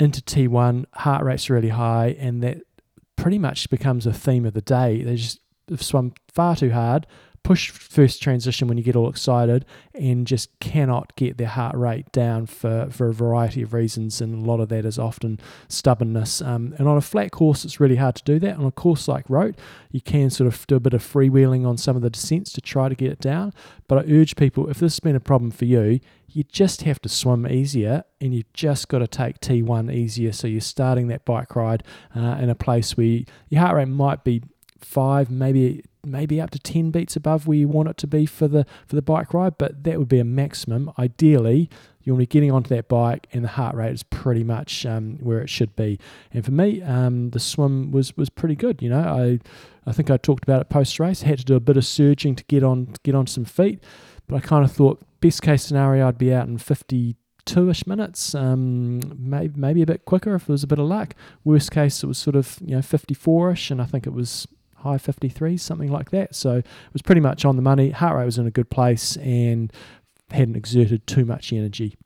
into 0.00 0.22
T1, 0.22 0.84
heart 0.94 1.24
rate's 1.24 1.50
really 1.50 1.68
high, 1.68 2.16
and 2.18 2.42
that 2.42 2.58
pretty 3.16 3.38
much 3.38 3.68
becomes 3.70 4.06
a 4.06 4.12
theme 4.12 4.46
of 4.46 4.54
the 4.54 4.62
day. 4.62 5.02
They 5.02 5.16
just 5.16 5.40
have 5.68 5.82
swum 5.82 6.12
far 6.32 6.56
too 6.56 6.70
hard, 6.70 7.06
push 7.42 7.70
first 7.70 8.22
transition 8.22 8.68
when 8.68 8.78
you 8.78 8.84
get 8.84 8.96
all 8.96 9.08
excited, 9.08 9.64
and 9.94 10.26
just 10.26 10.58
cannot 10.60 11.14
get 11.16 11.38
their 11.38 11.48
heart 11.48 11.76
rate 11.76 12.10
down 12.12 12.46
for, 12.46 12.88
for 12.90 13.08
a 13.08 13.12
variety 13.12 13.62
of 13.62 13.72
reasons. 13.72 14.20
And 14.20 14.44
a 14.44 14.48
lot 14.48 14.60
of 14.60 14.68
that 14.68 14.84
is 14.84 14.98
often 14.98 15.40
stubbornness. 15.68 16.40
Um, 16.42 16.74
and 16.78 16.88
on 16.88 16.96
a 16.96 17.02
flat 17.02 17.32
course, 17.32 17.64
it's 17.64 17.80
really 17.80 17.96
hard 17.96 18.14
to 18.16 18.24
do 18.24 18.38
that. 18.40 18.56
On 18.56 18.64
a 18.64 18.70
course 18.70 19.08
like 19.08 19.24
Roth, 19.28 19.56
you 19.90 20.00
can 20.00 20.30
sort 20.30 20.46
of 20.46 20.66
do 20.66 20.76
a 20.76 20.80
bit 20.80 20.94
of 20.94 21.02
freewheeling 21.02 21.66
on 21.66 21.76
some 21.76 21.96
of 21.96 22.02
the 22.02 22.10
descents 22.10 22.52
to 22.52 22.60
try 22.60 22.88
to 22.88 22.94
get 22.94 23.10
it 23.10 23.20
down. 23.20 23.52
But 23.88 23.98
I 23.98 24.12
urge 24.12 24.36
people, 24.36 24.68
if 24.68 24.78
this 24.78 24.94
has 24.94 25.00
been 25.00 25.16
a 25.16 25.20
problem 25.20 25.50
for 25.50 25.64
you, 25.64 26.00
you 26.28 26.44
just 26.44 26.82
have 26.82 27.00
to 27.02 27.08
swim 27.08 27.46
easier 27.46 28.04
and 28.20 28.34
you've 28.34 28.52
just 28.52 28.88
got 28.88 29.00
to 29.00 29.08
take 29.08 29.40
T1 29.40 29.92
easier. 29.92 30.32
So 30.32 30.46
you're 30.46 30.60
starting 30.60 31.08
that 31.08 31.24
bike 31.24 31.56
ride 31.56 31.82
uh, 32.14 32.38
in 32.40 32.48
a 32.48 32.54
place 32.54 32.96
where 32.96 33.22
your 33.48 33.60
heart 33.60 33.76
rate 33.76 33.88
might 33.88 34.22
be 34.22 34.42
five, 34.78 35.30
maybe 35.30 35.84
maybe 36.04 36.40
up 36.40 36.50
to 36.50 36.58
10 36.58 36.90
beats 36.90 37.16
above 37.16 37.46
where 37.46 37.58
you 37.58 37.68
want 37.68 37.88
it 37.88 37.96
to 37.98 38.06
be 38.06 38.26
for 38.26 38.48
the 38.48 38.66
for 38.86 38.96
the 38.96 39.02
bike 39.02 39.34
ride 39.34 39.58
but 39.58 39.84
that 39.84 39.98
would 39.98 40.08
be 40.08 40.18
a 40.18 40.24
maximum. 40.24 40.92
Ideally 40.98 41.68
you 42.02 42.12
want 42.14 42.22
to 42.22 42.26
be 42.28 42.32
getting 42.32 42.50
onto 42.50 42.68
that 42.68 42.88
bike 42.88 43.26
and 43.32 43.44
the 43.44 43.48
heart 43.48 43.74
rate 43.74 43.92
is 43.92 44.02
pretty 44.02 44.42
much 44.42 44.86
um, 44.86 45.18
where 45.20 45.40
it 45.40 45.50
should 45.50 45.76
be. 45.76 45.98
And 46.32 46.44
for 46.44 46.52
me 46.52 46.82
um, 46.82 47.30
the 47.30 47.40
swim 47.40 47.90
was 47.90 48.16
was 48.16 48.30
pretty 48.30 48.56
good 48.56 48.82
you 48.82 48.88
know. 48.88 49.00
I 49.00 49.40
i 49.86 49.92
think 49.92 50.10
i 50.10 50.16
talked 50.18 50.44
about 50.44 50.60
it 50.60 50.68
post 50.68 51.00
race 51.00 51.22
had 51.22 51.38
to 51.38 51.44
do 51.44 51.54
a 51.54 51.60
bit 51.60 51.78
of 51.78 51.86
surging 51.86 52.36
to 52.36 52.44
get 52.44 52.62
on 52.62 52.92
get 53.02 53.14
on 53.14 53.26
some 53.26 53.46
feet 53.46 53.82
but 54.28 54.36
i 54.36 54.40
kind 54.40 54.62
of 54.62 54.70
thought 54.70 55.02
best 55.20 55.42
case 55.42 55.62
scenario, 55.62 56.08
I'd 56.08 56.18
be 56.18 56.32
out 56.32 56.48
in 56.48 56.58
52ish 56.58 57.86
minutes, 57.86 58.34
um, 58.34 59.00
maybe, 59.18 59.58
maybe 59.58 59.82
a 59.82 59.86
bit 59.86 60.04
quicker 60.04 60.34
if 60.34 60.46
there 60.46 60.54
was 60.54 60.64
a 60.64 60.66
bit 60.66 60.78
of 60.78 60.86
luck. 60.86 61.14
Worst 61.44 61.70
case, 61.70 62.02
it 62.02 62.06
was 62.06 62.18
sort 62.18 62.36
of 62.36 62.58
you 62.64 62.74
know 62.74 62.82
54ish, 62.82 63.70
and 63.70 63.80
I 63.80 63.84
think 63.84 64.06
it 64.06 64.12
was 64.12 64.46
high 64.80 64.96
53s, 64.96 65.60
something 65.60 65.90
like 65.90 66.10
that. 66.10 66.34
So 66.34 66.56
it 66.56 66.66
was 66.92 67.02
pretty 67.02 67.20
much 67.20 67.44
on 67.44 67.56
the 67.56 67.62
money. 67.62 67.90
Heart 67.90 68.16
rate 68.16 68.24
was 68.24 68.38
in 68.38 68.46
a 68.46 68.50
good 68.50 68.70
place 68.70 69.16
and 69.16 69.72
hadn't 70.30 70.56
exerted 70.56 71.06
too 71.06 71.24
much 71.24 71.52
energy. 71.52 71.96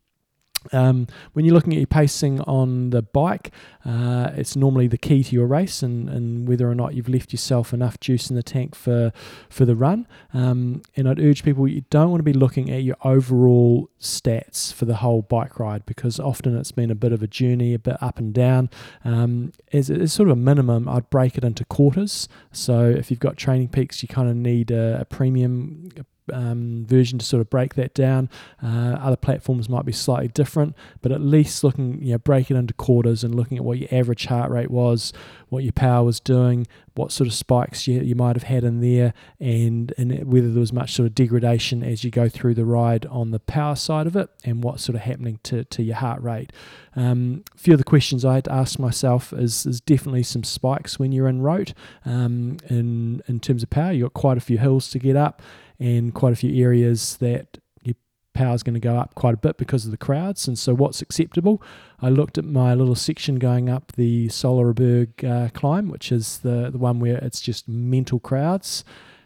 Um, 0.73 1.07
when 1.33 1.45
you're 1.45 1.55
looking 1.55 1.73
at 1.73 1.79
your 1.79 1.87
pacing 1.87 2.41
on 2.43 2.91
the 2.91 3.03
bike, 3.03 3.53
uh, 3.85 4.31
it's 4.35 4.57
normally 4.57 4.87
the 4.87 4.99
key 4.99 5.23
to 5.25 5.35
your 5.35 5.47
race 5.47 5.83
and, 5.83 6.09
and 6.09 6.49
whether 6.49 6.69
or 6.69 6.75
not 6.75 6.95
you've 6.95 7.09
left 7.09 7.33
yourself 7.33 7.73
enough 7.73 8.01
juice 8.01 8.31
in 8.31 8.37
the 8.37 8.43
tank 8.43 8.75
for, 8.75 9.13
for 9.49 9.65
the 9.65 9.77
run. 9.77 10.07
Um, 10.33 10.83
and 10.97 11.09
I'd 11.09 11.21
urge 11.21 11.45
people 11.45 11.69
you 11.69 11.85
don't 11.91 12.11
want 12.11 12.21
to 12.21 12.25
be 12.25 12.33
looking 12.33 12.71
at 12.71 12.83
your 12.83 12.97
overall 13.05 13.91
stats 14.01 14.73
for 14.73 14.85
the 14.85 14.97
whole 14.97 15.23
bike 15.23 15.59
ride 15.59 15.87
because 15.87 16.19
often 16.19 16.57
it's 16.57 16.73
been 16.73 16.91
a 16.91 16.95
bit 16.95 17.13
of 17.13 17.23
a 17.23 17.27
journey, 17.27 17.75
a 17.75 17.79
bit 17.79 17.97
up 18.03 18.19
and 18.19 18.33
down. 18.33 18.71
Um, 19.05 19.53
as, 19.73 19.91
as 19.91 20.13
sort 20.13 20.29
of 20.29 20.33
a 20.33 20.41
minimum, 20.41 20.89
I'd 20.89 21.11
break 21.11 21.37
it 21.37 21.45
into 21.45 21.65
quarters. 21.65 22.29
So 22.53 22.85
if 22.85 23.11
you've 23.11 23.21
got 23.21 23.37
TrainingPeaks, 23.37 24.03
you 24.03 24.09
kind 24.09 24.29
of 24.29 24.37
need 24.37 24.71
a, 24.71 25.01
a 25.01 25.05
premium 25.05 25.91
um, 26.33 26.85
version 26.87 27.19
to 27.19 27.25
sort 27.25 27.41
of 27.41 27.51
break 27.51 27.75
that 27.75 27.95
down. 27.95 28.29
Uh, 28.63 28.97
other 29.01 29.17
platforms 29.17 29.69
might 29.69 29.85
be 29.85 29.93
slightly 29.93 30.29
different, 30.29 30.75
but 31.03 31.13
at 31.13 31.21
least 31.21 31.65
looking, 31.65 32.03
you 32.03 32.13
know, 32.13 32.19
break 32.19 32.51
it 32.51 32.57
into 32.57 32.75
quarters 32.75 33.25
and 33.25 33.35
looking 33.35 33.59
at 33.59 33.65
what 33.65 33.79
your 33.79 33.89
average 33.93 34.27
heart 34.27 34.51
rate 34.51 34.71
was, 34.71 35.13
what 35.49 35.65
your 35.65 35.73
power 35.73 36.05
was 36.05 36.21
doing, 36.21 36.67
what 36.95 37.13
sort 37.13 37.27
of 37.27 37.35
spikes 37.35 37.87
you, 37.87 38.01
you 38.01 38.15
might 38.15 38.37
have 38.37 38.45
had 38.45 38.65
in 38.65 38.81
there, 38.81 39.13
and, 39.41 39.93
and 39.99 40.25
whether 40.25 40.51
there 40.51 40.61
was 40.61 40.73
much 40.73 40.93
sort 40.93 41.07
of 41.07 41.15
degradation 41.15 41.83
as 41.83 42.05
you 42.05 42.11
go 42.11 42.29
through 42.29 42.55
the 42.55 42.65
ride 42.65 43.05
on 43.07 43.31
the 43.31 43.41
power 43.41 43.77
side 43.77 44.07
of 44.07 44.17
it, 44.17 44.31
and 44.45 44.63
what's 44.63 44.85
sort 44.85 44.97
of 44.97 45.03
happening 45.03 45.39
to, 45.43 45.65
to 45.65 45.83
your 45.83 45.97
heart 45.97 46.23
rate. 46.23 46.53
Um, 46.97 47.45
a 47.55 47.59
few 47.59 47.75
of 47.75 47.79
the 47.79 47.85
questions 47.85 48.25
I 48.25 48.35
had 48.35 48.45
to 48.45 48.53
ask 48.53 48.79
myself 48.79 49.33
is 49.33 49.65
there's 49.65 49.81
definitely 49.81 50.23
some 50.23 50.45
spikes 50.45 50.99
when 50.99 51.13
you're 51.13 51.29
in 51.29 51.43
Roth 51.43 51.75
um, 52.05 52.59
in, 52.69 53.23
in 53.27 53.41
terms 53.41 53.63
of 53.63 53.71
power. 53.71 53.93
You've 53.93 54.13
got 54.13 54.21
quite 54.21 54.39
a 54.39 54.41
few 54.41 54.59
hills 54.59 54.89
to 54.91 54.99
get 54.99 55.17
up 55.17 55.43
and 55.79 56.15
quite 56.15 56.33
a 56.33 56.37
few 56.37 56.63
areas 56.63 57.17
that 57.19 57.59
your 57.83 57.95
power 58.33 58.55
is 58.55 58.63
going 58.63 58.75
to 58.75 58.81
go 58.81 58.97
up 58.97 59.15
quite 59.15 59.35
a 59.35 59.39
bit 59.39 59.57
because 59.57 59.85
of 59.85 59.91
the 59.91 59.97
crowds. 59.97 60.47
And 60.47 60.59
so, 60.59 60.75
what's 60.75 61.03
acceptable? 61.03 61.63
I 62.01 62.09
looked 62.09 62.39
at 62.39 62.45
my 62.45 62.75
little 62.75 62.95
section 62.95 63.37
going 63.37 63.69
up 63.69 63.93
the 63.93 64.29
Solarer 64.29 64.75
Berg 64.75 65.25
uh, 65.25 65.49
climb, 65.55 65.89
which 65.89 66.13
is 66.13 66.39
the, 66.39 66.71
the 66.71 66.79
one 66.79 67.01
where 67.01 67.19
it's 67.19 67.41
just 67.41 67.69
mental 67.69 68.21
crowds 68.21 68.85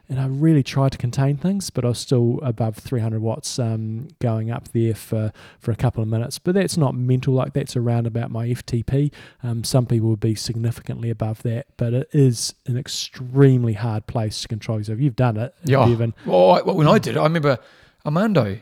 and 0.08 0.18
I 0.18 0.26
really 0.26 0.62
tried 0.62 0.92
to 0.92 0.98
contain 0.98 1.36
things, 1.36 1.68
but 1.68 1.84
I 1.84 1.88
was 1.88 1.98
still 1.98 2.40
above 2.42 2.76
300 2.76 3.20
watts 3.20 3.58
um, 3.58 4.08
going 4.20 4.50
up 4.50 4.68
there 4.68 4.94
for, 4.94 5.32
for 5.60 5.70
a 5.70 5.76
couple 5.76 6.02
of 6.02 6.08
minutes. 6.08 6.38
But 6.38 6.54
that's 6.54 6.78
not 6.78 6.94
mental, 6.94 7.34
like 7.34 7.52
that's 7.52 7.76
around 7.76 8.06
about 8.06 8.30
my 8.30 8.48
FTP. 8.48 9.12
Um, 9.42 9.64
some 9.64 9.84
people 9.84 10.08
would 10.08 10.20
be 10.20 10.34
significantly 10.34 11.10
above 11.10 11.42
that, 11.42 11.66
but 11.76 11.92
it 11.92 12.08
is 12.12 12.54
an 12.66 12.78
extremely 12.78 13.74
hard 13.74 14.06
place 14.06 14.40
to 14.42 14.48
control 14.48 14.78
yourself. 14.78 14.98
You've 14.98 15.16
done 15.16 15.36
it, 15.36 15.54
yeah. 15.64 15.84
Bevan. 15.84 16.14
Well, 16.24 16.52
I, 16.52 16.62
when 16.62 16.88
I 16.88 16.98
did 16.98 17.16
it, 17.16 17.20
I 17.20 17.24
remember 17.24 17.58
Armando. 18.06 18.60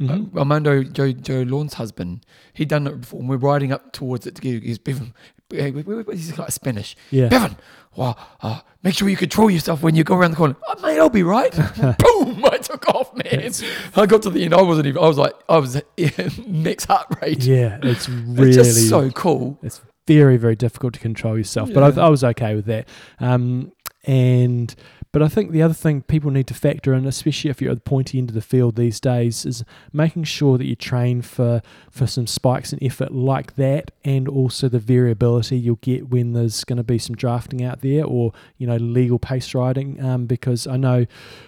Mm-hmm. 0.00 0.36
Uh, 0.36 0.40
Armando 0.40 0.84
Joe 0.84 1.10
Joe 1.10 1.42
Lawn's 1.42 1.74
husband, 1.74 2.24
he'd 2.54 2.68
done 2.68 2.86
it 2.86 3.00
before. 3.00 3.18
And 3.18 3.28
we're 3.28 3.36
riding 3.36 3.72
up 3.72 3.92
towards 3.92 4.28
it 4.28 4.36
to 4.36 4.42
get 4.42 4.62
his 4.62 4.78
Bevan. 4.78 5.12
He's 5.50 6.38
like 6.38 6.50
Spanish. 6.50 6.94
Yeah. 7.10 7.28
Bevan, 7.28 7.56
well, 7.96 8.18
uh, 8.42 8.60
make 8.82 8.94
sure 8.94 9.08
you 9.08 9.16
control 9.16 9.50
yourself 9.50 9.82
when 9.82 9.94
you 9.94 10.04
go 10.04 10.14
around 10.14 10.32
the 10.32 10.36
corner. 10.36 10.56
Oh, 10.66 10.82
mate, 10.82 10.98
I'll 10.98 11.08
be 11.08 11.22
right. 11.22 11.52
Boom! 11.98 12.44
I 12.44 12.58
took 12.58 12.86
off, 12.88 13.14
man. 13.14 13.52
I 13.96 14.06
got 14.06 14.22
to 14.22 14.30
the 14.30 14.44
end. 14.44 14.54
I 14.54 14.60
wasn't 14.60 14.88
even. 14.88 15.02
I 15.02 15.08
was 15.08 15.16
like, 15.16 15.32
I 15.48 15.58
was 15.58 15.80
max 16.46 16.84
heart 16.84 17.06
rate. 17.22 17.44
Yeah, 17.44 17.78
it's 17.82 18.08
really 18.08 18.50
it's 18.56 18.56
just 18.56 18.88
so 18.90 19.10
cool. 19.10 19.58
It's 19.62 19.80
very, 20.06 20.36
very 20.36 20.54
difficult 20.54 20.94
to 20.94 21.00
control 21.00 21.38
yourself, 21.38 21.70
yeah. 21.70 21.74
but 21.74 21.98
I, 21.98 22.06
I, 22.06 22.08
was 22.08 22.24
okay 22.24 22.54
with 22.54 22.66
that. 22.66 22.88
Um, 23.18 23.72
and 24.04 24.74
but 25.10 25.22
I 25.22 25.28
think 25.28 25.52
the 25.52 25.62
other 25.62 25.74
thing 25.74 26.02
people 26.02 26.30
need 26.30 26.46
to 26.48 26.54
factor 26.54 26.92
in, 26.92 27.06
especially 27.06 27.50
if 27.50 27.62
you're 27.62 27.70
at 27.70 27.78
the 27.78 27.90
pointy 27.90 28.18
end 28.18 28.28
of 28.28 28.34
the 28.34 28.42
field 28.42 28.76
these 28.76 29.00
days, 29.00 29.46
is 29.46 29.64
making 29.92 30.24
sure 30.24 30.58
that 30.58 30.66
you 30.66 30.76
train 30.76 31.22
for, 31.22 31.62
for 31.90 32.06
some 32.06 32.26
spikes 32.26 32.72
in 32.72 32.82
effort 32.82 33.12
like 33.12 33.56
that 33.56 33.90
and 34.04 34.28
also 34.28 34.68
the 34.68 34.78
variability 34.78 35.58
you'll 35.58 35.76
get 35.76 36.10
when 36.10 36.34
there's 36.34 36.62
going 36.64 36.76
to 36.76 36.84
be 36.84 36.98
some 36.98 37.16
drafting 37.16 37.64
out 37.64 37.80
there 37.80 38.04
or, 38.04 38.32
you 38.58 38.66
know, 38.66 38.76
legal 38.76 39.18
pace 39.18 39.54
riding. 39.54 40.02
Um, 40.04 40.26
because 40.26 40.66
I 40.66 40.76
know 40.76 41.06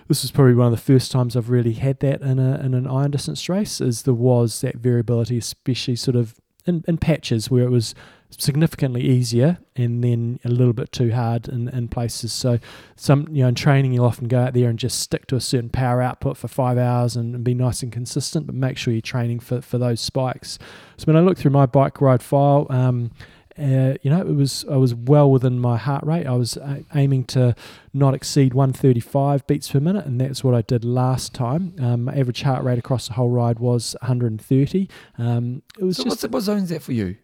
this 0.09 0.25
is 0.25 0.31
probably 0.31 0.55
one 0.55 0.73
of 0.73 0.73
the 0.73 0.93
first 0.93 1.13
times 1.13 1.37
I've 1.37 1.51
really 1.51 1.75
had 1.75 2.01
that 2.01 2.23
in, 2.23 2.39
a, 2.39 2.61
in 2.61 2.73
an 2.73 2.87
iron 2.87 3.11
distance 3.11 3.49
race, 3.49 3.81
is 3.81 4.03
there 4.03 4.15
was 4.15 4.63
that 4.63 4.77
variability, 4.77 5.37
especially 5.37 5.97
sort 5.97 6.17
of 6.17 6.41
in, 6.67 6.85
in 6.87 6.99
patches 6.99 7.51
where 7.51 7.65
it 7.65 7.71
was 7.71 7.95
significantly 8.31 9.03
easier 9.03 9.59
and 9.75 10.05
then 10.05 10.39
a 10.45 10.49
little 10.49 10.73
bit 10.73 10.93
too 10.93 11.13
hard 11.13 11.49
in, 11.49 11.69
in 11.69 11.89
places. 11.89 12.33
So 12.33 12.59
some 12.97 13.27
you 13.31 13.43
know 13.43 13.49
in 13.49 13.55
training 13.55 13.93
you'll 13.93 14.05
often 14.05 14.29
go 14.29 14.41
out 14.41 14.55
there 14.55 14.69
and 14.69 14.79
just 14.79 15.01
stick 15.01 15.27
to 15.29 15.37
a 15.37 15.41
certain 15.41 15.69
power 15.71 16.01
output 16.01 16.37
for 16.37 16.49
five 16.49 16.79
hours 16.79 17.17
and, 17.17 17.35
and 17.35 17.45
be 17.45 17.55
nice 17.55 17.83
and 17.83 17.91
consistent, 17.91 18.47
but 18.47 18.55
make 18.55 18.77
sure 18.77 18.93
you're 18.93 19.01
training 19.01 19.41
for, 19.41 19.61
for 19.61 19.79
those 19.79 20.01
spikes. 20.01 20.59
So 20.97 21.05
when 21.05 21.17
I 21.17 21.21
look 21.21 21.39
through 21.39 21.51
my 21.51 21.67
bike 21.67 22.01
ride 22.01 22.23
file, 22.23 22.67
um, 22.71 23.11
uh, 23.59 23.95
you 24.03 24.11
know, 24.11 24.21
it 24.21 24.35
was 24.35 24.65
I 24.71 24.77
was 24.77 24.95
well 24.95 25.31
within 25.31 25.59
my 25.59 25.77
heart 25.77 26.05
rate. 26.05 26.27
I 26.27 26.33
was 26.37 26.57
uh, 26.57 26.81
aiming 26.95 27.25
to 27.27 27.55
not 27.93 28.15
exceed 28.15 28.55
135 28.55 29.47
beats 29.47 29.71
per 29.71 29.81
minute, 29.81 30.07
and 30.07 30.21
that's 30.21 30.43
what 30.45 30.55
I 30.55 30.63
did 30.63 30.85
last 30.85 31.35
time. 31.35 31.75
Um, 31.81 32.09
average 32.09 32.43
heart 32.43 32.65
rate 32.65 32.79
across 32.79 33.09
the 33.09 33.15
whole 33.15 33.31
ride 33.31 33.59
was 33.59 33.97
130. 34.03 34.89
Um, 35.19 35.63
it 35.79 35.85
was 35.85 35.97
so 35.97 36.05
just 36.05 36.29
what 36.31 36.43
zone's 36.43 36.69
that 36.71 36.83
for 36.83 36.93
you? 36.93 37.17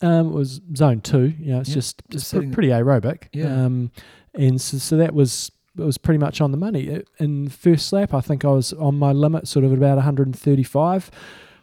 Um, 0.00 0.28
it 0.28 0.32
was 0.34 0.60
zone 0.76 1.00
two. 1.00 1.32
You 1.38 1.52
know, 1.52 1.60
it's 1.60 1.68
Yeah, 1.70 1.74
just, 1.74 2.02
just 2.10 2.28
sitting- 2.28 2.50
pretty 2.52 2.70
aerobic. 2.70 3.28
Yeah. 3.32 3.64
Um, 3.64 3.92
and 4.34 4.60
so, 4.60 4.78
so 4.78 4.96
that 4.96 5.14
was 5.14 5.52
it 5.78 5.82
was 5.84 5.96
pretty 5.96 6.18
much 6.18 6.40
on 6.40 6.50
the 6.50 6.58
money. 6.58 6.82
It- 6.88 7.08
In 7.18 7.48
first 7.48 7.92
lap, 7.92 8.12
I 8.12 8.20
think 8.20 8.44
I 8.44 8.48
was 8.48 8.72
on 8.74 8.98
my 8.98 9.12
limit, 9.12 9.46
sort 9.48 9.64
of 9.64 9.72
at 9.72 9.78
about 9.78 9.96
135. 9.96 11.10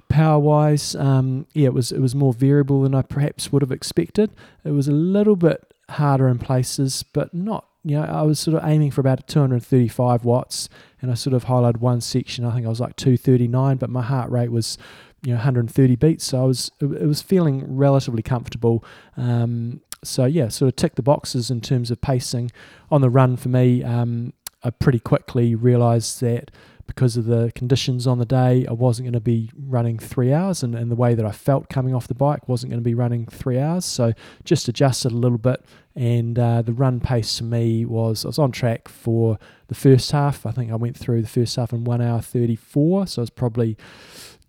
Power 0.09 0.39
wise, 0.39 0.95
um, 0.95 1.45
yeah, 1.53 1.67
it 1.67 1.73
was 1.73 1.91
it 1.91 1.99
was 1.99 2.15
more 2.15 2.33
variable 2.33 2.81
than 2.81 2.95
I 2.95 3.03
perhaps 3.03 3.51
would 3.51 3.61
have 3.61 3.71
expected. 3.71 4.31
It 4.63 4.71
was 4.71 4.87
a 4.87 4.91
little 4.91 5.35
bit 5.35 5.73
harder 5.89 6.27
in 6.27 6.39
places, 6.39 7.03
but 7.03 7.33
not. 7.33 7.65
You 7.83 7.97
know, 7.97 8.03
I 8.03 8.23
was 8.23 8.39
sort 8.39 8.57
of 8.57 8.67
aiming 8.67 8.91
for 8.91 9.01
about 9.01 9.27
235 9.27 10.25
watts, 10.25 10.67
and 11.01 11.11
I 11.11 11.13
sort 11.13 11.33
of 11.33 11.45
highlighted 11.45 11.77
one 11.77 12.01
section. 12.01 12.43
I 12.43 12.53
think 12.53 12.65
I 12.65 12.69
was 12.69 12.79
like 12.79 12.95
239, 12.95 13.77
but 13.77 13.89
my 13.89 14.01
heart 14.01 14.29
rate 14.31 14.51
was, 14.51 14.77
you 15.21 15.29
know, 15.29 15.37
130 15.37 15.95
beats. 15.95 16.25
So 16.25 16.41
I 16.41 16.45
was 16.45 16.71
it, 16.81 17.07
was 17.07 17.21
feeling 17.21 17.77
relatively 17.77 18.23
comfortable. 18.23 18.83
Um, 19.15 19.81
so 20.03 20.25
yeah, 20.25 20.49
sort 20.49 20.69
of 20.69 20.75
tick 20.75 20.95
the 20.95 21.01
boxes 21.01 21.49
in 21.51 21.61
terms 21.61 21.91
of 21.91 22.01
pacing 22.01 22.51
on 22.91 23.01
the 23.01 23.09
run 23.09 23.37
for 23.37 23.49
me. 23.49 23.83
Um, 23.83 24.33
I 24.63 24.71
pretty 24.71 24.99
quickly 24.99 25.55
realised 25.55 26.19
that 26.21 26.51
because 26.89 27.15
of 27.15 27.25
the 27.25 27.51
conditions 27.53 28.07
on 28.07 28.17
the 28.17 28.25
day, 28.25 28.65
I 28.67 28.73
wasn't 28.73 29.05
going 29.05 29.13
to 29.13 29.19
be 29.21 29.51
running 29.55 29.99
three 29.99 30.33
hours, 30.33 30.63
and, 30.63 30.73
and 30.73 30.91
the 30.91 30.95
way 30.95 31.13
that 31.13 31.25
I 31.25 31.31
felt 31.31 31.69
coming 31.69 31.93
off 31.93 32.07
the 32.07 32.15
bike 32.15 32.49
wasn't 32.49 32.71
going 32.71 32.81
to 32.81 32.83
be 32.83 32.95
running 32.95 33.27
three 33.27 33.59
hours. 33.59 33.85
So 33.85 34.13
just 34.43 34.67
adjusted 34.67 35.11
a 35.11 35.15
little 35.15 35.37
bit, 35.37 35.63
and 35.95 36.37
uh, 36.37 36.63
the 36.63 36.73
run 36.73 36.99
pace 36.99 37.37
to 37.37 37.43
me 37.43 37.85
was 37.85 38.25
I 38.25 38.29
was 38.29 38.39
on 38.39 38.51
track 38.51 38.87
for 38.87 39.37
the 39.67 39.75
first 39.75 40.11
half. 40.11 40.45
I 40.45 40.51
think 40.51 40.71
I 40.71 40.75
went 40.75 40.97
through 40.97 41.21
the 41.21 41.27
first 41.29 41.55
half 41.55 41.71
in 41.71 41.83
one 41.83 42.01
hour 42.01 42.21
thirty 42.21 42.55
four, 42.55 43.07
so 43.07 43.21
I 43.21 43.23
was 43.23 43.29
probably 43.29 43.77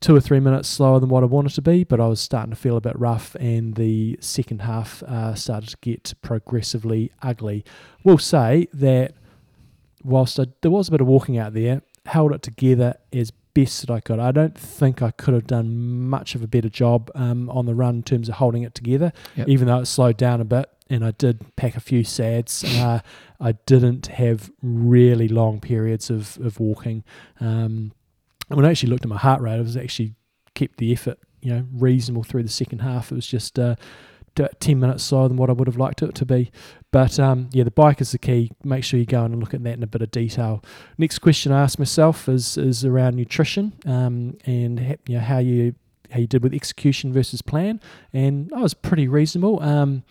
two 0.00 0.16
or 0.16 0.20
three 0.20 0.40
minutes 0.40 0.66
slower 0.66 0.98
than 0.98 1.10
what 1.10 1.22
I 1.22 1.26
wanted 1.26 1.52
to 1.56 1.62
be, 1.62 1.84
but 1.84 2.00
I 2.00 2.06
was 2.06 2.20
starting 2.22 2.50
to 2.50 2.56
feel 2.56 2.76
a 2.78 2.80
bit 2.80 2.98
rough, 2.98 3.36
and 3.38 3.74
the 3.74 4.18
second 4.20 4.62
half 4.62 5.02
uh, 5.02 5.34
started 5.34 5.68
to 5.68 5.76
get 5.82 6.14
progressively 6.22 7.12
ugly. 7.20 7.64
We'll 8.02 8.16
say 8.16 8.66
that 8.72 9.14
whilst 10.02 10.40
I, 10.40 10.46
there 10.62 10.70
was 10.70 10.88
a 10.88 10.90
bit 10.90 11.02
of 11.02 11.06
walking 11.06 11.36
out 11.36 11.52
there, 11.52 11.82
held 12.06 12.32
it 12.32 12.42
together 12.42 12.94
as 13.12 13.30
best 13.54 13.80
that 13.86 13.90
I 13.90 14.00
could. 14.00 14.18
I 14.20 14.30
don't 14.32 14.56
think 14.56 15.02
I 15.02 15.10
could 15.10 15.34
have 15.34 15.46
done 15.46 16.08
much 16.08 16.34
of 16.34 16.42
a 16.42 16.46
better 16.46 16.68
job 16.68 17.10
um, 17.14 17.50
on 17.50 17.66
the 17.66 17.74
run 17.74 17.96
in 17.96 18.02
terms 18.02 18.28
of 18.28 18.36
holding 18.36 18.62
it 18.62 18.74
together, 18.74 19.12
Yep. 19.36 19.48
even 19.48 19.66
though 19.66 19.78
it 19.80 19.86
slowed 19.86 20.16
down 20.16 20.40
a 20.40 20.44
bit. 20.44 20.68
And 20.88 21.04
I 21.04 21.10
did 21.12 21.44
pack 21.56 21.76
a 21.76 21.80
few 21.80 22.02
sads. 22.04 22.64
Uh, 22.80 23.00
I 23.42 23.52
didn't 23.52 24.06
have 24.08 24.50
really 24.62 25.26
long 25.28 25.60
periods 25.60 26.10
of, 26.10 26.36
of 26.42 26.60
walking. 26.60 27.04
Um, 27.40 27.92
when 28.48 28.64
I 28.66 28.70
actually 28.70 28.90
looked 28.90 29.04
at 29.04 29.08
my 29.08 29.16
heart 29.16 29.40
rate, 29.40 29.54
I 29.56 29.60
was 29.60 29.76
actually 29.76 30.14
kept 30.54 30.76
the 30.78 30.92
effort, 30.92 31.18
you 31.40 31.52
know, 31.52 31.64
reasonable 31.72 32.22
through 32.22 32.42
the 32.42 32.48
second 32.50 32.80
half. 32.80 33.10
It 33.10 33.14
was 33.14 33.26
just 33.26 33.58
uh, 33.58 33.76
t- 34.34 34.46
ten 34.60 34.80
minutes 34.80 35.04
slower 35.04 35.28
than 35.28 35.36
what 35.36 35.50
I 35.50 35.52
would 35.52 35.66
have 35.68 35.76
liked 35.76 36.02
it 36.02 36.14
to 36.16 36.24
be. 36.26 36.50
But 36.92 37.18
um, 37.20 37.48
yeah, 37.52 37.64
the 37.64 37.70
bike 37.70 38.00
is 38.00 38.12
the 38.12 38.18
key. 38.18 38.50
Make 38.64 38.84
sure 38.84 38.98
you 38.98 39.06
go 39.06 39.24
and 39.24 39.38
look 39.38 39.54
at 39.54 39.62
that 39.64 39.74
in 39.74 39.82
a 39.82 39.86
bit 39.86 40.02
of 40.02 40.10
detail. 40.10 40.62
Next 40.98 41.18
question 41.20 41.52
I 41.52 41.62
asked 41.62 41.78
myself 41.78 42.28
is 42.28 42.56
is 42.58 42.84
around 42.84 43.16
nutrition 43.16 43.72
um, 43.86 44.36
and 44.44 44.98
you 45.06 45.14
know 45.16 45.20
how 45.20 45.38
you 45.38 45.74
how 46.10 46.18
you 46.18 46.26
did 46.26 46.42
with 46.42 46.52
execution 46.54 47.12
versus 47.12 47.40
plan, 47.42 47.80
and 48.12 48.52
I 48.54 48.60
was 48.60 48.74
pretty 48.74 49.06
reasonable. 49.06 49.62
Um, 49.62 50.02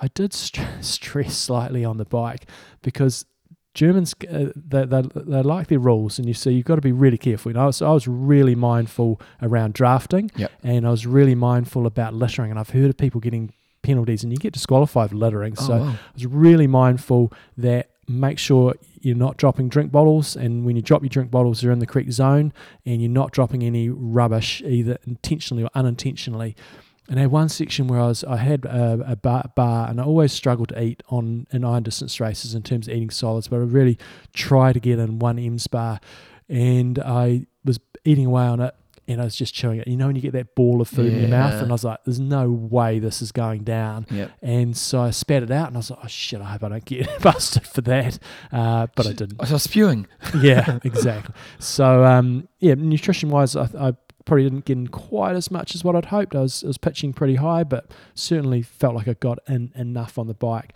I 0.00 0.08
did 0.08 0.34
st- 0.34 0.66
stress 0.84 1.34
slightly 1.36 1.82
on 1.84 1.96
the 1.96 2.04
bike 2.04 2.44
because 2.82 3.24
Germans 3.72 4.14
uh, 4.30 4.46
they, 4.54 4.84
they, 4.84 5.02
they 5.14 5.42
like 5.42 5.68
their 5.68 5.78
rules, 5.78 6.18
and 6.18 6.26
you 6.28 6.34
see 6.34 6.50
you've 6.52 6.66
got 6.66 6.74
to 6.76 6.80
be 6.82 6.92
really 6.92 7.16
careful. 7.18 7.50
You 7.52 7.54
know, 7.56 7.70
so 7.70 7.88
I 7.88 7.92
was 7.92 8.06
really 8.06 8.54
mindful 8.54 9.20
around 9.40 9.72
drafting, 9.72 10.30
Yep. 10.36 10.52
and 10.62 10.86
I 10.86 10.90
was 10.90 11.06
really 11.06 11.34
mindful 11.34 11.86
about 11.86 12.12
littering. 12.12 12.50
And 12.50 12.58
I've 12.60 12.70
heard 12.70 12.90
of 12.90 12.96
people 12.98 13.20
getting 13.20 13.52
penalties, 13.86 14.22
and 14.22 14.32
you 14.32 14.38
get 14.38 14.52
disqualified 14.52 15.10
for 15.10 15.16
littering. 15.16 15.54
Oh, 15.58 15.66
so 15.66 15.76
wow. 15.78 15.88
I 15.88 15.98
was 16.14 16.26
really 16.26 16.66
mindful 16.66 17.32
that 17.56 17.90
make 18.08 18.38
sure 18.38 18.74
you're 19.00 19.16
not 19.16 19.36
dropping 19.36 19.68
drink 19.68 19.92
bottles, 19.92 20.36
and 20.36 20.64
when 20.64 20.76
you 20.76 20.82
drop 20.82 21.02
your 21.02 21.08
drink 21.08 21.30
bottles, 21.30 21.60
they're 21.60 21.70
in 21.70 21.78
the 21.78 21.86
correct 21.86 22.12
zone, 22.12 22.52
and 22.84 23.00
you're 23.00 23.10
not 23.10 23.32
dropping 23.32 23.62
any 23.62 23.88
rubbish 23.88 24.62
either 24.62 24.98
intentionally 25.06 25.62
or 25.62 25.70
unintentionally. 25.74 26.56
And 27.08 27.20
I 27.20 27.22
had 27.22 27.30
one 27.30 27.48
section 27.48 27.86
where 27.86 28.00
I 28.00 28.06
was 28.08 28.24
I 28.24 28.36
had 28.36 28.64
a, 28.64 29.12
a 29.12 29.16
bar, 29.16 29.50
bar, 29.54 29.88
and 29.88 30.00
I 30.00 30.04
always 30.04 30.32
struggle 30.32 30.66
to 30.66 30.82
eat 30.82 31.02
on 31.08 31.46
in 31.52 31.64
iron 31.64 31.84
distance 31.84 32.20
races 32.20 32.54
in 32.54 32.62
terms 32.62 32.88
of 32.88 32.94
eating 32.94 33.10
solids, 33.10 33.48
but 33.48 33.56
I 33.56 33.60
really 33.60 33.96
try 34.34 34.72
to 34.72 34.80
get 34.80 34.98
in 34.98 35.20
one 35.20 35.38
Em's 35.38 35.68
bar, 35.68 36.00
and 36.48 36.98
I 36.98 37.46
was 37.64 37.78
eating 38.04 38.26
away 38.26 38.44
on 38.44 38.60
it. 38.60 38.74
And 39.08 39.20
I 39.20 39.24
was 39.24 39.36
just 39.36 39.54
chewing 39.54 39.80
it. 39.80 39.86
You 39.86 39.96
know, 39.96 40.06
when 40.06 40.16
you 40.16 40.22
get 40.22 40.32
that 40.32 40.54
ball 40.54 40.80
of 40.80 40.88
food 40.88 41.12
in 41.12 41.20
your 41.20 41.28
mouth, 41.28 41.62
and 41.62 41.70
I 41.70 41.72
was 41.72 41.84
like, 41.84 42.02
"There's 42.04 42.18
no 42.18 42.50
way 42.50 42.98
this 42.98 43.22
is 43.22 43.30
going 43.30 43.62
down." 43.62 44.06
Yep. 44.10 44.32
And 44.42 44.76
so 44.76 45.00
I 45.00 45.10
spat 45.10 45.44
it 45.44 45.50
out, 45.50 45.68
and 45.68 45.76
I 45.76 45.78
was 45.78 45.90
like, 45.90 46.00
"Oh 46.02 46.08
shit! 46.08 46.40
I 46.40 46.44
hope 46.44 46.64
I 46.64 46.68
don't 46.68 46.84
get 46.84 47.08
busted 47.22 47.66
for 47.66 47.82
that." 47.82 48.18
Uh, 48.52 48.88
but 48.96 49.06
I 49.06 49.12
didn't. 49.12 49.40
I 49.40 49.50
was 49.50 49.62
spewing. 49.62 50.08
yeah, 50.40 50.80
exactly. 50.84 51.34
So 51.58 52.04
um, 52.04 52.48
yeah, 52.58 52.74
nutrition 52.74 53.30
wise, 53.30 53.54
I, 53.54 53.68
I 53.78 53.92
probably 54.26 54.44
didn't 54.44 54.66
get 54.66 54.76
in 54.76 54.88
quite 54.88 55.36
as 55.36 55.50
much 55.50 55.74
as 55.74 55.82
what 55.82 55.96
I'd 55.96 56.06
hoped. 56.06 56.34
I 56.34 56.40
was, 56.40 56.62
I 56.62 56.66
was 56.66 56.78
pitching 56.78 57.14
pretty 57.14 57.36
high, 57.36 57.64
but 57.64 57.90
certainly 58.14 58.60
felt 58.60 58.94
like 58.94 59.08
I 59.08 59.14
got 59.14 59.38
in 59.48 59.72
enough 59.74 60.18
on 60.18 60.26
the 60.26 60.34
bike. 60.34 60.74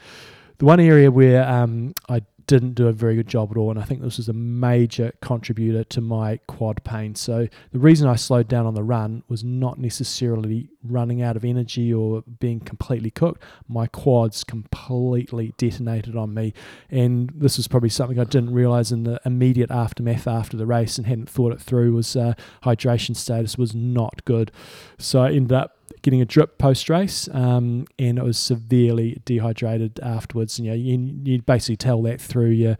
The 0.58 0.64
one 0.64 0.80
area 0.80 1.10
where 1.10 1.46
um, 1.46 1.94
I 2.08 2.22
didn't 2.50 2.74
do 2.74 2.88
a 2.88 2.92
very 2.92 3.14
good 3.14 3.28
job 3.28 3.52
at 3.52 3.56
all, 3.56 3.70
and 3.70 3.78
I 3.78 3.84
think 3.84 4.02
this 4.02 4.16
was 4.16 4.28
a 4.28 4.32
major 4.32 5.12
contributor 5.22 5.84
to 5.84 6.00
my 6.00 6.38
quad 6.48 6.82
pain. 6.82 7.14
So 7.14 7.46
the 7.70 7.78
reason 7.78 8.08
I 8.08 8.16
slowed 8.16 8.48
down 8.48 8.66
on 8.66 8.74
the 8.74 8.82
run 8.82 9.22
was 9.28 9.44
not 9.44 9.78
necessarily 9.78 10.68
running 10.82 11.22
out 11.22 11.36
of 11.36 11.44
energy 11.44 11.94
or 11.94 12.24
being 12.40 12.58
completely 12.58 13.12
cooked. 13.12 13.44
My 13.68 13.86
quads 13.86 14.42
completely 14.42 15.54
detonated 15.58 16.16
on 16.16 16.34
me, 16.34 16.52
and 16.90 17.30
this 17.36 17.56
was 17.56 17.68
probably 17.68 17.88
something 17.88 18.18
I 18.18 18.24
didn't 18.24 18.52
realize 18.52 18.90
in 18.90 19.04
the 19.04 19.20
immediate 19.24 19.70
aftermath 19.70 20.26
after 20.26 20.56
the 20.56 20.66
race 20.66 20.98
and 20.98 21.06
hadn't 21.06 21.30
thought 21.30 21.52
it 21.52 21.60
through. 21.60 21.94
Was 21.94 22.16
uh, 22.16 22.34
hydration 22.64 23.14
status 23.14 23.56
was 23.56 23.76
not 23.76 24.24
good, 24.24 24.50
so 24.98 25.22
I 25.22 25.30
ended 25.30 25.52
up 25.52 25.76
getting 26.02 26.20
a 26.20 26.24
drip 26.24 26.58
post 26.58 26.88
race, 26.88 27.28
um, 27.32 27.86
and 27.98 28.18
it 28.18 28.24
was 28.24 28.38
severely 28.38 29.20
dehydrated 29.24 30.00
afterwards. 30.02 30.58
And 30.58 30.66
you, 30.66 30.72
know, 30.72 30.76
you 30.76 31.20
you 31.24 31.42
basically 31.42 31.76
tell 31.76 32.02
that 32.02 32.20
through 32.20 32.50
your 32.50 32.76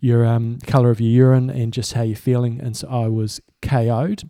your 0.00 0.24
um, 0.26 0.58
color 0.66 0.90
of 0.90 1.00
your 1.00 1.10
urine 1.10 1.50
and 1.50 1.72
just 1.72 1.92
how 1.94 2.02
you're 2.02 2.16
feeling. 2.16 2.60
And 2.60 2.76
so 2.76 2.88
I 2.88 3.08
was 3.08 3.40
KO'd, 3.62 4.28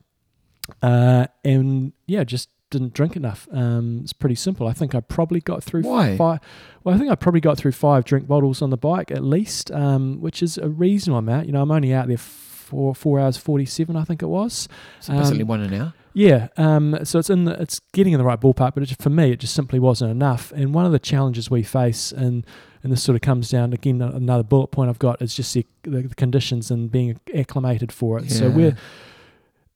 uh, 0.82 1.26
and 1.45 1.93
yeah, 2.07 2.24
just 2.24 2.49
didn't 2.70 2.95
drink 2.95 3.16
enough. 3.16 3.49
Um, 3.53 4.01
it's 4.03 4.12
pretty 4.12 4.36
simple. 4.36 4.68
I 4.68 4.72
think 4.72 4.95
I 4.95 5.01
probably 5.01 5.41
got 5.41 5.62
through 5.64 5.82
Why? 5.82 6.16
five. 6.16 6.38
Well, 6.84 6.95
I 6.95 6.99
think 6.99 7.11
I 7.11 7.16
probably 7.16 7.41
got 7.41 7.59
through 7.59 7.72
five 7.72 8.05
drink 8.05 8.28
bottles 8.28 8.62
on 8.62 8.70
the 8.70 8.76
bike 8.76 9.11
at 9.11 9.24
least, 9.24 9.70
um, 9.72 10.20
which 10.20 10.41
is 10.43 10.57
a 10.57 10.68
reasonable 10.68 11.18
amount. 11.18 11.47
You 11.47 11.53
know, 11.53 11.62
I'm 11.62 11.70
only 11.72 11.93
out 11.93 12.07
there 12.07 12.16
for 12.16 12.95
four 12.95 13.18
hours 13.18 13.36
forty 13.36 13.66
seven, 13.66 13.97
I 13.97 14.05
think 14.05 14.22
it 14.22 14.28
was. 14.28 14.68
So 15.01 15.12
basically 15.12 15.43
Um, 15.43 15.49
one 15.49 15.61
an 15.62 15.74
hour. 15.74 15.95
Yeah, 16.13 16.49
um, 16.57 16.99
so 17.05 17.19
it's 17.21 17.31
in 17.31 17.45
the, 17.45 17.53
it's 17.63 17.81
getting 17.93 18.13
in 18.13 18.19
the 18.19 18.25
right 18.25 18.41
ballpark, 18.41 18.75
but 18.75 18.83
it, 18.83 18.97
for 19.01 19.11
me, 19.11 19.31
it 19.33 19.39
just 19.41 19.55
simply 19.55 19.79
wasn't 19.79 20.11
enough. 20.11 20.53
And 20.53 20.75
one 20.75 20.85
of 20.85 20.93
the 20.93 20.99
challenges 20.99 21.51
we 21.51 21.63
face, 21.63 22.11
and 22.13 22.45
and 22.83 22.91
this 22.91 23.03
sort 23.03 23.15
of 23.15 23.21
comes 23.23 23.51
down 23.51 23.73
again, 23.75 24.01
another 24.01 24.43
bullet 24.43 24.69
point 24.69 24.89
I've 24.89 24.99
got 24.99 25.21
is 25.21 25.35
just 25.35 25.53
the, 25.55 25.67
the, 25.83 26.03
the 26.03 26.15
conditions 26.15 26.71
and 26.71 26.91
being 26.91 27.21
acclimated 27.35 27.93
for 27.93 28.19
it. 28.19 28.31
So 28.31 28.47
Yeah. 28.49 28.55
we're 28.55 28.77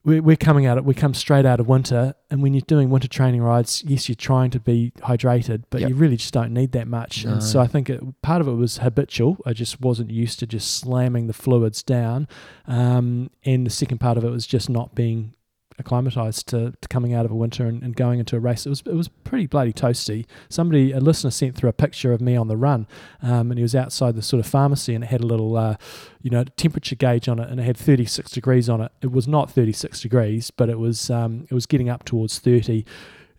we're, 0.05 0.23
we're 0.23 0.37
coming 0.37 0.67
out 0.67 0.77
of, 0.79 0.85
we 0.85 0.93
come 0.95 1.15
straight 1.15 1.47
out 1.47 1.61
of 1.61 1.67
winter 1.69 2.15
and 2.31 2.43
when 2.43 2.53
you're 2.53 2.61
doing 2.67 2.91
winter 2.91 3.09
training 3.09 3.41
rides 3.41 3.83
yes 3.87 4.07
you're 4.07 4.15
trying 4.17 4.51
to 4.51 4.61
be 4.61 4.93
hydrated 4.99 5.65
but 5.71 5.81
Yep. 5.81 5.89
you 5.89 5.95
really 5.97 6.17
just 6.19 6.35
don't 6.35 6.53
need 6.53 6.73
that 6.73 6.87
much 6.87 7.25
No. 7.25 7.33
and 7.33 7.43
so 7.43 7.59
i 7.59 7.67
think 7.67 7.89
it, 7.89 8.03
part 8.21 8.43
of 8.43 8.49
it 8.49 8.53
was 8.53 8.79
habitual 8.79 9.39
i 9.47 9.55
just 9.55 9.81
wasn't 9.81 10.11
used 10.11 10.39
to 10.41 10.47
just 10.47 10.73
slamming 10.77 11.27
the 11.27 11.33
fluids 11.33 11.83
down 11.83 12.29
um, 12.67 13.31
and 13.47 13.65
the 13.67 13.71
second 13.71 13.97
part 13.97 14.19
of 14.19 14.25
it 14.25 14.31
was 14.31 14.47
just 14.47 14.69
not 14.69 14.95
being 14.95 15.33
acclimatized 15.79 16.47
to, 16.49 16.73
to 16.81 16.89
coming 16.89 17.15
out 17.15 17.25
of 17.25 17.31
a 17.31 17.35
winter 17.35 17.67
and, 17.67 17.83
and 17.83 17.97
going 17.97 18.19
into 18.19 18.37
a 18.37 18.41
race. 18.41 18.67
It 18.67 18.71
was 18.71 18.83
it 18.87 18.95
was 18.95 19.09
pretty 19.09 19.47
bloody 19.47 19.73
toasty. 19.73 20.27
Somebody 20.49 20.93
a 20.93 21.01
listener 21.01 21.31
sent 21.31 21.57
through 21.57 21.71
a 21.71 21.75
picture 21.75 22.13
of 22.13 22.21
me 22.21 22.37
on 22.37 22.49
the 22.49 22.57
run, 22.57 22.87
um, 23.23 23.51
and 23.51 23.59
he 23.59 23.63
was 23.63 23.75
outside 23.75 24.15
the 24.15 24.23
sort 24.23 24.41
of 24.41 24.47
pharmacy 24.47 24.95
and 24.95 25.05
it 25.05 25.09
had 25.09 25.21
a 25.21 25.27
little 25.27 25.57
uh, 25.57 25.77
you 26.23 26.31
know 26.31 26.45
temperature 26.57 26.97
gauge 26.97 27.29
on 27.29 27.39
it 27.39 27.49
and 27.49 27.61
it 27.61 27.65
had 27.65 27.77
36 27.77 28.31
degrees 28.31 28.69
on 28.69 28.81
it. 28.81 28.93
It 29.03 29.13
was 29.13 29.27
not 29.27 29.51
36 29.51 30.01
degrees, 30.01 30.51
but 30.51 30.69
it 30.69 30.79
was 30.79 31.11
um, 31.11 31.47
it 31.51 31.55
was 31.55 31.67
getting 31.67 31.89
up 31.89 32.05
towards 32.05 32.39
30. 32.39 32.85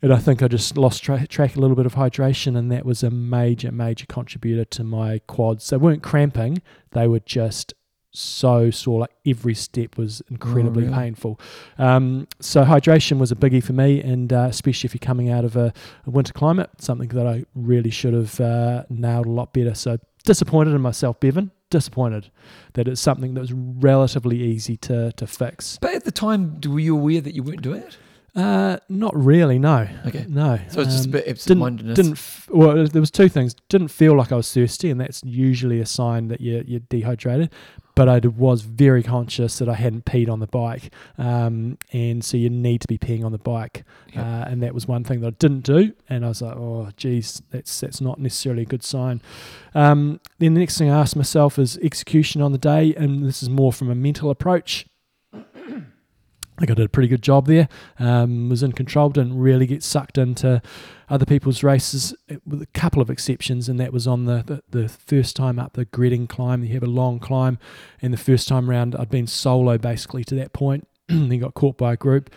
And 0.02 0.14
I 0.14 0.18
think 0.18 0.44
I 0.44 0.48
just 0.48 0.78
lost 0.78 1.04
tra- 1.04 1.26
track 1.26 1.56
a 1.56 1.60
little 1.60 1.76
bit 1.76 1.86
of 1.86 1.96
hydration, 1.96 2.56
and 2.58 2.72
that 2.72 2.86
was 2.86 3.02
a 3.02 3.10
major, 3.10 3.72
major 3.72 4.06
contributor 4.06 4.66
to 4.66 4.84
my 4.84 5.20
quads. 5.26 5.70
They 5.70 5.78
weren't 5.78 6.04
cramping; 6.04 6.62
they 6.92 7.08
were 7.08 7.22
just 7.22 7.74
so 8.18 8.70
sore. 8.72 9.02
Like 9.02 9.16
every 9.26 9.54
step 9.54 9.98
was 9.98 10.22
incredibly 10.30 10.84
really? 10.84 10.96
painful. 10.96 11.40
Um, 11.78 12.28
so 12.40 12.64
hydration 12.64 13.20
was 13.20 13.32
a 13.32 13.36
biggie 13.36 13.64
for 13.64 13.74
me, 13.74 14.02
and 14.02 14.32
uh, 14.32 14.48
especially 14.50 14.88
if 14.88 14.94
you're 14.94 15.00
coming 15.00 15.30
out 15.30 15.46
of 15.46 15.56
a, 15.56 15.74
a 16.06 16.10
winter 16.10 16.34
climate, 16.34 16.70
something 16.80 17.10
that 17.10 17.28
I 17.28 17.46
really 17.56 17.90
should 17.90 18.14
have 18.14 18.40
uh, 18.40 18.84
nailed 18.90 19.26
a 19.26 19.32
lot 19.32 19.54
better. 19.54 19.74
So 19.74 19.98
disappointed 20.24 20.74
in 20.74 20.82
myself, 20.82 21.20
Bevan. 21.20 21.52
Disappointed 21.72 22.30
that 22.74 22.88
it's 22.88 23.02
something 23.02 23.34
that 23.34 23.42
was 23.42 23.52
relatively 23.52 24.42
easy 24.42 24.78
to 24.78 25.12
to 25.14 25.28
fix. 25.28 25.80
But 25.82 25.96
at 25.96 26.06
the 26.06 26.12
time, 26.12 26.62
were 26.66 26.80
you 26.80 26.96
aware 26.96 27.22
that 27.22 27.34
you 27.34 27.44
weren't 27.44 27.64
doing 27.64 27.82
it? 27.82 27.98
Uh, 28.36 28.78
not 28.90 29.16
really. 29.16 29.58
No. 29.58 29.88
Okay. 30.08 30.26
No. 30.28 30.60
So 30.70 30.82
it's 30.82 30.92
just 30.92 31.06
a 31.06 31.08
Um, 31.08 31.12
bit 31.12 31.20
didn't 31.26 31.32
absent-mindedness. 31.32 31.96
didn't 31.96 32.12
f- 32.14 32.50
well 32.52 32.86
there 32.88 33.00
was 33.02 33.10
two 33.12 33.30
things 33.30 33.56
didn't 33.70 33.88
feel 33.88 34.16
like 34.16 34.32
i 34.32 34.36
was 34.36 34.52
thirsty 34.54 34.90
and 34.92 35.00
that's 35.00 35.22
usually 35.24 35.80
a 35.80 35.86
sign 35.86 36.28
that 36.28 36.42
you're, 36.42 36.62
you're 36.64 36.82
dehydrated 36.90 37.50
but 37.96 38.08
i 38.10 38.20
was 38.20 38.62
very 38.62 39.02
conscious 39.02 39.58
that 39.58 39.68
i 39.70 39.74
hadn't 39.74 40.06
peed 40.06 40.30
on 40.30 40.40
the 40.40 40.48
bike 40.48 40.92
um, 41.18 41.78
and 41.94 42.24
so 42.24 42.36
you 42.38 42.50
need 42.50 42.82
to 42.82 42.88
be 42.88 42.98
peeing 42.98 43.24
on 43.26 43.32
the 43.32 43.38
bike 43.40 43.84
Yep. 44.14 44.24
uh, 44.26 44.46
and 44.50 44.62
that 44.62 44.74
was 44.74 44.86
one 44.88 45.04
thing 45.04 45.22
that 45.22 45.28
i 45.28 45.36
didn't 45.40 45.62
do 45.62 45.94
and 46.10 46.24
i 46.26 46.28
was 46.28 46.42
like 46.42 46.56
oh 46.58 46.90
geez 46.98 47.42
that's 47.52 47.80
that's 47.80 48.02
not 48.02 48.20
necessarily 48.20 48.64
a 48.64 48.66
good 48.66 48.84
sign 48.84 49.22
um, 49.74 50.20
then 50.40 50.54
the 50.54 50.60
next 50.60 50.78
thing 50.78 50.90
i 50.90 51.00
asked 51.00 51.16
myself 51.16 51.58
is 51.58 51.78
execution 51.78 52.42
on 52.42 52.52
the 52.52 52.58
day 52.58 52.94
and 52.96 53.26
this 53.26 53.42
is 53.42 53.50
more 53.50 53.72
from 53.74 53.90
a 53.90 53.96
mental 53.96 54.30
approach 54.30 54.86
I 56.58 56.66
did 56.66 56.80
a 56.80 56.90
pretty 56.90 57.10
good 57.10 57.22
job 57.22 57.48
there. 57.48 57.68
Um, 58.00 58.50
was 58.50 58.64
in 58.64 58.72
control, 58.72 59.10
didn't 59.10 59.38
really 59.38 59.66
get 59.66 59.84
sucked 59.84 60.18
into 60.18 60.62
other 61.10 61.26
people's 61.26 61.64
races, 61.64 62.16
with 62.46 62.62
a 62.62 62.68
couple 62.68 63.02
of 63.02 63.10
exceptions, 63.10 63.68
and 63.68 63.80
that 63.80 63.92
was 63.92 64.08
on 64.08 64.26
the, 64.26 64.62
the, 64.72 64.82
the 64.82 64.90
first 64.90 65.36
time 65.36 65.60
up 65.60 65.74
the 65.74 65.86
Greding 65.86 66.28
climb. 66.28 66.64
You 66.64 66.74
have 66.74 66.84
a 66.84 66.88
long 66.88 67.20
climb, 67.20 67.60
and 68.02 68.14
the 68.14 68.18
first 68.18 68.48
time 68.48 68.70
round, 68.70 68.96
I'd 68.96 69.10
been 69.10 69.28
solo 69.28 69.78
basically 69.78 70.24
to 70.26 70.36
that 70.36 70.54
point, 70.54 70.88
then 71.08 71.40
got 71.40 71.54
caught 71.54 71.78
by 71.78 71.94
a 71.94 71.98
group. 71.98 72.30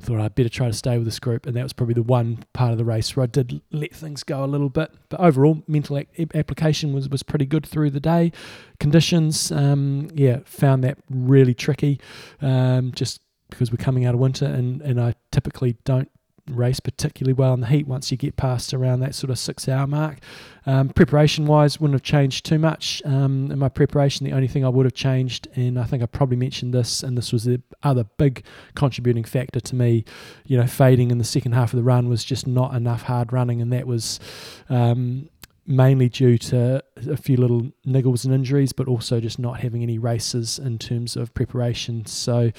Thought 0.00 0.20
I'd 0.20 0.36
better 0.36 0.48
try 0.48 0.68
to 0.68 0.72
stay 0.72 0.96
with 0.96 1.06
this 1.06 1.18
group, 1.18 1.44
and 1.44 1.56
that 1.56 1.62
was 1.64 1.72
probably 1.72 1.94
the 1.94 2.04
one 2.04 2.44
part 2.52 2.70
of 2.70 2.78
the 2.78 2.84
race 2.84 3.16
where 3.16 3.24
I 3.24 3.26
did 3.26 3.60
let 3.72 3.92
things 3.92 4.22
go 4.22 4.44
a 4.44 4.46
little 4.46 4.68
bit. 4.68 4.92
But 5.08 5.18
overall, 5.18 5.64
mental 5.66 6.00
application 6.34 6.92
was, 6.92 7.08
was 7.08 7.24
pretty 7.24 7.46
good 7.46 7.66
through 7.66 7.90
the 7.90 7.98
day. 7.98 8.30
Conditions, 8.78 9.50
um, 9.50 10.08
yeah, 10.14 10.38
found 10.44 10.84
that 10.84 10.98
really 11.10 11.52
tricky. 11.52 12.00
Um, 12.40 12.92
just 12.92 13.20
because 13.50 13.70
we're 13.70 13.82
coming 13.82 14.04
out 14.04 14.14
of 14.14 14.20
winter 14.20 14.46
and, 14.46 14.80
and 14.82 15.00
I 15.00 15.14
typically 15.30 15.76
don't 15.84 16.10
race 16.50 16.80
particularly 16.80 17.32
well 17.32 17.54
in 17.54 17.60
the 17.60 17.66
heat 17.66 17.86
once 17.86 18.10
you 18.10 18.16
get 18.16 18.36
past 18.36 18.72
around 18.72 19.00
that 19.00 19.14
sort 19.14 19.30
of 19.30 19.38
six 19.38 19.68
hour 19.68 19.86
mark. 19.86 20.18
Um, 20.66 20.88
preparation 20.90 21.46
wise, 21.46 21.80
wouldn't 21.80 21.94
have 21.94 22.02
changed 22.02 22.44
too 22.44 22.58
much. 22.58 23.02
Um, 23.04 23.50
in 23.50 23.58
my 23.58 23.68
preparation, 23.68 24.24
the 24.24 24.32
only 24.32 24.48
thing 24.48 24.64
I 24.64 24.68
would 24.68 24.86
have 24.86 24.94
changed, 24.94 25.48
and 25.54 25.78
I 25.78 25.84
think 25.84 26.02
I 26.02 26.06
probably 26.06 26.36
mentioned 26.36 26.74
this, 26.74 27.02
and 27.02 27.16
this 27.16 27.32
was 27.32 27.44
the 27.44 27.60
other 27.82 28.04
big 28.04 28.44
contributing 28.74 29.24
factor 29.24 29.60
to 29.60 29.74
me, 29.74 30.04
you 30.44 30.56
know, 30.56 30.66
fading 30.66 31.10
in 31.10 31.18
the 31.18 31.24
second 31.24 31.52
half 31.52 31.72
of 31.72 31.76
the 31.76 31.84
run 31.84 32.08
was 32.08 32.24
just 32.24 32.46
not 32.46 32.74
enough 32.74 33.02
hard 33.02 33.32
running, 33.32 33.60
and 33.60 33.72
that 33.72 33.86
was. 33.86 34.20
Um, 34.68 35.28
mainly 35.70 36.08
due 36.08 36.38
to 36.38 36.82
a 37.10 37.16
few 37.18 37.36
little 37.36 37.70
niggles 37.86 38.24
and 38.24 38.32
injuries, 38.32 38.72
but 38.72 38.88
also 38.88 39.20
just 39.20 39.38
not 39.38 39.60
having 39.60 39.82
any 39.82 39.98
races 39.98 40.58
in 40.58 40.78
terms 40.78 41.14
of 41.14 41.34
preparation. 41.34 42.06
So, 42.06 42.52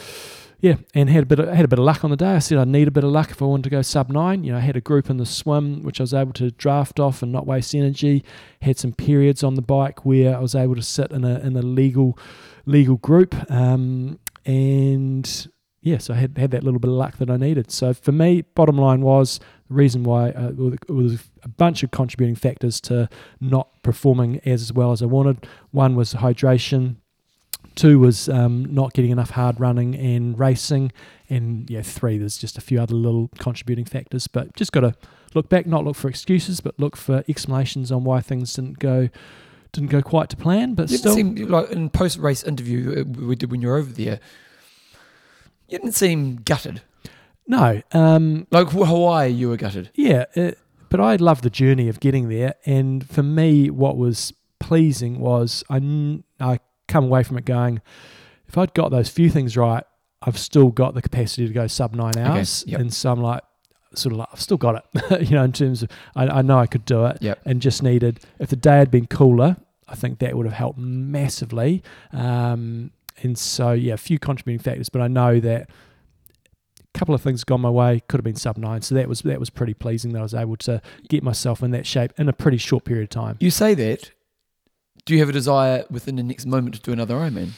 yeah, 0.61 0.75
and 0.93 1.09
had 1.09 1.23
a 1.23 1.25
bit 1.25 1.39
of, 1.39 1.47
had 1.47 1.63
a 1.63 1.67
bit 1.67 1.79
of 1.79 1.85
luck 1.85 2.03
on 2.03 2.11
the 2.11 2.17
day. 2.17 2.33
I 2.33 2.39
said 2.39 2.57
I 2.57 2.65
need 2.65 2.87
a 2.87 2.91
bit 2.91 3.05
of 3.05 3.11
luck 3.11 3.31
if 3.31 3.41
I 3.41 3.45
wanted 3.45 3.63
to 3.63 3.69
go 3.69 3.81
sub 3.81 4.09
nine. 4.09 4.43
You 4.43 4.51
know, 4.51 4.57
I 4.57 4.61
had 4.61 4.75
a 4.75 4.81
group 4.81 5.09
in 5.09 5.17
the 5.17 5.25
swim 5.25 5.83
which 5.83 6.01
I 6.01 6.03
was 6.03 6.13
able 6.13 6.33
to 6.33 6.51
draft 6.51 6.99
off 6.99 7.21
and 7.23 7.31
not 7.31 7.47
waste 7.47 7.73
energy. 7.73 8.25
Had 8.61 8.77
some 8.77 8.91
periods 8.91 9.43
on 9.43 9.55
the 9.55 9.61
bike 9.61 10.05
where 10.05 10.35
I 10.35 10.39
was 10.39 10.55
able 10.55 10.75
to 10.75 10.81
sit 10.81 11.11
in 11.11 11.23
a 11.23 11.39
in 11.39 11.55
a 11.55 11.61
legal 11.61 12.17
legal 12.65 12.97
group, 12.97 13.35
um, 13.49 14.19
and 14.45 15.47
yeah, 15.81 15.97
so 15.97 16.13
I 16.13 16.17
had 16.17 16.37
had 16.37 16.51
that 16.51 16.63
little 16.63 16.79
bit 16.79 16.89
of 16.89 16.95
luck 16.95 17.17
that 17.17 17.29
I 17.29 17.37
needed. 17.37 17.71
So 17.71 17.93
for 17.93 18.11
me, 18.11 18.41
bottom 18.41 18.77
line 18.77 19.01
was 19.01 19.39
the 19.69 19.75
reason 19.75 20.03
why 20.03 20.31
uh, 20.31 20.51
it 20.57 20.89
was 20.91 21.29
a 21.43 21.47
bunch 21.47 21.83
of 21.83 21.91
contributing 21.91 22.35
factors 22.35 22.81
to 22.81 23.07
not 23.39 23.81
performing 23.81 24.41
as 24.45 24.73
well 24.73 24.91
as 24.91 25.01
I 25.01 25.05
wanted. 25.05 25.47
One 25.71 25.95
was 25.95 26.15
hydration. 26.15 26.97
Two 27.79 27.97
was 27.97 28.27
um, 28.27 28.73
not 28.73 28.91
getting 28.93 29.11
enough 29.11 29.29
hard 29.29 29.57
running 29.57 29.95
and 29.95 30.37
racing, 30.37 30.91
and 31.29 31.69
yeah, 31.69 31.81
three 31.81 32.17
there's 32.17 32.37
just 32.37 32.57
a 32.57 32.61
few 32.61 32.81
other 32.81 32.93
little 32.93 33.29
contributing 33.39 33.85
factors. 33.85 34.27
But 34.27 34.53
just 34.55 34.73
got 34.73 34.81
to 34.81 34.93
look 35.33 35.47
back, 35.47 35.65
not 35.65 35.85
look 35.85 35.95
for 35.95 36.09
excuses, 36.09 36.59
but 36.59 36.77
look 36.77 36.97
for 36.97 37.23
explanations 37.29 37.89
on 37.89 38.03
why 38.03 38.19
things 38.19 38.53
didn't 38.53 38.79
go 38.79 39.07
didn't 39.71 39.91
go 39.91 40.01
quite 40.01 40.29
to 40.29 40.35
plan. 40.35 40.73
But 40.73 40.89
still, 40.89 41.15
seem 41.15 41.35
like 41.35 41.69
in 41.71 41.89
post 41.89 42.17
race 42.17 42.43
interview 42.43 43.01
uh, 43.01 43.25
we 43.25 43.35
did 43.37 43.49
when 43.49 43.61
you 43.61 43.69
were 43.69 43.77
over 43.77 43.93
there. 43.93 44.19
You 45.69 45.77
didn't 45.77 45.93
seem 45.93 46.37
gutted. 46.37 46.81
no. 47.47 47.81
Um, 47.93 48.45
Like 48.51 48.69
Hawaii, 48.71 49.29
you 49.29 49.47
were 49.49 49.57
gutted. 49.57 49.89
Yeah, 49.93 50.25
it, 50.33 50.57
but 50.89 50.99
I 50.99 51.15
love 51.15 51.43
the 51.43 51.49
journey 51.49 51.87
of 51.87 51.99
getting 52.01 52.27
there. 52.27 52.55
And 52.65 53.07
for 53.07 53.23
me, 53.23 53.69
what 53.69 53.95
was 53.95 54.33
pleasing 54.59 55.19
was 55.19 55.63
I, 55.69 55.77
I 56.39 56.59
come 56.89 57.05
away 57.05 57.23
from 57.23 57.37
it 57.37 57.45
going, 57.45 57.81
if 58.47 58.57
I'd 58.57 58.73
got 58.73 58.91
those 58.91 59.07
few 59.09 59.29
things 59.29 59.55
right, 59.55 59.83
I've 60.21 60.37
still 60.37 60.69
got 60.69 60.95
the 60.95 61.01
capacity 61.01 61.47
to 61.47 61.53
go 61.53 61.67
sub 61.67 61.93
nine 61.95 62.17
hours. 62.17 62.65
yep. 62.67 62.81
And 62.81 62.93
so 62.93 63.11
I'm 63.13 63.21
like, 63.21 63.41
sort 63.95 64.11
of 64.13 64.19
like, 64.19 64.27
I've 64.33 64.41
still 64.41 64.57
got 64.57 64.83
it, 64.93 65.21
you 65.29 65.35
know, 65.35 65.43
in 65.43 65.53
terms 65.53 65.81
of, 65.83 65.89
I, 66.15 66.27
I 66.27 66.41
know 66.41 66.59
I 66.59 66.67
could 66.67 66.83
do 66.85 67.05
it 67.05 67.19
Yep. 67.21 67.39
and 67.45 67.61
just 67.61 67.81
needed, 67.81 68.19
if 68.39 68.49
the 68.49 68.55
day 68.55 68.77
had 68.77 68.91
been 68.91 69.07
cooler, 69.07 69.55
I 69.87 69.95
think 69.95 70.19
that 70.19 70.35
would 70.35 70.45
have 70.45 70.53
helped 70.53 70.77
massively. 70.77 71.81
Um, 72.11 72.91
and 73.23 73.37
so, 73.37 73.71
yeah, 73.71 73.93
a 73.93 73.97
few 73.97 74.19
contributing 74.19 74.61
factors, 74.63 74.89
but 74.89 75.01
I 75.01 75.07
know 75.07 75.39
that 75.39 75.69
a 76.93 76.97
couple 76.97 77.15
of 77.15 77.21
things 77.21 77.43
gone 77.43 77.61
my 77.61 77.69
way. 77.69 78.01
Could 78.07 78.19
have 78.19 78.23
been 78.25 78.35
sub 78.35 78.57
nine, 78.57 78.81
so 78.81 78.95
that 78.95 79.07
was 79.09 79.21
that 79.21 79.39
was 79.39 79.49
pretty 79.49 79.73
pleasing 79.73 80.13
that 80.13 80.19
I 80.19 80.23
was 80.23 80.33
able 80.33 80.57
to 80.57 80.81
get 81.07 81.23
myself 81.23 81.61
in 81.63 81.71
that 81.71 81.85
shape 81.85 82.13
in 82.17 82.29
a 82.29 82.33
pretty 82.33 82.57
short 82.57 82.83
period 82.85 83.03
of 83.03 83.09
time. 83.09 83.37
You 83.39 83.51
say 83.51 83.73
that. 83.75 84.11
Do 85.09 85.15
you 85.15 85.21
have 85.21 85.29
a 85.29 85.33
desire 85.33 85.85
within 85.89 86.17
the 86.17 86.21
next 86.21 86.45
moment 86.45 86.75
to 86.75 86.81
do 86.81 86.91
another 86.91 87.15
Ironman? 87.15 87.53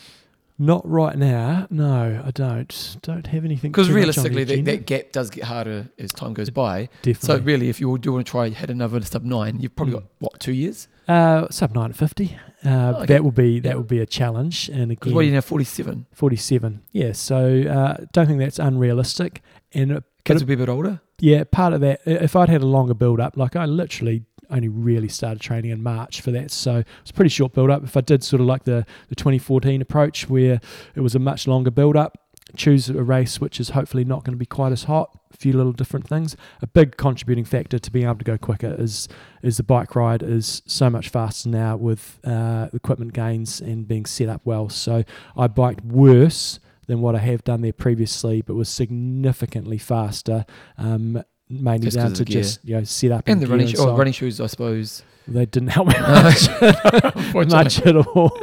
Not 0.57 0.87
right 0.89 1.17
now, 1.17 1.67
no, 1.69 2.23
I 2.25 2.31
don't. 2.31 2.97
Don't 3.01 3.27
have 3.27 3.43
anything. 3.43 3.71
Because 3.73 3.87
too 3.87 3.93
much 3.93 4.17
on 4.17 4.23
the 4.23 4.29
realistically, 4.29 4.43
that, 4.45 4.63
that 4.71 4.85
gap 4.85 5.11
does 5.11 5.29
get 5.29 5.43
harder 5.43 5.89
as 5.99 6.13
time 6.13 6.33
goes 6.33 6.49
by. 6.49 6.87
So 7.19 7.39
really, 7.39 7.67
if 7.67 7.81
you 7.81 7.97
do 7.97 8.13
want 8.13 8.25
to 8.25 8.31
try 8.31 8.47
hit 8.47 8.69
another 8.69 9.01
sub 9.01 9.25
nine, 9.25 9.59
you've 9.59 9.75
probably 9.75 9.95
Mm. 9.95 9.97
got 9.97 10.03
what 10.19 10.39
two 10.39 10.53
years? 10.53 10.87
uh, 11.09 11.47
sub 11.49 11.75
nine 11.75 11.89
at 11.89 11.97
fifty. 11.97 12.37
Uh, 12.63 12.69
Oh, 12.69 13.01
okay. 13.01 13.05
That 13.15 13.23
will 13.25 13.31
be 13.33 13.59
that 13.59 13.67
Yeah. 13.71 13.75
will 13.75 13.83
be 13.83 13.99
a 13.99 14.05
challenge, 14.05 14.69
and 14.69 14.93
again, 14.93 15.13
what 15.13 15.19
are 15.19 15.23
you 15.23 15.33
now? 15.33 15.41
Forty-seven. 15.41 16.05
forty-seven. 16.13 16.83
Yeah, 16.93 17.11
so 17.11 17.63
uh, 17.63 18.05
don't 18.13 18.27
think 18.27 18.39
that's 18.39 18.59
unrealistic. 18.59 19.41
And 19.73 20.03
Kids 20.23 20.41
will 20.41 20.47
be 20.47 20.53
a 20.53 20.57
bit 20.57 20.69
older. 20.69 21.01
Yeah, 21.19 21.43
part 21.51 21.73
of 21.73 21.81
that. 21.81 21.99
If 22.05 22.33
I'd 22.37 22.47
had 22.47 22.61
a 22.61 22.65
longer 22.67 22.93
build 22.93 23.19
up, 23.19 23.35
like 23.35 23.57
I 23.57 23.65
literally 23.65 24.23
only 24.51 24.67
really 24.67 25.07
started 25.07 25.41
training 25.41 25.71
in 25.71 25.81
March 25.81 26.21
for 26.21 26.31
that, 26.31 26.51
so 26.51 26.83
it's 27.01 27.11
a 27.11 27.13
pretty 27.13 27.29
short 27.29 27.53
build 27.53 27.69
up. 27.69 27.83
If 27.83 27.95
I 27.95 28.01
did 28.01 28.23
sort 28.23 28.41
of 28.41 28.47
like 28.47 28.63
the 28.63 28.85
the 29.09 29.15
2014 29.15 29.81
approach, 29.81 30.29
where 30.29 30.59
it 30.95 31.01
was 31.01 31.15
a 31.15 31.19
much 31.19 31.47
longer 31.47 31.71
build 31.71 31.95
up, 31.95 32.17
choose 32.55 32.89
a 32.89 33.03
race 33.03 33.39
which 33.39 33.59
is 33.59 33.69
hopefully 33.69 34.03
not 34.03 34.23
going 34.23 34.33
to 34.33 34.39
be 34.39 34.45
quite 34.45 34.71
as 34.71 34.83
hot. 34.83 35.17
A 35.33 35.37
few 35.37 35.53
little 35.53 35.71
different 35.71 36.07
things. 36.07 36.35
A 36.61 36.67
big 36.67 36.97
contributing 36.97 37.45
factor 37.45 37.79
to 37.79 37.91
being 37.91 38.05
able 38.05 38.17
to 38.17 38.25
go 38.25 38.37
quicker 38.37 38.75
is 38.77 39.07
is 39.41 39.57
the 39.57 39.63
bike 39.63 39.95
ride 39.95 40.21
is 40.21 40.61
so 40.65 40.89
much 40.89 41.09
faster 41.09 41.49
now 41.49 41.77
with 41.77 42.19
uh, 42.23 42.67
equipment 42.73 43.13
gains 43.13 43.61
and 43.61 43.87
being 43.87 44.05
set 44.05 44.29
up 44.29 44.41
well. 44.43 44.69
So 44.69 45.03
I 45.37 45.47
biked 45.47 45.85
worse 45.85 46.59
than 46.87 47.01
what 47.01 47.15
I 47.15 47.19
have 47.19 47.43
done 47.43 47.61
there 47.61 47.73
previously, 47.73 48.41
but 48.41 48.55
was 48.55 48.69
significantly 48.69 49.77
faster. 49.77 50.45
Um, 50.77 51.23
mainly 51.51 51.85
Just 51.85 51.97
down 51.97 52.13
to 52.13 52.25
just 52.25 52.59
you 52.63 52.75
know 52.75 52.83
set 52.83 53.11
up 53.11 53.27
And 53.27 53.41
the 53.41 53.47
running, 53.47 53.67
and 53.67 53.77
so 53.77 53.89
oh, 53.89 53.97
running 53.97 54.13
shoes, 54.13 54.39
I 54.39 54.47
suppose. 54.47 55.03
They 55.27 55.45
didn't 55.45 55.69
help 55.77 55.87
me 55.87 55.93
much, 55.99 57.51
much 57.51 57.81
at 57.81 57.95
all. 57.95 58.37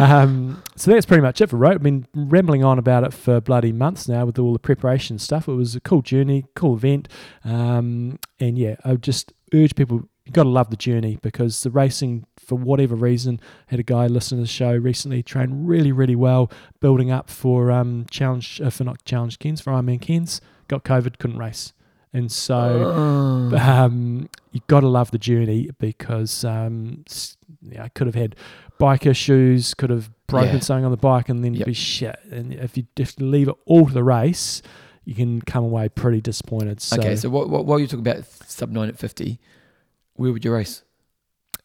um, 0.00 0.62
so 0.76 0.90
that's 0.90 1.06
pretty 1.06 1.22
much 1.22 1.40
it 1.40 1.48
for 1.48 1.56
Roth. 1.56 1.74
I've 1.74 1.82
been 1.82 2.06
rambling 2.14 2.64
on 2.64 2.78
about 2.78 3.04
it 3.04 3.12
for 3.12 3.40
bloody 3.40 3.72
months 3.72 4.08
now 4.08 4.24
with 4.24 4.38
all 4.38 4.52
the 4.52 4.58
preparation 4.58 5.18
stuff. 5.18 5.48
It 5.48 5.52
was 5.52 5.74
a 5.74 5.80
cool 5.80 6.02
journey, 6.02 6.46
cool 6.54 6.74
event, 6.74 7.08
um, 7.44 8.18
and 8.38 8.58
yeah, 8.58 8.76
I 8.84 8.92
would 8.92 9.02
just 9.02 9.32
urge 9.52 9.74
people. 9.74 10.08
You've 10.24 10.34
got 10.34 10.42
to 10.42 10.50
love 10.50 10.68
the 10.68 10.76
journey 10.76 11.18
because 11.22 11.62
the 11.62 11.70
racing, 11.70 12.26
for 12.36 12.54
whatever 12.54 12.94
reason, 12.94 13.40
had 13.68 13.80
a 13.80 13.82
guy 13.82 14.06
listen 14.06 14.36
to 14.36 14.42
the 14.42 14.48
show 14.48 14.74
recently, 14.74 15.22
trained 15.22 15.66
really, 15.66 15.90
really 15.90 16.16
well, 16.16 16.50
building 16.80 17.10
up 17.10 17.30
for 17.30 17.72
um, 17.72 18.04
challenge, 18.10 18.60
uh, 18.60 18.68
for 18.68 18.84
not 18.84 19.02
challenge 19.06 19.38
Cairns, 19.38 19.62
for 19.62 19.72
Ironman 19.72 20.02
Cairns, 20.02 20.42
got 20.68 20.84
COVID, 20.84 21.18
couldn't 21.18 21.38
race. 21.38 21.72
And 22.12 22.30
so 22.32 22.90
um, 23.56 24.28
you've 24.52 24.66
got 24.66 24.80
to 24.80 24.88
love 24.88 25.10
the 25.10 25.18
journey 25.18 25.70
because 25.78 26.44
um, 26.44 27.04
yeah, 27.62 27.84
I 27.84 27.88
could 27.88 28.06
have 28.06 28.14
had 28.14 28.36
bike 28.78 29.06
issues, 29.06 29.74
could 29.74 29.90
have 29.90 30.10
broken 30.26 30.54
Yeah. 30.54 30.60
something 30.60 30.84
on 30.84 30.90
the 30.90 30.96
bike, 30.96 31.28
and 31.28 31.44
then 31.44 31.54
Yep. 31.54 31.66
be 31.66 31.74
shit. 31.74 32.18
And 32.30 32.52
if 32.54 32.76
you 32.76 32.86
just 32.96 33.20
leave 33.20 33.48
it 33.48 33.56
all 33.66 33.86
to 33.86 33.92
the 33.92 34.04
race, 34.04 34.62
you 35.04 35.14
can 35.14 35.40
come 35.42 35.64
away 35.64 35.88
pretty 35.88 36.20
disappointed. 36.20 36.80
So, 36.80 36.96
okay, 36.98 37.16
so 37.16 37.28
what, 37.30 37.48
what, 37.48 37.64
while 37.66 37.78
you're 37.78 37.88
talking 37.88 38.06
about 38.06 38.24
sub 38.46 38.70
nine 38.70 38.88
at 38.88 38.98
fifty, 38.98 39.38
where 40.14 40.32
would 40.32 40.44
you 40.44 40.52
race? 40.52 40.82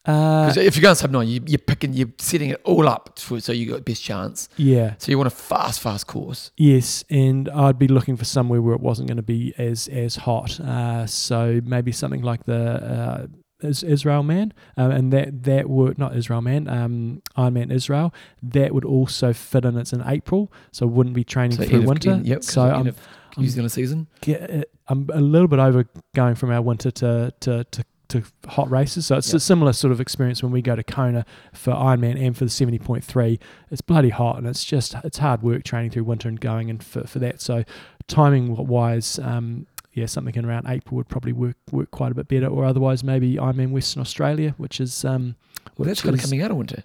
Uh, 0.06 0.48
'Cause 0.48 0.58
if 0.58 0.76
you're 0.76 0.82
going 0.82 0.94
to 0.96 1.00
sub 1.02 1.12
nine, 1.12 1.28
you, 1.28 1.42
you're 1.46 1.58
picking, 1.60 1.94
you're 1.94 2.12
setting 2.18 2.50
it 2.50 2.62
all 2.66 2.88
up 2.88 3.18
for, 3.20 3.40
so 3.40 3.52
you 3.54 3.66
got 3.68 3.78
the 3.78 3.82
best 3.92 4.04
chance. 4.04 4.50
yeah, 4.58 4.96
So 4.98 5.12
you 5.12 5.18
want 5.18 5.28
a 5.28 5.32
fast, 5.36 5.80
fast 5.80 6.08
course. 6.08 6.52
yes, 6.58 7.04
and 7.10 7.48
I'd 7.50 7.80
be 7.80 7.88
looking 7.88 8.18
for 8.18 8.26
somewhere 8.26 8.62
where 8.62 8.76
it 8.76 8.82
wasn't 8.82 9.08
going 9.08 9.18
to 9.18 9.24
be 9.24 9.54
as 9.58 9.88
as 9.88 10.18
hot. 10.18 10.60
Uh, 10.60 11.06
so 11.08 11.62
maybe 11.64 11.92
something 11.92 12.22
like 12.22 12.46
the. 12.46 12.56
Uh, 12.60 13.28
Israel 13.66 14.24
Man, 14.24 14.54
um, 14.76 14.92
and 14.92 15.14
that 15.14 15.44
that 15.44 15.70
would 15.70 15.98
not 15.98 16.18
Israel 16.18 16.42
Man, 16.42 16.68
um, 16.68 17.22
Iron 17.38 17.54
Man 17.54 17.72
Israel. 17.72 18.14
That 18.42 18.74
would 18.74 18.84
also 18.84 19.32
fit 19.32 19.64
in. 19.64 19.78
It's 19.78 19.94
in 19.94 20.04
April, 20.06 20.52
so 20.74 20.86
wouldn't 20.86 21.16
be 21.16 21.24
training 21.24 21.56
So 21.56 21.64
through 21.64 21.80
of- 21.80 21.86
winter. 21.86 22.12
end- 22.12 22.28
yep, 22.28 22.44
so 22.44 22.62
I'm 22.64 22.84
New 22.84 22.92
Um, 23.38 23.48
Zealand 23.48 23.72
season. 23.72 24.08
get, 24.20 24.52
uh, 24.52 24.64
I'm 24.90 25.08
a 25.14 25.22
little 25.22 25.48
bit 25.48 25.60
over 25.60 25.86
going 26.14 26.36
from 26.36 26.52
our 26.52 26.62
winter 26.62 26.92
to 26.92 27.34
to, 27.40 27.64
to, 27.64 27.84
to 28.14 28.23
hot 28.48 28.69
races. 28.72 29.06
So 29.06 29.18
it's 29.18 29.27
Yep. 29.30 29.35
a 29.35 29.40
similar 29.40 29.73
sort 29.73 29.91
of 29.91 29.99
experience 30.02 30.41
when 30.41 30.52
we 30.52 30.61
go 30.61 30.76
to 30.76 30.84
Kona 30.84 31.26
for 31.53 31.72
Ironman 31.73 32.19
and 32.19 32.35
for 32.35 32.45
the 32.45 32.49
70.3. 32.52 33.40
It's 33.69 33.81
bloody 33.81 34.10
hot 34.10 34.38
and 34.38 34.48
it's 34.48 34.64
just 34.65 34.95
it's 35.03 35.18
hard 35.19 35.44
work 35.44 35.64
training 35.64 35.91
through 35.91 36.06
winter 36.06 36.27
and 36.30 36.40
going 36.40 36.69
and 36.69 36.84
for, 36.84 37.06
for 37.06 37.19
that. 37.19 37.41
So 37.41 37.64
timing 38.07 38.56
wise, 38.56 39.19
um, 39.19 39.68
yeah, 39.94 40.07
something 40.07 40.34
in 40.35 40.45
around 40.45 40.65
April 40.68 40.95
would 40.98 41.07
probably 41.10 41.34
work 41.34 41.57
work 41.72 41.91
quite 41.91 42.11
a 42.11 42.15
bit 42.15 42.27
better. 42.27 42.48
Or 42.48 42.65
otherwise, 42.65 43.03
maybe 43.03 43.35
Ironman 43.35 43.72
Western 43.72 44.02
Australia, 44.02 44.56
which 44.57 44.80
is 44.81 45.06
um, 45.06 45.35
Well, 45.77 45.85
that's 45.88 46.02
kind 46.02 46.15
of 46.15 46.22
coming 46.22 46.41
out 46.41 46.49
of 46.52 46.57
winter. 46.57 46.84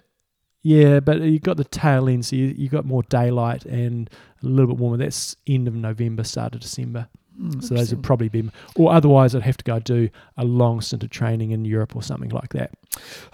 yeah, 0.61 0.99
but 0.99 1.21
you've 1.21 1.41
got 1.41 1.57
the 1.57 1.63
tail 1.63 2.07
end, 2.09 2.25
so 2.25 2.35
you, 2.35 2.53
you've 2.57 2.71
got 2.71 2.85
more 2.85 3.03
daylight 3.03 3.65
and 3.65 4.09
a 4.43 4.45
little 4.45 4.67
bit 4.67 4.77
warmer. 4.77 4.97
That's 4.97 5.35
end 5.47 5.67
of 5.67 5.73
November, 5.73 6.23
start 6.23 6.53
of 6.55 6.61
December. 6.61 7.07
Hmm, 7.39 7.59
So 7.61 7.75
those 7.75 7.91
would 7.93 8.03
probably 8.03 8.27
be, 8.29 8.49
or 8.75 8.91
otherwise 8.91 9.33
I'd 9.33 9.43
have 9.43 9.57
to 9.57 9.63
go 9.63 9.79
do 9.79 10.09
a 10.37 10.43
long 10.43 10.81
stint 10.81 11.03
of 11.03 11.09
training 11.09 11.51
in 11.51 11.63
Europe 11.63 11.95
or 11.95 12.03
something 12.03 12.29
like 12.31 12.49
that. 12.53 12.71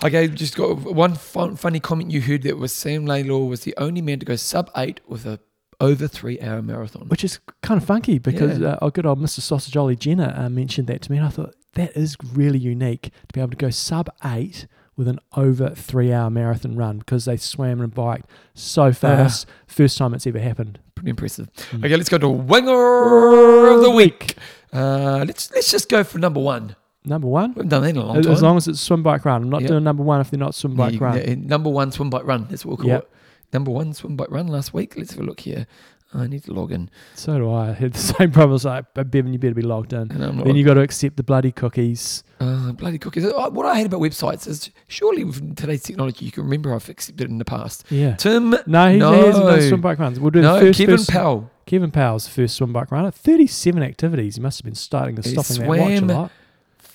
Okay, 0.04 0.28
just 0.28 0.56
got 0.56 0.78
one 0.78 1.16
fun, 1.16 1.56
funny 1.56 1.80
comment 1.80 2.12
you 2.12 2.22
heard 2.22 2.44
that 2.44 2.58
was 2.58 2.72
Sam 2.72 3.06
Laidlaw 3.06 3.46
was 3.46 3.62
the 3.62 3.74
only 3.78 4.02
man 4.02 4.20
to 4.20 4.26
go 4.26 4.36
sub 4.36 4.70
eight 4.78 5.02
with 5.08 5.26
a 5.26 5.40
over 5.82 6.08
three 6.08 6.40
hour 6.40 6.62
marathon. 6.62 7.08
Which 7.10 7.24
is 7.24 7.40
kind 7.62 7.82
of 7.82 7.86
funky 7.88 8.18
because 8.20 8.60
Yeah. 8.60 8.74
uh, 8.74 8.78
our 8.84 8.92
good 8.92 9.06
old 9.06 9.20
Mr. 9.20 9.40
Sausage 9.42 9.76
Ollie 9.76 9.96
Jenner 9.96 10.34
uh, 10.38 10.50
mentioned 10.50 10.88
that 10.88 11.02
to 11.02 11.12
me, 11.12 11.18
and 11.18 11.26
I 11.26 11.30
thought 11.30 11.54
that 11.74 11.98
is 11.98 12.16
really 12.34 12.60
unique 12.60 13.04
to 13.28 13.34
be 13.34 13.42
able 13.42 13.52
to 13.52 13.58
go 13.58 13.70
sub 13.72 14.10
eight 14.24 14.68
with 14.96 15.08
an 15.10 15.20
over 15.36 15.72
three 15.72 16.14
hour 16.14 16.30
marathon 16.30 16.76
run 16.78 17.00
because 17.00 17.26
they 17.26 17.36
swam 17.36 17.82
and 17.82 17.94
biked 17.94 18.30
so 18.54 18.94
fast. 18.94 19.46
First 19.68 19.98
time 19.98 20.14
it's 20.14 20.26
ever 20.28 20.40
happened. 20.40 20.80
Pretty 20.96 21.10
impressive. 21.10 21.50
Mm. 21.72 21.86
Okay, 21.86 21.96
let's 21.98 22.10
go 22.10 22.18
to 22.18 22.30
Winger 22.30 23.68
of 23.68 23.82
the 23.82 23.92
Week. 23.92 24.36
Uh, 24.74 25.24
let's 25.28 25.52
let's 25.54 25.70
just 25.72 25.90
go 25.90 26.04
for 26.04 26.20
number 26.20 26.40
one. 26.40 26.76
Number 27.04 27.28
one. 27.28 27.50
We 27.52 27.56
haven't 27.60 27.70
done 27.70 27.84
that 27.84 27.90
in 27.90 27.98
a 27.98 28.06
long 28.06 28.18
As 28.18 28.26
time. 28.26 28.34
as 28.34 28.42
long 28.42 28.58
as 28.58 28.68
it's 28.68 28.80
swim 28.82 29.04
bike 29.04 29.26
run. 29.26 29.44
I'm 29.44 29.50
not 29.50 29.62
Yeah. 29.62 29.68
doing 29.70 29.84
number 29.84 30.04
one 30.04 30.22
if 30.22 30.32
they're 30.32 30.40
not 30.40 30.56
swim 30.56 30.72
Yeah, 30.74 30.78
bike 30.78 30.94
you- 30.94 31.00
run. 31.00 31.18
yeah, 31.18 31.36
number 31.36 31.70
one 31.70 31.92
swim 31.92 32.10
bike 32.10 32.26
run. 32.26 32.48
That's 32.50 32.66
what 32.66 32.72
we'll 32.72 32.78
call 32.78 32.88
Yep. 32.88 33.04
it. 33.04 33.10
Number 33.54 33.72
one 33.72 33.94
swim 33.94 34.16
bike 34.16 34.32
run 34.32 34.48
last 34.48 34.74
week. 34.74 34.96
Let's 34.98 35.12
have 35.12 35.20
a 35.20 35.24
look 35.24 35.42
here. 35.42 35.68
I 36.16 36.28
need 36.28 36.44
to 36.46 36.54
log 36.54 36.72
in. 36.72 36.90
So 37.16 37.38
do 37.38 37.52
I. 37.52 37.70
I 37.70 37.74
had 37.74 37.94
the 37.94 38.00
same 38.00 38.32
problem. 38.32 38.56
It's 38.56 38.66
like, 38.66 38.94
Bevan, 38.94 39.34
you 39.34 39.40
better 39.40 39.54
be 39.54 39.62
logged 39.62 39.92
in. 39.94 40.12
And 40.12 40.24
I'm 40.24 40.38
Then 40.38 40.56
you 40.56 40.64
got 40.64 40.76
to 40.76 40.82
accept 40.82 41.18
the 41.18 41.24
bloody 41.24 41.52
cookies. 41.52 42.24
uh, 42.40 42.72
bloody 42.72 42.98
cookies. 42.98 43.26
Uh, 43.26 43.50
What 43.50 43.66
I 43.66 43.76
hate 43.76 43.88
about 43.88 44.00
websites 44.02 44.48
is 44.48 44.70
surely 44.88 45.24
with 45.24 45.56
today's 45.56 45.84
technology 45.84 46.26
you 46.26 46.32
can 46.32 46.44
remember 46.44 46.74
I've 46.74 46.88
accepted 46.90 47.30
in 47.30 47.38
the 47.38 47.46
past. 47.46 47.84
Yeah. 47.90 48.16
Tim, 48.16 48.56
No, 48.66 48.90
he, 48.92 48.98
No. 48.98 49.12
he 49.14 49.26
hasn't 49.28 49.46
done 49.46 49.62
swim 49.62 49.82
bike 49.82 50.00
runs. 50.00 50.20
We'll 50.20 50.32
do 50.32 50.42
no, 50.42 50.56
the 50.56 50.68
first 50.68 50.80
Kevin 50.80 50.96
person- 50.98 51.14
Powell. 51.14 51.52
Kevin 51.66 51.92
Powell's 51.92 52.28
first 52.28 52.56
swim 52.56 52.72
bike 52.72 52.92
runner. 52.92 53.12
37 53.12 53.82
activities. 53.84 54.36
He 54.36 54.42
must 54.42 54.60
have 54.60 54.66
been 54.66 54.76
starting 54.76 55.16
and 55.16 55.26
He 55.26 55.32
stopping 55.32 55.62
that 55.62 55.68
watch 55.68 56.02
a 56.02 56.06
lot. 56.06 56.32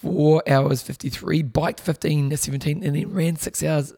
Four 0.02 0.42
hours 0.48 0.80
53, 0.80 1.42
biked 1.42 1.78
15 1.80 2.30
to 2.30 2.36
17, 2.38 2.82
and 2.82 2.96
then 2.96 3.12
ran 3.12 3.36
six 3.36 3.62
hours 3.62 3.92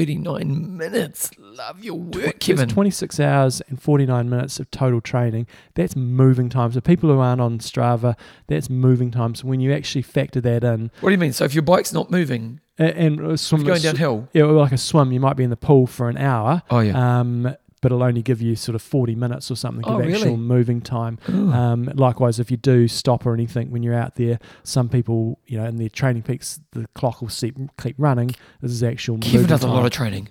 39 0.00 0.76
minutes. 0.76 1.30
Love 1.38 1.82
your 1.82 1.98
work, 1.98 2.40
Kevin. 2.40 2.68
26 2.68 3.18
hours 3.20 3.62
and 3.68 3.80
49 3.80 4.28
minutes 4.28 4.60
of 4.60 4.70
total 4.70 5.00
training. 5.00 5.46
That's 5.74 5.96
moving 5.96 6.48
time. 6.50 6.72
So 6.72 6.80
people 6.80 7.08
who 7.10 7.18
aren't 7.20 7.40
on 7.40 7.58
Strava, 7.60 8.16
that's 8.48 8.68
moving 8.68 9.10
time. 9.10 9.34
So 9.34 9.46
when 9.46 9.60
you 9.60 9.72
actually 9.72 10.02
factor 10.02 10.40
that 10.42 10.62
in, 10.62 10.90
What 11.00 11.08
do 11.10 11.12
you 11.14 11.18
mean? 11.18 11.32
So 11.32 11.44
if 11.44 11.54
your 11.54 11.62
bike's 11.62 11.92
not 11.92 12.10
moving, 12.10 12.60
a- 12.78 12.94
and 12.96 13.20
uh, 13.20 13.36
swim, 13.38 13.64
going 13.64 13.80
downhill. 13.80 14.28
yeah, 14.34 14.44
like 14.44 14.72
a 14.72 14.78
swim, 14.78 15.10
you 15.12 15.20
might 15.20 15.36
be 15.38 15.44
in 15.44 15.50
the 15.50 15.56
pool 15.56 15.86
for 15.86 16.10
an 16.10 16.18
hour. 16.18 16.62
Oh, 16.70 16.80
yeah. 16.80 17.20
um, 17.20 17.54
but 17.82 17.92
it'll 17.92 18.02
only 18.02 18.22
give 18.22 18.40
you 18.40 18.56
sort 18.56 18.74
of 18.74 18.82
40 18.82 19.14
minutes 19.14 19.50
or 19.50 19.56
something 19.56 19.84
Oh, 19.86 20.00
of 20.00 20.06
actual 20.06 20.24
really? 20.32 20.36
moving 20.36 20.80
time. 20.80 21.18
Um, 21.28 21.90
likewise, 21.94 22.40
if 22.40 22.50
you 22.50 22.56
do 22.56 22.88
stop 22.88 23.26
or 23.26 23.34
anything 23.34 23.70
when 23.70 23.82
you're 23.82 23.94
out 23.94 24.16
there, 24.16 24.38
some 24.62 24.88
people, 24.88 25.38
you 25.46 25.58
know, 25.58 25.64
in 25.66 25.76
their 25.76 25.88
TrainingPeaks, 25.90 26.60
the 26.72 26.86
clock 26.94 27.20
will 27.20 27.28
keep, 27.28 27.56
keep 27.80 27.94
running. 27.98 28.30
This 28.60 28.72
is 28.72 28.82
actual 28.82 29.18
Kevin 29.18 29.46
does 29.46 29.62
a 29.62 29.68
lot 29.68 29.84
of 29.84 29.90
training. 29.92 30.28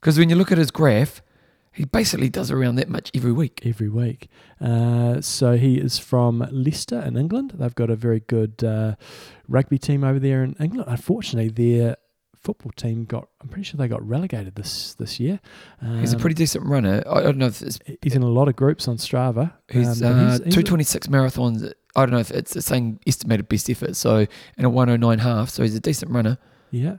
Because 0.00 0.18
when 0.18 0.28
you 0.28 0.36
look 0.36 0.50
at 0.50 0.58
his 0.58 0.70
graph, 0.72 1.22
he 1.74 1.84
basically 1.84 2.28
does 2.28 2.50
around 2.50 2.74
that 2.74 2.88
much 2.90 3.10
every 3.14 3.32
week. 3.32 3.62
every 3.64 3.88
week. 3.88 4.28
Uh, 4.60 5.20
so 5.22 5.56
he 5.56 5.76
is 5.78 5.98
from 5.98 6.46
Leicester 6.50 7.00
in 7.00 7.16
England. 7.16 7.52
They've 7.54 7.74
got 7.74 7.88
a 7.88 7.96
very 7.96 8.20
good 8.20 8.62
uh, 8.62 8.96
rugby 9.48 9.78
team 9.78 10.04
over 10.04 10.18
there 10.18 10.42
in 10.44 10.54
England. 10.60 10.84
Unfortunately, 10.90 11.48
their 11.48 11.96
football 12.42 12.72
team 12.76 13.04
got, 13.04 13.28
I'm 13.40 13.48
pretty 13.48 13.64
sure 13.64 13.78
they 13.78 13.88
got 13.88 14.06
relegated 14.06 14.54
this, 14.56 14.94
this 14.94 15.20
year. 15.20 15.40
Um, 15.80 16.00
He's 16.00 16.12
a 16.12 16.18
pretty 16.18 16.34
decent 16.34 16.66
runner. 16.66 17.02
I 17.08 17.20
don't 17.22 17.38
know 17.38 17.46
if 17.46 17.62
it's 17.62 17.78
He's 18.02 18.14
in 18.14 18.22
a 18.22 18.28
lot 18.28 18.48
of 18.48 18.56
groups 18.56 18.88
on 18.88 18.96
Strava. 18.96 19.52
He's, 19.70 20.02
um, 20.02 20.12
uh, 20.12 20.24
he's- 20.24 20.40
he's 20.44 20.54
226 20.54 21.06
marathons. 21.08 21.72
I 21.94 22.00
don't 22.06 22.10
know 22.12 22.18
if 22.18 22.30
it's 22.30 22.52
the 22.54 22.62
same 22.62 22.98
estimated 23.06 23.48
best 23.48 23.68
effort. 23.70 23.96
So, 23.96 24.26
and 24.56 24.66
a 24.66 24.70
109 24.70 25.18
half. 25.20 25.50
So 25.50 25.62
he's 25.62 25.74
a 25.74 25.80
decent 25.80 26.10
runner. 26.10 26.38
Yeah. 26.70 26.96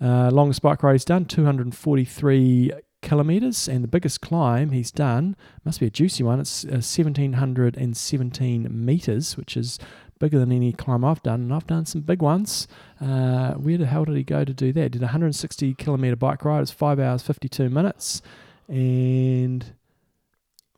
Uh, 0.00 0.30
longest 0.30 0.60
bike 0.62 0.82
ride 0.82 0.92
he's 0.92 1.04
done, 1.04 1.24
243 1.24 2.72
kilometres. 3.00 3.68
And 3.68 3.82
the 3.82 3.88
biggest 3.88 4.20
climb 4.20 4.70
he's 4.72 4.90
done, 4.90 5.34
must 5.64 5.80
be 5.80 5.86
a 5.86 5.90
juicy 5.90 6.22
one, 6.22 6.40
it's 6.40 6.64
uh, 6.64 6.80
1,717 6.80 8.68
metres, 8.70 9.36
which 9.36 9.56
is 9.56 9.78
bigger 10.24 10.38
than 10.38 10.50
any 10.52 10.72
climb 10.72 11.04
I've 11.04 11.22
done. 11.22 11.42
And 11.42 11.52
I've 11.54 11.66
done 11.66 11.84
some 11.84 12.00
big 12.00 12.22
ones. 12.22 12.66
Uh, 13.00 13.52
where 13.54 13.76
the 13.76 13.84
hell 13.86 14.04
did 14.06 14.16
he 14.16 14.22
go 14.22 14.42
to 14.44 14.54
do 14.54 14.72
that? 14.72 14.92
Did 14.92 15.02
a 15.02 15.06
160 15.06 15.74
kilometre 15.74 16.16
bike 16.16 16.44
ride. 16.44 16.62
It's 16.62 16.70
5 16.70 16.98
hours, 16.98 17.22
52 17.22 17.68
minutes. 17.68 18.22
And 18.68 19.64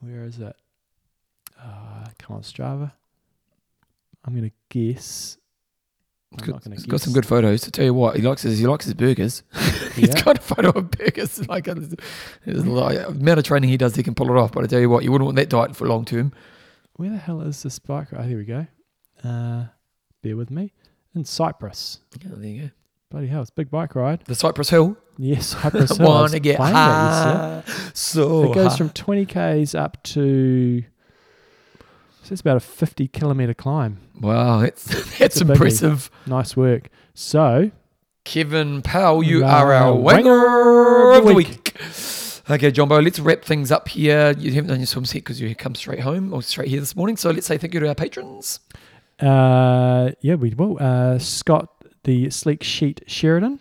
where 0.01 0.25
is 0.25 0.39
it? 0.41 0.57
Uh, 1.63 2.07
come 2.19 2.37
on, 2.37 2.43
Strava. 2.43 2.93
I'm 4.25 4.35
going 4.35 4.51
to 4.51 4.57
guess. 4.69 5.39
Got, 6.39 6.65
gonna 6.65 6.77
got 6.89 7.01
some 7.01 7.13
good 7.13 7.25
photos. 7.25 7.61
To 7.63 7.71
tell 7.71 7.85
you 7.85 7.95
what, 7.95 8.17
he 8.17 8.23
likes 8.23 8.43
his 8.43 8.59
he 8.59 8.67
likes 8.67 8.85
his 8.85 8.95
burgers. 8.95 9.43
He's 9.95 10.09
Yeah. 10.09 10.23
got 10.23 10.39
a 10.39 10.43
photo 10.43 10.71
of 10.71 10.91
burgers. 10.91 11.47
Like 11.49 11.69
it's, 11.69 11.95
it's 12.45 12.67
like 12.67 12.97
the 12.99 13.09
amount 13.09 13.39
of 13.39 13.45
training 13.45 13.71
he 13.71 13.77
does, 13.79 13.95
he 13.95 14.03
can 14.03 14.15
pull 14.15 14.29
it 14.31 14.37
off. 14.37 14.51
But 14.53 14.65
I 14.65 14.67
tell 14.67 14.81
you 14.81 14.91
what, 14.91 15.05
you 15.05 15.13
wouldn't 15.13 15.25
want 15.27 15.37
that 15.37 15.49
diet 15.49 15.77
for 15.77 15.87
long 15.87 16.05
term. 16.05 16.33
Where 16.97 17.09
the 17.11 17.17
hell 17.17 17.41
is 17.43 17.63
this 17.63 17.79
bike? 17.79 18.09
Oh, 18.15 18.23
here 18.23 18.37
we 18.37 18.45
go. 18.45 18.67
Uh, 19.25 19.65
bear 20.23 20.37
with 20.37 20.51
me. 20.51 20.73
In 21.15 21.25
Cyprus. 21.25 22.01
Yeah, 22.21 22.31
there 22.37 22.49
you 22.51 22.63
go. 22.63 22.71
Bloody 23.11 23.29
hell, 23.29 23.41
it's 23.43 23.51
a 23.51 23.55
big 23.55 23.71
bike 23.71 23.95
ride. 23.95 24.23
The 24.27 24.35
Cypress 24.35 24.69
Hill. 24.71 24.97
Yes, 25.17 25.47
Cypress 25.63 25.97
Hill. 25.97 26.07
I 26.11 26.21
Want 26.21 26.33
to 26.33 26.41
get 26.41 26.59
high. 26.59 27.63
So 27.95 28.51
It 28.51 28.55
goes 28.55 28.73
high. 28.73 28.77
from 28.79 28.91
20 28.91 29.27
k's 29.27 29.75
up 29.75 30.03
to. 30.05 30.83
So 32.23 32.33
it's 32.33 32.41
about 32.41 32.57
a 32.57 32.61
50 32.61 33.07
kilometre 33.09 33.55
climb. 33.55 33.99
wow, 34.21 34.61
that's 34.61 35.19
that's 35.19 35.41
impressive. 35.41 36.11
Nice 36.27 36.57
work. 36.57 36.89
So, 37.15 37.71
Kevin 38.25 38.83
Powell, 38.83 39.23
you 39.23 39.45
Uh, 39.45 39.49
are 39.49 39.73
our 39.73 39.93
wanger 39.97 41.17
of 41.19 41.25
the 41.27 41.33
week. 41.35 41.79
Okay, 42.51 42.71
Jumbo, 42.73 43.01
let's 43.01 43.19
wrap 43.21 43.43
things 43.45 43.71
up 43.73 43.89
here. 43.89 44.33
You 44.37 44.53
haven't 44.53 44.69
done 44.69 44.81
your 44.81 44.87
swim 44.87 45.05
set 45.05 45.15
because 45.19 45.41
you 45.41 45.55
come 45.55 45.75
straight 45.77 46.01
home 46.01 46.35
or 46.35 46.43
straight 46.43 46.69
here 46.69 46.81
this 46.81 46.95
morning. 46.97 47.17
So 47.17 47.31
let's 47.31 47.47
say 47.47 47.57
thank 47.59 47.73
you 47.75 47.81
to 47.81 47.89
our 47.89 47.95
patrons. 47.95 48.61
Uh, 49.21 50.11
yeah, 50.21 50.35
we 50.35 50.51
will. 50.55 50.77
Uh, 50.81 51.19
Scott, 51.19 51.69
the 52.05 52.31
sleek 52.31 52.63
sheet 52.63 53.03
Sheridan, 53.07 53.61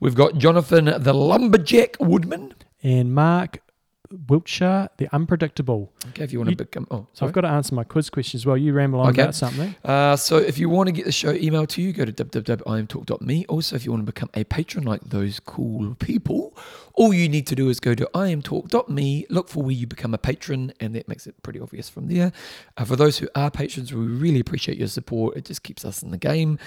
We've 0.00 0.14
got 0.14 0.36
Jonathan 0.38 0.86
the 0.98 1.12
Lumberjack 1.14 1.96
Woodman. 2.00 2.54
and 2.82 3.14
Mark 3.14 3.58
Wiltshire, 4.28 4.88
the 4.98 5.08
unpredictable. 5.14 5.92
Okay, 6.10 6.22
if 6.24 6.32
you 6.32 6.38
want 6.38 6.50
You- 6.50 6.56
to 6.56 6.64
become. 6.64 6.86
Oh, 6.90 7.06
So 7.12 7.20
sorry. 7.20 7.28
I've 7.28 7.34
got 7.34 7.40
to 7.42 7.48
answer 7.48 7.74
my 7.74 7.82
quiz 7.84 8.10
question 8.10 8.38
as 8.38 8.46
well. 8.46 8.56
You 8.56 8.72
ramble 8.72 9.00
on 9.00 9.08
Okay. 9.10 9.22
about 9.22 9.34
something. 9.34 9.74
Uh, 9.84 10.14
so 10.16 10.36
if 10.38 10.58
you 10.58 10.68
want 10.68 10.86
to 10.88 10.92
get 10.92 11.04
the 11.04 11.12
show 11.12 11.32
emailed 11.34 11.68
to 11.70 11.82
you, 11.82 11.92
go 11.92 12.04
to 12.04 12.12
www.imtalk.me. 12.12 13.44
Also, 13.48 13.74
if 13.76 13.84
you 13.84 13.90
want 13.92 14.02
to 14.02 14.12
become 14.12 14.30
a 14.34 14.44
patron 14.44 14.84
like 14.84 15.00
those 15.02 15.40
cool 15.40 15.94
people, 15.96 16.56
all 16.94 17.12
you 17.12 17.28
need 17.28 17.46
to 17.48 17.54
do 17.56 17.68
is 17.68 17.80
go 17.80 17.94
to 17.94 18.08
imtalk.me, 18.14 19.26
look 19.28 19.48
for 19.48 19.62
where 19.62 19.72
you 19.72 19.86
become 19.86 20.14
a 20.14 20.18
patron, 20.18 20.72
and 20.80 20.94
that 20.94 21.08
makes 21.08 21.26
it 21.26 21.40
pretty 21.42 21.58
obvious 21.60 21.88
from 21.88 22.06
there. 22.08 22.32
Uh, 22.76 22.84
for 22.84 22.96
those 22.96 23.18
who 23.18 23.28
are 23.34 23.50
patrons, 23.50 23.92
we 23.92 24.04
really 24.04 24.40
appreciate 24.40 24.78
your 24.78 24.88
support. 24.88 25.36
It 25.36 25.44
just 25.44 25.62
keeps 25.62 25.84
us 25.84 26.02
in 26.02 26.10
the 26.10 26.18
game. 26.18 26.58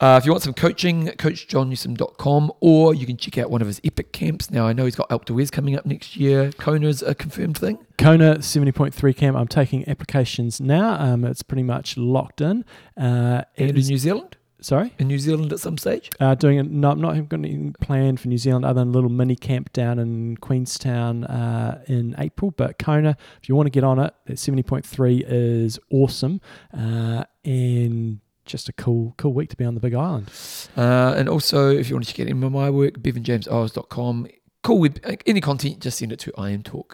Uh, 0.00 0.18
if 0.20 0.26
you 0.26 0.32
want 0.32 0.42
some 0.42 0.54
coaching, 0.54 1.06
coachjohnnewsom.com, 1.08 2.52
or 2.60 2.94
you 2.94 3.06
can 3.06 3.16
check 3.16 3.38
out 3.38 3.50
one 3.50 3.60
of 3.60 3.66
his 3.66 3.80
epic 3.84 4.12
camps. 4.12 4.50
Now, 4.50 4.66
I 4.66 4.72
know 4.72 4.84
he's 4.84 4.96
got 4.96 5.08
Alpe 5.10 5.26
d'Huez 5.26 5.50
coming 5.52 5.76
up 5.76 5.86
next 5.86 6.16
year. 6.16 6.50
Kona's 6.52 7.02
a 7.02 7.14
confirmed 7.14 7.58
thing. 7.58 7.78
Kona 7.98 8.36
70.3 8.38 9.16
camp. 9.16 9.36
I'm 9.36 9.48
taking 9.48 9.88
applications 9.88 10.60
now. 10.60 10.94
Um, 11.00 11.24
it's 11.24 11.42
pretty 11.42 11.64
much 11.64 11.96
locked 11.96 12.40
in. 12.40 12.64
Uh, 12.96 13.42
And 13.56 13.70
in 13.70 13.86
New 13.86 13.98
Zealand? 13.98 14.36
Sorry, 14.60 14.92
In 14.98 15.08
New 15.08 15.18
Zealand 15.18 15.52
at 15.52 15.60
some 15.60 15.78
stage? 15.78 16.10
uh, 16.20 16.34
doing 16.34 16.58
it. 16.58 16.70
No, 16.70 16.90
I'm 16.90 17.00
not 17.00 17.28
got 17.28 17.38
anything 17.38 17.74
planned 17.80 18.20
for 18.20 18.28
New 18.28 18.38
Zealand 18.38 18.64
other 18.64 18.80
than 18.80 18.88
a 18.88 18.92
little 18.92 19.10
mini 19.10 19.36
camp 19.36 19.72
down 19.72 19.98
in 19.98 20.36
Queenstown 20.38 21.24
uh, 21.24 21.82
in 21.86 22.14
April. 22.18 22.50
But 22.50 22.78
Kona, 22.78 23.16
if 23.42 23.48
you 23.48 23.54
want 23.54 23.66
to 23.66 23.70
get 23.70 23.84
on 23.84 23.98
it, 23.98 24.14
that 24.26 24.36
70.3 24.36 25.24
is 25.26 25.78
awesome 25.90 26.40
uh, 26.76 27.24
and 27.44 28.20
just 28.44 28.68
a 28.68 28.72
cool, 28.72 29.14
cool 29.18 29.32
week 29.34 29.50
to 29.50 29.56
be 29.56 29.64
on 29.64 29.74
the 29.74 29.80
Big 29.80 29.94
Island. 29.94 30.30
Uh, 30.76 31.14
and 31.16 31.28
also, 31.28 31.70
if 31.70 31.88
you 31.90 31.94
want 31.96 32.06
to 32.06 32.12
check 32.12 32.20
out 32.20 32.30
any 32.30 32.46
of 32.46 32.52
my 32.52 32.70
work, 32.70 32.94
bevanjamesowers.com. 32.94 34.28
Cool. 34.62 34.78
With 34.78 35.00
any 35.26 35.40
content, 35.40 35.80
just 35.80 35.98
send 35.98 36.12
it 36.12 36.18
to 36.20 36.32
imtalk 36.32 36.92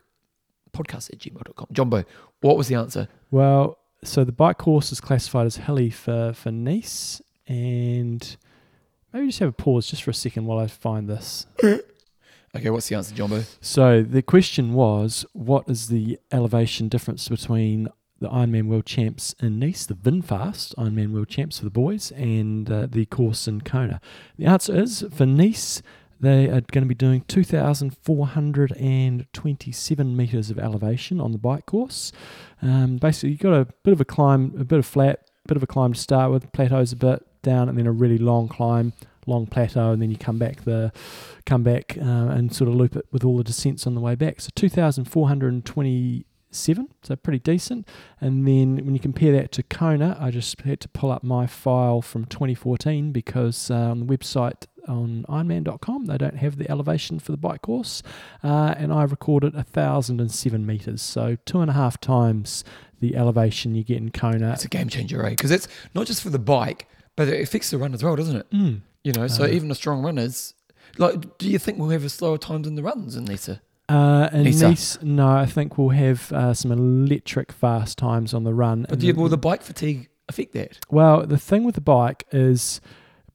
podcast 0.73 1.13
at 1.13 1.19
gmail.com. 1.21 1.69
Jumbo, 1.73 2.05
what 2.41 2.57
was 2.57 2.69
the 2.69 2.75
answer? 2.75 3.09
Well, 3.31 3.79
so 4.03 4.25
the 4.25 4.33
bike 4.33 4.59
course 4.59 4.93
is 4.93 5.01
classified 5.01 5.47
as 5.47 5.57
hilly 5.57 5.91
for, 5.91 6.33
for 6.35 6.51
Nice. 6.51 7.23
And 7.47 8.37
maybe 9.13 9.27
just 9.27 9.41
have 9.41 9.49
a 9.49 9.53
pause 9.53 9.89
just 9.89 10.03
for 10.03 10.11
a 10.11 10.15
second 10.15 10.47
while 10.47 10.59
I 10.59 10.67
find 10.67 11.09
this. 11.09 11.47
Okay, 12.57 12.71
what's 12.71 12.89
the 12.89 12.95
answer, 12.95 13.13
Jumbo? 13.15 13.43
So 13.61 14.03
the 14.03 14.23
question 14.23 14.73
was 14.75 15.27
what 15.33 15.69
is 15.69 15.89
the 15.89 16.21
elevation 16.31 16.89
difference 16.89 17.29
between 17.29 17.89
the 18.21 18.29
Ironman 18.29 18.69
World 18.69 18.87
Champs 18.87 19.35
in 19.41 19.59
Nice, 19.59 19.87
the 19.87 19.95
VinFast 19.95 20.73
Ironman 20.77 21.13
World 21.13 21.27
Champs 21.29 21.59
for 21.59 21.65
the 21.65 21.71
boys, 21.71 22.13
and 22.13 22.71
uh, 22.71 22.87
the 22.89 23.07
course 23.07 23.49
in 23.49 23.63
Kona? 23.63 24.01
The 24.39 24.47
answer 24.47 24.77
is 24.77 25.05
for 25.13 25.27
Nice, 25.27 25.83
they 26.21 26.47
are 26.47 26.61
going 26.61 26.85
to 26.85 26.87
be 26.87 26.95
doing 26.95 27.23
2,427 27.27 30.17
metres 30.17 30.49
of 30.49 30.61
elevation 30.61 31.21
on 31.21 31.33
the 31.33 31.39
bike 31.39 31.67
course. 31.67 32.13
Um, 32.63 32.99
basically, 32.99 33.31
you've 33.31 33.41
got 33.41 33.55
a 33.55 33.67
bit 33.83 33.93
of 33.93 34.01
a 34.01 34.05
climb, 34.05 34.55
a 34.57 34.63
bit 34.65 34.79
of 34.79 34.87
flat, 34.87 35.29
bit 35.49 35.57
of 35.57 35.65
a 35.65 35.67
climb 35.67 35.93
to 35.93 36.01
start 36.01 36.31
with, 36.31 36.53
plateaus 36.53 36.93
a 36.93 36.97
bit 36.97 37.27
down, 37.45 37.69
and 37.69 37.79
then 37.79 37.87
a 37.87 37.93
really 37.93 38.19
long 38.19 38.49
climb, 38.49 38.93
long 39.27 39.47
plateau, 39.47 39.93
and 39.93 40.03
then 40.03 40.11
you 40.11 40.17
come 40.17 40.39
back 40.39 40.65
the 40.65 40.91
come 41.47 41.63
back 41.63 41.97
uh, 42.01 42.05
and 42.05 42.53
sort 42.55 42.69
of 42.69 42.75
loop 42.75 42.95
it 42.97 43.07
with 43.13 43.25
all 43.25 43.37
the 43.37 43.45
descents 43.45 43.87
on 43.87 43.95
the 43.95 44.01
way 44.01 44.17
back. 44.17 44.41
So 44.41 44.49
2,427, 44.55 46.89
so 47.03 47.17
pretty 47.17 47.39
decent. 47.39 47.87
And 48.21 48.49
then 48.49 48.77
when 48.85 48.95
you 48.95 49.01
compare 49.01 49.33
that 49.33 49.53
to 49.53 49.63
Kona, 49.63 50.19
I 50.21 50.31
just 50.31 50.61
had 50.63 50.81
to 50.81 50.89
pull 50.89 51.13
up 51.13 51.23
my 51.23 51.47
file 51.47 52.03
from 52.03 52.25
2014 52.25 53.13
because 53.13 53.71
uh, 53.71 53.75
on 53.75 54.01
the 54.01 54.07
website 54.07 54.67
on 54.87 55.25
Ironman.com 55.29 56.05
they 56.07 56.19
don't 56.19 56.37
have 56.37 56.59
the 56.59 56.71
elevation 56.71 57.19
for 57.19 57.33
the 57.33 57.39
bike 57.39 57.63
course, 57.63 58.03
uh, 58.43 58.75
and 58.77 58.93
I 58.93 59.05
recorded 59.05 59.55
1,007 59.55 60.67
meters, 60.67 61.01
so 61.01 61.39
two 61.47 61.61
and 61.61 61.71
a 61.71 61.75
half 61.75 62.01
times 62.01 62.65
the 63.01 63.17
elevation 63.17 63.75
you 63.75 63.83
get 63.85 63.99
in 63.99 64.11
Kona. 64.11 64.53
It's 64.53 64.65
a 64.65 64.69
game 64.69 64.89
changer, 64.89 65.19
right? 65.19 65.37
Because 65.37 65.51
it's 65.51 65.69
not 65.95 66.07
just 66.07 66.23
for 66.23 66.31
the 66.31 66.39
bike, 66.39 66.89
but 67.17 67.29
it 67.29 67.41
affects 67.43 67.71
the 67.71 67.79
run 67.79 67.95
as 67.95 68.03
well, 68.03 68.17
doesn't 68.17 68.37
it? 68.37 68.51
Mm. 68.51 68.81
You 69.03 69.13
know, 69.13 69.27
so 69.27 69.45
Uh, 69.45 69.49
even 69.49 69.69
the 69.69 69.75
strong 69.75 70.03
runners, 70.03 70.55
like, 70.99 71.39
do 71.39 71.49
you 71.51 71.59
think 71.59 71.79
we'll 71.79 71.91
have 71.91 72.05
a 72.05 72.09
slower 72.09 72.39
times 72.39 72.67
in 72.67 72.75
the 72.75 72.83
runs 72.83 73.17
in 73.17 73.27
Lisa? 73.27 73.61
Uh, 73.89 74.31
in. 74.33 74.45
Nice, 74.59 74.99
no, 75.03 75.29
I 75.29 75.45
think 75.47 75.77
we'll 75.77 75.91
have 75.91 76.33
uh, 76.33 76.55
some 76.55 76.73
electric 76.73 77.53
fast 77.53 77.99
times 77.99 78.33
on 78.33 78.45
the 78.45 78.55
run. 78.55 78.87
But 78.89 79.01
do 79.01 79.07
you, 79.07 79.15
will 79.15 79.29
the 79.29 79.37
bike 79.37 79.63
fatigue 79.63 80.09
affect 80.29 80.53
that? 80.55 80.79
Well, 80.91 81.27
the 81.27 81.37
thing 81.37 81.65
with 81.65 81.75
the 81.75 81.83
bike 81.83 82.25
is 82.33 82.81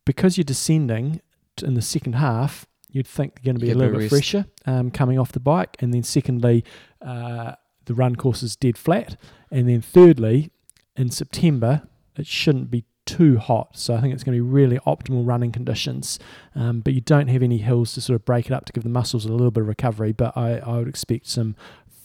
because 0.06 0.38
you're 0.38 0.44
descending 0.46 1.22
in 1.62 1.76
the 1.76 1.84
second 1.84 2.14
half, 2.14 2.66
you'd 2.90 3.06
think 3.06 3.34
you're 3.38 3.54
going 3.54 3.58
to 3.58 3.62
be 3.62 3.68
You 3.68 3.74
a 3.74 3.76
little 3.76 3.94
bit 3.94 4.10
bit 4.10 4.12
rest. 4.12 4.32
fresher 4.32 4.46
um, 4.66 4.90
coming 4.90 5.20
off 5.20 5.32
the 5.32 5.40
bike. 5.40 5.78
And 5.80 5.94
then, 5.94 6.02
secondly, 6.02 6.64
uh, 7.00 7.54
the 7.86 7.94
run 7.94 8.16
course 8.16 8.42
is 8.42 8.56
dead 8.56 8.76
flat. 8.76 9.18
And 9.52 9.70
then, 9.70 9.82
thirdly, 9.82 10.50
in 10.96 11.12
September, 11.12 11.84
it 12.18 12.26
shouldn't 12.26 12.72
be 12.72 12.86
too 13.18 13.38
hot. 13.38 13.78
So, 13.78 13.96
I 13.96 14.02
think 14.02 14.14
it's 14.14 14.24
going 14.24 14.38
to 14.38 14.44
be 14.44 14.50
really 14.50 14.78
optimal 14.80 15.28
running 15.28 15.52
conditions. 15.52 16.20
Um, 16.56 16.82
but 16.82 16.94
you 16.94 17.02
don't 17.02 17.28
have 17.28 17.44
any 17.44 17.58
hills 17.58 17.94
to 17.94 18.02
sort 18.02 18.16
of 18.16 18.26
break 18.26 18.46
it 18.48 18.52
up 18.52 18.66
to 18.66 18.74
give 18.74 18.84
the 18.84 18.90
muscles 18.90 19.26
a 19.26 19.32
little 19.32 19.52
bit 19.52 19.62
of 19.62 19.68
recovery. 19.68 20.12
But 20.12 20.38
I, 20.38 20.58
I 20.60 20.78
would 20.78 20.88
expect 20.88 21.28
some 21.28 21.56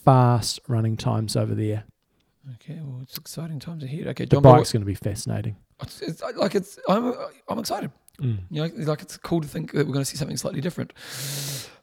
fast 0.03 0.59
running 0.67 0.97
times 0.97 1.35
over 1.35 1.55
there. 1.55 1.83
Okay, 2.55 2.79
well, 2.83 2.99
it's 3.01 3.17
exciting 3.17 3.59
times 3.59 3.83
ahead. 3.83 4.07
Okay, 4.07 4.25
The 4.25 4.39
bike's 4.39 4.71
going 4.71 4.81
to 4.81 4.85
be 4.85 4.95
fascinating. 4.95 5.55
it's, 5.81 6.01
it's, 6.01 6.21
like 6.35 6.53
it's, 6.53 6.77
I'm, 6.87 7.13
I'm 7.49 7.59
excited. 7.59 7.91
Mm. 8.21 8.39
You 8.49 8.63
know, 8.63 8.71
like 8.85 9.01
it's 9.01 9.17
cool 9.17 9.41
to 9.41 9.47
think 9.47 9.71
that 9.71 9.85
we're 9.87 9.93
going 9.93 10.05
to 10.05 10.09
see 10.09 10.17
something 10.17 10.37
slightly 10.37 10.61
different. 10.61 10.93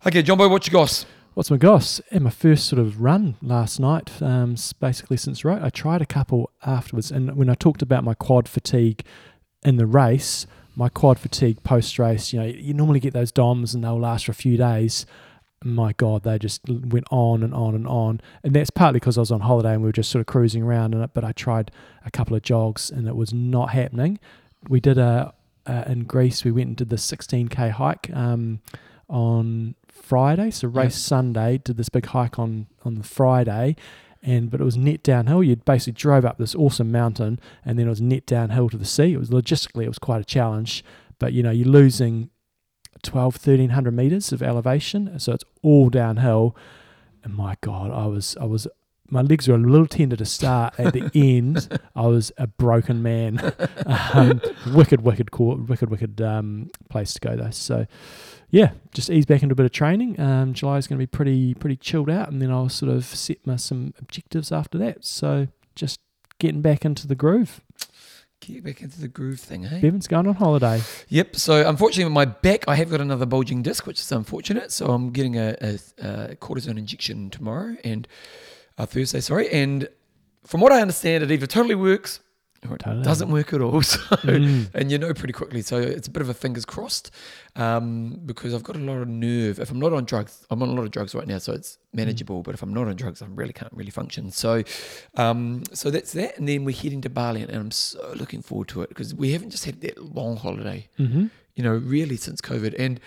Okay, 0.06 0.22
Jumbo, 0.22 0.48
what 0.48 0.66
you 0.66 0.72
got? 0.72 1.04
What's 1.34 1.50
my 1.50 1.56
goss? 1.56 1.98
And 2.10 2.24
my 2.24 2.30
first 2.30 2.66
sort 2.66 2.78
of 2.78 3.00
run 3.00 3.36
last 3.40 3.80
night, 3.80 4.20
um, 4.20 4.54
basically 4.80 5.16
since 5.16 5.46
right, 5.46 5.62
I 5.62 5.70
tried 5.70 6.02
a 6.02 6.06
couple 6.06 6.50
afterwards, 6.66 7.10
and 7.10 7.34
when 7.36 7.48
I 7.48 7.54
talked 7.54 7.80
about 7.80 8.04
my 8.04 8.12
quad 8.12 8.46
fatigue 8.46 9.02
in 9.62 9.76
the 9.76 9.86
race, 9.86 10.46
my 10.76 10.90
quad 10.90 11.18
fatigue 11.18 11.62
post 11.62 11.98
race, 11.98 12.34
you 12.34 12.40
know, 12.40 12.46
you 12.46 12.74
normally 12.74 13.00
get 13.00 13.14
those 13.14 13.32
DOMs 13.32 13.74
and 13.74 13.82
they'll 13.82 13.98
last 13.98 14.26
for 14.26 14.32
a 14.32 14.34
few 14.34 14.58
days. 14.58 15.06
My 15.64 15.94
God, 15.94 16.22
they 16.22 16.38
just 16.38 16.60
went 16.68 17.06
on 17.10 17.42
and 17.42 17.54
on 17.54 17.74
and 17.74 17.86
on, 17.86 18.20
and 18.44 18.54
that's 18.54 18.68
partly 18.68 19.00
because 19.00 19.16
I 19.16 19.22
was 19.22 19.32
on 19.32 19.40
holiday 19.40 19.72
and 19.72 19.80
we 19.80 19.88
were 19.88 19.92
just 19.92 20.10
sort 20.10 20.20
of 20.20 20.26
cruising 20.26 20.62
around 20.62 20.94
it. 20.94 21.10
But 21.14 21.24
I 21.24 21.32
tried 21.32 21.70
a 22.04 22.10
couple 22.10 22.36
of 22.36 22.42
jogs 22.42 22.90
and 22.90 23.08
it 23.08 23.16
was 23.16 23.32
not 23.32 23.70
happening. 23.70 24.18
We 24.68 24.80
did 24.80 24.98
a 24.98 25.32
uh, 25.66 25.84
in 25.86 26.04
Greece. 26.04 26.44
We 26.44 26.52
went 26.52 26.66
and 26.66 26.76
did 26.76 26.90
the 26.90 26.96
16k 26.96 27.70
hike 27.70 28.10
um, 28.12 28.60
on 29.08 29.76
Friday. 30.02 30.50
So 30.50 30.68
race 30.68 30.94
Yeah. 30.94 31.08
Sunday, 31.08 31.58
did 31.58 31.76
this 31.76 31.88
big 31.88 32.06
hike 32.06 32.38
on 32.38 32.66
on 32.84 32.96
the 32.96 33.02
Friday, 33.04 33.76
and 34.22 34.50
but 34.50 34.60
it 34.60 34.64
was 34.64 34.76
net 34.76 35.02
downhill. 35.02 35.42
You 35.42 35.56
basically 35.56 35.94
drove 35.94 36.24
up 36.24 36.38
this 36.38 36.54
awesome 36.54 36.90
mountain, 36.92 37.40
and 37.64 37.78
then 37.78 37.86
it 37.86 37.90
was 37.90 38.00
net 38.00 38.26
downhill 38.26 38.68
to 38.70 38.76
the 38.76 38.84
sea. 38.84 39.12
It 39.12 39.18
was 39.18 39.30
logistically 39.30 39.84
it 39.84 39.88
was 39.88 39.98
quite 39.98 40.20
a 40.20 40.24
challenge, 40.24 40.84
but 41.18 41.32
you 41.32 41.42
know 41.42 41.50
you're 41.50 41.68
losing 41.68 42.30
12, 43.02 43.34
1300 43.34 43.90
meters 43.90 44.32
of 44.32 44.42
elevation, 44.42 45.18
so 45.18 45.32
it's 45.32 45.44
all 45.62 45.88
downhill. 45.88 46.56
And 47.24 47.34
my 47.34 47.56
God, 47.60 47.90
I 47.90 48.06
was 48.06 48.36
I 48.40 48.44
was 48.44 48.66
my 49.08 49.20
legs 49.20 49.46
were 49.46 49.54
a 49.54 49.58
little 49.58 49.86
tender 49.86 50.16
to 50.16 50.24
start. 50.24 50.74
At 50.78 50.94
the 50.94 51.10
end, 51.14 51.78
I 51.94 52.06
was 52.06 52.32
a 52.38 52.46
broken 52.46 53.02
man. 53.02 53.52
um, 53.86 54.40
wicked, 54.72 55.02
wicked, 55.02 55.28
wicked, 55.38 55.90
wicked 55.90 56.20
um, 56.22 56.70
place 56.88 57.12
to 57.14 57.20
go 57.20 57.36
though. 57.36 57.50
So, 57.50 57.86
yeah, 58.52 58.72
just 58.92 59.08
ease 59.08 59.24
back 59.24 59.42
into 59.42 59.54
a 59.54 59.56
bit 59.56 59.64
of 59.64 59.72
training. 59.72 60.20
Um, 60.20 60.52
July 60.52 60.76
is 60.76 60.86
going 60.86 60.98
to 60.98 61.02
be 61.02 61.06
pretty, 61.06 61.54
pretty 61.54 61.76
chilled 61.76 62.10
out, 62.10 62.30
and 62.30 62.40
then 62.40 62.50
I'll 62.50 62.68
sort 62.68 62.92
of 62.92 63.06
set 63.06 63.38
my 63.46 63.56
some 63.56 63.94
objectives 63.98 64.52
after 64.52 64.76
that. 64.76 65.06
So, 65.06 65.48
just 65.74 65.98
getting 66.38 66.60
back 66.60 66.84
into 66.84 67.06
the 67.06 67.14
groove. 67.14 67.62
Get 68.40 68.62
back 68.62 68.82
into 68.82 69.00
the 69.00 69.08
groove 69.08 69.40
thing, 69.40 69.62
hey? 69.64 69.80
Bevan's 69.80 70.06
going 70.06 70.26
on 70.26 70.34
holiday. 70.34 70.82
Yep. 71.08 71.36
So 71.36 71.66
unfortunately, 71.66 72.04
with 72.04 72.12
my 72.12 72.24
back, 72.24 72.64
I 72.66 72.74
have 72.74 72.90
got 72.90 73.00
another 73.00 73.24
bulging 73.24 73.62
disc, 73.62 73.86
which 73.86 74.00
is 74.00 74.12
unfortunate. 74.12 74.72
So 74.72 74.86
I'm 74.86 75.12
getting 75.12 75.38
a, 75.38 75.56
a, 75.60 75.78
a 75.98 76.36
cortisone 76.36 76.76
injection 76.76 77.30
tomorrow 77.30 77.76
and 77.84 78.06
uh, 78.76 78.84
Thursday, 78.84 79.20
sorry. 79.20 79.48
And 79.50 79.88
from 80.44 80.60
what 80.60 80.72
I 80.72 80.80
understand, 80.80 81.22
it 81.22 81.30
either 81.30 81.46
totally 81.46 81.76
works 81.76 82.18
Totally. 82.62 83.02
doesn't 83.02 83.28
work 83.30 83.52
at 83.52 83.60
all. 83.60 83.82
So, 83.92 83.98
Mm. 83.98 84.68
and 84.72 84.90
you 84.90 84.96
know 84.98 85.12
pretty 85.12 85.32
quickly. 85.32 85.62
So 85.62 85.78
it's 85.78 86.06
a 86.06 86.10
bit 86.10 86.22
of 86.22 86.28
a 86.28 86.34
fingers 86.34 86.64
crossed 86.64 87.10
um, 87.56 88.20
because 88.24 88.54
I've 88.54 88.62
got 88.62 88.76
a 88.76 88.78
lot 88.78 88.98
of 89.02 89.08
nerve. 89.08 89.58
If 89.58 89.70
I'm 89.72 89.80
not 89.80 89.92
on 89.92 90.04
drugs, 90.04 90.46
I'm 90.50 90.62
on 90.62 90.68
a 90.68 90.72
lot 90.72 90.84
of 90.84 90.90
drugs 90.92 91.12
right 91.14 91.26
now, 91.26 91.38
so 91.38 91.52
it's 91.52 91.78
manageable. 91.92 92.42
But 92.42 92.54
if 92.54 92.62
I'm 92.62 92.72
not 92.72 92.86
on 92.86 92.94
drugs, 92.96 93.20
I 93.20 93.26
really 93.26 93.52
can't 93.52 93.72
really 93.72 93.90
function. 93.90 94.30
So, 94.30 94.62
um, 95.16 95.64
so 95.72 95.90
that's 95.90 96.12
that. 96.12 96.38
And 96.38 96.48
then 96.48 96.64
we're 96.64 96.76
heading 96.76 97.00
to 97.02 97.10
Bali, 97.10 97.42
and 97.42 97.50
I'm 97.52 97.70
so 97.72 98.12
looking 98.16 98.42
forward 98.42 98.68
to 98.68 98.82
it 98.82 98.88
because 98.90 99.12
we 99.14 99.32
haven't 99.32 99.50
just 99.50 99.64
had 99.64 99.80
that 99.80 99.98
long 100.14 100.36
holiday 100.36 100.88
Mm-hmm. 100.98 101.26
you 101.56 101.64
know, 101.64 101.74
really 101.74 102.16
since 102.16 102.40
COVID. 102.40 102.74
And 102.78 103.00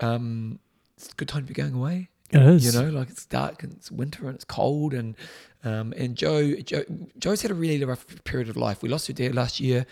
um, 0.00 0.60
it's 0.96 1.10
a 1.10 1.14
good 1.16 1.28
time 1.28 1.42
to 1.42 1.48
be 1.48 1.54
going 1.54 1.74
away. 1.74 2.08
It 2.30 2.40
is. 2.42 2.64
You 2.64 2.80
know, 2.80 2.88
like 2.90 3.10
it's 3.10 3.26
dark 3.26 3.64
and 3.64 3.72
it's 3.72 3.90
winter 3.90 4.26
and 4.26 4.36
it's 4.36 4.44
cold. 4.44 4.94
And 4.94 5.16
um, 5.64 5.92
and 5.96 6.16
Joe, 6.16 6.54
Joe, 6.56 6.84
Joe's 7.18 7.42
had 7.42 7.50
a 7.50 7.54
really 7.54 7.84
rough 7.84 8.06
period 8.24 8.48
of 8.48 8.56
life. 8.56 8.82
We 8.82 8.88
lost 8.88 9.06
her 9.08 9.12
dad 9.12 9.34
last 9.34 9.60
year. 9.60 9.86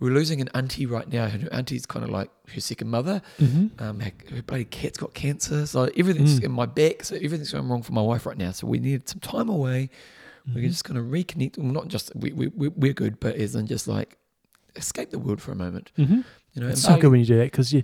We're 0.00 0.12
losing 0.12 0.40
an 0.40 0.48
auntie 0.54 0.86
right 0.86 1.10
now, 1.10 1.24
and 1.26 1.42
her 1.44 1.52
auntie's 1.52 1.86
kind 1.86 2.04
of 2.04 2.10
like 2.10 2.28
her 2.52 2.60
second 2.60 2.88
mother. 2.90 3.22
Mm-hmm. 3.40 3.82
Um, 3.82 4.00
her, 4.00 4.12
her 4.34 4.42
bloody 4.42 4.64
cat's 4.64 4.98
got 4.98 5.14
cancer, 5.14 5.66
so 5.66 5.88
everything's 5.96 6.40
Mm. 6.40 6.44
in 6.44 6.50
my 6.52 6.66
back. 6.66 7.04
So 7.04 7.14
everything's 7.16 7.52
going 7.52 7.68
wrong 7.68 7.82
for 7.82 7.92
my 7.92 8.02
wife 8.02 8.26
right 8.26 8.36
now. 8.36 8.50
So 8.50 8.66
we 8.66 8.78
need 8.80 9.08
some 9.08 9.20
time 9.20 9.48
away. 9.48 9.90
Mm-hmm. 10.48 10.54
We're 10.56 10.68
just 10.68 10.84
going 10.84 10.96
to 10.96 11.02
reconnect. 11.02 11.56
Well, 11.58 11.72
not 11.72 11.88
just 11.88 12.14
we, 12.16 12.32
we 12.32 12.48
we- 12.48 12.68
we're 12.68 12.92
good, 12.92 13.20
but 13.20 13.36
as 13.36 13.54
in 13.54 13.66
just 13.66 13.86
like 13.88 14.18
escape 14.76 15.10
the 15.10 15.18
world 15.18 15.40
for 15.40 15.52
a 15.52 15.56
moment. 15.56 15.92
Mm-hmm. 15.96 16.20
You 16.54 16.62
know, 16.62 16.68
It's 16.68 16.82
so 16.82 16.88
Bali- 16.90 17.00
good 17.00 17.10
when 17.12 17.20
you 17.20 17.26
do 17.26 17.36
that 17.38 17.44
because 17.52 17.72
you 17.72 17.82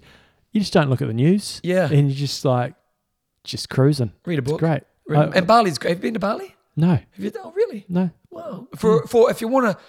you 0.52 0.60
just 0.60 0.72
don't 0.72 0.90
look 0.90 1.00
at 1.00 1.06
the 1.08 1.14
news 1.14 1.60
Yeah, 1.62 1.86
and 1.88 2.08
you're 2.10 2.18
just 2.18 2.44
like 2.44 2.74
just 3.44 3.70
cruising. 3.70 4.12
read 4.26 4.40
a 4.40 4.42
It's 4.42 4.50
book. 4.50 4.58
great. 4.58 4.82
Read- 5.06 5.28
I- 5.32 5.36
and 5.38 5.46
Bali's 5.46 5.78
great. 5.78 5.90
Have 5.90 5.98
you 5.98 6.02
been 6.02 6.14
to 6.14 6.20
Bali? 6.20 6.54
No, 6.80 6.88
Have 7.14 7.24
you? 7.24 7.32
Oh, 7.44 7.52
really? 7.52 7.84
no. 7.88 8.10
Wow. 8.30 8.68
For 8.76 9.06
for 9.06 9.30
if 9.30 9.40
you 9.40 9.48
want 9.48 9.66
to 9.70 9.82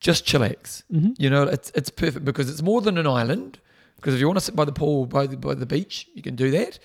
just 0.00 0.24
chillax, 0.26 0.82
Mm-hmm. 0.92 1.12
you 1.18 1.30
know, 1.30 1.42
it's 1.44 1.70
it's 1.74 1.90
perfect 1.90 2.24
because 2.24 2.50
it's 2.50 2.62
more 2.62 2.80
than 2.80 2.98
an 2.98 3.06
island. 3.06 3.58
Because 3.96 4.14
if 4.14 4.20
you 4.20 4.26
want 4.26 4.38
to 4.38 4.44
sit 4.44 4.56
by 4.56 4.64
the 4.64 4.72
pool, 4.72 5.06
by 5.06 5.26
the 5.26 5.36
by 5.36 5.54
the 5.54 5.66
beach, 5.66 6.08
you 6.14 6.22
can 6.22 6.34
do 6.36 6.50
that. 6.52 6.78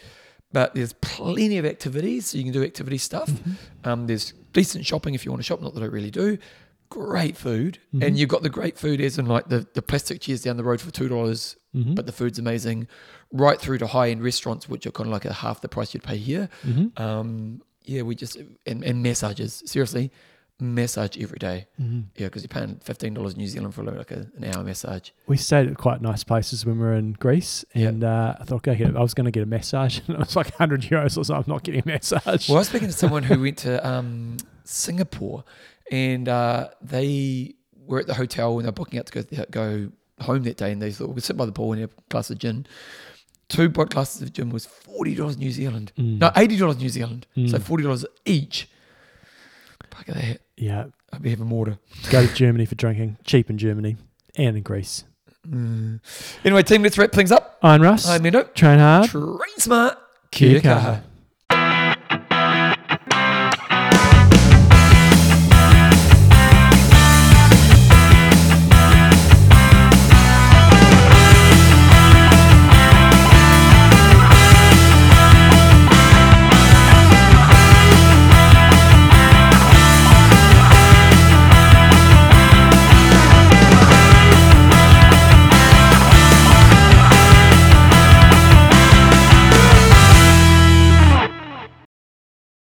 But 0.52 0.74
there's 0.76 0.94
plenty 0.94 1.57
of 1.57 1.66
activities, 1.66 2.28
so 2.28 2.38
you 2.38 2.44
can 2.44 2.53
do 2.53 2.64
activity 2.64 2.98
stuff. 2.98 3.30
Mm-hmm. 3.30 3.90
Um, 3.90 4.07
there's 4.07 4.34
decent 4.53 4.86
shopping 4.86 5.14
if 5.16 5.26
you 5.26 5.32
want 5.32 5.40
to 5.41 5.45
shop. 5.45 5.62
Not 5.62 5.74
that 5.76 5.84
I 5.84 5.88
really 5.88 6.12
do. 6.12 6.38
Great 6.90 7.36
food, 7.36 7.80
Mhm. 7.94 8.03
and 8.06 8.18
you've 8.18 8.30
got 8.30 8.44
the 8.44 8.49
great 8.49 8.78
food 8.78 9.02
as 9.02 9.18
in 9.18 9.26
like 9.26 9.49
the, 9.49 9.66
the 9.74 9.82
plastic 9.82 10.22
chairs 10.22 10.44
down 10.44 10.56
the 10.56 10.64
road 10.64 10.80
for 10.80 10.91
two 10.91 11.07
dollars, 11.10 11.57
Mm-hmm. 11.76 11.95
but 11.95 12.06
the 12.06 12.12
food's 12.14 12.38
amazing. 12.40 12.88
Right 13.32 13.60
through 13.60 13.80
to 13.80 13.88
high 13.88 14.10
end 14.12 14.24
restaurants, 14.24 14.70
which 14.70 14.86
are 14.86 14.91
kind 14.91 15.07
of 15.07 15.14
like 15.14 15.26
a 15.26 15.34
half 15.34 15.60
the 15.62 15.68
price 15.68 15.94
you'd 15.94 16.03
pay 16.03 16.18
here. 16.18 16.48
mm-hmm. 16.64 17.02
Um, 17.02 17.62
yeah, 17.86 18.02
we 18.02 18.16
just 18.16 18.38
and, 18.66 18.84
and 18.84 19.03
massages. 19.03 19.64
Seriously, 19.66 20.12
massage 20.60 21.18
every 21.22 21.38
day. 21.38 21.68
Mm-hmm. 21.82 22.02
Yeah, 22.16 22.28
because 22.28 22.44
you're 22.44 22.49
paying 22.49 22.78
fifteen 22.78 23.14
dollars 23.14 23.36
New 23.36 23.48
Zealand 23.48 23.76
for 23.76 23.84
like 23.84 24.12
a, 24.12 24.28
an 24.38 24.45
hour 24.45 24.64
massage. 24.64 25.10
We 25.28 25.38
stayed 25.38 25.68
at 25.68 25.78
quite 25.78 26.02
nice 26.02 26.24
places 26.24 26.66
when 26.66 26.78
we 26.80 26.86
were 26.86 26.94
in 26.94 27.14
Greece, 27.14 27.66
and 27.74 28.03
uh, 28.03 28.36
I 28.40 28.44
thought, 28.44 28.68
okay, 28.68 28.86
I 28.86 29.02
was 29.02 29.14
going 29.14 29.26
to 29.26 29.32
get 29.32 29.44
a 29.44 29.48
massage, 29.48 29.99
and 30.07 30.16
it 30.16 30.20
was 30.20 30.36
like 30.36 30.48
100 30.48 30.82
euros 30.84 31.18
or 31.18 31.24
so. 31.24 31.36
I'm 31.36 31.44
not 31.48 31.64
getting 31.64 31.82
a 31.82 31.86
massage. 31.86 32.49
Well, 32.49 32.57
I 32.57 32.60
was 32.60 32.70
speaking 32.70 32.88
to 32.88 32.94
someone 32.94 33.24
who 33.24 33.41
went 33.41 33.60
to 33.60 33.86
um, 33.88 34.38
Singapore, 34.64 35.44
and 35.91 36.28
uh, 36.28 36.70
they 36.82 37.56
were 37.86 37.99
at 37.99 38.07
the 38.07 38.16
hotel 38.16 38.57
and 38.57 38.66
they're 38.66 38.72
booking 38.72 38.98
out 38.99 39.06
to 39.07 39.24
go 39.24 39.45
go 39.52 39.91
home 40.22 40.44
that 40.44 40.57
day, 40.57 40.72
and 40.72 40.82
they 40.82 40.91
thought 40.91 41.10
we 41.10 41.16
could 41.16 41.24
sit 41.24 41.38
by 41.38 41.45
the 41.45 41.52
pool 41.52 41.74
and 41.74 41.82
have 41.82 41.91
a 41.91 42.02
glass 42.10 42.30
of 42.30 42.38
gin. 42.38 42.66
Two 43.48 43.70
bot 43.70 43.90
glasses 43.92 44.22
of 44.22 44.34
gin 44.34 44.50
was 44.50 44.66
forty 44.66 45.14
dollars 45.16 45.38
New 45.38 45.52
Zealand. 45.52 45.92
Mm. 45.98 46.20
No, 46.20 46.32
eighty 46.36 46.58
dollars 46.58 46.78
New 46.78 46.90
Zealand. 46.90 47.28
So 47.36 47.42
Mm. 47.42 47.62
forty 47.62 47.84
dollars 47.84 48.06
each. 48.26 48.68
Fuck 49.92 50.08
that. 50.08 50.42
Yeah. 50.58 50.86
I'd 51.14 51.22
be 51.22 51.30
having 51.30 51.50
water. 51.50 51.78
Go 52.10 52.26
to 52.26 52.34
Germany 52.34 52.66
for 52.66 52.76
drinking. 52.76 53.18
Cheap 53.24 53.50
in 53.50 53.58
Germany 53.58 53.96
and 54.36 54.58
in 54.58 54.64
Greece. 54.64 55.06
Mm. 55.48 56.00
Anyway, 56.44 56.64
team, 56.64 56.82
let's 56.84 56.98
wrap 56.98 57.12
things 57.12 57.32
up. 57.32 57.58
Iron 57.62 57.82
Russ. 57.82 58.08
I'm 58.10 58.22
Mendo. 58.24 58.52
train 58.54 58.80
hard. 58.80 59.10
Train 59.10 59.38
smart. 59.58 59.98
Kia 60.32 60.60
kaha. 60.60 61.02